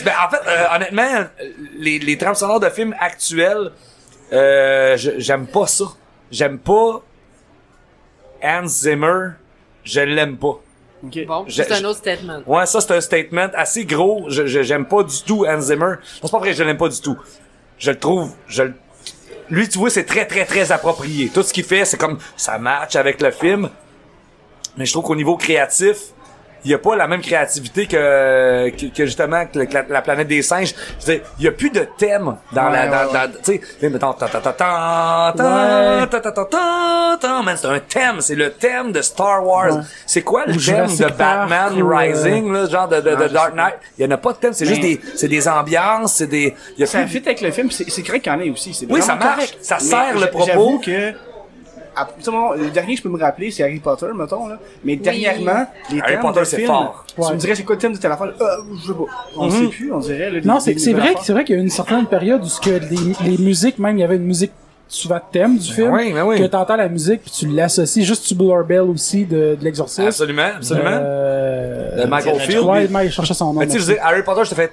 Ben, 0.05 0.13
en 0.25 0.29
fait, 0.29 0.41
euh, 0.47 0.65
honnêtement, 0.75 1.25
les, 1.77 1.99
les 1.99 2.17
trames 2.17 2.35
sonores 2.35 2.59
de 2.59 2.69
films 2.69 2.95
actuels, 2.99 3.71
euh, 4.31 4.97
j'aime 4.97 5.47
pas 5.47 5.67
ça. 5.67 5.85
J'aime 6.31 6.57
pas 6.59 7.01
Hans 8.43 8.67
Zimmer. 8.67 9.31
Je 9.83 10.01
l'aime 10.01 10.37
pas. 10.37 10.59
Ok. 11.05 11.25
Bon, 11.27 11.45
c'est 11.49 11.71
un 11.71 11.83
autre 11.83 11.99
statement. 11.99 12.41
Ouais, 12.47 12.65
ça 12.65 12.79
c'est 12.81 12.93
un 12.95 13.01
statement 13.01 13.49
assez 13.55 13.85
gros. 13.85 14.25
Je 14.29 14.45
je- 14.47 14.63
j'aime 14.63 14.85
pas 14.85 15.03
du 15.03 15.21
tout 15.23 15.45
Hans 15.45 15.59
Zimmer. 15.59 15.95
C'est 16.21 16.31
pas 16.31 16.39
vrai, 16.39 16.53
je 16.53 16.63
l'aime 16.63 16.77
pas 16.77 16.87
du 16.89 16.99
tout. 17.01 17.17
Je 17.77 17.91
le 17.91 17.99
trouve, 17.99 18.31
je 18.47 18.63
le- 18.63 18.73
lui 19.49 19.67
tu 19.67 19.77
vois 19.79 19.89
c'est 19.89 20.05
très 20.05 20.25
très 20.25 20.45
très 20.45 20.71
approprié. 20.71 21.29
Tout 21.33 21.43
ce 21.43 21.51
qu'il 21.53 21.65
fait, 21.65 21.83
c'est 21.83 21.97
comme 21.97 22.17
ça 22.37 22.57
match 22.57 22.95
avec 22.95 23.21
le 23.21 23.31
film. 23.31 23.69
Mais 24.77 24.85
je 24.85 24.93
trouve 24.93 25.03
qu'au 25.03 25.15
niveau 25.15 25.35
créatif, 25.35 25.97
il 26.65 26.71
y 26.71 26.73
a 26.73 26.77
pas 26.77 26.95
la 26.95 27.07
même 27.07 27.21
créativité 27.21 27.85
que 27.87 28.69
que, 28.69 28.85
que 28.95 29.05
justement 29.05 29.45
que 29.45 29.59
la, 29.59 29.83
la 29.89 30.01
planète 30.01 30.27
des 30.27 30.41
singes. 30.41 30.73
Je 31.01 31.05
veux 31.05 31.13
dire, 31.17 31.25
il 31.39 31.45
y 31.45 31.47
a 31.47 31.51
plus 31.51 31.69
de 31.69 31.87
thème 31.97 32.35
dans 32.51 32.69
la 32.69 32.83
Ouais, 32.83 32.89
dans, 32.89 33.05
ouais, 33.07 33.13
dans- 33.27 33.31
tu 33.43 33.61
sais, 33.81 33.89
mettons 33.89 34.13
ta 34.13 34.27
ta 34.27 34.39
ta 34.39 34.51
ta 34.53 35.33
ta 35.35 36.07
ta 36.09 36.19
ta 36.21 36.31
ta 36.31 36.45
ta 36.45 37.17
ta 37.19 37.41
man, 37.41 37.55
c'est 37.59 37.67
un 37.67 37.79
thème, 37.79 38.21
c'est 38.21 38.35
le 38.35 38.51
thème 38.51 38.91
de 38.91 39.01
Star 39.01 39.45
Wars. 39.45 39.75
Ouais. 39.75 39.81
C'est 40.05 40.21
quoi 40.21 40.45
le 40.45 40.53
Ou 40.53 40.55
thème 40.55 40.87
Jurassic 40.87 40.99
de 40.99 41.11
Batman 41.11 41.47
Park 41.49 41.73
euh, 41.77 41.95
Rising 41.97 42.53
là, 42.53 42.67
genre 42.69 42.87
de, 42.87 42.95
de, 43.01 43.09
de 43.15 43.23
Non, 43.27 43.33
Dark. 43.33 43.55
Knight? 43.55 43.75
Il 43.97 44.05
y 44.05 44.07
en 44.07 44.11
a 44.11 44.17
pas 44.17 44.33
de 44.33 44.37
thème, 44.37 44.53
c'est 44.53 44.65
juste 44.65 44.81
des 44.81 44.99
c'est 45.15 45.27
des 45.27 45.47
ambiances, 45.47 46.13
c'est 46.15 46.27
des 46.27 46.55
il 46.77 46.81
y 46.81 46.83
a 46.83 46.87
Ça 46.87 46.99
plus- 46.99 47.07
fit 47.09 47.23
avec 47.25 47.41
le 47.41 47.51
film, 47.51 47.69
c'est 47.71 47.89
c'est 47.89 48.03
correct 48.03 48.23
qu'il 48.23 48.33
y 48.33 48.35
en 48.35 48.39
ait 48.39 48.49
aussi. 48.49 48.73
c'est 48.73 48.85
Oui, 48.89 49.01
ça 49.01 49.15
marche, 49.15 49.35
correct. 49.35 49.57
ça 49.61 49.77
Mais 49.79 49.85
sert 49.87 50.19
le 50.19 50.27
propos. 50.29 50.45
J'avoue 50.47 50.79
que, 50.79 51.13
à, 51.95 52.07
tu 52.23 52.29
moi, 52.31 52.55
le 52.57 52.69
dernier 52.69 52.93
que 52.93 52.97
je 52.99 53.03
peux 53.03 53.09
me 53.09 53.19
rappeler, 53.19 53.51
c'est 53.51 53.63
Harry 53.63 53.79
Potter, 53.79 54.07
mettons, 54.15 54.47
là. 54.47 54.57
Mais 54.83 54.95
dernièrement, 54.95 55.65
les 55.91 55.99
Harry 56.01 56.13
thèmes 56.13 56.21
Potter, 56.21 56.39
de 56.41 56.45
c'est 56.45 56.55
film, 56.57 56.67
fort. 56.67 57.05
Tu 57.15 57.21
Ouais. 57.21 57.31
me 57.33 57.37
dirais 57.37 57.55
c'est 57.55 57.63
quoi 57.63 57.75
le 57.75 57.81
thème 57.81 57.93
de 57.93 57.97
telle 57.97 58.11
affaire? 58.11 58.33
Euh, 58.41 58.45
je 58.81 58.87
sais 58.87 58.93
pas. 58.93 59.03
On 59.37 59.45
Mhm. 59.47 59.51
sait 59.51 59.67
plus, 59.67 59.93
on 59.93 59.99
dirait, 59.99 60.31
là, 60.31 60.39
Non, 60.43 60.59
c'est 60.59 60.73
vrai, 60.93 61.13
c'est 61.21 61.33
vrai 61.33 61.43
qu'il 61.43 61.55
y 61.55 61.59
a 61.59 61.61
une 61.61 61.69
certaine 61.69 62.05
période 62.05 62.43
où 62.43 62.47
ce 62.47 62.59
que 62.59 62.69
les, 62.71 63.29
les 63.31 63.37
musiques, 63.37 63.77
même 63.79 63.97
il 63.97 64.01
y 64.01 64.03
avait 64.03 64.15
une 64.17 64.23
musique 64.25 64.51
souvent 64.87 65.19
thème 65.31 65.57
du 65.57 65.71
film, 65.73 65.91
oui, 65.91 66.13
ben 66.13 66.23
oui. 66.23 66.37
que 66.37 66.43
t'entends 66.45 66.75
la 66.75 66.87
musique 66.87 67.21
puis 67.23 67.31
tu 67.31 67.47
l'associes 67.47 68.03
juste 68.05 68.27
Tubular 68.27 68.63
Bell 68.63 68.81
aussi 68.81 69.25
de, 69.25 69.55
de 69.59 69.63
l'exorcisme. 69.63 70.05
Absolument, 70.05 70.49
absolument. 70.57 70.89
Euh, 70.91 72.03
De 72.03 72.07
Michael 72.07 72.39
Field. 72.41 72.63
Ouais, 72.63 72.87
Mike, 72.87 73.09
je 73.09 73.15
cherchais 73.15 73.33
son 73.33 73.53
nom. 73.53 73.59
Mais 73.61 73.67
tu 73.67 73.79
sais, 73.79 73.97
Harry 73.99 74.21
Potter, 74.21 74.41
je 74.43 74.49
te 74.51 74.55
fais 74.55 74.69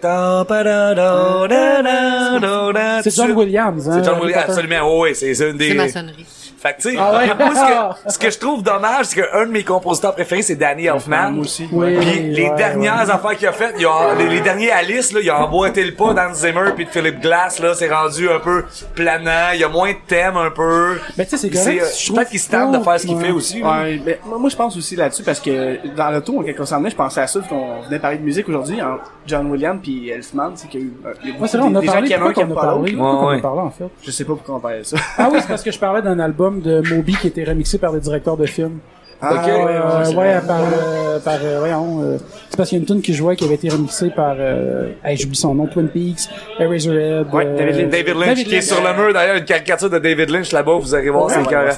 C'est 3.02 3.14
John 3.16 3.26
suite. 3.26 3.36
Williams, 3.36 3.88
hein. 3.88 3.92
C'est 3.98 4.04
John 4.04 4.20
Williams, 4.20 4.44
absolument. 4.48 4.76
Oh, 4.84 5.02
oui, 5.04 5.14
c'est 5.14 5.32
c'est 5.34 5.50
une 5.50 5.56
des. 5.56 5.68
C'est 5.68 5.74
maçonnerie. 5.74 6.26
Fait 6.62 6.74
que, 6.76 6.82
tu 6.82 6.90
sais, 6.90 6.96
Ah 7.00 7.16
ouais? 7.18 7.26
moi, 7.38 7.54
ce 7.54 8.04
que, 8.04 8.10
ce 8.12 8.18
que 8.18 8.30
je 8.30 8.38
trouve 8.38 8.62
dommage, 8.62 9.06
c'est 9.06 9.22
qu'un 9.22 9.46
de 9.46 9.50
mes 9.50 9.64
compositeurs 9.64 10.14
préférés, 10.14 10.42
c'est 10.42 10.56
Danny 10.56 10.86
Elfman. 10.86 11.30
Moi 11.32 11.40
aussi. 11.44 11.66
Oui. 11.72 11.96
Puis 11.98 12.20
les 12.34 12.48
ouais, 12.50 12.54
dernières 12.56 13.08
affaires 13.10 13.34
qu'il 13.36 13.46
a 13.48 13.52
faites, 13.52 13.76
il 13.78 13.86
a, 13.86 14.14
les, 14.18 14.28
les 14.28 14.40
derniers 14.40 14.70
Alice, 14.70 15.12
là, 15.12 15.20
il 15.22 15.30
a 15.30 15.40
emboîté 15.42 15.82
le 15.84 15.94
pas 15.94 16.12
dans 16.12 16.34
Zimmer 16.34 16.72
puis 16.76 16.84
de 16.84 16.90
Philip 16.90 17.18
Glass, 17.20 17.60
là, 17.60 17.72
c'est 17.74 17.90
rendu 17.90 18.28
un 18.28 18.40
peu 18.40 18.64
planant, 18.94 19.52
il 19.54 19.60
y 19.60 19.64
a 19.64 19.68
moins 19.68 19.92
de 19.92 19.96
thèmes 20.06 20.36
un 20.36 20.50
peu. 20.50 20.98
Mais 21.16 21.24
tu 21.24 21.30
sais, 21.30 21.36
c'est 21.38 21.50
correct. 21.50 21.82
euh, 21.82 22.14
Peut-être 22.14 22.28
qu'il 22.30 22.40
se 22.40 22.50
tente 22.50 22.72
de 22.78 22.84
faire 22.84 23.00
ce 23.00 23.06
qu'il 23.06 23.16
ouais. 23.16 23.24
fait 23.24 23.30
aussi. 23.30 23.62
Ouais, 23.62 23.96
ben, 24.04 24.16
moi, 24.26 24.50
je 24.50 24.56
pense 24.56 24.76
aussi 24.76 24.96
là-dessus 24.96 25.22
parce 25.22 25.40
que 25.40 25.78
dans 25.96 26.10
l'auto, 26.10 26.44
quand 26.44 26.62
on 26.62 26.66
s'en 26.66 26.88
je 26.90 26.94
pensais 26.94 27.20
à 27.22 27.26
ça, 27.26 27.38
vu 27.40 27.48
qu'on 27.48 27.80
venait 27.82 27.98
parler 27.98 28.18
de 28.18 28.22
musique 28.22 28.48
aujourd'hui, 28.48 28.82
en 28.82 28.98
John 29.30 29.50
Williams 29.50 29.78
puis 29.82 30.10
Elfman, 30.10 30.50
c'est 30.56 30.68
qu'il 30.68 30.80
y 30.80 30.82
a 30.82 30.86
eu, 30.86 30.92
euh, 31.06 31.14
il 31.22 31.26
y 31.26 31.30
a 31.30 31.32
beaucoup 31.32 31.42
Ouais, 31.44 31.48
c'est 31.48 31.58
vrai, 31.58 31.68
on 31.70 31.74
a 31.76 31.80
des 31.80 31.86
gens 31.86 31.92
parlé. 31.92 32.06
qui 32.08 32.12
aiment 32.14 32.22
un, 32.22 32.24
Pourquoi 32.26 32.34
qui 32.34 32.40
on 32.40 32.42
aiment 32.50 32.52
a 32.52 32.60
pas 32.60 32.66
parlé? 32.66 32.90
l'autre. 32.92 33.02
Pourquoi 33.02 33.18
on 33.20 33.26
Ouais, 33.26 33.32
a 33.32 33.36
ouais. 33.36 33.42
parlé, 33.42 33.60
en 33.60 33.70
fait? 33.70 33.84
Je 34.02 34.10
sais 34.10 34.24
pas 34.24 34.32
pourquoi 34.34 34.54
on 34.56 34.60
parlait 34.60 34.78
de 34.80 34.82
ça. 34.84 34.96
Ah 35.16 35.28
oui, 35.32 35.38
c'est 35.40 35.48
parce 35.48 35.62
que 35.62 35.70
je 35.70 35.78
parlais 35.78 36.02
d'un 36.02 36.18
album 36.18 36.60
de 36.60 36.82
Moby 36.94 37.14
qui 37.16 37.28
était 37.28 37.44
remixé 37.44 37.78
par 37.78 37.92
des 37.92 38.00
directeurs 38.00 38.36
de 38.36 38.46
films. 38.46 38.78
Ah, 39.22 39.34
Ok, 39.34 39.46
ouais, 39.48 39.52
ouais, 39.52 39.60
Euh, 39.74 40.04
c'est 40.04 40.14
ouais, 40.16 40.32
vrai. 40.38 40.46
par, 40.46 40.60
euh, 40.62 41.18
par, 41.20 41.34
euh, 41.42 41.58
voyons, 41.58 42.02
euh, 42.02 42.16
c'est 42.48 42.56
parce 42.56 42.70
qu'il 42.70 42.78
y 42.78 42.80
a 42.80 42.82
une 42.82 42.86
tune 42.86 43.02
qui 43.02 43.12
jouait 43.12 43.36
qui 43.36 43.44
avait 43.44 43.56
été 43.56 43.68
remixée 43.68 44.08
par, 44.08 44.34
euh, 44.38 44.92
hey, 45.04 45.14
j'oublie 45.18 45.36
son 45.36 45.54
nom, 45.54 45.66
Twin 45.66 45.88
Peaks, 45.88 46.20
Eraserhead. 46.58 47.26
Ouais, 47.30 47.44
euh, 47.44 47.56
David 47.58 47.76
Lynch. 47.76 47.90
David 47.90 48.14
Lynch, 48.16 48.44
qui 48.44 48.54
est 48.54 48.60
sur 48.62 48.82
le 48.82 48.94
mur 48.94 49.12
d'ailleurs, 49.12 49.36
une 49.36 49.44
caricature 49.44 49.90
de 49.90 49.98
David 49.98 50.30
Lynch 50.30 50.50
là-bas, 50.52 50.72
vous 50.80 50.94
allez 50.94 51.10
voir, 51.10 51.26
Ouais, 51.26 51.34
c'est 51.34 51.46
carré. 51.50 51.70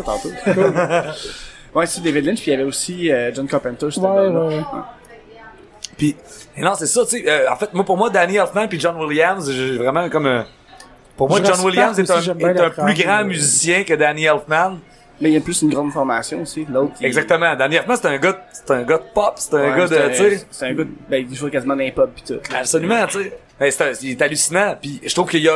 ouais, 1.74 1.86
c'est 1.86 2.02
David 2.04 2.26
Lynch, 2.26 2.40
puis 2.42 2.50
il 2.50 2.54
y 2.54 2.56
avait 2.56 2.64
aussi 2.64 3.10
euh, 3.10 3.32
John 3.34 3.46
Carpenter, 3.48 3.86
c'était 3.90 4.06
Ouais, 4.06 4.30
bon, 4.30 4.48
ouais. 4.48 4.60
Puis, 6.02 6.16
et 6.56 6.62
non, 6.62 6.72
c'est 6.76 6.86
ça, 6.86 7.02
tu 7.04 7.18
sais. 7.22 7.24
euh, 7.30 7.48
en 7.48 7.54
fait, 7.54 7.72
moi, 7.72 7.84
pour 7.84 7.96
moi, 7.96 8.10
Danny 8.10 8.34
Elfman 8.36 8.66
puis 8.66 8.80
John 8.80 8.96
Williams, 8.96 9.48
j'ai 9.48 9.76
vraiment 9.78 10.08
comme 10.08 10.26
un... 10.26 10.44
Pour 11.16 11.28
moi, 11.28 11.38
John 11.44 11.60
Williams 11.64 11.96
est 11.96 12.10
un, 12.10 12.20
est 12.20 12.60
un 12.60 12.70
plus 12.70 12.94
grand 13.04 13.20
euh, 13.20 13.24
musicien 13.24 13.84
que 13.84 13.94
Danny 13.94 14.24
Elfman. 14.24 14.78
Mais 15.20 15.30
il 15.30 15.34
y 15.34 15.36
a 15.36 15.40
plus 15.40 15.62
une 15.62 15.70
grande 15.70 15.92
formation 15.92 16.42
aussi. 16.42 16.66
L'autre, 16.68 16.94
il- 17.00 17.06
Exactement. 17.06 17.54
Danny 17.54 17.76
Elfman, 17.76 17.94
c'est 17.94 18.06
un 18.08 18.18
gars, 18.18 18.32
de- 18.32 18.38
c'est 18.52 18.70
un 18.72 18.82
gars 18.82 18.98
de 18.98 19.04
pop, 19.14 19.34
c'est 19.36 19.54
un 19.54 19.58
Ouais, 19.70 19.76
gars 19.78 19.86
de, 19.86 19.94
c'est 19.94 20.02
un- 20.02 20.08
tu 20.08 20.16
sais. 20.38 20.46
C'est 20.50 20.66
un 20.66 20.74
gars, 20.74 20.82
de- 20.84 20.90
ben, 21.08 21.26
il 21.30 21.36
joue 21.36 21.50
quasiment 21.50 21.76
dans 21.76 21.82
les 21.84 21.92
pubs 21.92 22.10
pis 22.10 22.24
tout. 22.24 22.40
Absolument, 22.52 23.06
tu 23.06 23.22
sais. 23.22 23.38
Ben, 23.60 23.70
il 24.02 24.10
est 24.10 24.22
hallucinant. 24.22 24.74
Puis 24.82 25.00
je 25.06 25.14
trouve 25.14 25.28
qu'il 25.30 25.42
y 25.42 25.48
a 25.48 25.54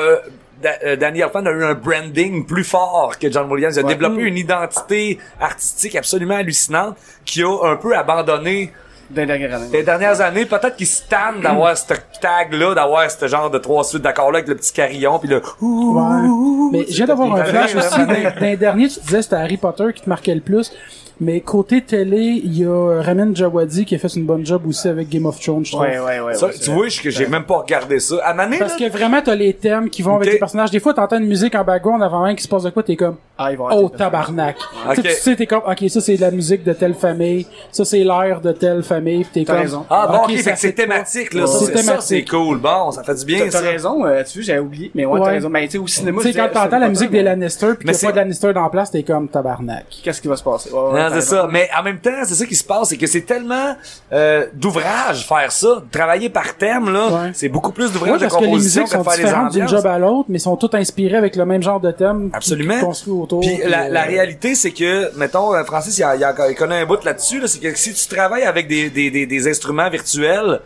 Da- 0.63 0.71
euh, 0.85 0.97
Danny 0.97 1.21
Elfman 1.21 1.45
a 1.47 1.51
eu 1.51 1.65
un 1.65 1.75
branding 1.75 2.47
plus 2.47 2.65
fort 2.65 3.19
que 3.19 3.31
John 3.31 3.51
Williams. 3.51 3.75
Il 3.77 3.81
a 3.81 3.83
Ouais. 3.87 3.95
développé 3.95 4.23
une 4.23 4.39
identité 4.39 5.19
artistique 5.41 5.97
absolument 5.97 6.37
hallucinante 6.37 6.97
qui 7.27 7.43
a 7.43 7.51
un 7.65 7.77
peu 7.77 7.95
abandonné 7.97 8.73
Les 9.15 9.27
dernières 9.27 9.55
années. 9.55 9.69
les 9.73 9.83
dernières 9.83 10.21
années. 10.21 10.47
Peut-être 10.47 10.77
qu'il 10.77 10.87
se 10.87 11.03
tanne 11.09 11.41
d'avoir 11.43 11.77
ce 11.77 11.85
tag-là, 12.21 12.75
d'avoir 12.75 13.11
ce 13.11 13.27
genre 13.29 13.51
de 13.51 13.59
trois 13.59 13.85
suites 13.85 14.03
d'accords-là 14.03 14.39
avec 14.39 14.49
le 14.49 14.57
petit 14.57 14.73
carillon 14.73 15.19
puis 15.19 15.29
le 15.29 15.43
Ouais. 15.61 16.29
Mais 16.73 16.87
j'ai 16.89 17.07
d'avoir 17.07 17.35
un 17.35 17.45
flash 17.45 17.75
aussi. 17.75 18.07
d'un 18.07 18.55
dernier, 18.57 18.89
tu 18.89 19.01
disais 19.01 19.23
c'était 19.23 19.37
Harry 19.37 19.57
Potter 19.57 19.93
qui 19.95 20.03
te 20.03 20.09
marquait 20.09 20.35
le 20.35 20.41
plus. 20.41 20.73
Mais 21.19 21.41
côté 21.41 21.81
télé, 21.81 22.41
il 22.45 22.59
y 22.59 22.67
a 22.67 23.01
Ramin 23.03 23.35
Djawadi 23.35 23.87
qui 23.87 23.95
a 23.95 23.99
fait 23.99 24.15
une 24.17 24.27
bonne 24.27 24.45
job 24.45 24.67
aussi 24.67 24.87
avec 24.87 25.09
Game 25.09 25.25
of 25.25 25.41
Thrones, 25.41 25.65
je 25.65 25.73
trouve. 25.73 25.83
Ouais, 25.87 25.99
ouais, 25.99 26.21
ouais. 26.21 26.35
Ça, 26.35 26.47
ouais, 26.49 26.53
tu 26.53 26.71
vois, 26.71 26.89
je- 26.89 27.09
j'ai 27.09 27.27
même 27.27 27.45
pas 27.45 27.57
regardé 27.57 27.99
ça. 28.01 28.17
À 28.23 28.35
Mané, 28.35 28.59
Parce 28.59 28.79
là, 28.79 28.87
que 28.87 28.93
vraiment, 28.93 29.23
t'as 29.25 29.35
les 29.35 29.55
thèmes 29.55 29.89
qui 29.89 30.03
vont 30.03 30.17
avec 30.17 30.33
les 30.33 30.39
personnages. 30.39 30.71
Des 30.71 30.79
fois, 30.81 30.93
t'entends 30.93 31.19
une 31.19 31.27
musique 31.27 31.55
en 31.55 31.65
background 31.65 32.03
avant 32.03 32.23
même 32.25 32.37
qu'il 32.37 32.43
se 32.45 32.49
passe 32.49 32.65
de 32.65 32.71
quoi, 32.71 32.83
t'es 32.83 32.97
comme, 32.97 33.17
Ah, 33.39 33.51
ils 33.53 33.57
vont 33.59 33.69
oh, 33.71 33.89
tabarnak. 33.89 34.57
Ok. 34.89 34.95
Tu 34.97 35.03
sais, 35.03 35.09
Tu 35.09 35.15
sais, 35.23 35.37
t'es 35.37 35.47
comme, 35.47 35.63
ok, 35.67 35.85
ça 35.91 36.01
c'est 36.01 36.17
la 36.17 36.31
musique 36.31 36.65
de 36.65 36.73
telle 36.75 36.95
famille, 36.95 37.47
ça 37.73 37.85
c'est 37.87 38.05
l'air 38.05 38.41
de 38.43 38.53
telle 38.53 38.83
famille, 38.83 39.25
pis 39.25 39.31
t'es 39.33 39.45
T'as 39.45 39.53
comme, 39.55 39.63
raison. 39.63 39.87
Ah 39.91 40.07
bon, 40.11 40.19
ok, 40.35 40.43
que 40.43 40.57
c'est 40.57 40.73
thématique, 40.73 41.33
là. 41.35 41.43
Ouais, 41.43 41.47
Ça, 41.83 42.01
c'est 42.01 42.25
cool. 42.25 42.59
Bon, 42.59 42.91
ça 42.91 43.03
fait 43.03 43.15
du 43.15 43.25
bien, 43.25 43.39
T'as 43.45 43.51
ça. 43.53 43.61
t'as 43.63 43.71
raison, 43.71 44.05
euh, 44.05 44.23
tu 44.25 44.39
vois, 44.39 44.45
j'avais 44.47 44.59
oublié, 44.61 44.91
mais 44.95 45.05
ouais, 45.07 45.13
Ouais. 45.19 45.21
t'as 45.27 45.31
raison. 45.33 45.49
Mais 45.49 45.65
tu 45.67 45.73
sais, 45.73 45.79
au 45.79 45.87
cinéma, 45.87 46.21
Tu 46.23 46.33
sais, 46.33 46.39
quand 46.39 46.49
t'entends 46.53 46.79
la 46.79 46.89
musique 46.91 47.11
des 47.11 47.23
Lannister 47.23 47.73
pis 47.79 47.87
qu'il 47.87 47.95
y 47.95 48.05
a 48.05 48.09
pas 48.09 48.13
de 48.13 48.17
Lannister 48.17 48.53
dans 48.53 48.63
la 48.65 48.69
place, 48.71 48.91
t'es 48.91 49.03
comme 49.03 49.29
tabarnak. 49.29 49.87
Qu'est-ce 50.03 50.21
qui 50.21 50.29
va 50.29 50.37
se 50.37 50.43
passer? 50.43 50.71
Non, 51.09 51.15
c'est 51.15 51.27
ça. 51.27 51.49
Mais 51.51 51.69
en 51.79 51.83
même 51.83 51.99
temps, 51.99 52.11
c'est 52.25 52.35
ça 52.35 52.47
qui 52.47 52.55
se 52.57 52.65
passe, 52.65 52.89
c'est 52.89 52.97
que 52.97 53.07
c'est 53.07 53.23
tellement 53.23 53.77
euh, 54.13 54.47
d'ouvrage 54.55 55.27
faire 55.27 55.51
ça, 55.53 55.83
travailler 55.91 56.29
par 56.29 56.57
thème 56.57 56.93
là, 56.93 57.07
Ouais. 57.09 57.31
c'est 57.35 57.49
beaucoup 57.49 57.73
plus 57.73 57.87
Ouais, 57.87 57.93
d'ouvrage 57.93 58.21
de 58.21 58.27
parce 58.27 58.37
que 58.37 58.41
les 58.41 58.47
composition 58.47 58.83
musiques 58.83 58.93
que 58.95 58.99
de 58.99 59.05
sont 59.05 59.11
faire 59.11 59.27
les 59.27 59.35
ambiances. 59.35 59.71
job 59.71 59.87
à 59.87 59.99
l'autre, 59.99 60.27
mais 60.29 60.39
sont 60.39 60.57
toutes 60.57 60.75
inspirées 60.75 61.17
avec 61.17 61.37
le 61.37 61.45
même 61.47 61.63
genre 61.63 61.81
de 61.81 61.91
thème. 61.91 62.31
qui- 62.31 62.37
Absolument. 62.37 62.75
qui 62.79 62.85
construit 62.85 63.13
autour. 63.13 63.41
Puis 63.41 63.59
la, 63.65 63.85
euh, 63.85 63.89
la 63.89 64.03
réalité, 64.03 64.55
c'est 64.55 64.71
que, 64.73 65.17
mettons, 65.17 65.55
euh, 65.55 65.65
Francis, 65.65 65.97
il, 65.99 66.03
a, 66.05 66.17
il, 66.17 66.25
a- 66.25 66.35
il 66.51 66.55
connaît 66.55 66.81
un 66.81 66.87
bout 66.87 67.03
là-dessus, 67.05 67.41
là, 67.41 67.47
c'est 67.47 67.59
que 67.59 67.75
si 67.77 67.93
tu 67.93 68.07
travailles 68.09 68.45
avec 68.45 68.69
des, 68.69 68.91
des, 68.91 69.11
des, 69.11 69.27
des 69.27 69.49
instruments 69.49 69.89
virtuels, 69.91 70.61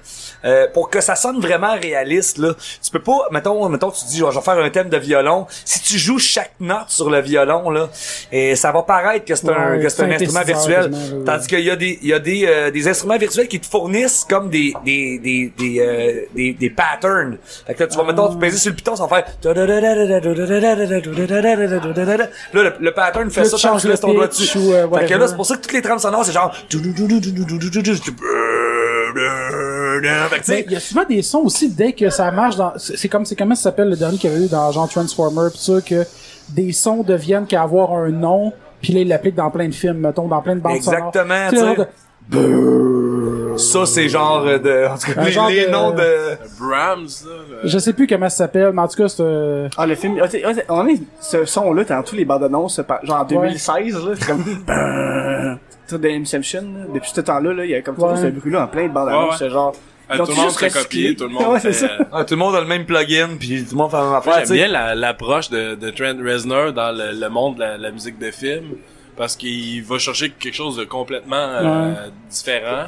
euh, 0.45 0.67
pour 0.73 0.91
que 0.91 1.01
ça 1.01 1.15
sonne 1.17 1.41
vraiment 1.41 1.75
réaliste, 1.81 2.39
là, 2.39 2.55
tu 2.83 2.91
peux 2.91 3.01
pas, 3.03 3.29
mettons, 3.31 3.69
mettons, 3.69 3.91
tu 3.91 4.05
dis, 4.07 4.19
je 4.19 4.25
vais 4.25 4.41
faire 4.41 4.59
un 4.59 4.71
thème 4.71 4.89
de 4.89 4.97
violon. 4.97 5.47
Si 5.65 5.81
tu 5.81 5.99
joues 5.99 6.19
chaque 6.19 6.53
note 6.61 6.89
sur 6.89 7.11
le 7.11 7.21
violon, 7.21 7.71
là, 7.71 7.89
et 8.33 8.57
ça 8.57 8.73
va 8.73 8.83
paraître 8.83 9.25
que 9.25 9.35
c'est 9.35 9.49
un, 9.49 9.79
que 9.79 9.89
c'est 9.89 10.03
un 10.03 10.11
instrument 10.11 10.43
virtuel. 10.43 10.91
oui. 10.93 11.25
Tandis 11.25 11.47
qu'il 11.47 11.61
y 11.61 11.71
a 11.71 11.77
des, 11.77 11.99
il 12.03 12.09
y 12.09 12.13
a 12.13 12.19
des, 12.19 12.45
euh, 12.47 12.71
des 12.71 12.89
instruments 12.89 13.19
virtuels 13.19 13.49
qui 13.49 13.61
te 13.61 13.67
fournissent 13.67 14.27
comme 14.29 14.51
des, 14.51 14.73
des, 14.85 15.19
des, 15.19 15.53
des, 15.57 15.81
euh, 15.81 16.27
des, 16.35 16.53
des 16.55 16.71
patterns. 16.71 17.37
Fait 17.67 17.75
que 17.75 17.81
là, 17.83 17.87
tu 17.89 17.97
vas, 17.97 18.05
mettons, 18.05 18.33
tu 18.33 18.39
pèses 18.39 18.61
sur 18.61 18.71
le 18.71 18.77
piton, 18.77 18.97
ça 18.97 19.07
va 19.07 19.17
faire, 19.17 19.25
là, 22.53 22.63
le, 22.63 22.73
le 22.81 22.93
pattern 22.93 23.31
fait 23.31 23.41
Là, 23.43 23.49
ça 23.59 23.77
tu 23.81 23.89
laisses 23.89 24.01
ton 24.01 24.13
doigt 24.15 24.27
dessus. 24.27 24.59
ou, 24.59 24.73
euh, 24.73 24.87
Fait 24.99 25.07
que 25.07 25.15
là, 25.15 25.29
c'est 25.29 25.37
pour 25.37 25.47
ça 25.47 25.57
que 25.57 25.63
toutes 25.63 25.73
les 25.73 25.83
trames 25.83 25.99
sonores, 25.99 26.25
c'est 26.25 26.33
genre, 26.33 26.55
il 30.67 30.73
y 30.73 30.77
a 30.77 30.81
souvent 30.81 31.05
des 31.05 31.23
sons 31.23 31.41
aussi 31.45 31.69
dès 31.71 31.93
que 31.93 32.11
ça 32.11 32.31
marche 32.31 32.57
dans 32.57 32.73
c'est 32.77 33.09
comme 33.09 33.25
c'est 33.25 33.37
comment 33.37 33.55
ça 33.55 33.65
s'appelle 33.65 33.89
le 33.91 33.97
dernier 33.97 34.19
qu'il 34.19 34.31
y 34.31 34.35
avait 34.35 34.45
eu 34.45 34.49
dans 34.49 34.71
genre 34.73 34.89
Transformer 34.89 35.51
pis 35.53 35.59
ça 35.63 35.81
que 35.81 36.05
des 36.51 36.73
sons 36.73 37.03
deviennent 37.03 37.47
qu'à 37.47 37.63
avoir 37.63 37.93
un 37.95 38.09
nom 38.11 38.53
puis 38.83 38.93
là 38.93 39.01
ils 39.01 39.09
l'appliquent 39.09 39.35
dans 39.37 39.51
plein 39.51 39.69
de 39.69 39.75
films 39.75 39.99
mettons 39.99 40.29
dans 40.29 40.41
plein 40.43 40.57
de 40.57 40.61
bandes 40.61 40.77
Exactement, 40.77 41.51
sonores. 41.51 41.87
De- 42.29 43.55
Ça, 43.57 43.85
c'est 43.87 44.09
genre 44.09 44.45
de... 44.45 44.87
En 44.89 44.97
tout 44.97 45.13
cas, 45.13 45.25
les, 45.25 45.33
genre 45.33 45.49
les 45.49 45.67
de- 45.67 45.71
noms 45.71 45.91
de... 45.91 46.37
Brahms, 46.61 47.09
là. 47.27 47.31
le- 47.65 47.69
Je 47.69 47.79
sais 47.79 47.93
plus 47.93 48.07
comment 48.07 48.29
ça 48.29 48.37
s'appelle, 48.37 48.71
mais 48.73 48.83
en 48.83 48.87
tout 48.89 48.97
cas, 49.03 49.09
c'est... 49.09 49.21
euh, 49.21 49.69
Ah, 49.77 49.85
le 49.87 49.97
film, 49.97 50.17
ah, 50.23 50.27
ah, 50.45 50.53
on 50.69 50.87
est, 50.87 51.01
ce 51.21 51.45
son-là, 51.45 51.85
t'as 51.85 51.97
dans 51.97 52.03
tous 52.05 52.15
les 52.15 52.25
bandes 52.25 52.45
annonces, 52.45 52.81
genre 53.03 53.17
en 53.21 53.25
2016, 53.25 53.95
là, 54.07 54.15
c'est 54.17 54.27
comme, 54.27 54.45
de 55.99 56.09
Inception, 56.09 56.63
là, 56.63 56.85
depuis 56.95 57.11
ce 57.15 57.21
temps-là, 57.21 57.53
là, 57.53 57.65
il 57.65 57.71
y 57.71 57.75
a 57.75 57.83
comme 57.83 57.99
Ouais. 57.99 58.17
ce 58.17 58.27
bruit-là 58.27 58.65
en 58.65 58.69
plein 58.69 58.89
de 58.89 58.93
bandes 58.93 59.09
Ouais, 59.09 59.31
ouais. 59.31 59.37
c'est 59.39 59.51
genre, 59.51 59.75
ont 60.11 60.17
tout 60.17 60.31
le 60.31 60.35
monde 60.37 60.47
recyclé. 60.47 60.71
copié, 60.71 61.17
tout 61.17 61.25
le 61.25 61.31
monde 61.31 61.47
Ouais, 61.53 61.61
c'est 61.61 61.73
fait- 61.73 61.87
ça. 61.89 61.99
Ah, 62.13 62.25
tout 62.25 62.35
le 62.35 62.39
monde 62.39 62.55
a 62.57 62.61
le 62.61 62.67
même 62.67 62.85
plugin, 62.87 63.31
puis 63.39 63.65
tout 63.65 63.71
le 63.73 63.77
monde 63.77 63.91
fait 63.91 63.97
la 63.99 64.05
même 64.05 64.15
affaire, 64.15 64.45
J'aime 64.47 64.57
bien 64.57 64.69
la- 64.69 64.95
l'approche 64.95 65.51
de, 65.51 65.75
de 65.75 65.91
Trent 65.91 66.17
Reznor 66.25 66.73
dans 66.73 66.91
le, 66.97 67.13
le 67.19 67.29
monde 67.29 67.57
de 67.57 67.61
la, 67.61 67.79
la 67.79 67.91
musique 67.91 68.19
de 68.19 68.31
film 68.31 68.65
parce 69.17 69.37
qu'il 69.37 69.83
va 69.85 69.99
chercher 69.99 70.31
quelque 70.31 70.55
chose 70.55 70.77
de 70.77 70.85
complètement 70.85 71.37
euh, 71.37 71.93
différent, 72.31 72.87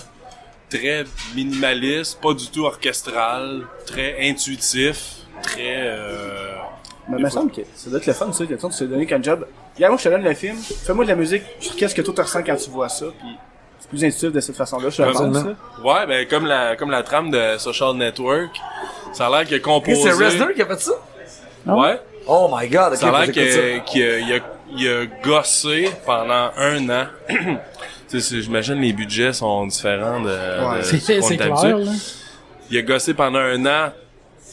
très 0.70 1.04
minimaliste, 1.36 2.20
pas 2.22 2.32
du 2.32 2.48
tout 2.50 2.64
orchestral, 2.64 3.62
très 3.86 4.16
intuitif, 4.30 5.16
très 5.42 5.76
euh, 5.82 6.54
Mais 7.08 7.16
il 7.18 7.24
me 7.24 7.30
semble 7.30 7.50
que 7.50 7.62
ça 7.74 7.90
doit 7.90 7.98
être 7.98 8.06
le 8.06 8.12
fun, 8.12 8.32
ça, 8.32 8.46
que 8.46 8.54
tu 8.54 8.58
te 8.68 8.84
donné 8.84 9.06
qu'un 9.06 9.22
job. 9.22 9.46
Regarde, 9.74 9.92
moi, 9.92 9.98
je 9.98 10.04
te 10.04 10.08
donne 10.08 10.22
le 10.22 10.34
film, 10.34 10.56
fais-moi 10.56 11.04
de 11.04 11.10
la 11.10 11.16
musique 11.16 11.42
sur 11.58 11.74
qu'est-ce 11.76 11.94
que 11.94 12.02
toi 12.02 12.14
tu 12.14 12.20
ressens 12.20 12.42
quand 12.44 12.56
tu 12.56 12.70
vois 12.70 12.88
ça, 12.88 13.06
puis 13.18 13.28
c'est 13.80 13.88
plus 13.88 14.04
intuitif 14.04 14.32
de 14.32 14.40
cette 14.40 14.56
façon-là, 14.56 14.88
je 14.90 15.02
pense, 15.02 15.44
ouais 15.84 16.06
ben 16.06 16.26
comme 16.28 16.46
la 16.46 16.76
comme 16.76 16.90
la 16.90 17.02
trame 17.02 17.30
de 17.30 17.58
Social 17.58 17.94
Network, 17.96 18.50
ça 19.12 19.26
a 19.26 19.30
l'air 19.30 19.44
qu'il 19.46 19.56
a 19.56 19.60
composé 19.60 20.00
C'est 20.00 20.12
Reznor 20.12 20.52
qui 20.54 20.62
a 20.62 20.66
fait 20.66 20.80
ça? 20.80 20.92
Ouais, 21.66 22.00
Oh 22.26 22.48
my 22.56 22.68
god, 22.68 22.92
ok, 22.92 22.98
ça 22.98 23.08
a 23.08 23.24
l'air 23.24 23.34
que 23.34 23.40
qu'il 23.40 23.50
ça. 23.52 23.58
a, 23.58 23.78
qu'il 23.80 24.02
a, 24.04 24.18
il 24.18 24.32
a, 24.34 24.38
il 24.76 24.88
a 24.88 25.06
gossé 25.24 25.90
pendant 26.06 26.50
un 26.56 26.88
an. 26.90 27.06
Tu 28.08 28.20
sais, 28.20 28.28
c'est- 28.28 28.42
J'imagine 28.42 28.74
les 28.74 28.92
budgets 28.92 29.32
sont 29.32 29.66
différents 29.66 30.20
de, 30.20 30.28
de 30.28 30.82
c'est 30.82 30.98
ce 30.98 31.12
qu'on 31.20 31.26
c'est 31.28 31.34
est 31.34 31.36
clair, 31.38 31.52
habitué. 31.52 31.84
là. 31.84 31.90
il 32.70 32.78
a 32.78 32.82
gossé 32.82 33.14
pendant 33.14 33.38
un 33.38 33.64
an 33.64 33.92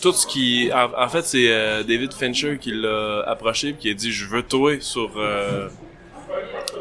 tout 0.01 0.13
ce 0.13 0.25
qui 0.25 0.71
en, 0.73 0.89
en 1.03 1.09
fait 1.09 1.23
c'est 1.23 1.47
euh, 1.49 1.83
David 1.83 2.13
Fincher 2.13 2.57
qui 2.59 2.71
l'a 2.71 3.23
approché 3.27 3.73
puis 3.73 3.81
qui 3.81 3.89
a 3.91 3.93
dit 3.93 4.11
je 4.11 4.25
veux 4.27 4.43
toi 4.43 4.79
sur 4.81 5.11
euh, 5.17 5.67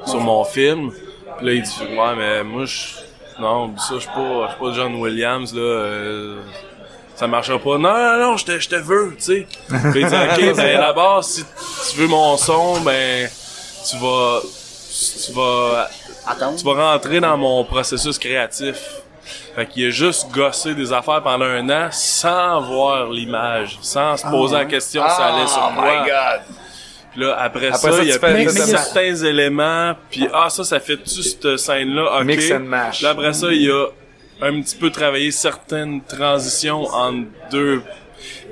sur 0.06 0.20
mon 0.20 0.44
film. 0.44 0.92
Puis 1.38 1.46
là 1.46 1.52
il 1.52 1.62
dit 1.62 1.70
ouais 1.80 2.16
mais 2.16 2.42
moi 2.44 2.64
je 2.64 2.86
non 3.40 3.76
ça 3.76 3.94
je 3.94 4.00
suis 4.00 4.08
pas 4.08 4.46
je 4.46 4.50
suis 4.50 4.60
pas 4.60 4.72
John 4.72 4.94
Williams 4.96 5.54
là 5.54 5.60
euh, 5.60 6.36
ça 7.14 7.26
marchera 7.26 7.58
pas. 7.58 7.78
Non 7.78 7.92
non 7.92 8.18
non 8.18 8.36
je 8.36 8.44
te 8.44 8.58
je 8.58 8.68
te 8.68 8.76
veux 8.76 9.14
tu 9.16 9.22
sais. 9.22 9.46
Puis 9.68 10.00
il 10.00 10.06
dit 10.06 10.14
ok 10.14 10.56
ben 10.56 10.78
d'abord 10.78 11.24
si 11.24 11.44
tu 11.90 11.98
veux 11.98 12.08
mon 12.08 12.36
son 12.36 12.80
ben 12.80 13.28
tu 13.88 13.96
vas 13.98 14.40
tu 15.26 15.32
vas 15.32 15.88
tu 16.56 16.64
vas 16.64 16.92
rentrer 16.92 17.20
dans 17.20 17.36
mon 17.36 17.64
processus 17.64 18.18
créatif. 18.18 18.97
Fait 19.58 19.66
qu'il 19.66 19.86
a 19.86 19.90
juste 19.90 20.30
gossé 20.30 20.72
des 20.72 20.92
affaires 20.92 21.20
pendant 21.20 21.44
un 21.44 21.68
an 21.68 21.88
sans 21.90 22.60
voir 22.60 23.10
l'image, 23.10 23.76
sans 23.82 24.16
se 24.16 24.24
poser 24.24 24.54
la 24.54 24.66
question 24.66 25.02
si 25.08 25.16
ça 25.16 25.26
allait 25.26 25.48
sur 25.48 25.68
oh 25.68 25.74
quoi. 25.74 25.84
my 25.84 26.06
god. 26.06 26.40
Puis 27.10 27.20
là, 27.22 27.36
après, 27.40 27.66
Après 27.66 27.78
ça, 27.78 27.92
ça, 27.92 28.02
il 28.04 28.08
y 28.08 28.12
a 28.12 28.18
pris 28.20 28.48
certains 28.50 29.16
éléments, 29.16 29.94
puis 30.08 30.28
ah, 30.32 30.48
ça, 30.48 30.62
ça 30.62 30.78
fait-tu 30.78 31.24
cette 31.24 31.56
scène-là? 31.56 32.20
OK. 32.20 32.24
Mix 32.24 32.52
and 32.52 32.60
mash. 32.60 33.02
Là, 33.02 33.10
après 33.10 33.32
ça, 33.32 33.48
il 33.50 33.68
a 33.68 33.86
un 34.42 34.62
petit 34.62 34.76
peu 34.76 34.90
travaillé 34.90 35.32
certaines 35.32 36.02
transitions 36.02 36.84
entre 36.84 37.26
deux... 37.50 37.82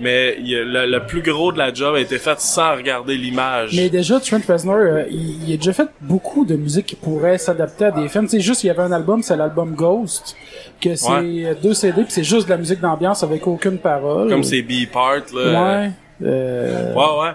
Mais 0.01 0.37
il 0.41 0.53
le, 0.63 0.87
le 0.87 1.07
plus 1.07 1.23
gros 1.23 1.53
de 1.53 1.59
la 1.59 1.73
job 1.73 1.95
a 1.95 2.01
été 2.01 2.19
fait 2.19 2.39
sans 2.41 2.75
regarder 2.77 3.17
l'image. 3.17 3.71
Mais 3.75 3.89
déjà, 3.89 4.21
Trent 4.21 4.41
Reznor, 4.49 4.77
euh, 4.77 5.05
il, 5.11 5.49
il 5.49 5.55
a 5.55 5.57
déjà 5.57 5.73
fait 5.73 5.89
beaucoup 6.01 6.45
de 6.45 6.55
musique 6.57 6.87
qui 6.87 6.97
pourrait 6.97 7.39
s'adapter 7.39 7.87
à 7.87 7.91
des 7.91 8.09
films. 8.09 8.29
C'est 8.29 8.41
juste, 8.41 8.65
il 8.65 8.69
y 8.69 8.71
avait 8.71 8.83
un 8.83 8.93
album, 8.93 9.23
c'est 9.23 9.37
l'album 9.37 9.75
Ghost, 9.75 10.37
que 10.81 10.95
c'est 10.95 11.11
Ouais. 11.11 11.57
deux 11.63 11.75
CD, 11.75 12.03
puis 12.03 12.13
c'est 12.13 12.25
juste 12.25 12.47
de 12.47 12.51
la 12.51 12.59
musique 12.59 12.81
d'ambiance 12.81 13.23
avec 13.23 13.47
aucune 13.47 13.79
parole. 13.79 14.29
Comme 14.29 14.45
c'est 14.45 14.63
B-part, 14.63 15.23
là. 15.35 15.81
Ouais. 15.81 15.91
Euh, 16.23 16.95
Ouais, 16.95 17.33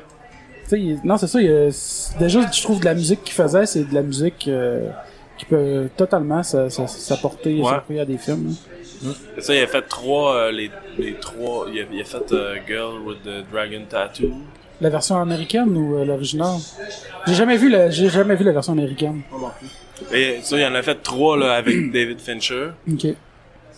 il- 0.80 1.00
non, 1.04 1.18
c'est 1.18 1.28
ça. 1.28 1.40
a- 1.40 2.20
déjà, 2.20 2.40
je 2.52 2.62
trouve 2.64 2.80
de 2.80 2.86
la 2.86 2.94
musique 2.94 3.24
qu'il 3.24 3.34
faisait, 3.34 3.66
c'est 3.66 3.84
de 3.90 3.94
la 3.94 4.02
musique 4.02 4.46
euh, 4.48 4.90
qui 5.38 5.46
peut 5.46 5.90
totalement 5.98 6.42
s'apporter 6.44 7.58
Ouais. 7.60 7.64
s'approprier 7.64 8.00
à 8.02 8.06
des 8.06 8.18
films. 8.18 8.52
hein. 8.52 8.78
Et 9.38 9.42
ça, 9.42 9.56
il 9.56 9.62
a 9.62 9.68
fait 9.68 9.82
trois, 9.84 10.36
euh, 10.36 10.52
les, 10.52 10.70
les 10.98 11.14
trois, 11.16 11.66
il 11.72 11.80
a, 11.80 11.84
il 11.92 12.02
a 12.02 12.04
fait 12.04 12.32
euh, 12.32 12.58
Girl 12.68 13.00
with 13.06 13.24
the 13.24 13.44
Dragon 13.52 13.82
Tattoo. 13.90 14.32
La 14.80 14.90
version 14.90 15.22
américaine 15.22 15.76
ou 15.78 15.98
euh, 15.98 16.06
l'original 16.06 16.58
J'ai 17.28 17.36
jamais 17.36 17.58
vu 17.58 17.70
la, 17.70 17.90
j'ai 17.90 18.10
jamais 18.10 18.36
vu 18.36 18.44
la 18.44 18.52
version 18.52 18.74
américaine. 18.74 19.22
Et 20.12 20.40
ça, 20.42 20.58
il 20.58 20.66
en 20.66 20.74
a 20.76 20.82
fait 20.82 20.96
trois, 21.04 21.38
là, 21.38 21.54
avec 21.54 21.92
David 21.92 22.20
Fincher. 22.20 22.70
Ok. 22.92 23.08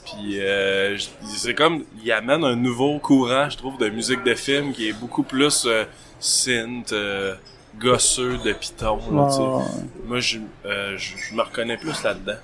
Puis, 0.05 0.39
euh, 0.39 0.97
c'est 1.35 1.53
comme, 1.53 1.83
il 2.03 2.11
amène 2.11 2.43
un 2.43 2.55
nouveau 2.55 2.99
courant, 2.99 3.49
je 3.49 3.57
trouve, 3.57 3.77
de 3.77 3.89
musique 3.89 4.23
de 4.23 4.35
film 4.35 4.73
qui 4.73 4.89
est 4.89 4.93
beaucoup 4.93 5.23
plus 5.23 5.65
euh, 5.65 5.83
synth, 6.19 6.91
euh, 6.93 7.35
gosseux 7.79 8.37
de 8.45 8.53
Python, 8.53 8.99
là. 9.11 9.29
Moi, 10.05 10.19
je, 10.19 10.37
euh, 10.65 10.97
je, 10.97 11.13
je 11.17 11.35
me 11.35 11.41
reconnais 11.41 11.77
plus 11.77 12.03
là-dedans. 12.03 12.35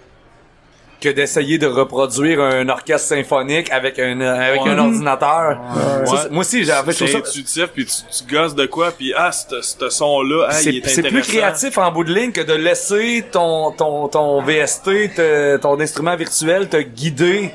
Que 1.01 1.07
d'essayer 1.07 1.57
de 1.57 1.65
reproduire 1.65 2.41
un 2.41 2.67
orchestre 2.67 3.07
symphonique 3.15 3.71
avec 3.71 3.97
un, 3.99 4.19
euh, 4.19 4.35
avec 4.49 4.63
Ouais. 4.63 4.71
un 4.71 4.79
ordinateur. 4.79 5.57
Ça, 6.05 6.11
Ouais. 6.11 6.17
c'est- 6.23 6.29
moi 6.29 6.41
aussi, 6.41 6.65
j'ai, 6.65 6.73
en 6.73 6.83
fait, 6.83 6.91
je 6.91 6.97
C'est 6.97 7.05
trouve 7.05 7.23
ça, 7.23 7.29
intuitif, 7.29 7.67
puis 7.73 7.85
tu, 7.85 7.93
tu 8.25 8.33
gosses 8.35 8.53
de 8.53 8.65
quoi, 8.65 8.91
puis 8.91 9.13
ah, 9.15 9.31
ce 9.31 9.61
ce 9.61 9.89
son-là, 9.89 10.47
ah, 10.49 10.51
c'est, 10.51 10.71
il 10.73 10.77
est 10.85 10.89
c'est 10.89 11.03
plus 11.03 11.21
créatif 11.21 11.77
en 11.77 11.89
bout 11.93 12.03
de 12.03 12.13
ligne 12.13 12.33
que 12.33 12.41
de 12.41 12.51
laisser 12.53 13.23
ton, 13.31 13.71
ton, 13.71 14.09
ton 14.09 14.41
VST, 14.41 15.13
te- 15.15 15.55
ton 15.57 15.79
instrument 15.79 16.17
virtuel 16.17 16.67
te 16.67 16.77
guider. 16.77 17.51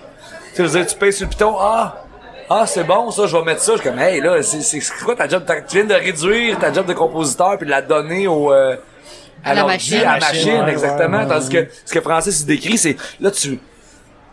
Tu 0.57 0.67
sais, 0.67 0.87
tu 0.87 0.95
payes 0.97 1.13
sur 1.13 1.27
le 1.27 1.31
piton, 1.31 1.55
ah, 1.61 2.03
ah, 2.49 2.65
c'est 2.67 2.85
bon, 2.85 3.11
ça, 3.11 3.27
je 3.27 3.37
vais 3.37 3.43
mettre 3.45 3.61
ça. 3.61 3.73
Je 3.77 3.81
suis 3.83 3.91
comme, 3.91 3.99
hey, 3.99 4.23
là, 4.23 4.43
c'est, 4.43 4.63
c'est 4.63 4.81
quoi 5.05 5.17
ta 5.17 5.29
job? 5.29 5.43
Tu 5.69 5.77
viens 5.77 5.85
de 5.85 5.93
réduire 5.95 6.59
ta 6.59 6.73
job 6.73 6.87
de 6.87 6.95
compositeur 6.95 7.59
puis 7.59 7.67
de 7.67 7.71
la 7.71 7.83
donner 7.83 8.27
au, 8.27 8.51
euh, 8.55 8.77
À 9.45 9.55
la 9.55 9.65
machine. 9.65 9.99
À 9.99 10.19
la 10.19 10.21
Machine, 10.21 10.65
exactement. 10.69 11.19
ouais, 11.19 11.25
ouais, 11.25 11.29
Tandis 11.29 11.49
que 11.49 11.69
ce 11.85 11.93
que 11.93 12.01
Francis 12.01 12.45
décrit, 12.47 12.79
c'est, 12.79 12.97
là, 13.21 13.31
tu, 13.31 13.59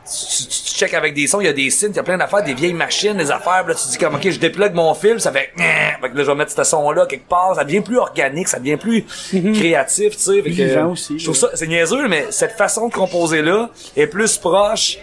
tu, 0.06 0.48
tu, 0.48 0.48
tu 0.48 0.74
checkes 0.74 0.94
avec 0.94 1.14
des 1.14 1.28
sons, 1.28 1.42
il 1.42 1.46
y 1.46 1.50
a 1.50 1.54
des 1.54 1.70
synths, 1.70 1.92
il 1.92 1.98
y 1.98 2.00
a 2.00 2.04
plein 2.04 2.18
d'affaires, 2.18 2.44
des 2.44 2.54
vieilles 2.54 2.74
machines, 2.74 3.16
des 3.18 3.30
affaires, 3.32 3.66
là 3.68 3.76
tu 3.76 3.88
dis 3.88 3.98
comme 3.98 4.16
ok 4.16 4.30
je 4.30 4.40
déplugue 4.40 4.74
mon 4.74 4.94
fil, 4.94 5.20
ça 5.22 5.32
fait 5.32 5.52
fait 5.56 6.10
que 6.10 6.18
là 6.18 6.24
je 6.24 6.32
vais 6.32 6.36
mettre 6.36 6.52
ce 6.52 6.64
son 6.64 6.90
là 6.92 7.06
quelque 7.06 7.28
part, 7.28 7.56
ça 7.56 7.64
devient 7.64 7.82
plus 7.82 7.98
organique, 7.98 8.48
ça 8.48 8.60
devient 8.60 8.78
plus 8.78 9.06
créatif, 9.32 10.18
tu 10.18 10.24
sais, 10.24 10.42
fait 10.42 10.52
que, 10.52 10.84
aussi, 10.86 11.20
Je 11.20 11.24
trouve 11.26 11.36
ça 11.36 11.50
c'est 11.54 11.68
niaiseux 11.68 12.08
mais 12.08 12.26
cette 12.32 12.54
façon 12.54 12.88
de 12.88 12.94
composer 12.94 13.42
là 13.42 13.70
est 13.96 14.08
plus 14.08 14.38
proche 14.38 14.98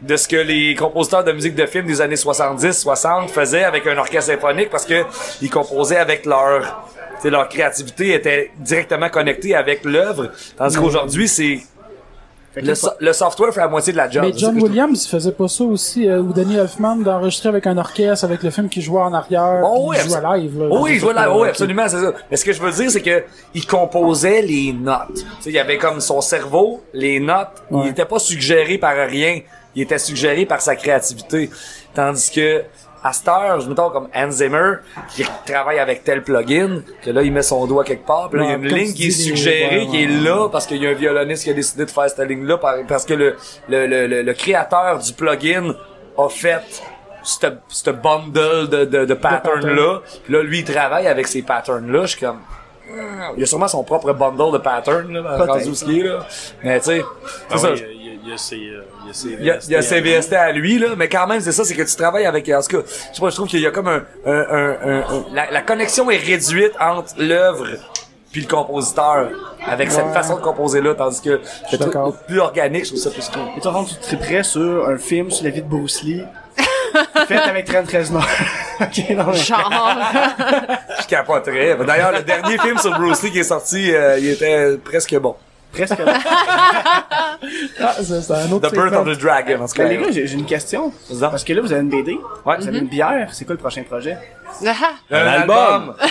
de 0.00 0.16
ce 0.16 0.28
que 0.28 0.36
les 0.36 0.74
compositeurs 0.76 1.24
de 1.24 1.32
musique 1.32 1.54
de 1.54 1.66
film 1.66 1.86
des 1.86 2.00
années 2.00 2.16
70, 2.16 2.72
60 2.72 3.30
faisaient 3.30 3.64
avec 3.64 3.86
un 3.86 3.98
orchestre 3.98 4.32
symphonique 4.32 4.70
parce 4.70 4.86
que 4.86 5.04
ils 5.42 5.50
composaient 5.50 5.96
avec 5.98 6.24
leur 6.24 6.84
tu 7.18 7.22
sais, 7.22 7.30
leur 7.30 7.48
créativité 7.48 8.14
était 8.14 8.50
directement 8.58 9.08
connectée 9.10 9.54
avec 9.54 9.84
l'œuvre, 9.84 10.30
tandis 10.56 10.76
qu'aujourd'hui 10.76 11.28
c'est 11.28 11.60
le, 12.56 12.74
so- 12.74 12.90
le 12.98 13.12
software 13.12 13.52
fait 13.54 13.60
la 13.60 13.68
moitié 13.68 13.92
de 13.92 13.98
la 13.98 14.10
job. 14.10 14.24
Mais 14.26 14.32
John. 14.36 14.60
Williams, 14.60 15.04
il 15.04 15.08
faisait 15.08 15.30
pas 15.30 15.46
ça 15.46 15.62
aussi, 15.62 16.08
euh, 16.08 16.18
ou 16.20 16.32
Danny 16.32 16.56
Elfman 16.56 16.96
d'enregistrer 16.96 17.50
avec 17.50 17.68
un 17.68 17.76
orchestre, 17.78 18.24
avec 18.24 18.42
le 18.42 18.50
film 18.50 18.68
qui 18.68 18.80
jouait 18.82 19.00
en 19.02 19.12
arrière, 19.14 19.60
Oh, 19.62 19.90
oui, 19.90 19.96
il 20.02 20.08
jouait 20.10 20.20
live. 20.40 20.58
Là, 20.62 20.66
Oh 20.70 20.78
oui, 20.82 20.98
vois 20.98 21.12
là, 21.12 21.30
Ok. 21.30 21.42
oui, 21.42 21.48
absolument, 21.50 21.84
c'est 21.88 22.00
ça. 22.00 22.12
Mais 22.30 22.36
ce 22.36 22.44
que 22.44 22.52
je 22.52 22.60
veux 22.60 22.72
dire, 22.72 22.90
c'est 22.90 23.02
que 23.02 23.22
il 23.54 23.64
composait 23.64 24.42
les 24.42 24.72
notes. 24.72 25.14
Tu 25.14 25.20
sais, 25.40 25.50
il 25.50 25.52
y 25.52 25.58
avait 25.60 25.78
comme 25.78 26.00
son 26.00 26.20
cerveau, 26.20 26.82
les 26.92 27.20
notes, 27.20 27.62
Ouais. 27.70 27.82
il 27.84 27.90
était 27.90 28.06
pas 28.06 28.18
suggéré 28.18 28.76
par 28.78 28.96
rien, 29.08 29.40
il 29.76 29.82
était 29.82 29.98
suggéré 29.98 30.44
par 30.44 30.60
sa 30.60 30.74
créativité. 30.74 31.50
Tandis 31.94 32.30
que 32.30 32.64
à 33.08 33.12
cette 33.12 33.28
heure, 33.28 33.60
je 33.60 33.70
comme 33.72 34.08
Hans 34.14 34.30
Zimmer, 34.30 34.72
qui 35.08 35.24
travaille 35.46 35.78
avec 35.78 36.04
tel 36.04 36.22
plugin, 36.22 36.82
que 37.02 37.10
là, 37.10 37.22
il 37.22 37.32
met 37.32 37.42
son 37.42 37.66
doigt 37.66 37.84
quelque 37.84 38.06
part, 38.06 38.28
puis 38.28 38.38
là, 38.40 38.46
il 38.46 38.50
y 38.50 38.52
a 38.52 38.56
une 38.56 38.66
ligne 38.68 38.92
qui 38.92 39.08
est 39.08 39.10
suggérée, 39.10 39.86
qui 39.90 40.02
est 40.04 40.06
là, 40.06 40.48
parce 40.50 40.66
qu'il 40.66 40.82
y 40.82 40.86
a 40.86 40.90
un 40.90 40.94
violoniste 40.94 41.44
qui 41.44 41.50
a 41.50 41.54
décidé 41.54 41.84
de 41.86 41.90
faire 41.90 42.08
cette 42.10 42.28
ligne-là, 42.28 42.58
par- 42.58 42.76
parce 42.86 43.04
que 43.04 43.14
le, 43.14 43.36
le, 43.68 43.86
le, 43.86 44.06
le, 44.06 44.22
le 44.22 44.32
créateur 44.34 44.98
du 44.98 45.12
plugin 45.12 45.74
a 46.16 46.28
fait 46.28 46.60
ce 47.22 47.46
ce 47.68 47.90
bundle 47.90 48.68
de, 48.68 48.84
de, 48.84 49.04
de 49.04 49.14
patterns-là. 49.14 50.00
Puis 50.24 50.32
là, 50.32 50.42
lui, 50.42 50.58
il 50.60 50.64
travaille 50.64 51.06
avec 51.06 51.26
ces 51.26 51.42
patterns-là. 51.42 52.02
Je 52.02 52.06
suis 52.16 52.20
comme... 52.20 52.38
hmm, 52.90 53.34
Il 53.36 53.42
a 53.42 53.46
sûrement 53.46 53.68
son 53.68 53.84
propre 53.84 54.12
bundle 54.12 54.52
de 54.52 54.58
patterns, 54.58 55.12
là, 55.12 55.22
Peut-être. 55.36 55.52
rendu 55.52 55.68
où 55.70 55.74
ce 55.74 55.84
qui 55.84 56.00
est, 56.00 56.04
là. 56.04 56.18
Mais 56.64 56.78
tu 56.80 56.86
sais, 56.86 57.02
c'est 57.48 57.54
Ah 57.54 57.58
ça. 57.58 57.68
Il 58.28 58.32
y 58.32 58.34
a- 58.34 58.56
il 58.56 58.64
y 58.64 58.70
a- 58.70 58.82
il 59.04 59.08
y 59.08 59.10
a 59.10 59.12
ses, 59.12 59.30
euh, 59.30 59.40
il 59.40 59.46
y 59.46 59.50
a 59.50 59.60
ses 59.60 59.68
Il 59.70 59.72
y 59.72 59.76
a, 59.76 59.82
CVST 59.82 60.32
à 60.36 60.52
lui, 60.52 60.78
là, 60.78 60.88
mais 60.96 61.08
quand 61.08 61.26
même, 61.26 61.40
c'est 61.40 61.52
ça, 61.52 61.64
c'est 61.64 61.74
que 61.74 61.82
tu 61.82 61.96
travailles 61.96 62.26
avec, 62.26 62.48
en 62.48 62.60
tout 62.60 62.76
cas, 62.78 62.82
je 62.86 63.16
sais 63.16 63.20
pas, 63.20 63.30
je 63.30 63.34
trouve 63.34 63.48
qu'il 63.48 63.60
y 63.60 63.66
a 63.66 63.70
comme 63.70 63.88
un, 63.88 64.02
un, 64.26 64.32
un, 64.32 64.76
un- 64.84 65.00
un- 65.00 65.24
la, 65.32 65.50
la 65.50 65.62
connexion 65.62 66.10
est 66.10 66.18
réduite 66.18 66.72
entre 66.80 67.14
l'œuvre 67.18 67.66
puis 68.30 68.42
le 68.42 68.46
compositeur, 68.46 69.30
avec 69.66 69.90
cette 69.90 70.12
façon 70.12 70.36
de 70.36 70.42
composer-là, 70.42 70.94
tandis 70.94 71.22
que 71.22 71.40
c'est 71.70 71.80
d'accord. 71.80 72.14
plus 72.26 72.40
organique, 72.40 72.84
je 72.84 72.90
trouve 72.90 73.00
ça 73.00 73.10
plus 73.10 73.26
cool. 73.30 73.42
Et 73.56 73.60
toi, 73.60 73.84
tu 73.88 73.94
triperais 73.96 74.42
sur 74.42 74.86
un 74.86 74.98
film 74.98 75.30
sur 75.30 75.44
la 75.44 75.50
vie 75.50 75.62
de 75.62 75.66
Bruce 75.66 76.02
Lee, 76.02 76.22
fait 77.26 77.36
avec 77.36 77.64
Trent 77.66 77.84
Reznor. 77.90 78.22
ok, 78.80 79.10
non, 79.16 79.24
mais... 79.28 79.34
Genre. 79.34 79.98
Je 81.00 81.06
capoterais. 81.06 81.76
D'ailleurs, 81.86 82.12
le 82.12 82.22
dernier 82.22 82.58
film 82.58 82.76
sur 82.78 82.90
Bruce 82.98 83.22
Lee 83.22 83.30
qui 83.30 83.38
est 83.38 83.44
sorti, 83.44 83.94
euh, 83.94 84.18
il 84.18 84.28
était 84.30 84.76
presque 84.84 85.14
bon. 85.18 85.34
Presque. 85.72 85.96
Ah, 87.80 87.94
c'est 88.02 88.20
c'est 88.20 88.32
un 88.32 88.50
autre 88.50 88.68
The 88.68 88.74
Birth 88.74 88.92
of 88.94 89.06
the 89.16 89.20
Dragon, 89.20 89.62
en 89.62 89.68
tout 89.68 89.74
cas. 89.74 89.84
Les 89.84 89.96
gars, 89.96 90.10
j'ai 90.10 90.26
j'ai 90.26 90.34
une 90.34 90.44
question. 90.44 90.92
Parce 91.20 91.44
que 91.44 91.52
là, 91.52 91.60
vous 91.62 91.72
avez 91.72 91.82
une 91.82 91.88
BD. 91.88 92.18
Ouais. 92.44 92.56
Vous 92.58 92.66
avez 92.68 92.78
une 92.78 92.88
bière. 92.88 93.28
C'est 93.32 93.44
quoi 93.44 93.54
le 93.54 93.60
prochain 93.60 93.82
projet? 93.84 94.18
Un 95.10 95.26
album. 95.26 95.94
bien 96.00 96.08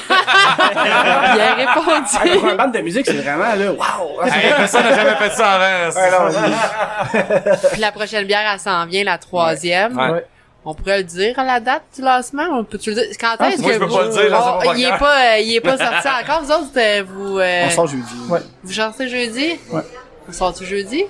Ah, 1.68 1.74
pour 1.74 1.86
répondu. 1.86 2.47
un 2.47 2.55
band 2.55 2.68
de 2.70 2.80
musique, 2.80 3.05
c'est 3.05 3.14
vraiment, 3.18 3.43
là, 3.55 3.72
waouh! 3.74 4.22
Hey, 4.26 4.53
personne 4.55 4.84
n'a 4.84 4.95
jamais 4.95 5.16
fait 5.16 5.32
ça 5.32 5.51
avant. 5.53 5.99
Ouais, 5.99 6.12
non, 6.12 7.58
Puis 7.74 7.82
la 7.82 7.91
prochaine 7.91 8.26
bière, 8.26 8.49
elle 8.53 8.60
s'en 8.60 8.86
vient, 8.86 9.03
la 9.03 9.18
troisième. 9.18 9.97
Ouais. 9.97 10.26
On 10.70 10.74
pourrait 10.74 10.97
le 10.97 11.03
dire 11.05 11.39
à 11.39 11.45
la 11.45 11.61
date 11.61 11.84
du 11.95 12.01
lancement? 12.01 12.43
On 12.51 12.65
peut-tu 12.65 12.89
le 12.89 12.95
dire? 12.97 13.05
Quand 13.22 13.36
Ah, 13.39 13.47
est-ce 13.49 13.61
moi, 13.61 13.70
que 13.70 13.74
je 13.76 13.80
peux 13.80 13.86
vous... 13.86 13.95
pas 13.95 14.03
le 14.03 14.09
dire, 14.11 14.30
j'en 14.30 14.41
sais 14.43 14.51
Oh, 14.59 14.65
pas 14.65 14.76
il 14.76 14.84
est 14.84 14.97
pas, 14.97 15.36
euh, 15.36 15.39
il 15.39 15.55
est 15.55 15.61
pas 15.61 15.78
sorti 15.78 16.07
encore. 16.24 16.43
Vous 16.43 16.51
autres, 16.51 16.72
euh, 16.76 17.03
vous, 17.07 17.39
euh, 17.39 17.63
on 17.68 17.70
sort 17.70 17.88
jeudi. 17.88 18.03
Ouais. 18.30 18.39
vous 18.65 18.74
sortez 18.74 19.07
jeudi? 19.07 19.59
Ouais. 19.72 19.82
On 20.28 20.34
sort-tu 20.34 20.65
jeudi? 20.65 21.05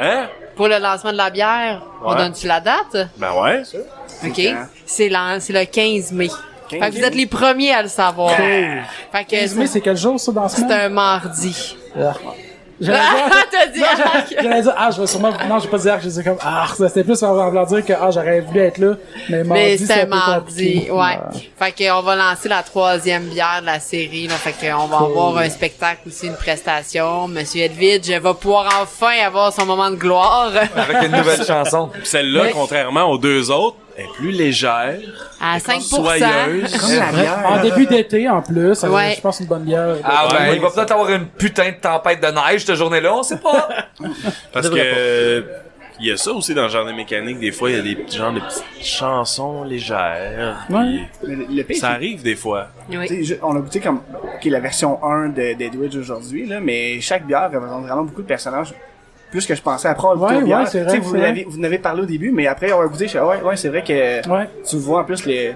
Hein? 0.00 0.26
Pour 0.56 0.66
le 0.66 0.78
lancement 0.78 1.12
de 1.12 1.16
la 1.16 1.30
bière, 1.30 1.82
on 2.04 2.10
Ouais. 2.10 2.16
donne-tu 2.16 2.48
la 2.48 2.60
date? 2.60 3.08
Ben 3.18 3.32
ouais. 3.40 3.62
OK. 4.24 4.34
quand? 4.36 4.66
C'est 4.84 5.08
le 5.08 5.64
15 5.64 6.10
mai. 6.10 6.26
15 6.68 6.80
Fait 6.80 6.90
que 6.90 6.96
vous 6.96 7.04
êtes 7.04 7.14
les 7.14 7.26
premiers 7.26 7.72
à 7.72 7.82
le 7.82 7.88
savoir. 7.88 8.34
Fait 8.36 8.82
que 9.24 9.30
15 9.30 9.54
mai, 9.54 9.66
c'est 9.68 9.80
quel 9.80 9.96
jour, 9.96 10.18
ça, 10.18 10.32
dans 10.32 10.48
ce 10.48 10.56
c'est 10.56 10.72
un 10.72 10.88
mardi. 10.88 11.76
J'allais 12.80 12.98
Ah, 13.02 13.66
dire, 13.72 13.86
j'allais 14.42 14.62
dire, 14.62 14.74
ah, 14.76 14.90
je 14.90 15.00
vais 15.00 15.06
sûrement, 15.06 15.32
non, 15.48 15.58
j'ai 15.58 15.68
pas 15.68 15.78
dire 15.78 15.96
que 15.96 16.02
je 16.02 16.08
disais 16.08 16.22
comme, 16.24 16.36
ah, 16.44 16.66
c'était 16.76 17.04
plus 17.04 17.18
pour 17.20 17.34
leur 17.34 17.66
dire 17.66 17.84
que, 17.84 17.92
ah, 17.94 18.10
j'aurais 18.10 18.40
voulu 18.40 18.60
être 18.60 18.78
là, 18.78 18.94
mais 19.30 19.44
mardi, 19.44 19.62
Mais 19.62 19.76
c'est 19.78 20.06
mardi, 20.06 20.88
ouais. 20.90 21.18
Fait 21.58 21.72
que 21.72 21.90
on 21.98 22.02
va 22.02 22.16
lancer 22.16 22.48
la 22.48 22.62
troisième 22.62 23.24
bière 23.24 23.58
de 23.62 23.66
la 23.66 23.80
série, 23.80 24.26
là. 24.28 24.34
Fait 24.34 24.52
que 24.52 24.72
on 24.74 24.86
va 24.86 24.98
avoir 24.98 25.38
un 25.38 25.48
spectacle 25.48 26.02
aussi, 26.08 26.26
une 26.26 26.36
prestation. 26.36 27.28
Monsieur 27.28 27.62
Edwidge 27.62 28.10
va 28.20 28.34
pouvoir 28.34 28.68
enfin 28.82 29.12
avoir 29.24 29.52
son 29.52 29.64
moment 29.66 29.90
de 29.90 29.96
gloire 29.96 30.50
Avec 30.76 31.02
une 31.10 31.16
nouvelle 31.16 31.44
chanson. 31.46 31.90
Celle-là, 32.04 32.42
Oui. 32.44 32.50
contrairement 32.52 33.04
aux 33.10 33.18
deux 33.18 33.50
autres, 33.50 33.76
est 33.98 34.12
plus 34.14 34.30
légère, 34.30 34.98
à 35.40 35.58
5 35.58 35.80
soyeuse. 35.80 36.76
Comme 36.78 36.92
la 36.98 37.12
bière. 37.12 37.42
En 37.46 37.62
début 37.62 37.86
d'été, 37.86 38.28
en 38.28 38.42
plus, 38.42 38.82
Ouais. 38.84 39.14
je 39.16 39.20
pense 39.20 39.40
une 39.40 39.46
bonne 39.46 39.64
bière. 39.64 39.96
Ah 40.04 40.28
Ouais. 40.32 40.56
il 40.56 40.60
va 40.60 40.70
peut-être 40.70 40.92
avoir 40.92 41.10
une 41.10 41.26
putain 41.26 41.70
de 41.70 41.76
tempête 41.80 42.20
de 42.20 42.26
neige 42.28 42.64
cette 42.64 42.76
journée-là, 42.76 43.14
on 43.14 43.22
sait 43.22 43.38
pas. 43.38 43.68
Parce 44.52 44.68
que 44.68 44.76
euh, 44.78 45.42
il 45.98 46.08
y 46.08 46.12
a 46.12 46.16
ça 46.18 46.30
aussi 46.32 46.52
dans 46.54 46.64
le 46.64 46.68
jardin 46.68 46.94
mécanique. 46.94 47.38
Des 47.38 47.52
fois, 47.52 47.70
il 47.70 47.76
y 47.76 47.78
a 47.78 47.82
des 47.82 47.96
petits 47.96 48.18
genres 48.18 48.32
de 48.32 48.40
petites 48.40 48.64
chansons 48.82 49.64
légères. 49.64 50.66
Ouais. 50.68 51.00
puis 51.22 51.36
Mais 51.48 51.62
le, 51.68 51.74
Ça 51.74 51.90
arrive 51.92 52.22
des 52.22 52.36
fois. 52.36 52.68
Oui. 52.90 53.24
je- 53.24 53.34
on 53.42 53.56
a 53.56 53.60
goûté 53.60 53.80
comme 53.80 54.00
la 54.44 54.60
version 54.60 55.02
1 55.02 55.30
de 55.30 55.54
d'Edwidge 55.54 55.96
aujourd'hui 55.96 56.46
là, 56.46 56.60
mais 56.60 57.00
chaque 57.00 57.26
bière 57.26 57.50
représente 57.52 57.84
vraiment 57.84 58.04
beaucoup 58.04 58.22
de 58.22 58.26
personnages. 58.26 58.74
Plus 59.30 59.44
que 59.46 59.54
je 59.54 59.62
pensais 59.62 59.88
après 59.88 60.08
avoir 60.08 60.32
goûté 60.40 60.54
Ouais, 60.54 60.66
c'est 60.66 60.82
vrai, 60.82 60.98
vous 60.98 61.12
c'est 61.12 61.18
l'avez 61.20 61.44
vous 61.44 61.58
en 61.58 61.64
avez 61.64 61.78
parlé 61.78 62.02
au 62.02 62.06
début, 62.06 62.30
mais 62.30 62.46
après 62.46 62.70
avoir 62.70 62.88
goûté, 62.88 63.08
je 63.08 63.18
ah 63.18 63.26
ouais 63.26 63.42
ouais 63.42 63.56
c'est 63.56 63.68
vrai 63.68 63.82
que 63.82 64.28
Ouais. 64.28 64.48
tu 64.68 64.76
vois 64.78 65.00
en 65.00 65.04
plus 65.04 65.26
les 65.26 65.54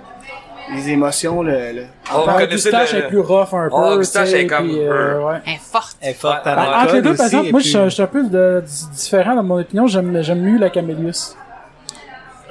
les 0.72 0.90
émotions 0.90 1.42
le, 1.42 1.72
le... 1.72 2.54
Eustache 2.54 2.92
le- 2.92 2.98
est 3.00 3.08
plus 3.08 3.18
rough 3.18 3.52
un 3.54 3.68
peu. 3.68 3.74
Oh, 3.74 4.00
est 4.00 4.46
comme- 4.46 4.68
puis, 4.68 4.78
euh, 4.80 5.20
ouais. 5.20 5.38
Elle 5.44 5.54
est 5.54 5.58
forte. 5.58 5.96
Elle 6.00 6.10
est 6.10 6.14
forte 6.14 6.46
en 6.46 6.50
Ouais. 6.54 6.66
Entre 6.84 6.94
les 6.94 7.02
deux, 7.02 7.14
par 7.16 7.26
exemple, 7.26 7.50
moi, 7.50 7.60
puis- 7.60 7.68
je 7.70 7.76
suis- 7.78 7.84
je 7.86 7.88
suis 7.88 8.02
un 8.02 8.06
peu 8.06 8.22
de- 8.22 8.62
différent 8.92 9.34
dans 9.34 9.42
mon 9.42 9.58
opinion. 9.58 9.86
J'aime, 9.88 10.22
j'aime 10.22 10.40
mieux 10.42 10.58
la 10.58 10.70
Camélius. 10.70 11.36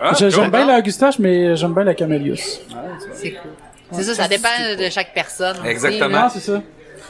Ah, 0.02 0.12
j'aime 0.18 0.32
cool. 0.32 0.50
bien 0.52 0.66
la 0.66 0.82
Eustache, 0.82 1.20
mais 1.20 1.56
j'aime 1.56 1.74
bien 1.74 1.84
la 1.84 1.94
Camélius. 1.94 2.62
C'est 3.14 3.32
cool. 3.32 3.52
C'est 3.92 4.04
ça, 4.04 4.16
ça 4.16 4.28
dépend 4.28 4.50
de 4.78 4.90
chaque 4.90 5.14
personne. 5.14 5.56
Exactement. 5.66 6.18
Ah, 6.24 6.30
c'est 6.34 6.40
ça. 6.42 6.62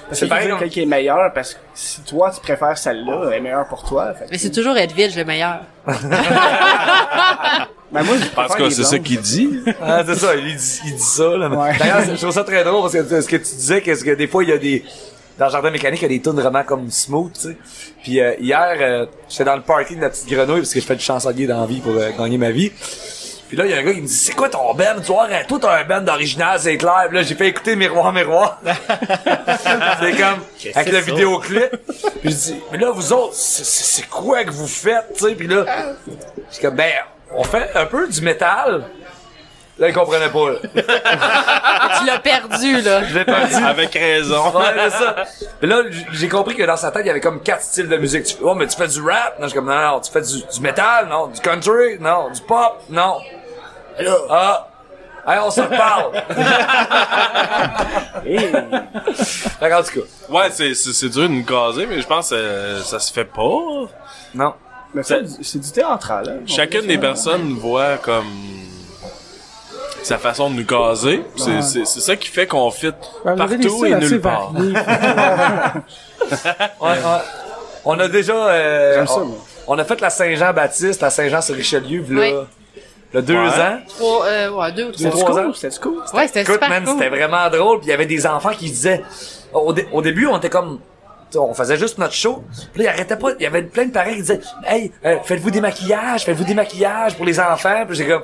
Parce 0.09 0.19
C'est 0.19 0.25
que 0.25 0.29
pareil, 0.29 0.47
dire 0.47 0.55
on- 0.55 0.59
quel 0.59 0.69
qui 0.69 0.81
est 0.81 0.85
meilleur 0.87 1.31
parce 1.33 1.53
que 1.53 1.59
si 1.75 2.01
toi 2.01 2.31
tu 2.33 2.41
préfères 2.41 2.77
celle-là, 2.77 3.25
elle 3.27 3.33
est 3.33 3.39
meilleure 3.41 3.67
pour 3.67 3.83
toi. 3.83 4.11
Fait 4.13 4.25
que- 4.25 4.31
Mais 4.31 4.37
c'est 4.39 4.49
toujours 4.51 4.75
Edwidge 4.75 5.15
le 5.15 5.23
meilleur. 5.23 5.61
Ben 7.91 8.03
moi 8.03 8.15
je 8.17 8.25
cas, 8.35 8.57
les 8.59 8.69
c'est 8.69 8.83
ça 8.83 8.99
qu'il 8.99 9.19
dit. 9.19 9.49
Ah, 9.81 10.03
c'est 10.05 10.13
ça, 10.15 10.35
il 10.35 10.55
dit, 10.55 10.79
il 10.85 10.93
dit 10.95 10.99
ça, 11.01 11.23
là. 11.37 11.49
Ouais. 11.49 11.75
D'ailleurs, 11.77 12.03
je 12.03 12.15
trouve 12.17 12.29
ça 12.31 12.43
très 12.43 12.63
drôle 12.63 12.81
parce 12.81 12.93
que 12.93 13.21
ce 13.21 13.27
que 13.27 13.35
tu 13.37 13.55
disais, 13.55 13.81
qu'est-ce 13.81 14.03
que 14.05 14.11
des 14.11 14.27
fois, 14.27 14.43
il 14.43 14.49
y 14.49 14.53
a 14.53 14.59
des, 14.59 14.85
dans 15.39 15.45
le 15.47 15.51
jardin 15.51 15.71
mécanique, 15.71 15.99
il 16.01 16.03
y 16.03 16.05
a 16.05 16.09
des 16.09 16.21
tunes 16.21 16.39
vraiment 16.39 16.63
comme 16.63 16.91
smooth, 16.91 17.33
tu 17.33 17.39
sais. 17.49 17.57
Puis, 18.03 18.21
euh, 18.21 18.35
hier, 18.39 18.75
euh, 18.79 19.05
j'étais 19.27 19.43
dans 19.45 19.55
le 19.55 19.63
party 19.63 19.95
de 19.95 20.01
la 20.01 20.11
petite 20.11 20.29
grenouille 20.29 20.59
parce 20.61 20.71
que 20.73 20.79
je 20.79 20.85
fais 20.85 20.95
du 20.95 21.03
chansonnier 21.03 21.47
dans 21.47 21.61
la 21.61 21.65
vie 21.65 21.79
pour 21.79 21.93
euh, 21.95 22.11
gagner 22.15 22.37
ma 22.37 22.51
vie. 22.51 22.71
Puis 23.49 23.57
là, 23.57 23.65
il 23.65 23.71
y 23.71 23.73
a 23.73 23.77
un 23.77 23.83
gars 23.83 23.93
qui 23.93 24.01
me 24.01 24.05
dit, 24.05 24.13
c'est 24.13 24.33
quoi 24.35 24.47
ton 24.47 24.75
band? 24.75 25.01
Tu 25.03 25.11
vois, 25.11 25.27
toi, 25.47 25.57
t'as 25.59 25.79
un 25.79 25.83
band 25.83 26.01
d'original, 26.01 26.59
c'est 26.59 26.77
clair. 26.77 27.05
Puis 27.07 27.17
là, 27.17 27.23
j'ai 27.23 27.33
fait 27.33 27.47
écouter 27.47 27.75
Miroir, 27.75 28.13
Miroir. 28.13 28.59
c'est 29.99 30.11
comme, 30.11 30.43
avec 30.75 30.93
le 30.93 30.99
vidéoclip. 30.99 31.71
Puis 32.21 32.31
je 32.31 32.35
dis, 32.35 32.55
mais 32.71 32.77
là, 32.77 32.91
vous 32.91 33.11
autres, 33.11 33.33
c'est- 33.33 34.07
quoi 34.07 34.43
que 34.43 34.51
vous 34.51 34.67
faites, 34.67 35.13
tu 35.17 35.25
sais? 35.25 35.33
Puis 35.33 35.47
là, 35.47 35.65
je 36.51 36.61
comme, 36.61 36.75
ben, 36.75 36.91
on 37.31 37.43
fait 37.43 37.71
un 37.73 37.87
peu 37.87 38.07
du 38.07 38.21
métal. 38.21 38.83
Là, 39.79 39.87
il 39.87 39.93
comprenait 39.95 40.29
pas, 40.29 40.49
là. 40.51 40.59
tu 41.99 42.05
l'as 42.05 42.19
perdu, 42.19 42.81
là. 42.81 43.03
Je 43.05 43.17
l'ai 43.17 43.25
perdu. 43.25 43.55
Avec 43.55 43.93
raison. 43.93 44.51
Ouais, 44.51 44.65
c'est 44.75 44.89
ça. 44.91 45.15
Mais 45.61 45.67
là, 45.69 45.83
j'ai 46.11 46.27
compris 46.27 46.55
que 46.55 46.63
dans 46.63 46.77
sa 46.77 46.91
tête, 46.91 47.01
il 47.05 47.07
y 47.07 47.09
avait 47.09 47.19
comme 47.21 47.41
quatre 47.41 47.63
styles 47.63 47.87
de 47.87 47.97
musique. 47.97 48.25
Tu 48.25 48.33
fais, 48.35 48.43
oh, 48.43 48.53
mais 48.53 48.67
tu 48.67 48.77
fais 48.77 48.87
du 48.87 49.01
rap? 49.01 49.39
Non, 49.39 49.45
je 49.45 49.47
suis 49.47 49.55
comme, 49.55 49.69
non, 49.69 49.79
non, 49.93 49.99
tu 50.01 50.11
fais 50.11 50.21
du, 50.21 50.43
du 50.53 50.61
métal? 50.61 51.07
Non. 51.09 51.27
Du 51.27 51.39
country? 51.39 51.97
Non. 51.99 52.29
Du 52.29 52.41
pop? 52.41 52.83
Non. 52.89 53.17
Ah. 54.29 54.65
Hey, 55.27 55.39
on 55.43 55.51
se 55.51 55.61
reparle. 55.61 56.11
Hey. 58.25 58.51
Tout 58.51 59.59
cas, 59.59 59.81
Ouais, 60.29 60.49
c'est, 60.51 60.73
c'est, 60.73 60.93
c'est 60.93 61.09
dur 61.09 61.23
de 61.23 61.27
nous 61.27 61.43
caser, 61.45 61.85
mais 61.87 62.01
je 62.01 62.07
pense 62.07 62.29
que 62.29 62.35
euh, 62.35 62.81
ça 62.81 62.99
se 62.99 63.11
fait 63.11 63.25
pas. 63.25 63.41
non. 64.33 64.53
Mais 64.93 65.03
ça, 65.03 65.17
c'est 65.43 65.59
du 65.59 65.71
théâtral. 65.71 66.27
Hein. 66.27 66.43
Chacune 66.47 66.87
des 66.87 66.97
personnes 66.97 67.53
voit 67.53 67.97
comme 67.97 68.25
sa 70.01 70.17
façon 70.17 70.49
de 70.49 70.55
nous 70.55 70.65
caser. 70.65 71.23
C'est, 71.35 71.61
c'est, 71.61 71.85
c'est 71.85 71.99
ça 71.99 72.15
qui 72.15 72.27
fait 72.29 72.47
qu'on 72.47 72.71
fit 72.71 72.87
Ouais, 73.23 73.35
partout 73.35 73.85
et 73.85 73.93
nulle 73.95 74.19
part. 74.21 74.51
variés. 74.51 74.73
Ouais, 76.81 76.89
ouais. 76.89 76.97
On 77.85 77.99
a 77.99 78.07
déjà, 78.07 78.33
euh, 78.33 78.93
J'aime 78.95 79.07
ça, 79.07 79.13
on, 79.17 79.25
moi. 79.25 79.37
on 79.67 79.77
a 79.79 79.83
fait 79.85 79.99
la 80.01 80.09
Saint-Jean-Baptiste 80.09 81.01
à 81.03 81.09
Saint-Jean-sur-Richelieu, 81.09 82.03
là. 82.09 82.45
Le 83.13 83.21
deux 83.23 83.33
Ouais. 83.35 83.47
ans? 83.47 83.79
Trois, 83.87 84.25
euh, 84.25 84.49
ouais, 84.51 84.71
deux 84.71 84.85
ou 84.85 84.91
trois. 84.91 84.97
C'était 85.11 85.23
trois 85.23 85.39
ans. 85.39 85.43
cool, 85.45 85.55
c'était 85.55 85.79
cool. 85.81 85.97
Ouais, 86.13 86.27
c'était 86.27 86.41
Écoute, 86.41 86.53
super 86.55 86.69
man, 86.69 86.83
cool. 86.83 86.93
c'était 86.93 87.09
vraiment 87.09 87.49
drôle. 87.49 87.79
Puis 87.79 87.87
il 87.87 87.91
y 87.91 87.93
avait 87.93 88.05
des 88.05 88.25
enfants 88.27 88.51
qui 88.51 88.65
disaient... 88.65 89.03
Au, 89.53 89.73
dé- 89.73 89.87
au 89.91 90.01
début, 90.01 90.27
on 90.27 90.37
était 90.37 90.49
comme... 90.49 90.77
tu 91.31 91.33
sais, 91.33 91.39
On 91.39 91.53
faisait 91.55 91.77
juste 91.77 91.97
notre 91.97 92.13
show. 92.13 92.43
Puis 92.73 92.83
là, 92.83 92.91
il 92.91 92.93
arrêtait 92.95 93.15
pas. 93.17 93.29
Il 93.39 93.43
y 93.43 93.47
avait 93.47 93.63
plein 93.63 93.85
de 93.85 93.91
parents 93.91 94.11
qui 94.11 94.17
disaient 94.17 94.41
Hey, 94.65 94.91
euh, 95.05 95.17
faites-vous 95.23 95.49
des 95.51 95.61
maquillages, 95.61 96.23
faites-vous 96.25 96.43
des 96.43 96.53
maquillages 96.53 97.15
pour 97.15 97.25
les 97.25 97.39
enfants. 97.39 97.83
Puis 97.87 97.95
j'ai 97.97 98.07
comme 98.07 98.23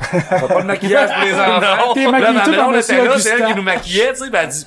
pas 0.48 0.60
de 0.62 0.66
maquillage 0.66 1.10
pour 1.14 1.22
les 1.24 1.34
enfants. 1.34 1.92
T'es 1.94 2.02
Puis 2.04 2.12
là, 2.12 2.32
ma 2.32 2.44
blonde 2.48 2.76
était 2.76 3.04
là, 3.04 3.18
c'est 3.18 3.30
elle 3.30 3.44
qui 3.46 3.54
nous 3.54 3.62
maquillait, 3.62 4.12
tu 4.14 4.24
sais. 4.24 4.30
Ben, 4.30 4.40
elle 4.44 4.48
dit 4.48 4.66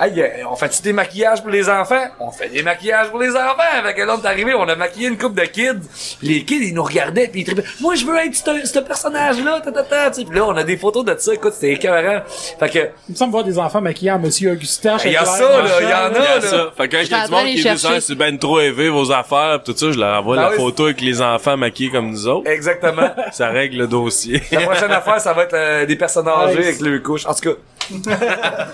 Hey, 0.00 0.20
euh, 0.20 0.28
on 0.48 0.54
fait-tu 0.54 0.80
des 0.82 0.92
maquillages 0.92 1.40
pour 1.42 1.50
les 1.50 1.68
enfants? 1.68 2.04
On 2.20 2.30
fait 2.30 2.48
des 2.48 2.62
maquillages 2.62 3.08
pour 3.10 3.18
les 3.18 3.30
enfants. 3.30 3.82
Fait 3.84 3.94
que 3.94 4.02
là, 4.02 4.14
on 4.16 4.22
est 4.22 4.26
arrivé, 4.28 4.54
on 4.54 4.62
a 4.68 4.76
maquillé 4.76 5.08
une 5.08 5.18
couple 5.18 5.40
de 5.40 5.46
kids. 5.46 5.80
Les 6.22 6.44
kids, 6.44 6.68
ils 6.68 6.72
nous 6.74 6.84
regardaient, 6.84 7.26
puis 7.26 7.40
ils 7.40 7.44
tripaient. 7.44 7.64
Moi, 7.80 7.96
je 7.96 8.04
veux 8.04 8.16
être 8.16 8.34
ce, 8.36 8.64
ce 8.66 8.78
personnage-là, 8.78 9.60
ta, 9.60 9.72
ta, 9.72 9.82
ta. 9.82 10.10
Tu 10.10 10.20
sais, 10.20 10.24
Puis 10.26 10.38
là, 10.38 10.44
on 10.46 10.56
a 10.56 10.62
des 10.62 10.76
photos 10.76 11.04
de 11.04 11.16
ça. 11.18 11.34
Écoute, 11.34 11.54
c'était 11.54 11.72
écœurant. 11.72 12.20
Fait 12.60 12.68
que, 12.68 12.78
Il 13.08 13.12
me 13.12 13.14
semble 13.16 13.32
voir 13.32 13.42
des 13.42 13.58
enfants 13.58 13.80
maquillés 13.80 14.12
en 14.12 14.20
Monsieur 14.20 14.52
Augustache. 14.52 15.02
il 15.04 15.12
y 15.12 15.16
a 15.16 15.24
ça, 15.24 15.62
là, 15.62 15.68
il 15.80 15.88
y 15.88 15.92
en 15.92 16.10
Il 16.10 16.22
y 16.22 16.26
a 16.26 16.34
là. 16.36 16.40
ça. 16.42 16.70
Fait 16.76 16.88
que 16.88 16.96
quand 16.96 17.02
il 17.02 17.10
y 17.10 17.14
a 17.14 17.24
du 17.26 17.30
monde 17.32 17.44
de 17.46 17.48
qui 17.50 17.62
dit 17.68 17.78
ça, 17.78 18.00
c'est 18.00 18.14
ben 18.14 18.38
trop 18.38 18.60
élevé 18.60 18.88
vos 18.90 19.10
affaires, 19.10 19.60
pis 19.64 19.72
tout 19.72 19.78
ça, 19.78 19.90
je 19.90 19.98
leur 19.98 20.20
envoie 20.20 20.36
Ah 20.38 20.42
la 20.42 20.50
oui, 20.50 20.56
photo 20.58 20.84
avec 20.84 21.00
les 21.00 21.20
enfants 21.20 21.56
maquillés 21.56 21.90
comme 21.90 22.10
nous 22.10 22.28
autres. 22.28 22.48
Exactement. 22.48 23.10
Ça 23.32 23.48
règle 23.48 23.78
le 23.78 23.86
dossier. 23.88 24.40
La 24.52 24.60
prochaine 24.60 24.92
affaire, 24.92 25.20
ça 25.20 25.32
va 25.32 25.42
être 25.42 25.54
euh, 25.54 25.86
des 25.86 25.96
personnes 25.96 26.28
âgées 26.28 26.58
avec 26.58 26.80
le 26.80 26.98
couche. 27.00 27.26
En 27.26 27.34
tout 27.34 27.50
cas, 27.50 27.56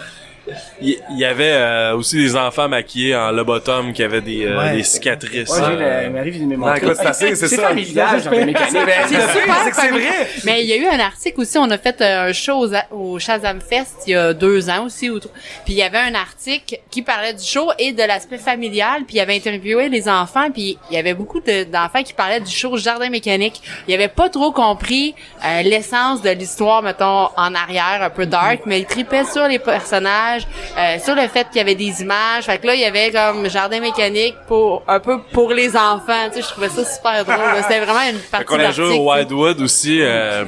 Il 0.81 0.97
il 1.11 1.19
y 1.19 1.25
avait 1.25 1.53
euh, 1.53 1.97
aussi 1.97 2.17
des 2.17 2.37
enfants 2.37 2.69
maquillés 2.69 3.15
en 3.17 3.31
lobotom 3.31 3.93
qui 3.93 4.03
avaient 4.03 4.21
des, 4.21 4.45
euh, 4.47 4.59
Ouais. 4.59 4.77
des 4.77 4.83
cicatrices. 4.83 5.49
Ouais, 5.51 5.59
j'ai 5.67 5.83
euh, 5.85 6.03
la 6.03 6.11
Marie 6.11 6.31
vient 6.31 6.41
de 6.47 6.51
me 6.53 6.57
montrer. 6.57 6.81
c'est 6.95 7.07
assez, 7.07 7.35
c'est 7.35 7.49
C'est 7.49 7.57
ça. 7.57 7.69
familial, 7.69 8.23
genre 8.23 8.33
de 8.33 8.41
mécanique. 8.41 8.73
Ben, 8.75 8.93
C'est 9.09 9.71
que 9.71 9.77
c'est 9.77 9.89
vrai. 9.89 10.29
Mais 10.45 10.63
il 10.63 10.69
y 10.69 10.73
a 10.73 10.77
eu 10.77 10.87
un 10.87 11.01
article 11.01 11.41
aussi, 11.41 11.57
on 11.59 11.71
a 11.71 11.79
fait 11.79 12.01
euh, 12.01 12.29
un 12.29 12.33
show 12.33 12.67
au 12.91 13.19
Shazam 13.19 13.61
Fest 13.61 14.03
il 14.07 14.11
y 14.11 14.15
a 14.17 14.33
deux 14.35 14.69
ans 14.69 14.85
aussi. 14.87 15.09
Ou 15.11 15.19
trois. 15.21 15.33
Puis 15.65 15.75
il 15.75 15.79
y 15.79 15.83
avait 15.83 15.99
un 15.99 16.15
article 16.15 16.77
qui 16.91 17.03
parlait 17.03 17.33
du 17.35 17.43
show 17.45 17.71
et 17.79 17.93
de 17.93 18.03
l'aspect 18.03 18.39
familial. 18.39 19.03
Puis 19.07 19.17
il 19.17 19.21
avait 19.21 19.37
interviewé 19.37 19.89
les 19.89 20.09
enfants. 20.09 20.51
Puis 20.53 20.79
il 20.91 20.95
y 20.95 20.99
avait 20.99 21.15
beaucoup 21.15 21.41
de- 21.41 21.65
d'enfants 21.65 22.03
qui 22.03 22.13
parlaient 22.13 22.41
du 22.41 22.51
show 22.51 22.77
Jardin 22.77 23.09
mécanique. 23.09 23.63
Ils 23.89 23.95
avaient 23.95 24.09
pas 24.09 24.29
trop 24.29 24.53
compris 24.53 25.15
euh, 25.45 25.63
l'essence 25.63 26.21
de 26.23 26.31
l'histoire, 26.31 26.83
mettons, 26.83 27.29
en 27.37 27.55
arrière, 27.55 28.01
un 28.03 28.11
peu 28.11 28.27
dark. 28.27 28.61
Mais 28.67 28.81
ils 28.81 28.87
tripaient 28.87 29.25
sur 29.25 29.47
les 29.47 29.59
personnages, 29.59 30.34
euh, 30.79 30.99
sur 30.99 31.15
le 31.15 31.29
fait 31.29 31.47
qu'il 31.49 31.57
y 31.59 31.61
avait 31.61 31.75
des 31.75 32.03
images. 32.03 32.45
Fait 32.45 32.59
que 32.59 32.67
là, 32.67 32.75
il 32.75 32.81
y 32.81 32.85
avait 32.85 33.11
comme 33.11 33.49
Jardin 33.49 33.81
mécanique 33.81 34.35
pour 34.49 34.83
un 34.89 35.01
peu 35.01 35.21
pour 35.33 35.51
les 35.53 35.77
enfants. 35.77 36.29
Tu 36.29 36.35
sais, 36.37 36.43
je 36.43 36.49
trouvais 36.49 36.69
ça 36.69 36.85
super 36.85 37.25
drôle. 37.25 37.63
C'était 37.63 37.81
vraiment 37.81 38.09
une 38.11 38.19
Fait 38.19 38.31
partie 38.31 38.47
qu'on 38.47 38.59
a 38.61 38.71
joué 38.73 38.87
au 38.97 39.11
Wildwood 39.11 39.61
aussi, 39.61 40.01
euh, 40.03 40.45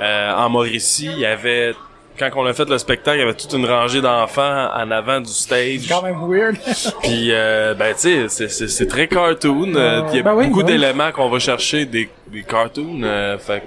euh, 0.00 0.34
en 0.34 0.48
Mauricie, 0.50 1.10
il 1.12 1.18
y 1.20 1.26
avait 1.26 1.74
quand 2.18 2.30
on 2.36 2.46
a 2.46 2.54
fait 2.54 2.66
le 2.66 2.78
spectacle, 2.78 3.18
il 3.18 3.20
y 3.20 3.22
avait 3.24 3.34
toute 3.34 3.52
une 3.52 3.66
rangée 3.66 4.00
d'enfants 4.00 4.70
en 4.74 4.90
avant 4.90 5.20
du 5.20 5.30
stage. 5.30 5.80
C'est 5.82 5.88
quand 5.92 6.00
même 6.00 6.18
weird. 6.26 6.56
Puis 7.02 7.28
euh, 7.30 7.74
ben 7.74 7.94
tu 7.94 8.26
sais, 8.30 8.48
c'est- 8.48 8.86
très 8.86 9.06
cartoon. 9.06 9.74
euh, 9.76 10.00
Il 10.10 10.16
y 10.16 10.20
a 10.20 10.22
Ben 10.22 10.32
oui, 10.34 10.46
beaucoup 10.46 10.60
oui. 10.60 10.64
d'éléments 10.64 11.12
qu'on 11.12 11.28
va 11.28 11.38
chercher 11.38 11.84
des, 11.84 12.08
des 12.28 12.42
cartoons. 12.42 13.02
euh, 13.02 13.36
fait 13.36 13.60
que 13.60 13.64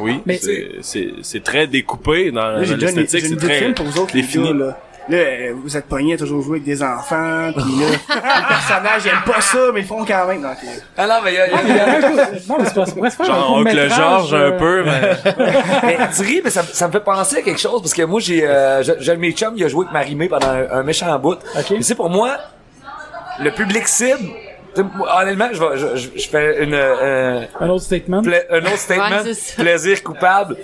oui, 0.00 0.22
Mais- 0.26 0.38
c'est- 0.38 1.42
très 1.44 1.66
découpé 1.66 2.30
dans, 2.30 2.50
l'esthétique. 2.58 3.20
j'ai 3.20 3.28
une 3.28 3.40
C'est 3.40 3.46
très 3.46 3.72
pour 3.74 3.86
vous 3.86 4.00
autres, 4.00 4.14
les 4.14 4.22
défini. 4.22 4.48
gars, 4.52 4.66
là. 4.66 4.78
Là, 5.10 5.16
euh, 5.16 5.54
vous 5.64 5.74
êtes 5.74 5.86
pognés 5.86 6.12
à 6.12 6.16
toujours 6.18 6.42
jouer 6.42 6.56
avec 6.58 6.64
des 6.64 6.82
enfants, 6.82 7.50
pis 7.56 7.60
là, 7.80 7.86
les 8.10 8.46
personnages 8.46 9.02
ils 9.06 9.08
aiment 9.08 9.24
pas 9.24 9.40
ça, 9.40 9.56
mais 9.72 9.80
ils 9.80 9.82
le 9.84 9.88
font 9.88 10.04
quand 10.04 10.26
même. 10.26 10.42
Donc, 10.42 10.56
euh, 10.62 10.68
Ah 10.98 11.06
non, 11.06 11.14
mais 11.24 11.32
il 11.32 11.36
y 11.36 11.38
a, 11.38 11.48
y 11.48 11.50
a- 11.54 11.62
Il 11.62 11.76
y 11.76 11.78
a 11.78 11.84
un 11.96 12.00
coup- 12.02 12.16
non, 12.46 12.56
mais 12.58 12.64
c'est 12.66 12.74
pas, 12.74 12.82
un 13.22 13.26
Genre 13.26 13.52
oncle 13.54 13.64
court-métrage, 13.70 13.96
Georges 13.96 14.34
un 14.34 14.36
euh, 14.36 14.58
peu, 14.58 14.84
mais 14.84 15.00
mais 15.82 15.98
tu 16.14 16.20
ris, 16.22 16.40
mais 16.44 16.50
ça, 16.50 16.60
me- 16.62 16.68
ça 16.68 16.86
me 16.88 16.92
fait 16.92 17.00
penser 17.00 17.38
à 17.38 17.40
quelque 17.42 17.58
chose 17.58 17.80
parce 17.80 17.94
que 17.94 18.02
moi 18.02 18.20
j'ai 18.20 18.46
euh, 18.46 18.82
j'ai 18.82 18.92
j'ai 18.98 19.12
un 19.12 19.14
de 19.14 19.20
mes 19.20 19.32
chums, 19.32 19.54
il 19.56 19.64
a 19.64 19.68
joué 19.68 19.84
avec 19.86 19.94
Marimé 19.94 20.28
pendant 20.28 20.48
un, 20.48 20.66
un 20.72 20.82
méchant 20.82 21.18
bout. 21.18 21.38
Ok. 21.58 21.70
Mais 21.70 21.82
c'est 21.82 21.94
pour 21.94 22.10
moi 22.10 22.36
le 23.40 23.50
public 23.52 23.88
cible. 23.88 24.28
Honnêtement, 25.20 25.48
je, 25.52 25.58
vais- 25.64 25.76
je, 25.76 25.96
je, 25.96 26.08
je 26.20 26.28
fais 26.28 26.62
une 26.64 26.74
euh, 26.74 27.42
Un 27.60 27.68
autre 27.68 27.84
statement. 27.84 28.22
pla- 28.22 28.42
un 28.50 28.58
autre 28.60 28.78
statement, 28.78 29.22
Ouais, 29.22 29.32
plaisir 29.64 30.02
coupable. 30.02 30.56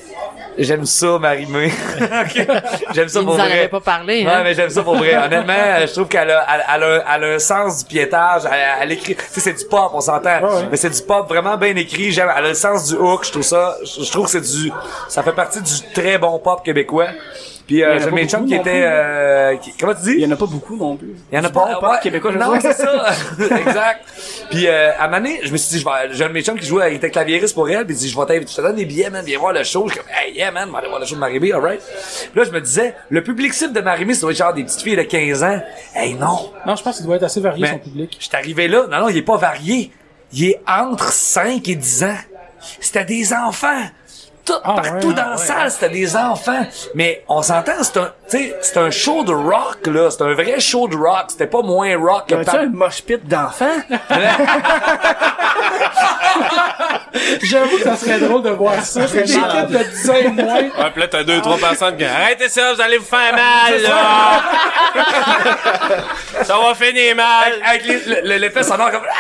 J'aime 0.57 0.85
ça, 0.87 1.19
Marimé. 1.19 1.67
Ok. 2.01 2.47
J'aime 2.95 3.09
ça 3.09 3.21
Il 3.21 3.27
nous 3.27 3.33
pour 3.33 3.41
en 3.41 3.45
vrai. 3.45 3.53
avait 3.59 3.69
pas 3.69 3.81
parlé, 3.81 4.25
Ouais, 4.25 4.31
hein. 4.31 4.43
mais 4.45 4.55
j'aime 4.55 4.71
ça 4.71 4.83
pour 4.85 4.97
vrai. 4.97 5.17
Honnêtement, 5.17 5.53
je 5.81 5.93
trouve 5.93 6.07
qu'elle 6.07 6.31
a, 6.31 6.47
elle, 6.55 6.65
elle 6.77 6.83
a, 6.85 7.05
elle 7.17 7.25
a 7.25 7.35
un 7.35 7.39
sens 7.41 7.79
du 7.81 7.85
piétage. 7.87 8.43
Elle, 8.47 8.61
elle 8.83 8.93
écrit, 8.93 9.17
tu 9.17 9.23
sais, 9.29 9.41
c'est 9.41 9.53
du 9.55 9.65
pop, 9.65 9.91
on 9.95 10.01
s'entend. 10.01 10.41
Ouais, 10.41 10.55
ouais. 10.55 10.69
Mais 10.71 10.77
c'est 10.77 10.91
du 10.91 11.03
pop 11.03 11.29
vraiment 11.29 11.57
bien 11.57 11.75
écrit. 11.75 12.13
J'aime, 12.13 12.31
elle 12.37 12.45
a 12.45 12.49
le 12.49 12.55
sens 12.55 12.89
du 12.89 12.95
hook. 12.97 13.25
Je 13.25 13.31
trouve 13.33 13.43
ça, 13.43 13.77
je, 13.83 14.05
je 14.05 14.13
trouve 14.13 14.27
que 14.27 14.31
c'est 14.31 14.41
du, 14.43 14.71
ça 15.09 15.25
fait 15.25 15.33
partie 15.33 15.61
du 15.61 15.73
très 15.93 16.19
bon 16.19 16.39
pop 16.39 16.63
québécois. 16.65 17.09
Puis, 17.67 17.83
euh, 17.83 17.99
j'ai 17.99 18.05
pas 18.07 18.11
mes 18.11 18.29
chums 18.29 18.45
qui 18.47 18.55
étaient, 18.55 18.83
euh, 18.85 19.57
qui- 19.57 19.73
comment 19.81 19.95
tu 19.95 20.03
dis? 20.03 20.13
il 20.17 20.21
y 20.21 20.27
en 20.27 20.31
a 20.33 20.37
pas 20.37 20.45
beaucoup 20.45 20.77
non 20.77 20.97
plus. 20.97 21.15
Il 21.33 21.35
y 21.35 21.39
en 21.41 21.45
a 21.45 21.47
Du 21.49 21.53
pas. 21.55 21.65
bon 21.67 21.81
pop 21.81 21.91
ouais. 21.93 21.99
québécois, 22.03 22.31
je 22.33 22.39
Non, 22.39 22.51
veux 22.53 22.61
c'est 22.61 22.75
ça. 22.75 23.07
exact. 23.59 24.05
Puis 24.51 24.67
euh, 24.67 24.93
à 24.99 25.05
un 25.05 25.07
moment 25.09 25.17
donné, 25.23 25.41
je 25.43 25.51
me 25.51 25.57
suis 25.57 25.77
dit, 25.77 25.81
je 25.81 25.85
vais, 25.87 26.15
j'ai 26.15 26.25
un 26.25 26.29
de 26.29 26.33
mes 26.35 26.43
chums 26.43 26.59
qui 26.59 26.67
jouait, 26.67 26.93
il 26.93 26.97
était 26.97 27.11
claviériste 27.11 27.55
pour 27.55 27.69
elle, 27.71 27.87
puis 27.87 27.95
il 27.95 27.99
dit, 27.99 28.09
je 28.11 28.19
vais 28.19 28.27
t'inviter, 28.27 28.51
je 28.53 28.57
te 28.57 28.61
donne 28.61 28.77
des 28.77 28.85
billets, 28.85 29.09
man, 29.09 29.25
viens 29.25 29.39
voir 29.39 29.55
le 29.55 29.65
show. 29.65 29.87
Je 29.89 29.95
suis 29.95 30.01
comme, 30.03 30.11
hey, 30.15 30.35
yeah, 30.35 30.51
man, 30.51 30.69
on 30.69 30.73
va 30.73 30.79
aller 30.81 30.89
voir 30.89 31.01
le 31.01 31.07
show 31.07 31.15
de 31.15 31.21
Marimé, 31.21 31.53
alright. 31.53 31.81
Puis 31.81 32.39
là, 32.39 32.45
je 32.45 32.51
me 32.51 32.61
disais, 32.61 32.95
le 33.09 33.23
public 33.23 33.55
cible 33.55 33.73
de 33.73 33.81
Marimé, 33.81 34.13
ça 34.13 34.21
doit 34.21 34.33
être 34.33 34.37
genre 34.37 34.53
des 34.53 34.65
petites 34.65 34.83
filles 34.83 34.97
de 34.97 35.03
15 35.03 35.43
ans. 35.43 35.61
Hey, 35.95 36.13
non. 36.15 36.51
Non, 36.67 36.77
je 36.77 36.83
pense 36.83 36.97
qu'il 36.99 37.07
doit 37.07 37.17
être 37.17 37.23
assez 37.23 37.41
varié, 37.41 37.63
Mais 37.63 37.71
son 37.71 37.79
public. 37.79 38.17
je 38.19 38.25
suis 38.27 38.37
arrivé 38.37 38.69
là, 38.69 38.87
non, 38.91 39.01
non, 39.01 39.09
il 39.09 39.17
est 39.17 39.23
pas 39.23 39.39
varié. 39.39 39.91
Il 40.35 40.45
est 40.51 40.61
entre 40.69 41.13
5 41.13 41.67
et 41.69 41.75
10 41.77 42.05
ans. 42.05 42.17
C'était 42.81 43.05
des 43.07 43.33
enfants. 43.33 43.83
Tout, 44.45 44.53
Ah, 44.63 44.75
partout 44.75 45.09
ouais, 45.09 45.15
dans 45.15 45.31
la 45.31 45.37
salle, 45.39 45.71
c'était 45.71 45.89
des 45.89 46.15
enfants. 46.17 46.67
Mais 46.95 47.25
on 47.29 47.41
s'entend, 47.43 47.73
c'est 47.83 47.97
un, 47.97 48.13
tu 48.31 48.39
sais, 48.39 48.55
c'est 48.61 48.77
un 48.77 48.91
show 48.91 49.25
de 49.25 49.33
rock, 49.33 49.87
là. 49.87 50.11
C'est 50.11 50.23
un 50.23 50.35
vrai 50.35 50.61
show 50.61 50.87
de 50.87 50.97
rock. 50.97 51.25
C'était 51.29 51.47
pas 51.47 51.63
moins 51.63 51.97
rock 51.99 52.27
que 52.29 52.35
par- 52.45 52.57
un 52.57 52.67
mosh 52.69 53.03
pit 53.03 53.27
d'enfants? 53.27 53.65
J'avoue 57.43 57.77
que 57.79 57.85
ça 57.85 57.97
serait 57.97 58.19
drôle 58.19 58.43
de 58.43 58.51
voir 58.51 58.75
ça. 58.83 59.07
C'est 59.07 59.25
une 59.25 59.45
équipe 59.45 59.69
de 59.71 59.79
10 59.85 60.11
ans 60.11 60.15
et 60.15 60.29
moins. 60.29 60.55
Ouais, 60.55 60.91
pis 60.93 61.01
là, 61.01 61.09
t'as 61.09 61.23
deux, 61.25 61.41
trois 61.41 61.59
personnes 61.59 61.97
qui 61.97 62.05
arrêtez 62.05 62.49
ça, 62.49 62.73
vous 62.75 62.81
allez 62.81 62.99
vous 62.99 63.05
faire 63.05 63.33
mal, 63.33 63.81
là! 63.83 64.43
ça 66.45 66.59
va 66.59 66.75
finir 66.75 67.15
mal! 67.17 67.53
Avec 67.65 67.85
le- 67.87 68.37
l'effet 68.39 68.63
sonore 68.63 68.91
comme, 68.91 69.05
ah! 69.09 69.15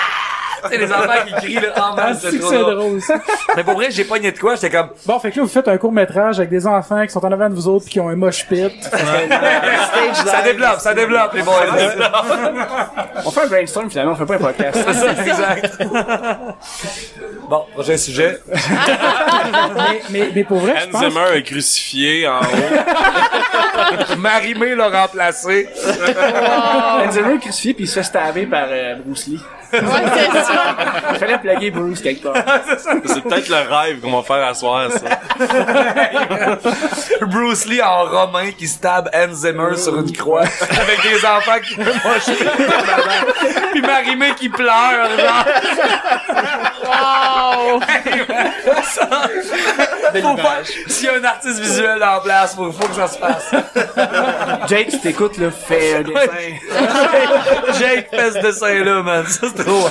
sais, 0.70 0.78
les 0.78 0.92
enfants 0.92 1.24
qui 1.26 1.34
crient, 1.34 1.54
là, 1.60 1.68
oh 1.76 1.94
man, 1.96 2.06
Ah, 2.08 2.14
c'est 2.14 2.38
trop 2.38 2.50
drôle. 2.52 2.74
drôle. 2.76 3.00
Mais 3.56 3.64
pour 3.64 3.74
vrai, 3.74 3.90
j'ai 3.90 4.04
pogné 4.04 4.32
de 4.32 4.38
quoi, 4.38 4.54
j'étais 4.54 4.70
comme, 4.70 4.88
Bon, 5.06 5.18
fait 5.18 5.30
que 5.30 5.36
là, 5.36 5.42
vous 5.42 5.48
faites 5.48 5.68
un 5.68 5.76
court-métrage 5.78 6.38
avec 6.38 6.50
des 6.50 6.66
enfants 6.66 7.02
qui 7.04 7.10
sont 7.12 7.24
en 7.24 7.32
avant 7.32 7.48
de 7.48 7.54
vous 7.54 7.68
autres 7.68 7.84
pis 7.84 7.92
qui 7.92 8.00
ont 8.00 8.08
un 8.08 8.16
moche 8.16 8.46
pit. 8.46 8.72
ça 10.26 10.42
développe, 10.42 10.80
ça 10.80 10.94
développe, 10.94 11.32
les 11.34 11.42
boys. 11.42 11.54
On 13.24 13.30
fait 13.30 13.42
un 13.42 13.46
brainstorm 13.46 13.90
finalement, 13.90 14.12
on 14.12 14.16
fait 14.16 14.26
pas 14.26 14.34
un 14.34 14.38
podcast. 14.38 14.78
C'est 14.86 14.94
ça, 14.94 15.12
exact. 15.56 15.78
Bon, 17.48 17.64
prochain 17.74 17.96
sujet. 17.96 18.40
mais, 18.48 20.02
mais, 20.10 20.30
mais 20.34 20.44
pour 20.44 20.58
vrai, 20.58 20.74
je 20.80 20.86
Hans 20.88 20.90
pense... 20.92 21.04
Zimmer 21.04 21.36
est 21.36 21.42
crucifié 21.42 22.26
en 22.28 22.40
haut. 22.40 24.16
Marimé 24.18 24.74
l'a 24.74 24.88
remplacé. 24.88 25.68
Enzo 27.04 27.20
est 27.34 27.38
crucifié 27.40 27.74
puis 27.74 27.84
il 27.84 27.88
se 27.88 27.94
fait 27.94 28.02
stabber 28.02 28.46
par 28.46 28.66
euh, 28.70 28.96
Bruce 29.04 29.26
Lee. 29.26 29.40
Ouais, 29.80 30.04
c'est 30.14 30.44
ça. 30.44 30.76
Il 31.12 31.18
fallait 31.18 31.38
plugger 31.38 31.70
Bruce 31.70 32.00
quelque 32.00 32.22
part. 32.22 32.34
C'est 33.06 33.22
peut-être 33.22 33.48
le 33.48 33.74
rêve 33.74 34.00
qu'on 34.00 34.20
va 34.20 34.22
faire 34.22 34.46
à 34.46 34.54
soir, 34.54 34.88
ça. 34.90 34.98
Bruce 37.26 37.66
Lee 37.66 37.82
en 37.82 38.04
romain 38.04 38.50
qui 38.56 38.68
stab 38.68 39.08
Hans 39.14 39.32
Zimmer 39.32 39.76
sur 39.76 39.96
une 39.98 40.12
croix 40.12 40.42
avec 40.42 41.02
des 41.02 41.24
enfants 41.24 41.60
qui 41.62 41.78
me 41.80 41.84
mochent. 41.84 42.38
Puis 43.72 43.82
Marimé 43.82 44.34
qui 44.34 44.48
pleure, 44.48 45.08
genre. 45.18 45.44
Wow! 46.84 47.80
Faut 50.22 50.36
pas, 50.36 50.56
s'il 50.88 51.06
y 51.06 51.08
a 51.08 51.14
un 51.14 51.24
artiste 51.24 51.58
visuel 51.60 51.98
dans 51.98 52.12
la 52.14 52.20
place, 52.20 52.54
faut, 52.54 52.70
faut 52.72 52.88
que 52.88 52.94
ça 52.94 53.06
se 53.08 53.18
fasse. 53.18 53.50
Jake, 54.68 54.88
tu 54.90 55.00
t'écoutes 55.00 55.38
là, 55.38 55.50
fais 55.50 55.96
un 55.96 56.02
dessin. 56.02 56.20
Jake 57.78 58.08
fait 58.10 58.30
ce 58.32 58.38
dessin-là, 58.42 59.02
man. 59.02 59.24
Ça, 59.26 59.46
c'est 59.54 59.64
trop. 59.64 59.88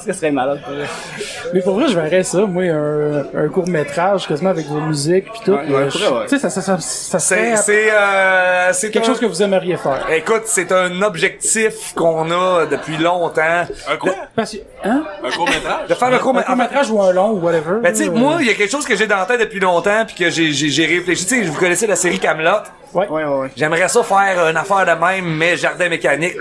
Ça 0.00 0.12
serait 0.12 0.30
malade. 0.32 0.60
Mais 1.52 1.60
pour 1.60 1.74
vrai, 1.78 1.88
je 1.88 1.98
verrais 1.98 2.22
ça, 2.22 2.38
moi, 2.40 2.62
un, 2.64 3.24
un 3.34 3.48
court-métrage 3.48 4.26
quasiment 4.26 4.50
avec 4.50 4.66
vos 4.66 4.80
musiques 4.80 5.30
pis 5.32 5.40
tout. 5.44 5.52
Ouais, 5.52 5.66
ouais, 5.68 5.88
pour 5.88 5.98
je- 6.00 6.04
vrai, 6.06 6.18
ouais. 6.20 6.26
Tu 6.26 6.38
sais, 6.38 6.38
ça, 6.38 6.50
ça, 6.50 6.60
ça, 6.62 6.78
ça 6.78 7.18
C'est, 7.18 7.56
serait 7.56 7.56
c'est, 7.56 7.88
euh, 7.92 8.72
quelque 8.92 8.98
un- 8.98 9.02
chose 9.04 9.20
que 9.20 9.26
vous 9.26 9.42
aimeriez 9.42 9.76
faire. 9.76 10.06
Écoute, 10.10 10.42
c'est 10.46 10.72
un 10.72 11.02
objectif 11.02 11.94
qu'on 11.94 12.30
a 12.30 12.66
depuis 12.66 12.96
longtemps. 12.96 13.66
Un 13.90 13.96
quoi? 13.96 14.12
Parce 14.34 14.52
que, 14.52 14.58
hein? 14.84 15.02
Un 15.24 15.30
court-métrage? 15.30 15.88
De 15.88 15.94
faire 15.94 16.08
un 16.08 16.18
court 16.18 16.36
Un 16.36 16.42
court-métrage 16.42 16.90
ou 16.90 17.02
un 17.02 17.12
long 17.12 17.30
ou 17.30 17.40
whatever. 17.40 17.71
Ben, 17.80 17.92
tu 17.92 18.04
sais, 18.04 18.10
moi, 18.10 18.38
il 18.40 18.46
y 18.46 18.50
a 18.50 18.54
quelque 18.54 18.70
chose 18.70 18.84
que 18.86 18.96
j'ai 18.96 19.06
dans 19.06 19.16
la 19.16 19.26
tête 19.26 19.40
depuis 19.40 19.60
longtemps 19.60 20.04
puis 20.06 20.16
que 20.16 20.30
j'ai, 20.30 20.86
réfléchi. 20.86 21.26
Tu 21.26 21.34
sais, 21.36 21.42
vous 21.42 21.58
connaissez 21.58 21.86
la 21.86 21.96
série 21.96 22.18
Camelot? 22.18 22.50
Ouais, 22.94 23.08
ouais, 23.08 23.24
ouais. 23.24 23.48
J'aimerais 23.56 23.88
ça 23.88 24.02
faire 24.02 24.48
une 24.50 24.56
affaire 24.56 24.84
de 24.84 25.02
même, 25.02 25.36
mais 25.36 25.56
jardin 25.56 25.88
mécanique. 25.88 26.34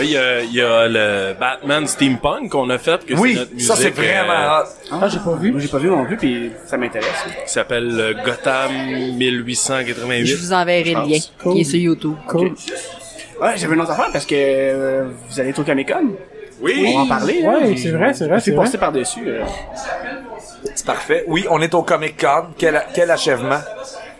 Il 0.00 0.06
y 0.10 0.16
a, 0.16 0.40
il 0.42 0.54
y 0.54 0.60
a 0.60 0.86
le 0.86 1.34
Batman 1.38 1.84
Steampunk 1.86 2.50
qu'on 2.50 2.70
a 2.70 2.78
fait, 2.78 3.04
que 3.04 3.14
oui, 3.14 3.34
notre 3.34 3.60
ça 3.60 3.74
c'est 3.74 3.90
vraiment 3.90 4.32
euh. 4.32 4.62
Ah, 4.92 5.08
j'ai 5.08 5.18
pas 5.18 5.34
vu. 5.34 5.50
Moi 5.50 5.60
j'ai 5.60 5.66
pas 5.68 5.78
vu 5.78 5.88
non 5.88 6.04
plus 6.04 6.16
puis 6.16 6.52
ça 6.64 6.76
m'intéresse. 6.76 7.10
qui 7.44 7.52
s'appelle 7.52 7.90
euh, 7.98 8.14
Gotham 8.24 8.70
Je 8.70 9.16
1888. 9.16 10.34
vous 10.36 10.52
enverrai 10.52 10.84
le 10.94 11.00
lien, 11.10 11.18
Cool. 11.42 11.54
qui 11.54 11.60
est 11.62 11.64
sur 11.64 11.80
YouTube. 11.80 12.14
Cool. 12.28 12.54
Ouais, 13.40 13.54
j'avais 13.56 13.74
une 13.74 13.80
autre 13.80 13.90
affaire 13.90 14.10
parce 14.12 14.26
que 14.26 14.34
euh, 14.36 15.08
vous 15.28 15.40
allez 15.40 15.50
être 15.50 15.58
au 15.58 15.64
Comic 15.64 15.92
Con. 15.92 16.10
Oui! 16.60 16.84
On 16.86 16.98
va 16.98 17.00
en 17.00 17.06
parler. 17.08 17.42
Ouais, 17.42 17.76
c'est 17.76 17.90
vrai, 17.90 18.14
c'est 18.14 18.26
vrai, 18.26 18.36
Je 18.36 18.42
suis 18.42 18.52
c'est 18.52 18.56
passé 18.56 18.78
par-dessus. 18.78 19.26
C'est 20.74 20.86
parfait. 20.86 21.24
Oui, 21.26 21.46
on 21.50 21.60
est 21.60 21.74
au 21.74 21.82
Comic 21.82 22.20
Con. 22.20 22.46
Quel, 22.58 22.82
quel 22.94 23.10
achèvement? 23.10 23.60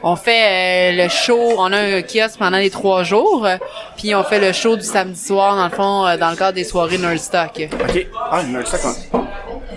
On 0.07 0.17
fait 0.17 0.93
euh, 0.93 1.03
le 1.03 1.09
show, 1.09 1.55
on 1.57 1.73
a 1.73 1.79
un 1.79 2.03
kiosque 2.03 2.39
pendant 2.39 2.59
les 2.59 2.69
trois 2.69 3.05
jours, 3.05 3.47
euh, 3.47 3.57
puis 3.97 4.15
on 4.15 4.23
fait 4.23 4.39
le 4.39 4.53
show 4.53 4.77
du 4.77 4.83
samedi 4.83 5.19
soir, 5.19 5.57
dans 5.57 5.65
le 5.65 5.71
fond, 5.71 6.07
euh, 6.07 6.19
dans 6.19 6.29
le 6.29 6.37
cadre 6.37 6.53
des 6.53 6.65
soirées 6.65 6.99
Nerdstock. 6.99 7.69
Ok. 7.73 8.07
Ah, 8.31 8.43
une 8.43 8.53
nerd, 8.53 8.67
ça 8.67 8.77
quand 8.77 9.25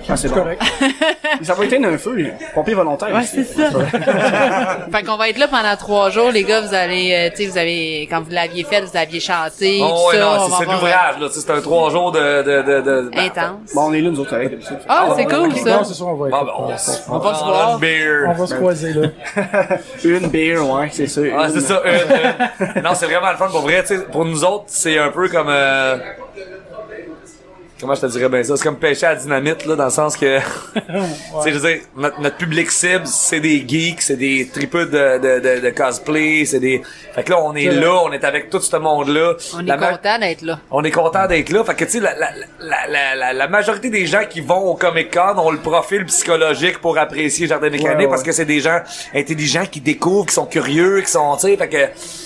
Ah, 0.09 0.15
c'est 0.15 0.27
bon. 0.29 0.35
Correct. 0.35 0.61
Ça 1.43 1.53
va 1.53 1.65
éteindre 1.65 1.87
un 1.89 1.97
feu, 1.97 2.15
pompier 2.53 2.73
volontaire. 2.73 3.13
Ouais, 3.13 3.23
c'est 3.23 3.43
ça. 3.43 3.69
fait 4.91 5.03
qu'on 5.03 5.17
va 5.17 5.29
être 5.29 5.37
là 5.37 5.47
pendant 5.47 5.75
trois 5.75 6.09
jours, 6.09 6.31
les 6.31 6.43
gars, 6.43 6.61
vous 6.61 6.73
allez, 6.73 7.13
euh, 7.13 7.29
tu 7.35 7.43
sais, 7.43 7.49
vous 7.49 7.57
avez, 7.57 8.07
quand 8.09 8.21
vous 8.21 8.31
l'aviez 8.31 8.63
fait, 8.63 8.81
vous 8.81 8.97
aviez 8.97 9.19
chanté, 9.19 9.79
Oh, 9.83 9.87
tout 10.09 10.15
ouais, 10.17 10.19
non, 10.21 10.49
c'est, 10.57 10.65
l'ouvrage, 10.65 11.19
là. 11.19 11.27
C'est 11.29 11.49
un 11.51 11.61
trois 11.61 11.89
jours 11.91 12.11
de, 12.11 12.19
de, 12.41 12.61
de, 12.63 12.81
de, 12.81 13.11
Intense. 13.17 13.73
Bon, 13.75 13.87
on 13.89 13.93
est 13.93 14.01
là, 14.01 14.09
nous 14.09 14.19
autres, 14.19 14.33
avec 14.35 14.49
d'habitude. 14.51 14.77
Ah, 14.87 15.09
c'est 15.15 15.25
cool, 15.25 15.49
Ok, 15.49 15.57
ça. 15.57 15.77
bon, 15.77 15.83
c'est 15.83 15.93
ça, 15.93 16.03
on 16.05 16.13
va 16.15 16.27
être 16.29 16.45
ben, 16.45 16.51
on, 16.57 16.67
va 16.67 16.77
se 16.77 17.43
voir. 17.43 17.73
une 17.73 17.79
beer. 17.79 18.25
On 18.29 18.33
va 18.33 18.47
se 18.47 18.55
croiser 18.55 18.93
là. 18.93 19.07
Une 20.03 20.27
bière, 20.29 20.69
ouais, 20.69 20.89
c'est 20.91 21.07
ça. 21.07 21.21
Ah, 21.37 21.47
une. 21.47 21.53
c'est 21.53 21.61
ça. 21.61 21.81
euh, 21.85 21.97
non, 22.83 22.91
c'est 22.95 23.05
vraiment 23.05 23.31
le 23.31 23.37
fun 23.37 23.47
pour 23.49 23.61
vrai. 23.61 23.81
tu 23.81 23.97
sais, 23.97 24.03
Pour 24.05 24.25
nous 24.25 24.43
autres, 24.43 24.65
c'est 24.67 24.97
un 24.97 25.09
peu 25.09 25.27
comme. 25.29 25.49
euh, 25.49 25.97
Comment 27.80 27.93
je 27.93 28.01
te 28.01 28.05
dirais 28.07 28.28
bien 28.30 28.43
ça? 28.43 28.57
C'est 28.57 28.63
comme 28.63 28.78
pêcher 28.78 29.05
à 29.05 29.13
la 29.13 29.19
dynamite, 29.19 29.65
là, 29.65 29.75
dans 29.75 29.86
le 29.86 29.89
sens 29.91 30.17
que. 30.17 30.39
Tu 30.88 31.43
sais, 31.43 31.51
je 31.51 31.57
veux 31.59 31.69
dire, 31.69 31.82
notre, 31.95 32.19
notre 32.19 32.38
public 32.38 32.71
cible, 32.71 33.05
c'est 33.05 33.39
des 33.39 33.63
geeks, 33.67 34.01
c'est 34.01 34.15
des 34.15 34.47
tripeux 34.51 34.86
de, 34.88 35.17
de, 35.19 35.39
de, 35.39 35.61
de 35.61 35.69
cosplay, 35.69 36.45
c'est 36.45 36.59
des. 36.59 36.82
Fait 37.13 37.23
que 37.23 37.30
là, 37.32 37.39
on 37.41 37.53
est 37.55 37.69
là, 37.69 38.01
on 38.03 38.11
est 38.11 38.23
avec 38.23 38.49
tout 38.49 38.59
ce 38.59 38.75
monde-là. 38.78 39.34
On 39.55 39.59
est 39.59 39.63
ma- 39.63 39.78
content 39.78 40.17
d'être 40.19 40.41
là. 40.41 40.59
on 40.71 40.84
est 40.84 40.91
content 40.91 41.28
d'être 41.28 41.49
là. 41.51 41.63
Fait 41.63 41.75
que, 41.75 41.84
tu 41.86 41.91
sais, 41.91 41.99
la, 41.99 42.13
la, 42.17 43.15
la, 43.15 43.34
la, 43.34 43.47
majorité 43.47 43.89
des 43.89 44.05
gens 44.07 44.23
qui 44.28 44.41
vont 44.41 44.59
au 44.71 44.75
Comic-Con 44.75 45.38
ont 45.38 45.51
le 45.51 45.59
profil 45.59 46.05
psychologique 46.05 46.80
pour 46.80 46.97
apprécier 46.97 47.47
Jardin 47.47 47.69
Mécanique 47.69 47.88
Ouais, 47.97 48.03
ouais. 48.05 48.07
parce 48.09 48.23
que 48.23 48.32
c'est 48.32 48.45
des 48.45 48.59
gens 48.59 48.80
intelligents 49.13 49.65
qui 49.69 49.82
découvrent, 49.82 50.25
qui 50.25 50.34
sont 50.34 50.45
curieux, 50.45 51.01
qui 51.01 51.11
sont, 51.11 51.36
tu 51.36 51.47
sais, 51.47 51.57
fait 51.57 51.69
que, 51.69 51.78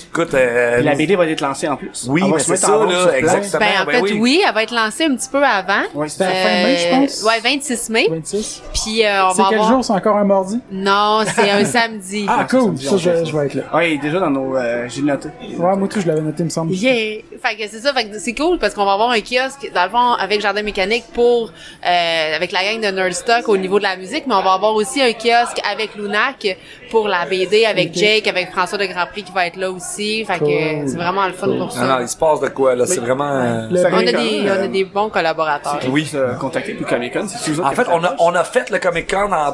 écoute, 0.10 0.34
euh, 0.34 0.82
La 0.82 0.95
BD 0.95 1.16
va 1.16 1.28
être 1.28 1.41
lancée 1.41 1.68
en 1.68 1.76
plus. 1.76 2.06
oui, 2.08 2.24
mais 2.34 2.39
c'est 2.39 2.56
ça, 2.56 2.70
là, 2.86 3.18
exactement. 3.18 3.60
Ben, 3.60 3.82
en 3.88 3.91
fait, 3.91 4.02
oui. 4.02 4.18
oui. 4.20 4.41
elle 4.47 4.54
va 4.54 4.64
être 4.64 4.74
lancée 4.74 5.06
un 5.06 5.16
petit 5.16 5.30
peu 5.30 5.41
peu 5.42 5.48
avant. 5.48 5.84
Ouais, 5.96 6.08
C'était 6.10 6.26
la 6.26 6.32
fin 6.32 6.64
mai, 6.64 6.78
je 6.78 6.89
pense. 6.89 7.24
Ouais, 7.24 7.39
26 7.44 7.89
mai. 7.89 8.08
26. 8.10 8.62
Puis 8.74 9.06
euh, 9.06 9.26
on 9.28 9.34
C'est 9.34 9.42
va 9.42 9.48
quel 9.50 9.58
avoir... 9.60 9.72
jour? 9.74 9.84
C'est 9.84 9.94
encore 9.94 10.18
un 10.18 10.24
mardi? 10.24 10.60
Non, 10.72 11.24
c'est 11.26 11.50
un 11.50 11.66
samedi. 11.78 12.26
Ah, 12.28 12.46
cool! 12.50 12.78
samedi, 12.78 12.86
Ça, 12.86 12.98
je, 12.98 13.36
vais 13.38 13.46
être 13.48 13.54
là. 13.56 13.64
Ouais, 13.74 13.98
déjà 13.98 14.20
dans 14.20 14.30
nos, 14.30 14.56
euh, 14.56 14.88
j'ai 14.88 15.02
noté. 15.02 15.30
Ouais, 15.58 15.76
moi, 15.76 15.88
tout, 15.88 16.00
je 16.00 16.08
l'avais 16.08 16.22
noté, 16.22 16.38
il 16.39 16.46
me 16.46 16.50
semble. 16.50 16.74
Yeah! 16.74 17.22
Fait 17.42 17.56
que 17.56 17.68
c'est 17.70 17.80
ça, 17.80 17.93
fait 17.93 18.05
que 18.05 18.20
c'est 18.20 18.36
cool 18.36 18.59
parce 18.59 18.74
qu'on 18.74 18.86
va 18.86 18.93
avoir 18.93 19.09
un 19.09 19.20
kiosque, 19.22 19.72
dans 19.74 19.84
le 19.84 19.89
fond, 19.89 20.13
avec 20.13 20.42
Jardin 20.42 20.62
Mécanique 20.62 21.05
pour, 21.13 21.50
euh, 21.86 22.36
avec 22.36 22.51
la 22.51 22.63
gang 22.63 22.80
de 22.82 22.96
Nerdstock 22.96 23.50
au 23.50 23.58
niveau 23.58 23.80
de 23.80 23.84
la 23.84 23.96
musique, 23.97 24.28
mais 24.28 24.36
on 24.36 24.43
va 24.43 24.54
avoir 24.54 24.76
aussi 24.76 25.01
un 25.01 25.13
kiosque 25.13 25.59
avec 25.70 25.96
Lunac 25.96 26.58
pour 26.92 27.08
la 27.08 27.26
BD, 27.26 27.66
avec. 27.66 27.93
Jake, 27.96 28.28
avec 28.28 28.51
François 28.51 28.78
de 28.78 28.86
Grand 28.86 29.05
Prix 29.08 29.24
qui 29.24 29.32
va 29.32 29.47
être 29.47 29.55
là 29.55 29.72
aussi. 29.72 30.24
Fait 30.26 30.38
que 30.38 30.39
Cool. 30.43 30.88
c'est 30.89 30.97
vraiment 30.97 31.26
le 31.26 31.34
fun 31.34 31.47
pour 31.47 31.55
Non, 31.55 31.66
non, 31.66 31.70
ça. 31.70 31.97
il 32.01 32.08
se 32.08 32.18
passe 32.18 32.39
de 32.42 32.47
quoi, 32.50 32.76
là? 32.76 32.86
C'est 32.86 33.00
vraiment... 33.00 33.32
euh, 33.32 33.76
Ça 33.76 33.89
On 33.92 33.97
a 33.97 34.04
des, 34.04 34.43
on 34.46 34.63
a 34.63 34.68
des 34.68 34.84
bons 34.86 35.09
collaborateurs. 35.09 35.80
Oui. 35.89 36.12
contacté 36.39 36.74
puis 36.74 36.86
Comic 36.86 37.13
Con, 37.13 37.26
c'est 37.28 37.43
toujours 37.51 37.66
En 37.66 37.72
fait, 37.72 37.88
on 37.92 38.04
a, 38.04 38.16
on 38.20 38.36
a 38.36 38.43
fait 38.43 38.70
le 38.70 38.78
Comic 38.80 39.09
Con 39.09 39.32
en 39.32 39.51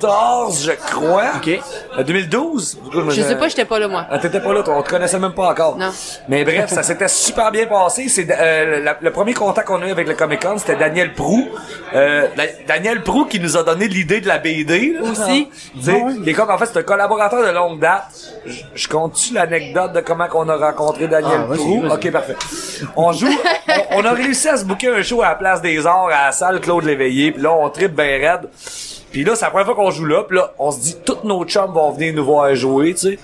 2014, 0.00 0.64
je 0.64 0.72
crois. 0.72 1.24
Ok. 1.36 1.48
Euh, 1.98 2.02
2012? 2.02 2.78
Je 3.10 3.22
sais 3.22 3.36
pas, 3.36 3.48
j'étais 3.48 3.64
pas 3.64 3.78
là, 3.78 3.88
moi. 3.88 4.06
Ah, 4.10 4.18
T'étais 4.18 4.40
pas 4.40 4.52
là, 4.52 4.62
toi, 4.62 4.74
on 4.78 4.82
te 4.82 4.90
connaissait 4.90 5.18
même 5.18 5.32
pas 5.32 5.48
encore. 5.50 5.76
Non. 5.76 5.90
Mais 6.28 6.44
bref, 6.44 6.70
ça 6.70 6.82
s'était 6.82 7.08
super 7.08 7.50
bien 7.50 7.66
passé. 7.66 8.08
C'est 8.08 8.26
euh, 8.30 8.80
la- 8.82 8.96
le 9.00 9.10
premier 9.12 9.34
contact 9.34 9.68
qu'on 9.68 9.82
a 9.82 9.86
eu 9.88 9.90
avec 9.90 10.08
le 10.08 10.14
Comic 10.14 10.40
Con, 10.42 10.56
c'était 10.58 10.76
Daniel 10.76 11.12
Prou. 11.14 11.48
Euh, 11.94 12.28
Da- 12.36 12.44
Daniel 12.66 13.02
Prou 13.02 13.24
qui 13.26 13.40
nous 13.40 13.56
a 13.56 13.62
donné 13.62 13.88
l'idée 13.88 14.20
de 14.20 14.28
la 14.28 14.38
BD. 14.38 14.94
là. 15.00 15.02
Aussi. 15.10 15.48
Tu 15.76 15.82
sais, 15.84 16.02
qui 16.24 16.30
est 16.30 16.34
comme 16.34 16.50
en 16.50 16.58
fait 16.58 16.66
c'est 16.72 16.78
un 16.78 16.82
collaborateur 16.82 17.44
de 17.44 17.50
longue 17.52 17.80
date. 17.80 18.04
Je, 18.46 18.62
je 18.74 18.88
compte-tu 18.88 19.34
l'anecdote 19.34 19.92
de 19.92 20.00
comment 20.00 20.26
qu'on 20.28 20.48
a 20.48 20.56
rencontré 20.56 21.08
Daniel 21.08 21.40
Ah, 21.42 21.46
vas-y, 21.46 21.58
Prou? 21.58 21.80
vas-y. 21.82 21.92
Ok, 21.92 22.10
parfait. 22.12 22.36
On 22.96 23.12
joue, 23.12 23.28
on, 23.92 23.98
on 23.98 24.04
a 24.04 24.12
réussi 24.12 24.48
à 24.48 24.56
se 24.56 24.64
booker 24.64 24.88
un 24.96 25.02
show 25.02 25.22
à 25.22 25.28
la 25.30 25.34
place 25.34 25.60
des 25.60 25.86
Arts 25.86 26.08
à 26.08 26.26
la 26.26 26.32
salle 26.32 26.60
Claude 26.60 26.84
Léveillé. 26.84 27.32
Puis 27.32 27.42
là, 27.42 27.52
on 27.52 27.68
tripe 27.70 27.94
ben 27.94 28.20
raide. 28.20 28.48
Puis 29.10 29.24
là, 29.24 29.34
c'est 29.34 29.44
la 29.44 29.50
première 29.50 29.66
fois 29.66 29.74
qu'on 29.74 29.90
joue 29.90 30.06
là. 30.06 30.24
Là, 30.30 30.52
on 30.58 30.70
se 30.70 30.80
dit, 30.80 30.96
tous 31.04 31.24
nos 31.24 31.44
chums 31.44 31.72
vont 31.72 31.90
venir 31.90 32.14
nous 32.14 32.24
voir 32.24 32.54
jouer, 32.54 32.94
tu 32.94 33.00
sais. 33.00 33.18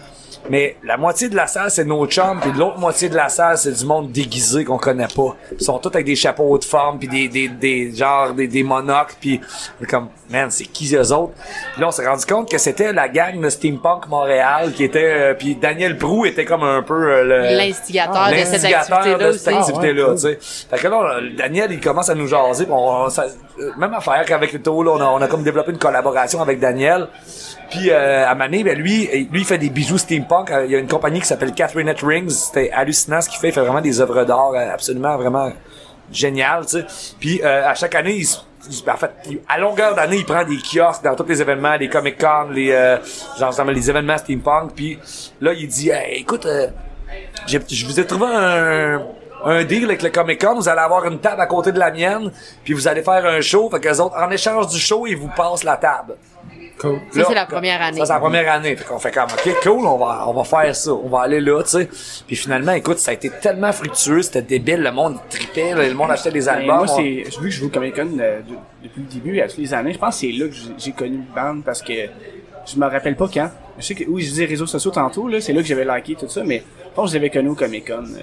Mais 0.48 0.76
la 0.84 0.96
moitié 0.96 1.28
de 1.28 1.36
la 1.36 1.46
salle, 1.46 1.70
c'est 1.70 1.84
nos 1.84 2.06
chums, 2.06 2.38
puis 2.40 2.52
l'autre 2.52 2.78
moitié 2.78 3.08
de 3.08 3.16
la 3.16 3.28
salle, 3.28 3.58
c'est 3.58 3.72
du 3.72 3.84
monde 3.84 4.10
déguisé 4.12 4.64
qu'on 4.64 4.78
connaît 4.78 5.08
pas. 5.14 5.36
Ils 5.58 5.64
sont 5.64 5.78
tous 5.78 5.88
avec 5.88 6.06
des 6.06 6.16
chapeaux 6.16 6.56
de 6.58 6.64
forme, 6.64 6.98
puis 6.98 7.08
des, 7.08 7.28
des, 7.28 7.48
des 7.48 7.94
genre 7.94 8.32
des, 8.32 8.46
des 8.46 8.62
monocles, 8.62 9.14
puis 9.20 9.40
on 9.80 9.84
est 9.84 9.86
comme 9.88 10.08
man, 10.30 10.50
c'est 10.50 10.64
qui 10.64 10.94
eux 10.94 11.12
autres? 11.12 11.32
Puis 11.72 11.80
là, 11.80 11.88
on 11.88 11.90
s'est 11.90 12.06
rendu 12.06 12.24
compte 12.26 12.50
que 12.50 12.58
c'était 12.58 12.92
la 12.92 13.08
gang 13.08 13.40
de 13.40 13.48
Steampunk 13.48 14.08
Montréal 14.08 14.72
qui 14.72 14.84
était, 14.84 15.12
euh, 15.12 15.34
puis 15.34 15.54
Daniel 15.54 15.96
Prou 15.98 16.26
était 16.26 16.44
comme 16.44 16.62
un 16.64 16.82
peu 16.82 16.94
euh, 17.12 17.24
le 17.24 17.56
L'instigateur 17.56 18.28
de 18.30 18.36
cette 18.36 18.50
l'instigateur 18.62 18.98
activité-là 18.98 19.24
de 19.24 19.30
aussi. 19.30 19.38
cette 19.38 19.54
activité-là, 19.54 20.02
Ah, 20.06 20.10
ouais, 20.10 20.14
tu 20.16 20.20
sais. 20.22 20.66
Fait 20.70 20.78
que 20.82 20.88
là, 20.88 21.00
on- 21.20 21.36
Daniel, 21.36 21.72
il 21.72 21.80
commence 21.80 22.08
à 22.10 22.14
nous 22.14 22.26
jaser, 22.26 22.64
puis 22.64 22.74
on, 22.76 23.08
ça- 23.10 23.26
euh, 23.60 23.70
même 23.78 23.94
affaire 23.94 24.24
qu'avec 24.26 24.52
le 24.52 24.60
Théo, 24.60 24.82
là, 24.82 24.92
on 24.92 25.00
a, 25.00 25.04
on 25.06 25.20
a 25.22 25.28
comme 25.28 25.42
développé 25.42 25.70
une 25.72 25.78
collaboration 25.78 26.40
avec 26.42 26.58
Daniel. 26.60 27.08
Puis 27.70 27.90
euh, 27.90 28.26
à 28.28 28.34
Mané, 28.34 28.62
ben 28.64 28.76
lui, 28.78 29.06
lui 29.30 29.40
il 29.40 29.44
fait 29.44 29.58
des 29.58 29.70
bijoux 29.70 29.98
steampunk. 29.98 30.50
Euh, 30.50 30.64
Il 30.66 30.70
y 30.72 30.76
a 30.76 30.78
une 30.78 30.88
compagnie 30.88 31.20
qui 31.20 31.26
s'appelle 31.26 31.52
Catherine 31.52 31.92
Rings. 32.02 32.30
C'était 32.30 32.70
hallucinant 32.70 33.20
ce 33.20 33.28
qu'il 33.28 33.38
fait. 33.38 33.48
Il 33.48 33.52
fait 33.52 33.60
vraiment 33.60 33.80
des 33.80 34.00
œuvres 34.00 34.24
d'art 34.24 34.52
euh, 34.54 34.72
absolument 34.72 35.16
vraiment 35.16 35.52
géniales, 36.12 36.66
tu. 36.66 36.78
Puis 37.18 37.40
euh, 37.44 37.68
à 37.68 37.74
chaque 37.74 37.94
année, 37.94 38.14
il, 38.16 38.26
il- 38.70 38.90
en 38.90 38.96
fait, 38.96 39.10
à 39.48 39.58
longueur 39.58 39.94
d'année, 39.94 40.16
il 40.18 40.24
prend 40.24 40.44
des 40.44 40.58
kiosques 40.58 41.02
dans 41.02 41.14
tous 41.16 41.26
les 41.26 41.40
événements, 41.40 41.74
les 41.76 41.88
Comic 41.88 42.18
Con, 42.18 42.48
les 42.52 42.70
euh, 42.72 42.98
genre 43.38 43.52
les 43.64 43.90
événements 43.90 44.18
steampunk. 44.18 44.72
Puis 44.74 44.98
là, 45.40 45.52
il 45.52 45.66
dit, 45.68 45.90
Hey, 45.90 46.20
écoute. 46.20 46.46
euh, 46.46 46.68
je 47.48 47.86
vous 47.86 48.00
ai 48.00 48.06
trouvé 48.06 48.26
un, 48.28 49.02
un 49.44 49.64
deal 49.64 49.84
avec 49.84 50.02
le 50.02 50.10
Comic 50.10 50.40
Con. 50.44 50.54
Vous 50.56 50.68
allez 50.68 50.80
avoir 50.80 51.04
une 51.06 51.18
table 51.20 51.40
à 51.40 51.46
côté 51.46 51.72
de 51.72 51.78
la 51.78 51.90
mienne, 51.90 52.30
puis 52.64 52.72
vous 52.74 52.86
allez 52.88 53.02
faire 53.02 53.24
un 53.24 53.40
show. 53.40 53.68
Fait 53.70 53.80
que 53.80 53.88
les 53.88 54.00
autres, 54.00 54.16
en 54.16 54.30
échange 54.30 54.68
du 54.68 54.78
show, 54.78 55.06
ils 55.06 55.16
vous 55.16 55.30
passent 55.36 55.64
la 55.64 55.76
table. 55.76 56.16
Cool. 56.78 56.98
Ça, 57.10 57.24
c'est 57.26 57.34
la 57.34 57.46
première 57.46 57.80
année. 57.80 57.98
Ça, 57.98 58.06
c'est 58.06 58.12
la 58.12 58.18
première 58.18 58.52
année. 58.52 58.76
Fait 58.76 58.84
qu'on 58.84 58.98
fait 58.98 59.10
comme, 59.10 59.24
OK, 59.24 59.54
cool, 59.62 59.86
on 59.86 59.96
va, 59.96 60.24
on 60.28 60.32
va 60.34 60.44
faire 60.44 60.76
ça. 60.76 60.92
On 60.92 61.08
va 61.08 61.20
aller 61.22 61.40
là, 61.40 61.62
tu 61.62 61.70
sais. 61.70 61.88
Puis 62.26 62.36
finalement, 62.36 62.72
écoute, 62.72 62.98
ça 62.98 63.12
a 63.12 63.14
été 63.14 63.30
tellement 63.30 63.72
fructueux, 63.72 64.20
c'était 64.22 64.42
débile. 64.42 64.82
Le 64.82 64.92
monde 64.92 65.16
tripait, 65.30 65.74
là, 65.74 65.88
le 65.88 65.94
monde 65.94 66.10
achetait 66.10 66.30
des 66.30 66.40
Ben, 66.44 66.48
albums. 66.48 66.76
moi, 66.76 66.86
On- 66.90 66.96
c'est, 66.96 67.02
vu 67.40 67.48
que 67.48 67.50
je 67.50 67.60
joue 67.60 67.66
au 67.66 67.70
Comic 67.70 67.94
Con 67.94 68.08
euh, 68.20 68.40
de- 68.40 68.54
depuis 68.84 69.00
le 69.02 69.06
début, 69.20 69.40
à 69.40 69.48
toutes 69.48 69.58
les 69.58 69.72
années, 69.72 69.94
je 69.94 69.98
pense 69.98 70.20
que 70.20 70.26
c'est 70.26 70.32
là 70.32 70.48
que 70.48 70.54
j'ai- 70.76 70.92
connu 70.92 71.16
le 71.28 71.34
band 71.34 71.60
parce 71.64 71.80
que 71.80 71.92
je 71.94 72.76
me 72.78 72.86
rappelle 72.86 73.16
pas 73.16 73.28
quand. 73.32 73.50
Je 73.78 73.84
sais 73.84 73.94
que, 73.94 74.04
oui, 74.08 74.22
je 74.22 74.28
disais 74.28 74.44
réseaux 74.44 74.66
sociaux 74.66 74.90
tantôt, 74.90 75.28
là, 75.28 75.40
c'est 75.40 75.52
là 75.54 75.62
que 75.62 75.66
j'avais 75.68 75.84
liké 75.84 76.14
tout 76.14 76.28
ça, 76.28 76.42
mais 76.44 76.62
je 76.84 76.94
pense 76.94 77.06
que 77.06 77.12
je 77.12 77.16
l'avais 77.16 77.30
connu 77.30 77.48
au 77.48 77.54
Comic 77.54 77.86
Con. 77.86 78.04
Euh, 78.04 78.20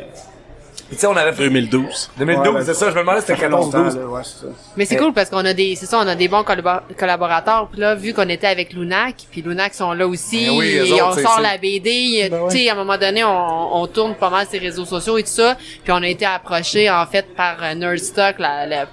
tu 0.94 1.00
sais, 1.00 1.08
on 1.08 1.16
avait 1.18 1.34
fait 1.34 1.44
2012. 1.44 2.10
2012, 2.18 2.48
Ouais, 2.48 2.54
ben, 2.60 2.66
c'est 2.66 2.74
ça. 2.74 2.90
Je 2.90 2.96
me 2.96 3.00
demandais 3.02 3.22
c'était 3.22 3.36
quel 3.36 3.52
longtemps, 3.52 3.84
12. 3.84 3.98
là, 3.98 4.06
ouais, 4.06 4.22
c'est 4.24 4.40
ça. 4.46 4.52
Mais 4.76 4.86
c'est 4.86 4.98
cool 4.98 5.14
parce 5.14 5.30
qu'on 5.30 5.46
a 5.46 5.54
des, 5.54 5.76
c'est 5.76 5.86
ça, 5.86 6.00
on 6.00 6.08
a 6.08 6.16
des 6.16 6.28
bons 6.28 6.42
collabo- 6.44 6.82
collaborateurs. 6.98 7.68
Puis 7.72 7.80
là, 7.82 7.96
vu 7.96 8.14
qu'on 8.14 8.30
était 8.30 8.48
avec 8.48 8.74
Lunac, 8.74 9.16
puis 9.32 9.42
Lunac 9.42 9.74
sont 9.74 9.94
là 9.94 10.08
aussi, 10.08 10.46
Eh 10.48 10.50
oui, 10.50 10.68
et 10.88 10.92
autres, 10.94 11.18
on 11.20 11.22
sort 11.22 11.40
la 11.42 11.58
BD, 11.58 12.28
Ben 12.30 12.48
tu 12.50 12.58
sais, 12.58 12.70
à 12.70 12.74
un 12.74 12.76
moment 12.76 12.98
donné, 12.98 13.24
on, 13.24 13.76
on 13.82 13.88
tourne 13.88 14.16
pas 14.16 14.30
mal 14.30 14.46
ses 14.50 14.58
réseaux 14.60 14.86
sociaux 14.86 15.18
et 15.18 15.24
tout 15.24 15.30
ça. 15.30 15.56
Puis 15.84 15.92
on 15.92 16.02
a 16.02 16.08
été 16.08 16.26
approché 16.26 16.90
en 16.90 17.06
fait 17.06 17.26
par 17.36 17.58
euh, 17.62 17.74
Nerdstock 17.76 18.36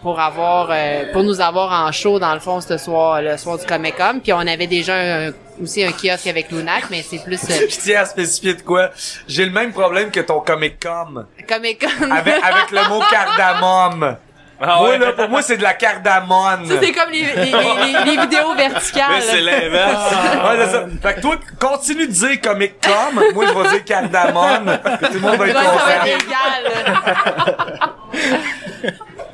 pour 0.03 0.19
avoir, 0.21 0.69
euh, 0.71 1.13
pour 1.13 1.23
nous 1.23 1.41
avoir 1.41 1.87
en 1.87 1.93
show 1.93 2.19
dans 2.19 2.35
le 2.35 2.41
fond 2.41 2.61
ce 2.61 2.77
soir, 2.79 3.21
le 3.23 3.37
soir 3.37 3.59
du 3.59 3.67
Comic 3.67 3.97
Con. 3.97 4.21
Puis 4.23 4.33
on 4.33 4.39
avait 4.41 4.67
déjà 4.67 4.95
un- 4.97 5.31
aussi 5.63 5.85
un 5.85 5.93
kiosque 5.93 6.27
avec 6.27 6.51
Lunac, 6.51 6.85
mais 6.91 7.03
c'est 7.09 7.23
plus 7.23 7.41
euh, 7.51 7.67
Je 7.71 7.77
tiens 7.79 8.03
à 8.03 8.05
spécifier 8.07 8.55
de 8.55 8.63
quoi? 8.63 8.91
J'ai 9.29 9.45
le 9.45 9.51
même 9.53 9.73
problème 9.73 10.11
que 10.11 10.21
ton 10.21 10.41
Comic 10.41 10.83
Con. 10.83 11.27
Comic 11.49 11.81
Con. 11.81 12.11
Avec, 12.11 12.35
avec 12.43 12.71
le 12.71 12.89
mot 12.89 13.03
cardamome. 13.11 14.17
Ah 14.63 14.77
moi, 14.79 14.99
là, 14.99 15.13
pour 15.13 15.27
moi, 15.31 15.41
c'est 15.41 15.57
de 15.57 15.63
la 15.63 15.73
cardamone. 15.73 16.67
Ça, 16.69 16.75
c'est 16.83 16.93
comme 16.93 17.09
les, 17.11 17.23
les, 17.23 17.45
les- 17.47 18.05
les 18.05 18.21
vidéos 18.21 18.55
verticales. 18.55 19.07
Mais 19.15 19.21
c'est 19.23 19.41
l'inverse. 19.41 20.13
Ouais, 20.13 20.57
c'est 20.67 20.71
ça. 20.73 20.85
Fait 21.03 21.15
que 21.15 21.21
toi, 21.23 21.37
continue 21.59 22.07
de 22.07 22.13
dire 22.13 22.41
Comic 22.43 22.75
Com. 22.83 23.25
Moi, 23.33 23.47
je 23.49 23.55
vais 23.55 23.69
dire 23.71 23.85
cardamone. 23.87 24.79
Puis 25.01 25.07
tout 25.09 25.15
le 25.15 25.21
monde 25.21 25.37
va 25.37 25.49
être 25.49 25.57
ça 25.57 25.63
va 25.63 25.71
content. 25.71 26.05
être 26.05 26.27
égal. 26.27 26.63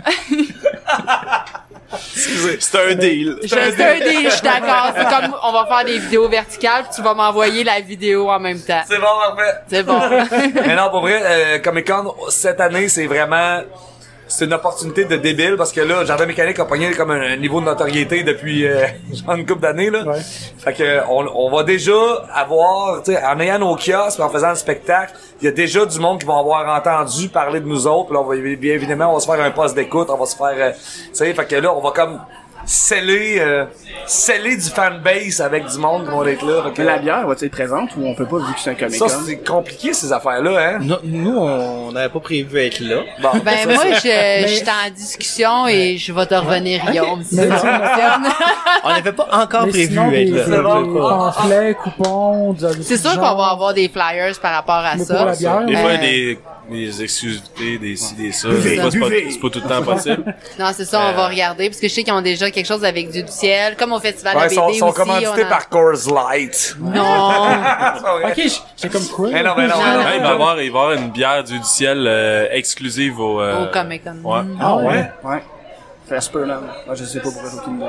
Excusez. 2.14 2.58
C'est 2.60 2.78
un 2.78 2.94
deal. 2.94 3.36
C'est 3.46 3.58
un 3.58 3.98
deal, 3.98 4.24
je 4.24 4.30
suis 4.30 4.42
d'accord. 4.42 4.92
C'est 4.96 5.04
comme 5.04 5.36
on 5.42 5.52
va 5.52 5.66
faire 5.66 5.84
des 5.84 5.98
vidéos 5.98 6.28
verticales, 6.28 6.84
puis 6.84 6.92
tu 6.96 7.02
vas 7.02 7.14
m'envoyer 7.14 7.64
la 7.64 7.80
vidéo 7.80 8.30
en 8.30 8.38
même 8.40 8.60
temps. 8.60 8.82
C'est 8.88 8.98
bon, 8.98 9.06
parfait. 9.34 9.54
C'est 9.68 9.82
bon. 9.82 10.00
Mais 10.66 10.76
non, 10.76 10.90
pour 10.90 11.00
vrai, 11.00 11.20
euh, 11.22 11.58
Comic 11.58 11.86
Con, 11.86 12.14
cette 12.28 12.60
année, 12.60 12.88
c'est 12.88 13.06
vraiment... 13.06 13.60
C'est 14.28 14.44
une 14.46 14.54
opportunité 14.54 15.04
de 15.04 15.16
débile 15.16 15.54
parce 15.56 15.72
que 15.72 15.80
là, 15.80 16.04
Jardin 16.04 16.26
Mécanique 16.26 16.58
a 16.58 16.64
pogné 16.64 16.90
comme 16.92 17.12
un, 17.12 17.20
un 17.20 17.36
niveau 17.36 17.60
de 17.60 17.66
notoriété 17.66 18.24
depuis 18.24 18.66
euh, 18.66 18.86
genre 19.12 19.36
une 19.36 19.46
couple 19.46 19.60
d'années 19.60 19.90
là. 19.90 20.04
Ouais. 20.04 20.20
Fait 20.58 20.72
que 20.72 21.00
on, 21.08 21.26
on 21.32 21.50
va 21.54 21.62
déjà 21.62 21.92
avoir, 22.34 23.02
en 23.06 23.40
ayant 23.40 23.58
nos 23.60 23.76
kiosques, 23.76 24.18
en 24.20 24.28
faisant 24.28 24.50
le 24.50 24.56
spectacle, 24.56 25.12
il 25.40 25.44
y 25.44 25.48
a 25.48 25.52
déjà 25.52 25.86
du 25.86 25.98
monde 26.00 26.18
qui 26.18 26.26
vont 26.26 26.38
avoir 26.38 26.76
entendu 26.76 27.28
parler 27.28 27.60
de 27.60 27.66
nous 27.66 27.86
autres. 27.86 28.06
Puis 28.06 28.14
là, 28.14 28.20
on 28.20 28.24
va 28.24 28.36
bien 28.36 28.74
évidemment, 28.74 29.10
on 29.10 29.14
va 29.14 29.20
se 29.20 29.26
faire 29.26 29.40
un 29.40 29.50
poste 29.50 29.76
d'écoute, 29.76 30.08
on 30.10 30.16
va 30.16 30.26
se 30.26 30.36
faire, 30.36 30.54
euh, 30.56 30.72
tu 30.72 31.08
sais, 31.12 31.32
fait 31.32 31.46
que 31.46 31.56
là, 31.56 31.72
on 31.72 31.80
va 31.80 31.92
comme 31.92 32.20
sceller, 32.66 33.36
euh, 33.38 33.64
sceller 34.06 34.56
du 34.56 34.68
fanbase 34.68 35.40
avec 35.40 35.66
du 35.66 35.78
monde 35.78 36.04
qui 36.04 36.10
vont 36.10 36.24
être 36.26 36.44
là. 36.44 36.64
Mais 36.76 36.84
la 36.84 36.98
bière 36.98 37.26
va-t-elle 37.26 37.46
être 37.46 37.52
présente 37.52 37.90
ou 37.96 38.04
on 38.06 38.14
peut 38.14 38.26
pas 38.26 38.38
vu 38.38 38.52
que 38.52 38.60
c'est 38.60 38.70
un 38.70 38.74
Comic 38.74 38.96
ça, 38.96 39.06
c'est 39.08 39.36
compliqué 39.38 39.92
ces 39.92 40.12
affaires-là, 40.12 40.74
hein? 40.74 40.78
Nous, 41.04 41.36
on 41.38 41.92
n'avait 41.92 42.08
pas 42.12 42.20
prévu 42.20 42.58
être 42.58 42.80
là. 42.80 43.02
Bon, 43.22 43.30
Ben 43.44 43.56
moi, 43.72 43.84
je, 43.94 44.42
je 44.42 44.46
suis 44.54 44.64
en 44.68 44.90
discussion 44.94 45.68
et 45.68 45.96
je 45.96 46.12
vais 46.12 46.26
te 46.26 46.34
revenir, 46.34 46.84
Guillaume. 46.86 47.22
fonctionne. 47.22 48.26
On 48.84 48.88
n'avait 48.90 49.12
pas 49.12 49.28
encore 49.32 49.66
Mais 49.66 49.70
prévu 49.70 49.88
sinon, 49.88 50.10
être 50.10 50.32
des, 50.32 50.50
là. 50.50 50.62
pamphlets, 50.62 51.74
coupons, 51.82 52.56
C'est 52.82 52.96
sûr 52.98 53.14
qu'on 53.14 53.34
va 53.36 53.46
avoir 53.52 53.72
des 53.74 53.88
flyers 53.88 54.38
par 54.42 54.52
rapport 54.54 54.74
à 54.74 54.96
Mais 54.96 55.04
ça. 55.04 55.14
pour 55.16 55.26
la 55.26 55.36
bière, 55.36 55.64
Des 55.66 55.74
Euh, 55.74 55.78
fois, 55.78 55.96
des, 55.98 56.38
des 56.70 57.02
exclusivités, 57.02 57.78
des 57.78 57.94
ci, 57.96 58.14
des 58.14 58.32
ça. 58.32 58.48
C'est 58.62 58.76
pas, 58.76 58.80
pas 58.88 59.50
tout 59.50 59.60
le 59.62 59.68
temps 59.68 59.82
possible. 59.82 60.34
Non, 60.58 60.66
c'est 60.74 60.84
ça, 60.84 61.00
on 61.10 61.12
va 61.16 61.28
regarder. 61.28 61.68
Parce 61.68 61.80
que 61.80 61.88
je 61.88 61.92
sais 61.94 62.02
qu'ils 62.02 62.12
ont 62.12 62.22
déjà 62.22 62.50
quelque 62.56 62.66
chose 62.66 62.84
avec 62.84 63.10
du 63.10 63.22
ciel. 63.28 63.76
Comme 63.76 63.92
au 63.92 64.00
Festival 64.00 64.36
Ouais, 64.36 64.46
de 64.48 64.52
ils 64.52 64.54
sont, 64.56 64.66
BD 64.66 64.78
sont 64.78 64.86
aussi. 64.88 64.96
commandités 64.96 65.30
on 65.42 65.46
a- 65.46 65.48
par 65.48 65.68
Coors 65.68 65.92
Light. 66.30 66.76
Non! 66.80 67.02
C'est. 67.98 68.26
Ok, 68.46 68.50
j'ai 68.76 68.88
comme 68.88 69.06
quoi? 69.14 69.28
Mais 69.32 69.42
non, 69.42 69.52
mais 69.56 69.68
non, 69.68 69.74
non. 69.76 69.98
Ouais, 70.04 70.16
il 70.16 70.22
va 70.22 70.28
y 70.28 70.32
avoir, 70.32 70.60
il 70.60 70.72
va 70.72 70.78
y 70.78 70.82
avoir 70.82 70.92
une 70.92 71.10
bière 71.10 71.44
du, 71.44 71.58
du 71.58 71.64
ciel 71.64 72.04
euh, 72.06 72.46
exclusive 72.50 73.20
au... 73.20 73.40
euh, 73.40 73.64
Au 73.68 73.72
Comic 73.72 74.02
Con. 74.04 74.16
Ouais. 74.24 74.40
Ah 74.60 74.76
ouais? 74.76 75.10
Ouais? 75.24 75.42
Jasperland. 76.10 76.62
Moi, 76.86 76.94
je 76.94 77.04
sais 77.04 77.20
pas 77.20 77.30
pourquoi 77.30 77.50
j'ai 77.50 77.58
aucune 77.58 77.76
idée. 77.76 77.86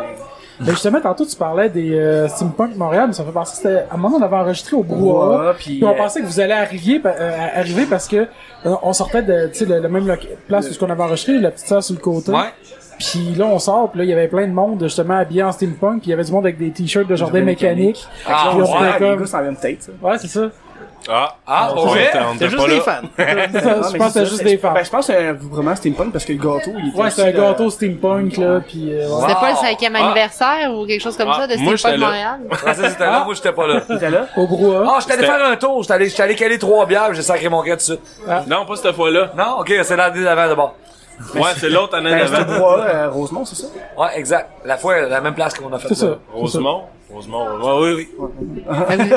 Ben 0.59 0.71
justement, 0.71 0.99
tantôt, 1.01 1.23
tu 1.23 1.35
parlais 1.35 1.69
des 1.69 1.93
euh, 1.93 2.27
Steampunk 2.29 2.75
Montréal, 2.75 3.05
mais 3.09 3.13
ça 3.13 3.23
fait 3.23 3.31
penser, 3.31 3.57
c'était, 3.57 3.83
à 3.91 3.93
un 3.93 3.97
moment, 3.97 4.17
on 4.19 4.23
avait 4.23 4.37
enregistré 4.37 4.75
au 4.75 4.81
Brouhaha. 4.81 5.53
Puis, 5.53 5.81
on 5.83 5.89
euh, 5.89 5.93
pensait 5.93 6.21
que 6.21 6.25
vous 6.25 6.39
allez 6.39 6.53
arriver, 6.53 6.99
euh, 7.05 7.47
arriver 7.55 7.85
parce 7.85 8.07
que 8.07 8.15
euh, 8.15 8.75
on 8.81 8.91
sortait 8.91 9.21
de, 9.21 9.49
tu 9.53 9.59
sais, 9.59 9.65
le, 9.65 9.79
le 9.79 9.87
même 9.87 10.17
place 10.47 10.67
où 10.67 10.73
ce 10.73 10.79
qu'on 10.79 10.89
avait 10.89 11.03
enregistré, 11.03 11.33
la 11.37 11.51
petite 11.51 11.67
salle 11.67 11.83
sur 11.83 11.93
le 11.93 11.99
côté. 12.01 12.31
Ouais. 12.31 12.51
Puis 12.99 13.35
là, 13.37 13.45
on 13.45 13.59
sort, 13.59 13.89
puis 13.91 13.99
là, 13.99 14.03
il 14.05 14.09
y 14.09 14.13
avait 14.13 14.27
plein 14.27 14.47
de 14.47 14.53
monde, 14.53 14.79
justement, 14.81 15.17
habillé 15.17 15.43
en 15.43 15.51
steampunk, 15.51 16.01
puis 16.01 16.07
il 16.07 16.09
y 16.11 16.13
avait 16.13 16.23
du 16.23 16.31
monde 16.31 16.45
avec 16.45 16.57
des 16.57 16.71
t-shirts 16.71 17.07
de 17.07 17.15
jardin 17.15 17.41
mécanique. 17.41 18.07
Ah, 18.27 18.55
ouais, 18.55 18.63
était 18.63 18.71
Ouais, 18.73 18.79
les 18.93 18.97
comme- 18.97 19.19
gars 19.19 19.25
ça. 19.27 19.41
Ouais, 20.01 20.17
c'est 20.17 20.27
ça. 20.27 20.41
Ah, 21.09 21.35
Ah, 21.45 21.71
on 21.77 21.93
ouais? 21.93 22.09
C'est 22.37 22.49
juste 22.49 22.57
pas 22.57 22.67
des 22.67 22.75
là. 22.77 22.81
fans. 22.81 22.91
Ça, 23.17 23.75
Non, 23.75 23.89
je 23.91 23.97
pense 23.97 24.07
que 24.07 24.07
c'est 24.07 24.09
ça. 24.11 24.25
juste 24.25 24.43
des 24.43 24.57
fans. 24.57 24.73
Ben, 24.73 24.83
je 24.83 24.89
pense 24.89 25.07
que 25.07 25.13
c'est 25.13 25.31
vraiment 25.33 25.73
steampunk 25.75 26.11
parce 26.11 26.25
que 26.25 26.33
le 26.33 26.39
gâteau, 26.39 26.71
il 26.77 26.89
était 26.89 26.99
Ouais, 26.99 27.09
c'est 27.11 27.21
un 27.21 27.27
euh, 27.27 27.49
gâteau 27.49 27.69
steampunk, 27.69 28.35
là, 28.35 28.59
puis 28.67 28.91
euh. 28.93 29.07
C'était 29.21 29.33
pas 29.35 29.51
le 29.51 29.55
cinquième 29.55 29.95
Ah. 29.95 30.05
anniversaire 30.05 30.73
ou 30.73 30.85
quelque 30.85 31.01
chose 31.01 31.15
comme 31.15 31.29
Ah, 31.31 31.37
ça 31.41 31.47
de 31.47 31.55
moi, 31.61 31.77
Steampunk 31.77 31.77
j'étais 31.77 31.97
là. 31.97 32.05
Montréal? 32.07 32.39
Francis 32.51 32.93
était 32.93 33.05
là, 33.05 33.23
moi 33.23 33.33
j'étais 33.35 33.51
pas 33.53 33.67
là. 33.67 33.81
Il 33.89 33.95
était 33.95 34.09
là? 34.09 34.25
Au 34.35 34.47
brouhaha. 34.47 34.83
Ah, 34.85 34.97
j'étais 34.99 35.13
allé 35.13 35.21
C'était- 35.23 35.37
faire 35.37 35.47
un 35.49 35.55
tour, 35.55 35.83
j'étais 35.83 36.23
allé, 36.23 36.35
caler 36.35 36.59
trois 36.59 36.85
bières, 36.85 37.13
j'ai 37.13 37.21
sacré 37.21 37.47
mon 37.47 37.63
gars 37.63 37.73
tout 37.73 37.77
de 37.77 37.81
suite. 37.83 38.01
Non, 38.47 38.65
pas 38.65 38.75
cette 38.75 38.91
fois-là. 38.95 39.31
Non? 39.37 39.59
Ok, 39.59 39.71
c'est 39.83 39.95
l'année 39.95 40.23
d'avant 40.23 40.47
d'abord. 40.47 40.75
Ouais, 41.35 41.41
c'est 41.57 41.69
l'autre 41.69 41.95
année 41.95 42.11
Ben, 42.11 42.27
c'était 42.27 42.45
d'avant. 42.45 42.59
bois, 42.59 42.81
euh, 42.85 43.09
Rosemont, 43.09 43.45
c'est 43.45 43.55
ça? 43.55 43.67
Ouais, 43.97 44.09
exact. 44.15 44.49
La 44.65 44.77
fois, 44.77 45.01
la 45.01 45.21
même 45.21 45.33
place 45.33 45.53
qu'on 45.55 45.71
a 45.73 45.79
fait 45.79 45.87
C'est 45.89 45.95
ça. 45.95 46.17
Rosemont? 46.33 46.83
Rosemont. 47.09 47.45
Ouais, 47.81 47.95
oui, 47.95 48.07
oui. 48.25 48.63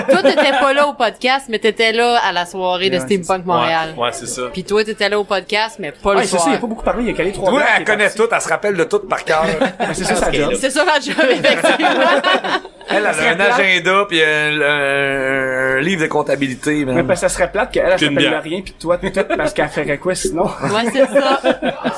Toi, 0.09 0.23
t'étais 0.23 0.53
pas 0.61 0.73
là 0.73 0.87
au 0.87 0.95
podcast, 0.95 1.47
mais 1.49 1.59
t'étais 1.59 1.91
là 1.93 2.19
à 2.25 2.31
la 2.33 2.47
soirée 2.47 2.89
de 2.89 2.99
Ouais, 2.99 3.01
Steampunk 3.01 3.45
Montréal. 3.47 3.95
Ouais, 3.97 4.05
ouais, 4.05 4.11
c'est 4.13 4.27
ça. 4.27 4.43
Puis 4.53 4.63
toi, 4.63 4.85
t'étais 4.85 5.09
là 5.09 5.19
au 5.19 5.25
podcast, 5.25 5.77
mais 5.81 5.91
pas 5.91 6.11
Ouais, 6.11 6.17
le 6.17 6.23
c'est 6.23 6.29
ça, 6.29 6.39
soir. 6.39 6.51
il 6.53 6.57
a 6.57 6.59
pas 6.61 6.67
beaucoup 6.69 6.85
parlé, 6.85 7.05
il 7.05 7.11
a 7.11 7.13
calé 7.15 7.33
trois 7.33 7.53
Oui, 7.53 7.63
elle 7.77 7.85
connaît 7.85 8.11
tout, 8.11 8.29
elle 8.31 8.41
se 8.41 8.49
rappelle 8.49 8.77
de 8.77 8.85
tout 8.85 9.01
par 9.01 9.25
cœur. 9.25 9.45
C'est 9.93 10.05
ça 10.05 10.15
sa 10.17 10.31
job. 10.31 10.53
C'est 10.59 10.71
ça 10.71 10.85
ma 10.85 11.01
job, 11.01 11.17
effectivement. 11.31 11.89
Elle, 12.93 12.97
elle 12.99 13.07
a 13.07 13.11
un 13.11 13.35
plate. 13.37 13.61
agenda 13.61 14.05
puis 14.09 14.21
un, 14.21 14.61
un- 14.61 15.77
un 15.77 15.81
livre 15.81 16.03
de 16.03 16.09
comptabilité, 16.09 16.85
Mais 16.85 17.05
parce 17.05 17.21
que 17.21 17.29
ça 17.29 17.33
serait 17.33 17.49
plate 17.53 17.71
qu'elle, 17.71 17.85
elle 17.87 17.97
Qu'une 17.97 18.09
s'appelle 18.15 18.29
bière. 18.31 18.43
rien 18.43 18.63
pis 18.63 18.73
toi, 18.73 18.99
peut-être 18.99 19.37
parce 19.37 19.53
qu'elle 19.53 19.69
ferait 19.69 19.99
quoi 19.99 20.17
sinon? 20.17 20.43
ouais, 20.45 20.91
c'est 20.93 21.07
ça. 21.07 21.41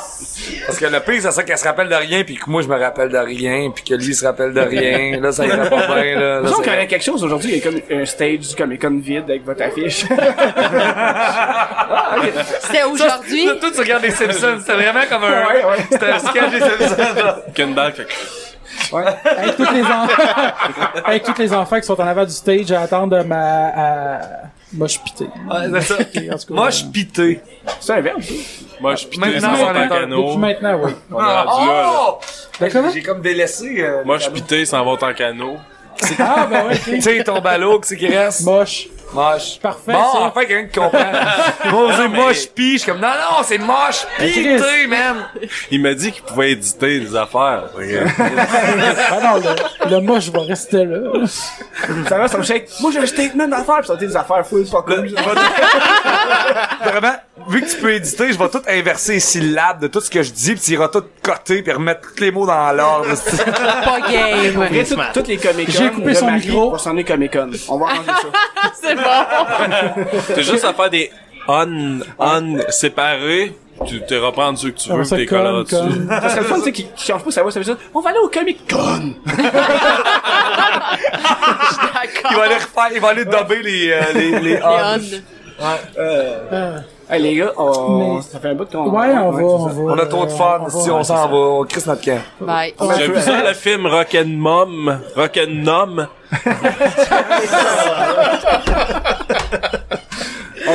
Parce 0.67 0.79
que 0.79 0.87
le 0.87 1.01
pire, 1.01 1.21
c'est 1.23 1.31
ça 1.33 1.43
qu'elle 1.43 1.59
se 1.59 1.65
rappelle 1.65 1.89
de 1.89 1.95
rien 1.95 2.23
puis 2.25 2.37
que 2.37 2.49
moi, 2.49 2.63
je 2.63 2.69
me 2.69 2.79
rappelle 2.79 3.09
de 3.09 3.19
rien 3.19 3.71
puis 3.75 3.85
que 3.85 3.95
lui 3.95 4.15
se 4.15 4.25
rappelle 4.25 4.53
de 4.53 4.61
rien. 4.61 5.21
Là, 5.21 5.33
ça 5.33 5.45
irait 5.47 5.69
pas 5.69 5.87
bien, 5.87 6.19
là. 6.19 6.21
Là, 6.21 6.41
Nous, 6.43 6.51
on 6.51 6.57
c'est- 6.57 6.65
connaît 6.71 6.87
quelque 6.87 7.05
chose 7.05 7.23
aujourd'hui, 7.25 7.51
il 7.53 7.59
y 7.59 7.61
a 7.61 7.65
comme 7.71 7.81
un 8.01 8.05
stage 8.07 8.39
du 8.39 8.55
Comic 8.55 8.81
Con 8.81 9.01
vide 9.03 9.25
avec 9.29 9.45
votre 9.45 9.63
affiche. 9.63 10.05
C'était 12.61 12.85
aujourd'hui. 12.85 13.49
Tout, 13.61 13.71
tu 13.71 13.81
regardes 13.81 14.03
les 14.05 14.11
Simpsons, 14.11 14.59
c'était 14.61 14.75
vraiment 14.75 15.01
comme 15.09 15.25
un... 15.25 15.47
Ouais, 15.47 15.65
ouais. 15.65 15.77
C'était 15.91 16.07
un 16.11 16.19
sketch 16.19 16.51
des 16.51 16.61
Simpsons, 16.61 17.15
là. 17.17 17.39
Kendall 17.55 17.93
fait 17.93 18.05
que- 18.05 18.97
Avec 18.97 19.57
tous 19.57 19.73
les 19.73 19.83
enfants, 19.83 20.23
avec 21.05 21.23
tous 21.25 21.39
les 21.39 21.53
enfants 21.53 21.81
qui 21.81 21.87
sont 21.87 22.01
en 22.01 22.07
avant 22.07 22.25
du 22.25 22.33
stage 22.33 22.71
à 22.73 22.83
attendre 22.83 23.23
ma, 23.25 23.67
à, 23.69 24.21
moche 24.75 25.01
pité. 25.03 25.27
C'est 25.73 25.81
ça. 25.83 25.97
Je 26.71 26.71
suis 26.77 26.87
pité. 26.89 27.41
C'est 27.81 27.93
un 27.93 28.01
verbe, 28.01 28.23
ça. 28.23 28.35
Moi, 28.81 28.95
je 28.97 29.07
pitais 29.07 29.21
Maintenant, 29.27 29.57
sans 29.57 29.89
canot. 29.89 30.27
Depuis 30.27 30.39
maintenant, 30.39 30.81
oui. 30.83 30.93
On 31.11 31.19
est 31.21 31.23
rendu 31.25 31.67
là, 31.69 31.73
là. 31.83 31.93
Oh! 32.09 32.19
D'accord. 32.61 32.85
J'ai 32.93 33.03
comme 33.03 33.21
délaissé... 33.23 33.77
euh, 33.81 34.03
Moi, 34.05 34.17
le 34.17 34.21
je 34.21 34.27
canot. 34.27 34.35
pitais 34.37 34.65
sans 34.65 34.85
monter 34.85 35.05
en 35.07 35.15
canot. 35.15 35.57
Ah, 36.19 36.47
ben 36.51 36.67
ouais, 36.67 36.79
Tu 36.85 37.01
sais, 37.01 37.23
ton 37.23 37.41
ballot, 37.41 37.79
qu'est-ce 37.81 37.95
qui 37.95 38.09
reste? 38.09 38.43
Moche. 38.43 38.89
Moche. 39.15 39.59
Parfait, 39.61 39.93
Bon, 39.93 40.13
ça. 40.13 40.19
enfin, 40.21 40.45
quelqu'un 40.45 40.67
qui 40.69 40.79
comprend. 40.79 41.05
Moi, 41.71 41.91
on 42.05 42.09
moche 42.09 42.47
pis, 42.55 42.73
je 42.75 42.79
suis 42.79 42.91
comme, 42.91 43.01
non, 43.01 43.09
non, 43.09 43.43
c'est 43.45 43.59
moche 43.59 44.07
pité, 44.19 44.57
Chris. 44.57 44.87
man. 44.89 45.17
Il 45.71 45.83
m'a 45.83 45.95
dit 45.95 46.13
qu'il 46.13 46.23
pouvait 46.23 46.53
éditer 46.53 47.01
des 47.01 47.15
affaires. 47.17 47.65
Ah 47.77 49.19
non, 49.23 49.41
le, 49.41 49.91
le 49.91 50.01
moche 50.01 50.29
va 50.31 50.41
rester 50.43 50.85
là. 50.85 50.99
Ça 52.09 52.19
va, 52.19 52.29
ça 52.29 52.39
me 52.39 52.43
shake. 52.43 52.69
Moi, 52.81 52.91
j'ai 52.93 53.01
un 53.01 53.07
statement 53.07 53.49
d'affaires 53.49 53.81
pis 53.81 53.87
ça 53.89 53.93
a 53.95 53.97
été 53.97 54.07
des 54.07 54.17
affaires 54.17 54.47
full, 54.47 54.65
pas 54.67 54.83
cool. 54.83 55.09
Vraiment, 56.85 57.15
vu 57.49 57.63
que 57.63 57.71
tu 57.71 57.77
peux 57.77 57.93
éditer, 57.93 58.33
je 58.33 58.39
vais 58.39 58.49
tout 58.49 58.63
inverser 58.69 59.15
les 59.15 59.21
syllabes 59.21 59.81
de 59.81 59.87
tout 59.89 60.01
ce 60.01 60.11
que 60.11 60.23
je 60.23 60.31
dis, 60.33 60.55
pis 60.55 60.61
tu 60.61 60.73
iras 60.73 60.89
tout 60.89 61.05
coter 61.23 61.63
puis 61.63 61.73
remettre 61.73 62.01
tous 62.15 62.21
les 62.23 62.31
mots 62.31 62.47
dans 62.47 62.73
l'ordre. 62.73 63.07
Pas 63.85 64.01
game. 64.11 64.69
Toutes 65.13 65.29
les 65.29 65.37
Comic 65.37 65.67
Con. 65.67 65.73
J'ai 65.79 65.91
coupé 65.91 66.15
son 66.15 66.31
micro. 66.31 66.71
Va 66.71 66.79
s'en 66.79 66.91
aller 66.91 67.05
Comic 67.05 67.33
Con. 67.33 67.51
On 67.69 67.79
va 67.79 67.87
arranger 67.87 68.07
ça. 68.07 68.89
C'est 69.03 70.05
bon. 70.05 70.21
T'as 70.35 70.41
juste 70.43 70.65
à 70.65 70.73
faire 70.73 70.91
des 70.91 71.11
on, 71.49 71.99
on 72.19 72.59
séparés. 72.71 73.57
Tu 73.87 74.01
te 74.03 74.15
reprends 74.15 74.55
ceux 74.55 74.71
que 74.71 74.79
tu 74.79 74.91
veux, 74.91 75.01
Ah, 75.01 75.03
pis 75.03 75.11
t'es 75.11 75.27
conne, 75.27 75.39
colleras 75.39 75.63
dessus. 75.65 75.75
conne. 75.75 76.07
Ça 76.09 76.29
serait 76.29 76.41
le 76.41 76.47
fun, 76.47 76.55
tu 76.57 76.63
sais, 76.63 76.73
qui 76.73 76.87
change 76.97 77.25
pas 77.25 77.31
sa 77.33 77.43
voix, 77.43 77.51
ça 77.51 77.59
veut 77.59 77.65
dire, 77.65 77.77
on 77.93 78.01
va 78.01 78.11
aller 78.11 78.19
au 78.21 78.29
Comic 78.29 78.59
Con. 78.71 79.15
Il 82.31 82.37
va 82.37 82.43
aller 82.45 82.55
refaire, 82.55 82.89
il 82.95 83.01
va 83.01 83.09
aller 83.09 83.25
dubber 83.25 83.63
les, 83.63 83.91
euh, 83.91 84.01
les, 84.15 84.31
les 84.31 84.41
Les 84.41 84.63
on. 84.63 85.01
on. 85.99 86.83
Hey, 87.11 87.21
les 87.23 87.35
gars, 87.37 87.53
on... 87.57 88.17
Mais- 88.17 88.23
ça 88.23 88.39
fait 88.41 88.49
un 88.51 88.55
bout 88.55 88.71
qu'on... 88.71 88.89
Ouais, 88.89 89.09
on 89.15 89.31
va, 89.33 89.39
c'est 89.39 89.45
on 89.45 89.67
va. 89.67 89.93
On 89.95 89.99
a 89.99 90.07
trop 90.07 90.25
de 90.27 90.31
euh, 90.31 90.37
fun, 90.37 90.61
si 90.71 90.91
on 90.91 91.03
s'en 91.05 91.29
va, 91.29 91.37
on 91.37 91.65
crisse 91.65 91.87
notre 91.87 92.03
camp. 92.05 92.21
Bye. 92.41 92.75
J'ai 92.99 93.09
vu 93.09 93.21
ça, 93.21 93.43
le 93.49 93.55
film 93.55 93.87
Rock'n'Mom, 93.87 95.01
Rock'n'Nom. 95.17 96.07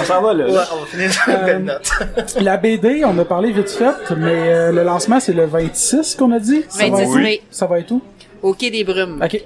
S'en 0.07 0.21
va, 0.21 0.33
là. 0.33 0.45
on 0.47 0.79
va 0.79 0.85
finir 0.85 1.11
sur 1.11 1.27
une 1.29 1.45
belle 1.45 1.63
note. 1.63 1.89
La 2.41 2.57
BD, 2.57 3.03
on 3.05 3.17
a 3.19 3.25
parlé 3.25 3.51
vite 3.51 3.69
fait, 3.69 4.15
mais 4.15 4.53
euh, 4.53 4.71
le 4.71 4.83
lancement, 4.83 5.19
c'est 5.19 5.33
le 5.33 5.45
26 5.45 6.15
qu'on 6.15 6.31
a 6.31 6.39
dit. 6.39 6.63
Ça 6.69 6.83
va 6.85 6.89
26 6.97 7.03
être- 7.03 7.21
mai. 7.23 7.41
Ça 7.51 7.65
va 7.65 7.79
être 7.79 7.91
où? 7.91 8.01
Au 8.41 8.53
Quai 8.53 8.69
des 8.71 8.83
Brumes. 8.83 9.21
Ok. 9.23 9.41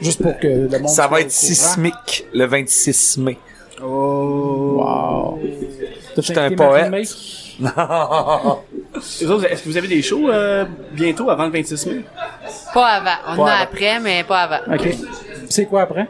Juste 0.00 0.20
pour 0.22 0.38
que 0.38 0.46
le 0.46 0.68
monde 0.78 0.88
Ça 0.88 0.94
soit 1.04 1.06
va 1.08 1.20
être 1.22 1.30
sismique 1.30 2.26
le 2.34 2.44
26 2.44 3.18
mai. 3.18 3.38
Oh. 3.82 4.76
Wow. 4.80 5.40
J'étais 6.18 6.38
un 6.40 6.50
poète. 6.54 6.90
Les 7.60 7.66
autres, 9.26 9.44
est-ce 9.50 9.62
que 9.62 9.68
vous 9.68 9.76
avez 9.76 9.88
des 9.88 10.02
shows, 10.02 10.28
euh, 10.28 10.64
bientôt, 10.92 11.30
avant 11.30 11.44
le 11.46 11.50
26 11.52 11.86
mai? 11.86 12.00
Pas 12.74 12.86
avant. 12.86 13.10
On 13.28 13.32
en 13.32 13.36
Pas 13.44 13.50
a 13.50 13.54
avant. 13.54 13.62
après, 13.64 14.00
mais 14.00 14.24
pas 14.24 14.40
avant. 14.42 14.74
Ok. 14.74 14.88
C'est 15.48 15.66
quoi 15.66 15.82
après? 15.82 16.06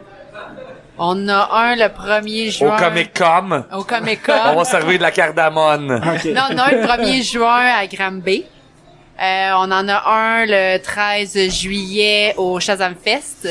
On 0.99 1.27
a 1.27 1.49
un 1.53 1.75
le 1.75 1.85
1er 1.85 2.47
Au 2.47 2.51
juin. 2.51 2.77
Comic 2.77 3.17
Con, 3.17 3.63
Au 3.77 3.83
Comic 3.83 4.19
on 4.47 4.55
va 4.55 4.63
servir 4.65 4.97
de 4.97 5.03
la 5.03 5.11
cardamone. 5.11 5.91
Ok. 5.91 6.25
Non, 6.33 6.41
on 6.51 6.57
a 6.57 6.63
un 6.65 6.71
le 6.71 6.83
1er 6.87 7.23
juin 7.31 7.65
à 7.79 7.85
Granby. 7.87 8.45
Euh, 9.21 9.51
on 9.55 9.71
en 9.71 9.87
a 9.89 10.03
un 10.09 10.45
le 10.45 10.77
13 10.79 11.49
juillet 11.49 12.33
au 12.37 12.59
Shazam 12.59 12.95
Fest. 13.03 13.47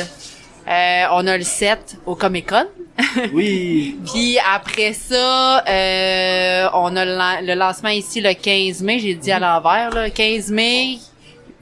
Euh, 0.69 1.05
on 1.13 1.25
a 1.27 1.37
le 1.37 1.45
7 1.45 1.97
au 2.07 2.15
Comic 2.17 2.49
Con. 2.49 2.65
Oui. 3.33 3.99
Puis 4.13 4.39
après 4.55 4.93
ça, 4.93 5.63
euh, 5.69 6.69
on 6.75 6.97
a 6.97 7.05
le, 7.05 7.15
lan- 7.17 7.41
le 7.43 7.55
lancement 7.55 7.91
ici 7.91 8.21
le 8.21 8.33
15 8.35 8.83
mai. 8.83 8.99
J'ai 8.99 9.15
dit 9.15 9.31
à 9.31 9.39
l'envers, 9.39 9.91
là. 9.91 10.11
15 10.11 10.51
mai, 10.51 10.99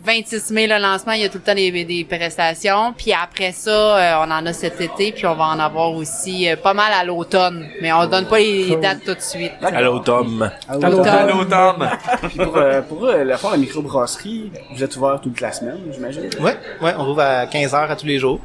26 0.05 0.51
mai 0.51 0.67
le 0.67 0.79
lancement. 0.79 1.13
Il 1.13 1.23
y 1.23 1.25
a 1.25 1.29
tout 1.29 1.39
le 1.39 1.45
temps 1.45 1.55
des, 1.55 1.85
des 1.85 2.05
prestations. 2.05 2.93
Puis 2.97 3.13
après 3.13 3.53
ça, 3.53 3.71
euh, 3.71 4.25
on 4.27 4.31
en 4.31 4.45
a 4.47 4.53
cet 4.53 4.81
été. 4.81 5.13
Puis 5.13 5.27
on 5.27 5.35
va 5.35 5.45
en 5.45 5.59
avoir 5.59 5.93
aussi 5.93 6.49
euh, 6.49 6.57
pas 6.57 6.75
mal 6.75 6.93
à 6.93 7.05
l'automne. 7.05 7.67
Mais 7.81 7.93
on 7.93 8.07
donne 8.07 8.27
pas 8.27 8.39
les, 8.39 8.65
les 8.67 8.77
dates 8.77 9.05
tout 9.05 9.15
de 9.15 9.21
suite. 9.21 9.53
À 9.63 9.81
l'automne. 9.81 10.51
Allô, 10.69 11.03
Tom. 11.03 11.07
Allô, 11.07 11.45
Tom. 11.45 11.89
Puis 12.29 12.39
pour, 12.39 12.57
euh, 12.57 12.83
pour 12.83 13.05
euh, 13.07 13.25
le 13.25 13.37
fond, 13.37 13.51
la 13.51 13.57
microbrasserie, 13.57 14.51
vous 14.75 14.83
êtes 14.85 14.97
ouvert 14.97 15.21
toute 15.23 15.41
la 15.41 15.53
semaine, 15.53 15.79
j'imagine? 15.93 16.29
Ouais, 16.41 16.57
ouais, 16.83 16.95
on 16.99 17.05
rouvre 17.05 17.23
à 17.23 17.47
15h 17.47 17.89
à 17.91 17.97
tous 17.97 18.07
les 18.07 18.19
jours. 18.19 18.41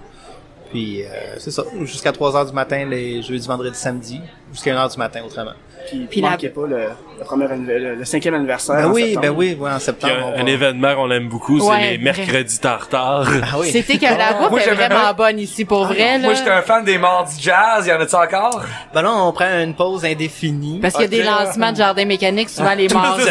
Puis, 0.72 1.02
euh, 1.04 1.08
c'est 1.40 1.52
ça, 1.52 1.64
jusqu'à 1.82 2.12
3h 2.12 2.48
du 2.48 2.54
matin, 2.54 2.86
les 2.86 3.24
jeudis, 3.24 3.48
vendredis, 3.48 3.76
samedi, 3.78 4.22
jusqu'à 4.52 4.74
1h 4.74 4.92
du 4.92 4.98
matin, 5.00 5.22
autrement. 5.26 5.54
Puis, 5.88 6.08
Puis 6.10 6.22
ne 6.22 6.26
la- 6.26 6.32
manquez 6.32 6.50
pas 6.50 6.68
le, 6.68 6.78
le, 6.78 7.26
premier 7.26 7.48
le, 7.48 7.96
le 7.96 8.06
cinquième 8.06 8.34
anniversaire. 8.36 8.76
Ben 8.76 8.86
en 8.88 8.92
oui, 8.92 9.02
septembre. 9.14 9.28
ben 9.28 9.34
oui, 9.36 9.58
ouais, 9.60 9.70
en 9.70 9.76
Puis 9.76 9.84
septembre. 9.86 10.14
un, 10.20 10.34
on 10.36 10.42
un 10.42 10.44
va- 10.44 10.50
événement 10.52 10.96
qu'on 10.96 11.12
aime 11.12 11.30
beaucoup, 11.30 11.60
c'est 11.60 11.66
Ouais, 11.68 11.92
les 11.92 11.98
mercredis 11.98 12.60
tartares. 12.60 13.28
Ah 13.44 13.58
oui. 13.60 13.72
C'était 13.72 13.98
que 13.98 14.06
la 14.06 14.34
bouffe 14.34 14.52
Moi, 14.52 14.62
est 14.62 14.74
vraiment 14.74 15.00
bien. 15.00 15.14
bonne 15.14 15.40
ici, 15.40 15.66
pour 15.66 15.86
vrai, 15.86 16.18
là. 16.18 16.26
Moi, 16.26 16.34
j'étais 16.36 16.52
un 16.52 16.62
fan 16.62 16.84
des 16.84 16.98
mardis 16.98 17.42
jazz, 17.42 17.88
y 17.88 17.92
en 17.94 18.00
a-tu 18.00 18.16
encore? 18.16 18.62
Ben 18.94 19.02
là, 19.02 19.12
on 19.14 19.32
prend 19.34 19.46
une 19.64 19.74
pause 19.74 20.06
indéfinie. 20.06 20.80
Parce 20.80 20.94
qu'il 20.94 21.04
y 21.04 21.06
a 21.06 21.08
des 21.08 21.24
lancements 21.24 21.72
de 21.72 21.78
jardin 21.78 22.06
mécanique 22.06 22.50
souvent 22.50 22.74
les 22.76 22.88
mardis. 22.90 23.24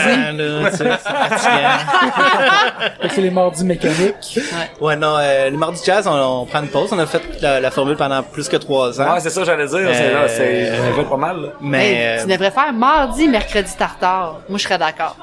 C'est 3.10 3.20
les 3.20 3.30
mardis 3.30 3.64
mécaniques. 3.64 4.38
Ouais, 4.80 4.96
non, 4.96 5.16
euh, 5.18 5.50
le 5.50 5.56
mardi 5.56 5.80
jazz, 5.84 6.06
on, 6.06 6.42
on 6.42 6.46
prend 6.46 6.60
une 6.62 6.68
pause. 6.68 6.90
On 6.92 6.98
a 6.98 7.06
fait 7.06 7.22
la, 7.40 7.60
la 7.60 7.70
formule 7.70 7.96
pendant 7.96 8.22
plus 8.22 8.48
que 8.48 8.56
trois 8.56 9.00
ans. 9.00 9.14
Ouais, 9.14 9.20
c'est 9.20 9.30
ça, 9.30 9.44
j'allais 9.44 9.66
dire. 9.66 9.88
C'est 9.92 10.12
là, 10.12 10.28
c'est, 10.28 10.72
fait 10.96 11.04
pas 11.08 11.16
mal, 11.16 11.42
là. 11.42 11.48
mais 11.60 12.18
Euh, 12.40 12.44
tu 12.50 12.50
devrais 12.50 12.50
faire 12.50 12.72
mardi, 12.72 13.28
mercredi 13.28 13.70
tartare. 13.76 14.40
Moi, 14.48 14.58
je 14.58 14.64
serais 14.64 14.78
d'accord. 14.78 15.16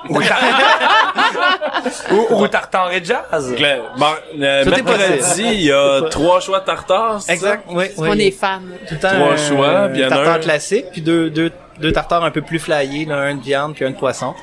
Ou, 2.11 2.35
ou 2.35 2.47
tartare 2.49 2.91
et 2.91 3.03
jazz. 3.03 3.51
Le, 3.51 3.57
le 4.37 4.63
Tout 4.63 4.73
est 4.73 4.81
mercredi, 4.81 5.43
il 5.43 5.61
y 5.63 5.71
a 5.71 6.01
trois 6.09 6.39
choix 6.39 6.59
de 6.59 6.65
tartare. 6.65 7.21
exact, 7.27 7.63
oui, 7.69 7.85
oui. 7.97 8.07
On 8.11 8.19
est 8.19 8.31
fans. 8.31 8.59
tout 8.87 8.93
le 8.95 8.99
temps 8.99 9.09
Trois 9.09 9.33
un- 9.33 9.37
choix, 9.37 9.87
puis 9.89 10.03
a 10.03 10.09
tartare 10.09 10.33
un- 10.35 10.39
classique, 10.39 10.85
puis 10.91 11.01
deux, 11.01 11.29
deux, 11.29 11.51
deux 11.79 11.91
tartares 11.91 12.23
un 12.23 12.31
peu 12.31 12.41
plus 12.41 12.59
flyés, 12.59 13.05
là, 13.05 13.15
un 13.17 13.35
de 13.35 13.41
viande 13.41 13.73
puis 13.75 13.85
un 13.85 13.91
de 13.91 13.95
poisson. 13.95 14.33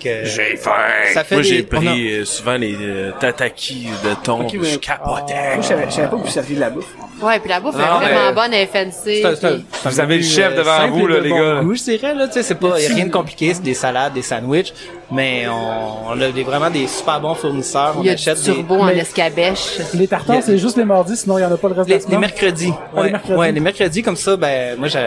J'ai 0.00 0.56
faim. 0.56 0.70
ça 1.12 1.24
fait 1.24 1.34
Moi, 1.36 1.42
des- 1.42 1.48
j'ai 1.48 1.68
on 1.72 1.76
pris 1.76 2.12
euh, 2.12 2.24
souvent 2.24 2.54
les 2.56 2.76
euh, 2.80 3.10
tatakis 3.18 3.88
de 4.04 4.14
thon. 4.24 4.42
Ok, 4.42 4.56
mais- 4.60 4.64
je 4.68 4.78
capotais. 4.78 5.34
Moi, 5.54 5.62
je 5.62 5.66
savais, 5.66 5.84
pas 6.08 6.16
que 6.16 6.22
vous 6.22 6.28
serviez 6.28 6.56
de 6.56 6.60
la 6.60 6.70
bouffe. 6.70 6.86
Ouais, 7.20 7.38
puis 7.38 7.48
la 7.48 7.60
bouffe 7.60 7.74
Non, 7.76 7.80
est 7.80 7.86
vraiment 8.06 8.28
mais- 8.28 8.32
bonne, 8.32 8.54
est 8.54 8.66
fancy. 8.66 9.22
Puis- 9.40 9.64
Vous 9.84 10.00
avez 10.00 10.16
le 10.16 10.22
chef 10.22 10.52
euh, 10.52 10.56
devant 10.58 10.88
vous, 10.88 11.08
et 11.08 11.12
là, 11.12 11.16
de 11.18 11.22
les 11.22 11.30
bon 11.30 11.38
gars. 11.56 11.60
goût, 11.62 11.74
je 11.74 11.82
dirais, 11.82 12.14
là, 12.14 12.26
tu 12.26 12.34
sais, 12.34 12.42
c'est 12.42 12.54
pas, 12.56 12.80
y 12.80 12.86
a 12.86 12.94
rien 12.94 13.06
de 13.06 13.12
compliqué, 13.12 13.52
c'est 13.54 13.62
des 13.62 13.74
salades, 13.74 14.12
des 14.14 14.22
sandwichs, 14.22 14.72
mais 15.10 15.46
on, 15.48 16.08
on 16.10 16.20
a 16.20 16.28
des, 16.30 16.42
vraiment 16.42 16.70
des 16.70 16.86
super 16.86 17.20
bons 17.20 17.34
fournisseurs, 17.34 17.94
on 17.98 18.02
Il 18.02 18.06
y 18.06 18.10
a 18.10 18.12
achète 18.14 18.38
du 18.40 18.50
des, 18.50 18.54
turbo 18.54 18.74
en 18.76 18.84
Mais- 18.86 18.98
escabèche. 18.98 19.78
Les 19.94 20.08
tartares, 20.08 20.42
c'est 20.42 20.58
juste 20.58 20.76
les 20.76 20.84
mardis, 20.84 21.16
sinon 21.16 21.38
il 21.38 21.42
y 21.42 21.44
en 21.44 21.52
a 21.52 21.56
pas 21.56 21.68
le 21.68 21.74
reste 21.74 21.88
de 21.88 21.92
les, 21.94 21.98
la 21.98 21.98
les 21.98 22.06
semaine. 22.06 22.20
mercredis. 22.20 22.72
Ah, 22.72 22.88
les 22.96 23.00
Ouais, 23.02 23.10
mercredis. 23.10 23.34
ouais, 23.38 23.52
les 23.52 23.60
mercredis 23.60 24.02
comme 24.02 24.16
ça, 24.16 24.36
ben, 24.36 24.78
moi, 24.78 24.88
je- 24.88 24.98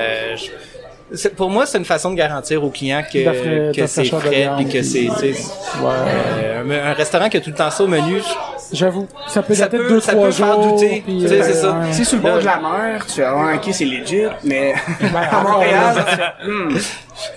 pour 1.36 1.50
moi, 1.50 1.66
c'est 1.66 1.78
une 1.78 1.86
façon 1.86 2.12
de 2.12 2.16
garantir 2.16 2.64
aux 2.64 2.70
clients 2.70 3.04
que, 3.04 3.20
c'est 3.88 4.06
frais 4.06 4.50
puis 4.58 4.66
que 4.68 4.82
c'est, 4.82 5.08
tu 5.20 5.34
sais, 5.34 5.36
euh, 5.84 6.90
un, 6.92 6.94
restaurant 6.94 7.30
qui 7.30 7.38
a 7.38 7.42
tout 7.42 7.50
le 7.50 7.56
temps 7.56 7.70
ça 7.70 7.84
au 7.84 7.88
menu, 7.88 8.22
J'avoue, 8.74 9.08
ça 9.28 9.44
peut 9.44 9.54
Ça 9.54 9.66
dater 9.66 9.78
de 9.78 9.84
peut- 9.84 9.90
2 9.90 10.00
ça 10.00 10.14
3 10.14 10.26
peut 10.26 10.32
faire 10.32 10.54
jours. 10.54 10.74
douter. 10.74 11.04
puis, 11.06 11.20
Tu 11.22 11.28
sais, 11.28 11.44
c'est 11.44 11.54
ça. 11.54 11.72
ouais. 11.72 11.94
Si 11.94 12.04
sur 12.04 12.18
le 12.18 12.24
bord 12.24 12.40
de 12.40 12.46
la 12.46 12.58
mer, 12.58 13.06
tu 13.06 13.22
ah, 13.24 13.54
ok, 13.56 13.70
c'est 13.72 13.86
legit, 13.86 14.24
mais 14.44 14.74
à 15.32 15.42
Montréal, 15.44 16.04
fais, 16.08 16.48
hmm. 16.48 16.78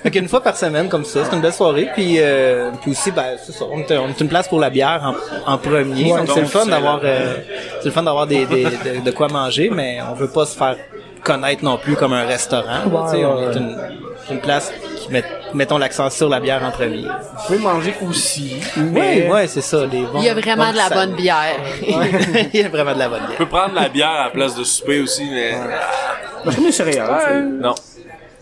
Fait 0.03 0.11
qu'une 0.11 0.27
fois 0.29 0.43
par 0.43 0.57
semaine 0.57 0.89
comme 0.89 1.05
ça, 1.05 1.21
c'est 1.25 1.37
une 1.37 1.43
belle 1.43 1.53
soirée. 1.53 1.89
Puis, 1.95 2.17
euh, 2.19 2.71
puis 2.81 2.93
aussi, 2.93 3.11
ben, 3.11 3.37
c'est 3.45 3.53
ça, 3.53 3.67
on 3.71 3.79
est, 3.81 3.99
on 3.99 4.09
est 4.09 4.21
une 4.21 4.29
place 4.29 4.49
pour 4.49 4.59
la 4.59 4.71
bière 4.71 5.15
en, 5.47 5.53
en 5.53 5.59
premier. 5.59 6.13
Ouais, 6.13 6.19
donc 6.19 6.31
c'est 6.33 6.41
le 6.41 6.47
fun 6.47 6.61
c'est 6.65 6.71
d'avoir, 6.71 7.01
euh, 7.05 7.37
c'est 7.81 7.87
le 7.87 7.91
fun 7.93 8.03
d'avoir 8.03 8.27
des, 8.27 8.47
des- 8.47 8.65
de, 8.65 9.05
de 9.05 9.11
quoi 9.11 9.29
manger, 9.29 9.71
mais 9.71 9.99
on 10.11 10.15
veut 10.15 10.29
pas 10.29 10.47
se 10.47 10.57
faire 10.57 10.77
connaître 11.33 11.65
non 11.65 11.77
plus 11.79 11.95
comme 11.97 12.13
un 12.15 12.25
restaurant. 12.25 12.65
là, 12.67 12.87
Ouais, 12.87 13.25
on 13.25 13.37
ouais, 13.39 13.45
est 13.53 13.57
une, 13.59 13.77
une 14.31 14.41
place 14.41 14.73
qui 14.97 15.11
met, 15.13 15.23
mettons 15.55 15.79
l'accent 15.79 16.09
sur 16.11 16.29
la 16.29 16.41
bière 16.41 16.63
en 16.65 16.71
premier. 16.71 17.03
Vous 17.03 17.47
pouvez 17.47 17.59
manger 17.59 17.95
aussi, 18.09 18.57
Oui, 18.77 18.91
mais 18.95 19.31
ouais, 19.31 19.47
c'est 19.47 19.61
ça. 19.61 19.85
Les 19.87 20.03
bons, 20.03 20.19
Il 20.21 20.25
y 20.25 20.29
a 20.29 20.35
vraiment 20.35 20.67
bons 20.67 20.73
de 20.73 20.77
la 20.77 20.89
bonne 20.91 21.15
bière. 21.15 21.57
Il 22.55 22.61
y 22.61 22.65
a 22.65 22.69
vraiment 22.69 22.95
de 22.95 22.99
la 22.99 23.09
bonne 23.09 23.21
bière. 23.21 23.33
On 23.35 23.45
peut 23.45 23.47
prendre 23.47 23.75
la 23.75 23.89
bière 23.89 24.09
à 24.11 24.25
la 24.25 24.31
place 24.31 24.55
de 24.55 24.65
souper 24.65 25.01
aussi, 25.01 25.29
mais 25.31 25.53
moi, 26.45 26.47
je 26.47 26.51
connais 26.57 26.67
les 26.69 26.73
céréales. 26.73 27.09
tu 27.21 27.27
sais. 27.27 27.41
non. 27.43 27.75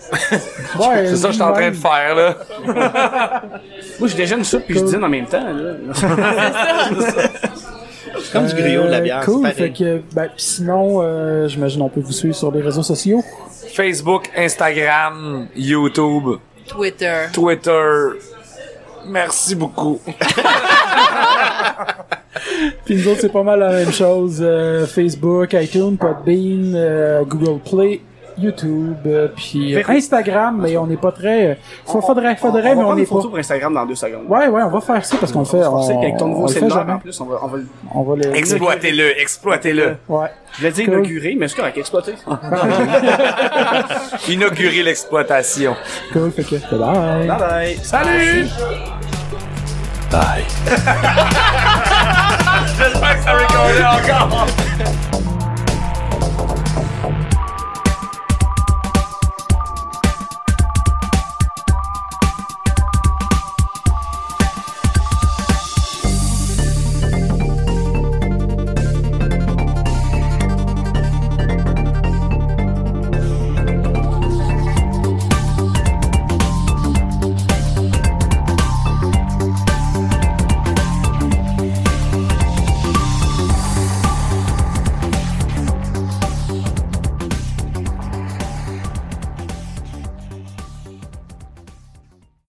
Ouais, 0.78 1.06
C'est 1.08 1.16
ça 1.16 1.26
que 1.28 1.32
je 1.32 1.38
suis 1.38 1.42
en 1.42 1.52
train 1.52 1.70
de 1.70 1.74
faire, 1.74 2.14
là. 2.14 2.34
Moi, 3.98 4.08
je 4.08 4.14
déjeune 4.14 4.44
soupe 4.44 4.62
puis 4.68 4.78
je 4.78 4.84
dîne 4.84 5.02
en 5.02 5.08
même 5.08 5.26
temps, 5.26 5.42
là. 5.42 5.72
C'est 5.92 7.55
comme 8.32 8.46
du 8.46 8.54
griot 8.54 8.84
de 8.84 8.88
la 8.88 8.98
Euh, 8.98 9.00
bière. 9.00 9.24
Cool, 9.24 9.46
c'est 9.46 9.54
fait 9.54 9.70
que, 9.70 10.00
ben, 10.14 10.28
sinon, 10.36 11.00
euh, 11.02 11.48
j'imagine 11.48 11.82
on 11.82 11.88
peut 11.88 12.00
vous 12.00 12.12
suivre 12.12 12.34
sur 12.36 12.50
les 12.52 12.60
réseaux 12.62 12.82
sociaux. 12.82 13.22
Facebook, 13.72 14.30
Instagram, 14.36 15.48
YouTube, 15.56 16.38
Twitter. 16.66 17.26
Twitter. 17.32 17.90
Merci 19.06 19.54
beaucoup. 19.54 20.00
Puis 22.84 22.96
nous 22.96 23.08
autres, 23.08 23.20
c'est 23.20 23.32
pas 23.32 23.42
mal 23.42 23.60
la 23.60 23.70
même 23.72 23.92
chose. 23.92 24.38
euh, 24.40 24.86
Facebook, 24.86 25.52
iTunes, 25.54 25.96
Podbean, 25.96 26.72
euh, 26.74 27.22
Google 27.24 27.60
Play, 27.60 28.00
YouTube, 28.38 28.96
euh, 29.06 29.28
puis 29.34 29.74
euh, 29.76 29.82
Instagram, 29.88 30.58
mais 30.62 30.76
on 30.76 30.86
n'est 30.86 30.96
pas 30.98 31.10
très... 31.12 31.46
euh, 31.46 31.54
fa- 31.86 32.00
faudrait, 32.02 32.36
faudrait, 32.36 32.72
on 32.72 32.76
mais 32.76 32.82
va 32.82 32.88
on 32.90 32.94
des 32.94 33.02
pas... 33.04 33.08
photos 33.08 33.30
pour 33.30 33.38
Instagram 33.38 33.72
dans 33.74 33.86
deux 33.86 33.94
secondes. 33.94 34.24
Ouais, 34.28 34.46
ouais, 34.48 34.62
on 34.62 34.68
va 34.68 34.80
faire 34.80 35.04
ça 35.04 35.16
parce 35.18 35.32
qu'on 35.32 35.38
le 35.40 35.44
fait... 35.46 35.64
On, 35.64 35.76
On 35.76 35.82
sait 35.82 35.94
qu'avec 35.94 36.16
ton 36.18 36.26
on 36.26 36.28
nouveau 36.28 36.48
cellulaire, 36.48 36.76
jamais. 36.76 36.92
en 36.92 36.98
plus, 36.98 37.18
on 37.20 37.24
va, 37.24 37.38
on 37.42 37.46
va, 37.46 37.56
le- 37.58 37.66
On 37.94 38.02
va 38.02 38.16
le... 38.16 38.36
Exploitez-le, 38.36 39.20
exploitez-le. 39.20 39.96
Ouais. 40.08 40.28
je 40.58 40.62
vais 40.62 40.70
dire 40.70 40.84
Cool. 40.84 40.94
inaugurer, 40.94 41.34
mais 41.38 41.48
c'est 41.48 41.56
correct, 41.56 41.78
exploiter. 41.78 42.14
Inaugurez 44.28 44.82
l'exploitation. 44.82 45.74
Cool, 46.12 46.30
fait 46.32 46.44
que... 46.44 46.56
Bye! 46.76 47.26
Bye 47.26 47.38
bye. 47.38 47.76
Salut! 47.82 48.46
Bye. 50.10 50.44
J'espère 52.78 53.16
que 53.18 53.24
ça 53.24 53.32
recordait 53.32 54.12
encore. 54.12 54.46